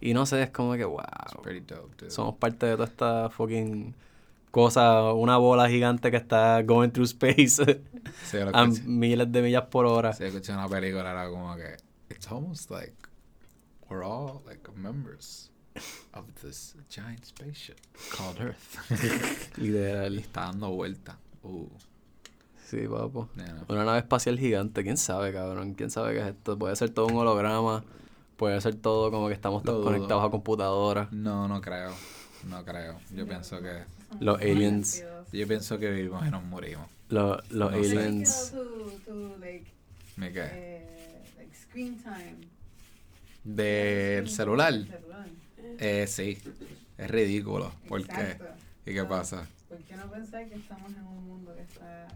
Y 0.00 0.12
no 0.14 0.26
sé, 0.26 0.42
es 0.42 0.50
como 0.50 0.74
que 0.74 0.84
wow. 0.84 1.00
Dope, 1.36 1.60
dude. 1.98 2.10
Somos 2.10 2.34
parte 2.36 2.66
de 2.66 2.72
toda 2.72 2.84
esta 2.84 3.30
fucking 3.30 3.94
cosa, 4.50 5.12
una 5.12 5.36
bola 5.38 5.68
gigante 5.68 6.10
que 6.10 6.16
está 6.16 6.62
going 6.62 6.90
through 6.90 7.06
space 7.06 7.64
Sí, 8.24 8.36
a 8.38 8.50
escuché. 8.64 8.82
miles 8.86 9.30
de 9.32 9.42
millas 9.42 9.64
por 9.64 9.86
hora. 9.86 10.12
Sí, 10.12 10.24
escuché 10.24 10.52
una 10.52 10.68
película, 10.68 11.10
era 11.10 11.28
como 11.28 11.54
que... 11.56 11.76
It's 12.10 12.30
almost 12.30 12.70
like 12.70 12.94
we're 13.88 14.04
all 14.04 14.42
like 14.46 14.60
members 14.74 15.50
of 16.14 16.24
this 16.42 16.74
giant 16.88 17.24
spaceship 17.24 17.76
called 18.16 18.40
Earth. 18.40 18.78
y 19.58 19.68
Literal. 19.68 20.18
está 20.18 20.40
dando 20.46 20.70
vuelta. 20.70 21.18
Uh, 21.42 21.66
Sí, 22.68 22.78
papo. 22.88 23.28
Una 23.68 23.84
nave 23.84 23.98
espacial 23.98 24.38
gigante, 24.40 24.82
quién 24.82 24.96
sabe, 24.96 25.32
cabrón, 25.32 25.74
quién 25.74 25.88
sabe 25.88 26.14
qué 26.14 26.20
es 26.22 26.26
esto. 26.28 26.58
Puede 26.58 26.74
ser 26.74 26.90
todo 26.90 27.06
un 27.06 27.14
holograma, 27.16 27.84
puede 28.36 28.60
ser 28.60 28.74
todo 28.76 29.10
como 29.10 29.28
que 29.28 29.34
estamos 29.34 29.62
todos 29.62 29.84
conectados 29.84 30.24
a 30.24 30.30
computadoras. 30.30 31.10
No, 31.12 31.48
no 31.48 31.60
creo. 31.60 31.92
No 32.48 32.64
creo. 32.64 32.98
Yo 33.14 33.26
pienso 33.26 33.60
que... 33.60 33.82
Los 34.20 34.40
aliens, 34.40 35.04
Yo 35.32 35.48
pienso 35.48 35.78
que 35.78 35.90
vivimos 35.90 36.26
y 36.26 36.30
nos 36.30 36.44
morimos. 36.44 36.86
los, 37.08 37.38
los 37.50 37.72
No 37.72 37.76
aliens. 37.76 38.52
To, 38.52 38.64
to, 39.04 39.36
like, 39.40 39.66
¿Me 40.16 40.32
qué? 40.32 40.42
eh, 40.52 41.22
like 41.38 41.54
screen 41.56 41.96
time. 42.02 42.36
¿Del 43.44 44.28
celular? 44.28 44.72
Del 44.72 44.86
celular. 44.88 45.26
Eh, 45.78 46.06
sí. 46.08 46.38
Es 46.98 47.10
ridículo. 47.10 47.72
¿Por 47.88 48.06
qué? 48.06 48.20
Exacto. 48.32 48.46
¿Y 48.86 48.94
qué 48.94 49.04
pasa? 49.04 49.46
¿Por 49.68 49.78
qué 49.78 49.96
no 49.96 50.10
pensar 50.10 50.48
que 50.48 50.54
estamos 50.54 50.90
en 50.92 51.04
un 51.04 51.26
mundo 51.26 51.54
que 51.54 51.62
está 51.62 52.08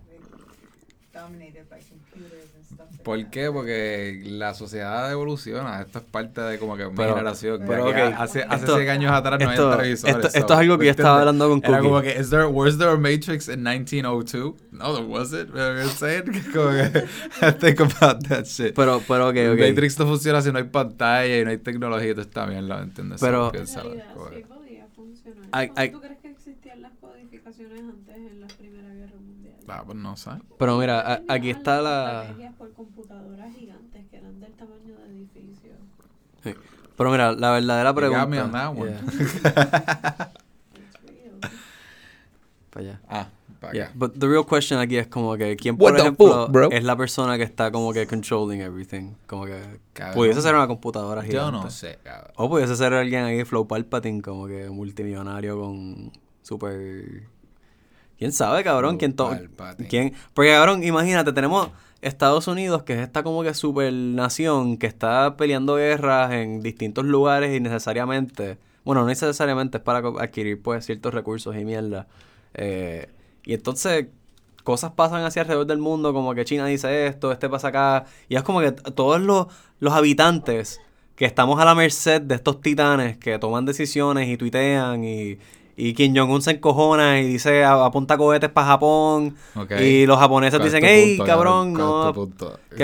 dominated 1.13 1.69
by 1.69 1.79
computers 1.81 2.49
and 2.55 2.65
stuff 2.65 2.87
like 2.91 3.03
¿Por 3.03 3.31
qué? 3.31 3.51
Porque 3.51 4.23
la 4.25 4.55
sociedad 4.55 5.11
evoluciona. 5.11 5.81
Esto 5.81 5.99
es 5.99 6.05
parte 6.05 6.41
de 6.41 6.59
como 6.59 6.77
que 6.77 6.87
mi 6.87 6.95
Pero- 6.97 7.15
generación. 7.15 7.63
pero, 7.67 7.89
Ya 7.91 7.95
que 7.97 8.03
ok, 8.03 8.15
hace, 8.21 8.43
hace 8.45 8.55
esto- 8.65 8.77
100 8.77 8.89
años 8.91 9.13
atrás 9.13 9.41
no 9.41 9.51
esto- 9.51 9.67
había 9.67 9.77
televisores. 9.79 10.17
esto- 10.17 10.31
so, 10.31 10.39
esto 10.39 10.53
es 10.55 10.59
algo 10.61 10.75
que 10.75 10.79
¿me 10.81 10.85
yo 10.87 10.91
estaba 10.93 11.19
hablando 11.21 11.49
con 11.49 11.59
Era 11.65 11.79
Cookie. 11.79 11.89
como 11.89 12.03
que, 12.03 12.21
is 12.21 12.31
there, 12.31 12.45
was 12.47 12.79
there 12.79 12.91
a 12.93 12.97
Matrix 12.97 13.49
in 13.49 13.63
1902? 13.63 14.55
No, 14.71 14.95
there 14.95 15.07
wasn't. 15.07 15.49
You 15.49 15.55
know 15.55 15.75
what 15.75 15.83
I'm 15.83 15.89
saying? 15.91 16.25
Como 16.55 16.71
que, 16.71 17.05
I 17.47 17.53
think 17.59 17.81
about 17.81 18.23
that 18.29 18.45
shit. 18.45 18.75
Pero, 18.75 19.03
pero, 19.07 19.29
ok, 19.29 19.37
ok. 19.55 19.59
Matrix 19.69 19.99
no 19.99 20.07
funciona 20.07 20.41
si 20.43 20.53
no 20.53 20.59
hay 20.59 20.65
pantalla 20.65 21.39
y 21.39 21.45
no 21.45 21.51
hay 21.51 21.59
tecnología 21.59 22.13
todo 22.13 22.23
está 22.23 22.47
bien, 22.47 22.69
¿lo 22.69 22.79
entiendes? 22.81 23.21
So, 23.21 23.27
Pero- 23.27 23.47
En 23.47 23.53
piénsalo, 23.53 23.89
realidad 23.91 24.15
como 24.15 24.31
que- 24.31 24.37
sí 24.37 24.45
podía 24.45 24.87
funcionar. 24.95 25.41
¿Cómo 25.51 25.75
ay. 25.77 25.91
tú 25.91 26.01
crees 26.01 26.19
que 26.21 26.31
existían 26.31 26.83
las 26.83 26.93
codificaciones 27.01 27.81
antes 27.81 28.17
en 28.17 28.41
la 28.41 28.47
Primera 28.47 28.89
Guerra? 28.95 29.13
Ah, 29.71 29.83
pues 29.85 29.97
no 29.99 30.17
sé. 30.17 30.31
Pero 30.59 30.79
mira, 30.79 31.01
a- 31.01 31.23
aquí 31.29 31.51
está 31.51 31.81
la... 31.81 32.23
estrategias 32.23 32.55
por 32.57 32.73
computadoras 32.73 33.55
gigantes 33.55 34.05
que 34.11 34.17
eran 34.17 34.41
del 34.41 34.53
tamaño 34.53 34.97
de 34.99 35.11
edificios. 35.17 35.77
Sí. 36.43 36.55
Pero 36.97 37.11
mira, 37.11 37.33
la 37.33 37.53
verdadera 37.53 37.95
pregunta... 37.95 38.27
me 38.27 38.41
on 38.43 38.53
that 38.53 38.71
one. 38.77 38.91
Yeah, 38.91 39.01
It's 40.75 41.03
real. 41.03 41.51
para 42.71 42.87
allá. 42.87 43.01
Ah, 43.09 43.29
para 43.61 43.73
Yeah, 43.75 43.91
but 43.95 44.15
the 44.19 44.27
real 44.27 44.45
question 44.47 44.79
aquí 44.81 44.97
es 44.97 45.07
como 45.07 45.37
que 45.37 45.55
quién 45.57 45.77
por 45.77 45.95
ejemplo 45.99 46.45
fuck, 46.47 46.51
bro? 46.53 46.71
es 46.71 46.83
la 46.85 46.97
persona 46.97 47.37
que 47.37 47.43
está 47.45 47.71
como 47.71 47.93
que 47.93 48.07
controlling 48.07 48.61
everything, 48.63 49.13
como 49.27 49.45
que 49.45 49.61
Cabrón. 49.93 50.15
pudiese 50.15 50.41
ser 50.43 50.55
una 50.55 50.67
computadora 50.67 51.23
gigante. 51.23 51.53
Yo 51.59 51.63
no 51.65 51.71
sé, 51.71 51.99
cabrón. 52.03 52.33
O 52.37 52.49
pudiese 52.49 52.75
ser 52.77 52.95
alguien 52.95 53.25
ahí 53.25 53.45
Flow 53.45 53.67
Palpatine 53.69 54.23
como 54.23 54.47
que 54.47 54.71
multimillonario 54.71 55.61
con 55.61 56.11
super 56.43 57.23
¿Quién 58.21 58.33
sabe, 58.33 58.63
cabrón? 58.63 58.99
¿Quién 58.99 59.15
to- 59.17 59.31
quién? 59.89 60.13
Porque 60.35 60.51
cabrón, 60.53 60.85
imagínate, 60.85 61.33
tenemos 61.33 61.71
Estados 62.03 62.49
Unidos, 62.49 62.83
que 62.83 62.93
es 62.93 63.01
esta 63.01 63.23
como 63.23 63.43
que 63.43 63.55
super 63.55 63.91
nación 63.93 64.77
que 64.77 64.87
está 64.87 65.37
peleando 65.39 65.77
guerras 65.77 66.31
en 66.33 66.61
distintos 66.63 67.07
lugares 67.07 67.57
y 67.57 67.61
necesariamente, 67.61 68.59
bueno, 68.85 69.01
no 69.01 69.07
necesariamente 69.09 69.79
es 69.79 69.83
para 69.83 70.01
adquirir 70.21 70.61
pues 70.63 70.85
ciertos 70.85 71.15
recursos 71.15 71.57
y 71.57 71.65
mierda. 71.65 72.07
Eh, 72.53 73.09
y 73.45 73.55
entonces 73.55 74.09
cosas 74.65 74.93
pasan 74.93 75.25
hacia 75.25 75.41
alrededor 75.43 75.67
del 75.67 75.79
mundo, 75.79 76.13
como 76.13 76.35
que 76.35 76.45
China 76.45 76.67
dice 76.67 77.07
esto, 77.07 77.33
este 77.33 77.49
pasa 77.49 77.69
acá, 77.69 78.05
y 78.29 78.37
es 78.37 78.43
como 78.43 78.61
que 78.61 78.73
todos 78.73 79.19
los, 79.19 79.47
los 79.79 79.95
habitantes 79.95 80.79
que 81.17 81.25
estamos 81.25 81.59
a 81.59 81.65
la 81.65 81.75
merced 81.75 82.21
de 82.21 82.35
estos 82.35 82.61
titanes 82.61 83.17
que 83.17 83.39
toman 83.39 83.65
decisiones 83.65 84.29
y 84.29 84.37
tuitean 84.37 85.05
y, 85.05 85.39
y 85.89 85.95
Kim 85.95 86.15
Jong-un 86.17 86.43
se 86.43 86.53
encojona 86.53 87.21
y 87.21 87.27
dice 87.27 87.65
"A- 87.65 87.85
apunta 87.87 88.17
cohetes 88.19 88.51
para 88.51 88.67
Japón 88.69 89.37
y 89.83 90.07
los 90.07 90.19
japoneses 90.19 90.59
¿Cuál 90.61 90.67
es 90.69 90.73
dicen, 90.75 91.09
punto, 91.17 91.25
cabrón, 91.25 91.75
¿Cuál 91.75 91.83
es 91.83 91.89
no... 91.89 92.13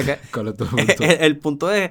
el, 1.21 1.39
punto? 1.39 1.73
es, 1.73 1.91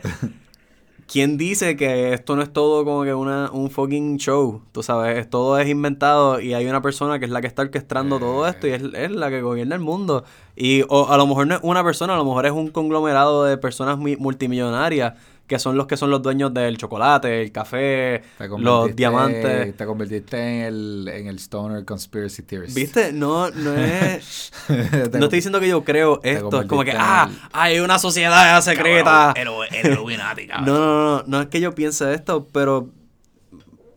¿quién 1.11 1.37
dice 1.37 1.75
que 1.75 2.13
esto 2.13 2.35
no 2.35 2.41
es 2.41 2.51
todo 2.51 2.83
como 2.83 3.03
que 3.03 3.13
una, 3.13 3.51
un 3.51 3.69
fucking 3.69 4.17
show? 4.17 4.61
Tú 4.71 4.81
sabes, 4.83 5.19
es- 5.19 5.29
todo 5.29 5.59
es 5.59 5.69
inventado 5.69 6.39
y 6.39 6.53
hay 6.53 6.65
una 6.65 6.81
persona 6.81 7.19
que 7.19 7.25
es 7.25 7.31
la 7.31 7.41
que 7.41 7.47
está 7.47 7.61
orquestando 7.61 8.19
todo 8.19 8.47
esto 8.47 8.67
y 8.67 8.71
es, 8.71 8.81
es 8.93 9.11
la 9.11 9.29
que 9.29 9.41
gobierna 9.41 9.75
el 9.75 9.81
mundo. 9.81 10.23
Y 10.55 10.83
o 10.89 11.09
a 11.09 11.17
lo 11.17 11.27
mejor 11.27 11.47
no 11.47 11.55
es 11.55 11.59
una 11.63 11.83
persona, 11.83 12.13
a 12.13 12.17
lo 12.17 12.25
mejor 12.25 12.45
es 12.45 12.51
un 12.53 12.69
conglomerado 12.69 13.43
de 13.43 13.57
personas 13.57 13.97
mi- 13.99 14.15
multimillonarias 14.15 15.13
que 15.47 15.59
son 15.59 15.77
los 15.77 15.85
que 15.85 15.95
son 15.95 16.09
los 16.09 16.21
dueños 16.21 16.53
del 16.53 16.77
chocolate, 16.77 17.41
el 17.43 17.51
café, 17.51 18.23
los 18.57 18.95
diamantes. 18.95 19.77
Te 19.77 19.85
convertiste 19.85 20.37
en 20.37 20.61
el, 20.65 21.07
en 21.07 21.27
el 21.27 21.37
Stoner 21.37 21.85
Conspiracy 21.85 22.41
Theorist. 22.41 22.75
¿Viste? 22.75 23.13
No, 23.13 23.49
no 23.51 23.73
es... 23.75 24.51
No 24.69 25.25
estoy 25.25 25.37
diciendo 25.37 25.59
que 25.59 25.67
yo 25.67 25.83
creo 25.83 26.19
esto, 26.23 26.61
es 26.61 26.67
como 26.67 26.83
que, 26.83 26.93
ah, 26.97 27.29
el- 27.29 27.37
hay 27.53 27.79
una 27.79 27.99
sociedad 27.99 28.59
secreta. 28.61 29.33
El, 29.35 29.47
el 29.71 29.91
Illuminati, 29.93 30.47
No, 30.47 30.61
no, 30.61 30.63
no, 30.65 31.17
no, 31.17 31.23
no 31.27 31.41
es 31.41 31.47
que 31.47 31.59
yo 31.61 31.73
piense 31.75 32.11
esto, 32.13 32.47
pero 32.51 32.89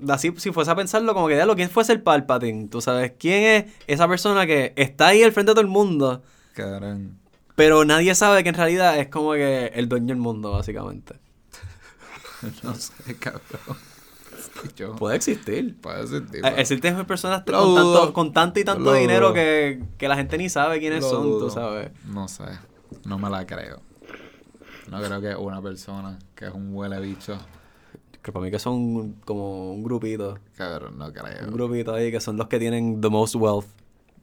así 0.09 0.32
si 0.36 0.53
fuese 0.53 0.70
a 0.70 0.76
pensarlo 0.76 1.14
como 1.14 1.28
que 1.28 1.36
ya 1.36 1.46
lo 1.46 1.57
quién 1.57 1.70
fuese 1.70 1.92
el 1.92 2.03
Palpatine, 2.03 2.68
tú 2.68 2.80
sabes, 2.80 3.12
quién 3.18 3.42
es 3.42 3.64
esa 3.86 4.07
persona 4.07 4.46
que 4.46 4.72
está 4.76 5.09
ahí 5.09 5.22
al 5.22 5.32
frente 5.32 5.51
de 5.51 5.55
todo 5.55 5.62
el 5.62 5.66
mundo, 5.68 6.22
Cabrón. 6.53 7.18
pero 7.57 7.84
nadie 7.84 8.14
sabe 8.14 8.42
que 8.42 8.51
en 8.51 8.55
realidad 8.55 8.99
es 8.99 9.09
como 9.09 9.32
que 9.32 9.72
el 9.74 9.88
dueño 9.88 10.09
del 10.09 10.18
mundo, 10.18 10.53
básicamente. 10.53 11.14
No 12.62 12.74
sé, 12.74 13.16
cabrón. 13.18 13.76
Yo, 14.76 14.95
Puede 14.97 15.16
existir. 15.16 15.76
puede 15.80 16.07
sentir. 16.07 16.45
Eh, 16.45 16.55
Existen 16.59 17.05
personas 17.07 17.43
con 17.45 17.74
tanto, 17.74 18.12
con 18.12 18.32
tanto 18.32 18.61
y 18.61 18.64
tanto 18.64 18.93
dinero 18.93 19.32
que, 19.32 19.82
que 19.99 20.07
la 20.09 20.16
gente 20.16 20.39
ni 20.39 20.49
sabe 20.49 20.78
quiénes 20.78 21.03
Lo 21.03 21.11
son, 21.11 21.22
dudo. 21.24 21.47
tú 21.47 21.51
sabes. 21.51 21.91
No 22.07 22.28
sé. 22.28 22.45
No 23.05 23.18
me 23.18 23.28
la 23.30 23.47
creo. 23.47 23.80
No 24.91 25.03
creo 25.03 25.20
que 25.20 25.34
una 25.34 25.61
persona 25.61 26.18
que 26.34 26.47
es 26.47 26.53
un 26.55 26.74
huele 26.74 27.01
bicho. 27.01 27.36
Que 28.22 28.32
para 28.32 28.45
mí 28.45 28.51
que 28.51 28.59
son 28.59 29.12
como 29.24 29.72
un 29.72 29.82
grupito. 29.82 30.39
Cabrón, 30.57 30.99
no 30.99 31.12
creo. 31.12 31.47
Un 31.47 31.53
grupito 31.53 31.95
ahí 31.95 32.11
que 32.11 32.20
son 32.20 32.36
los 32.36 32.47
que 32.49 32.59
tienen 32.59 33.01
the 33.01 33.09
most 33.09 33.34
wealth. 33.34 33.66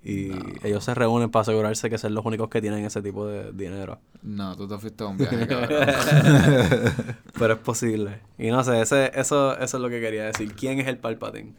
Y 0.07 0.31
ellos 0.63 0.83
se 0.83 0.93
reúnen 0.93 1.31
para 1.31 1.41
asegurarse 1.41 1.89
que 1.89 1.97
son 1.97 2.13
los 2.13 2.23
únicos 2.25 2.47
que 2.49 2.61
tienen 2.61 2.85
ese 2.85 3.01
tipo 3.01 3.25
de 3.25 3.51
dinero. 3.53 3.99
No, 4.21 4.55
tú 4.55 4.67
te 4.67 4.77
fuiste 4.77 5.03
a 5.03 5.07
un 5.07 5.17
viaje, 5.17 5.47
cabrón. 5.47 5.79
Pero 7.37 7.53
es 7.55 7.59
posible. 7.59 8.19
Y 8.37 8.49
no 8.51 8.63
sé, 8.63 8.81
ese, 8.81 9.11
eso, 9.15 9.57
eso 9.57 9.77
es 9.77 9.81
lo 9.81 9.89
que 9.89 9.99
quería 9.99 10.25
decir. 10.25 10.53
¿Quién 10.53 10.79
es 10.79 10.87
el 10.87 10.97
Palpatine? 10.97 11.53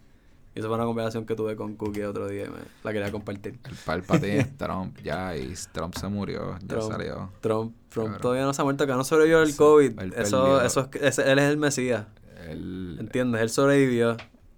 Y 0.55 0.61
esa 0.61 0.69
fue 0.69 0.77
una 0.77 0.87
conversación 0.87 1.27
que 1.27 1.35
tuve 1.35 1.55
con 1.57 1.75
Cookie 1.75 2.05
otro 2.05 2.29
día 2.29 2.45
y 2.47 2.49
me 2.49 2.57
la 2.85 2.93
quería 2.93 3.11
compartir. 3.13 3.59
El 3.65 3.75
Palpatine 3.85 4.39
es 4.39 4.57
Trump, 4.57 4.97
ya, 5.03 5.37
y 5.37 5.53
Trump 5.73 5.95
se 5.97 6.09
murió, 6.09 6.57
ya 6.61 6.67
Trump. 6.69 6.93
salió. 6.93 7.31
Trump, 7.41 7.75
Trump 7.91 8.17
todavía 8.21 8.45
no 8.45 8.55
se 8.55 8.63
ha 8.63 8.65
muerto, 8.65 8.87
que 8.87 8.93
no 8.93 9.05
sobrevivió 9.05 9.43
el 9.43 9.55
COVID. 9.55 10.01
Eso, 10.17 10.63
eso 10.63 10.89
es, 10.95 11.03
ese- 11.03 11.31
él 11.31 11.39
es 11.41 11.51
el 11.51 11.57
Mesías. 11.59 12.07
¿Entiendes? 12.49 13.43
Él 13.43 13.51
sobrevivió. 13.51 14.17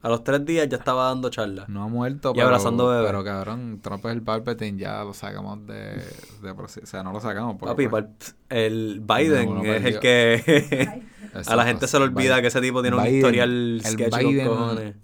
A 0.09 0.11
los 0.11 0.25
tres 0.25 0.43
días 0.47 0.67
ya 0.71 0.79
estaba 0.79 1.05
dando 1.09 1.29
charlas. 1.29 1.69
no 1.69 1.83
ha 1.83 1.87
muerto, 1.89 2.31
Y 2.31 2.35
pero, 2.37 2.47
abrazando 2.47 2.89
bebés. 2.89 3.05
pero 3.07 3.23
cabrón, 3.23 3.81
Trump 3.83 4.07
es 4.07 4.13
el 4.13 4.23
Palpatine, 4.23 4.79
ya 4.79 5.05
lo 5.05 5.13
sacamos 5.13 5.67
de, 5.67 6.03
de 6.41 6.51
O 6.51 6.67
sea, 6.67 7.03
no 7.03 7.13
lo 7.13 7.21
sacamos. 7.21 7.57
Papi, 7.61 7.89
pues, 7.89 8.07
el 8.49 9.01
Biden 9.07 9.67
es 9.67 9.85
el 9.85 10.01
que... 10.01 11.03
A 11.47 11.55
la 11.57 11.67
gente 11.67 11.87
se 11.87 11.99
le 11.99 12.05
olvida 12.07 12.37
Biden- 12.39 12.41
que 12.41 12.47
ese 12.47 12.61
tipo 12.63 12.81
tiene 12.81 12.97
un 12.97 13.07
historial 13.07 13.51
el 13.51 13.83
sketchy 13.85 14.11
Biden- 14.25 14.47
con 14.47 14.57
cojones. 14.57 14.95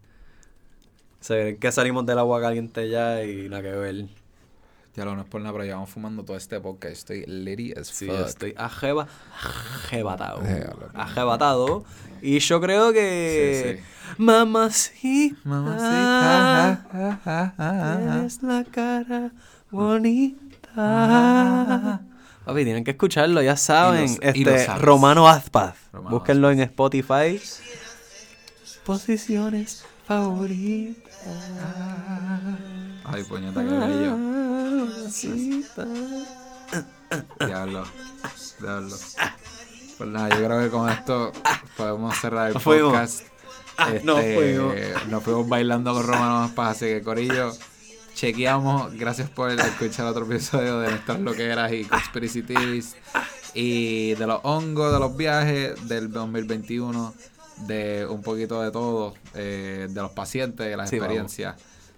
Se 1.20 1.34
creen 1.34 1.56
que 1.58 1.70
salimos 1.72 2.06
del 2.06 2.18
agua 2.18 2.40
caliente 2.40 2.88
ya 2.88 3.22
y 3.24 3.48
nada 3.50 3.62
que 3.62 3.72
ver. 3.72 4.04
Ya 4.96 5.04
lo 5.04 5.16
no 5.16 5.22
es 5.22 5.28
por 5.28 5.40
nada, 5.40 5.52
pero 5.52 5.64
llevamos 5.64 5.90
fumando 5.90 6.24
todo 6.24 6.36
este 6.36 6.60
podcast. 6.60 6.92
Estoy 6.94 7.24
litty 7.26 7.72
as 7.72 7.88
Sí, 7.88 8.06
fuck. 8.06 8.26
estoy 8.28 8.54
ajeba, 8.56 9.08
ajebatado. 9.84 10.40
Ajebatado. 10.94 11.84
Y 12.22 12.38
yo 12.38 12.60
creo 12.60 12.92
que... 12.92 13.76
Sí, 13.76 13.82
sí. 13.82 13.84
Mamacita. 14.18 15.36
Mamacita. 15.42 16.70
ah, 16.70 17.18
ah, 17.26 17.52
ah, 17.58 17.96
Tienes 17.98 18.42
la 18.44 18.64
cara 18.64 19.32
bonita. 19.70 20.44
Papi, 22.44 22.62
tienen 22.64 22.84
que 22.84 22.92
escucharlo, 22.92 23.42
ya 23.42 23.56
saben. 23.56 24.10
Y 24.10 24.16
lo- 24.18 24.32
y 24.34 24.44
lo 24.44 24.50
este. 24.54 24.74
Romano 24.76 25.26
Azpaz. 25.28 25.74
Romano 25.92 26.16
Búsquenlo 26.18 26.50
en 26.52 26.60
Spotify. 26.60 27.40
Posiciones 28.84 29.84
favoritas. 30.06 31.04
Ay, 33.04 33.22
puñeta, 33.24 33.62
qué 33.62 33.70
bello. 33.70 34.16
Mamacita. 34.16 35.86
Diablo. 37.46 37.84
Diablo. 38.60 38.96
Pues 39.98 40.10
nada, 40.10 40.28
yo 40.30 40.44
creo 40.44 40.60
que 40.64 40.70
con 40.70 40.88
esto 40.90 41.32
podemos 41.76 42.16
cerrar 42.18 42.50
el 42.50 42.60
fuimos. 42.60 42.92
podcast. 42.92 43.22
Ah, 43.76 43.90
nos 44.02 44.20
fuimos. 44.20 44.74
Nos 45.08 45.22
fuimos 45.22 45.48
bailando 45.48 45.92
con 45.92 46.06
Romano 46.06 46.40
más 46.40 46.50
Paz, 46.52 46.76
así 46.76 46.86
que 46.86 47.02
Corillo, 47.02 47.52
chequeamos. 48.14 48.92
Gracias 48.94 49.28
por 49.30 49.50
escuchar 49.50 50.06
otro 50.06 50.24
episodio 50.24 50.80
de 50.80 50.90
nuestras 50.90 51.20
loqueras 51.20 51.72
y 51.72 51.84
conspiracy 51.84 52.42
theories. 52.42 52.96
Y 53.54 54.14
de 54.14 54.26
los 54.26 54.40
hongos, 54.42 54.92
de 54.92 54.98
los 54.98 55.16
viajes 55.16 55.88
del 55.88 56.10
2021, 56.10 57.14
de 57.66 58.06
un 58.08 58.22
poquito 58.22 58.60
de 58.62 58.72
todo, 58.72 59.14
eh, 59.34 59.86
de 59.88 60.02
los 60.02 60.10
pacientes, 60.10 60.66
de 60.66 60.76
las 60.76 60.90
Sí, 60.90 60.98
vamos. 60.98 61.36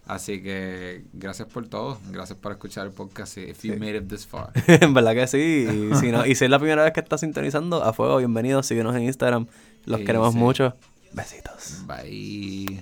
Así 0.07 0.41
que 0.41 1.05
gracias 1.13 1.49
por 1.49 1.67
todo, 1.69 1.99
gracias 2.13 2.39
por 2.39 2.53
escuchar 2.53 2.87
el 2.87 2.93
podcast. 2.93 3.39
If 3.39 3.63
you 3.65 3.77
made 3.77 3.97
it 3.97 4.09
this 4.09 4.25
far. 4.27 4.51
en 4.67 4.95
verdad 4.95 5.15
que 5.15 5.27
sí. 5.27 5.67
Y 5.93 5.95
si, 5.97 6.13
no, 6.13 6.25
y 6.25 6.35
si 6.37 6.45
es 6.45 6.51
la 6.51 6.59
primera 6.61 6.85
vez 6.85 6.93
que 6.93 7.01
estás 7.01 7.21
sintonizando, 7.21 7.83
a 7.83 7.93
fuego, 7.93 8.19
bienvenido. 8.19 8.63
Síguenos 8.63 8.95
en 8.95 9.03
Instagram. 9.03 9.47
Los 9.85 10.01
Sí, 10.01 10.07
queremos 10.07 10.33
sí. 10.33 10.39
mucho. 10.39 10.75
Besitos. 11.13 11.83
Bye. 11.87 12.79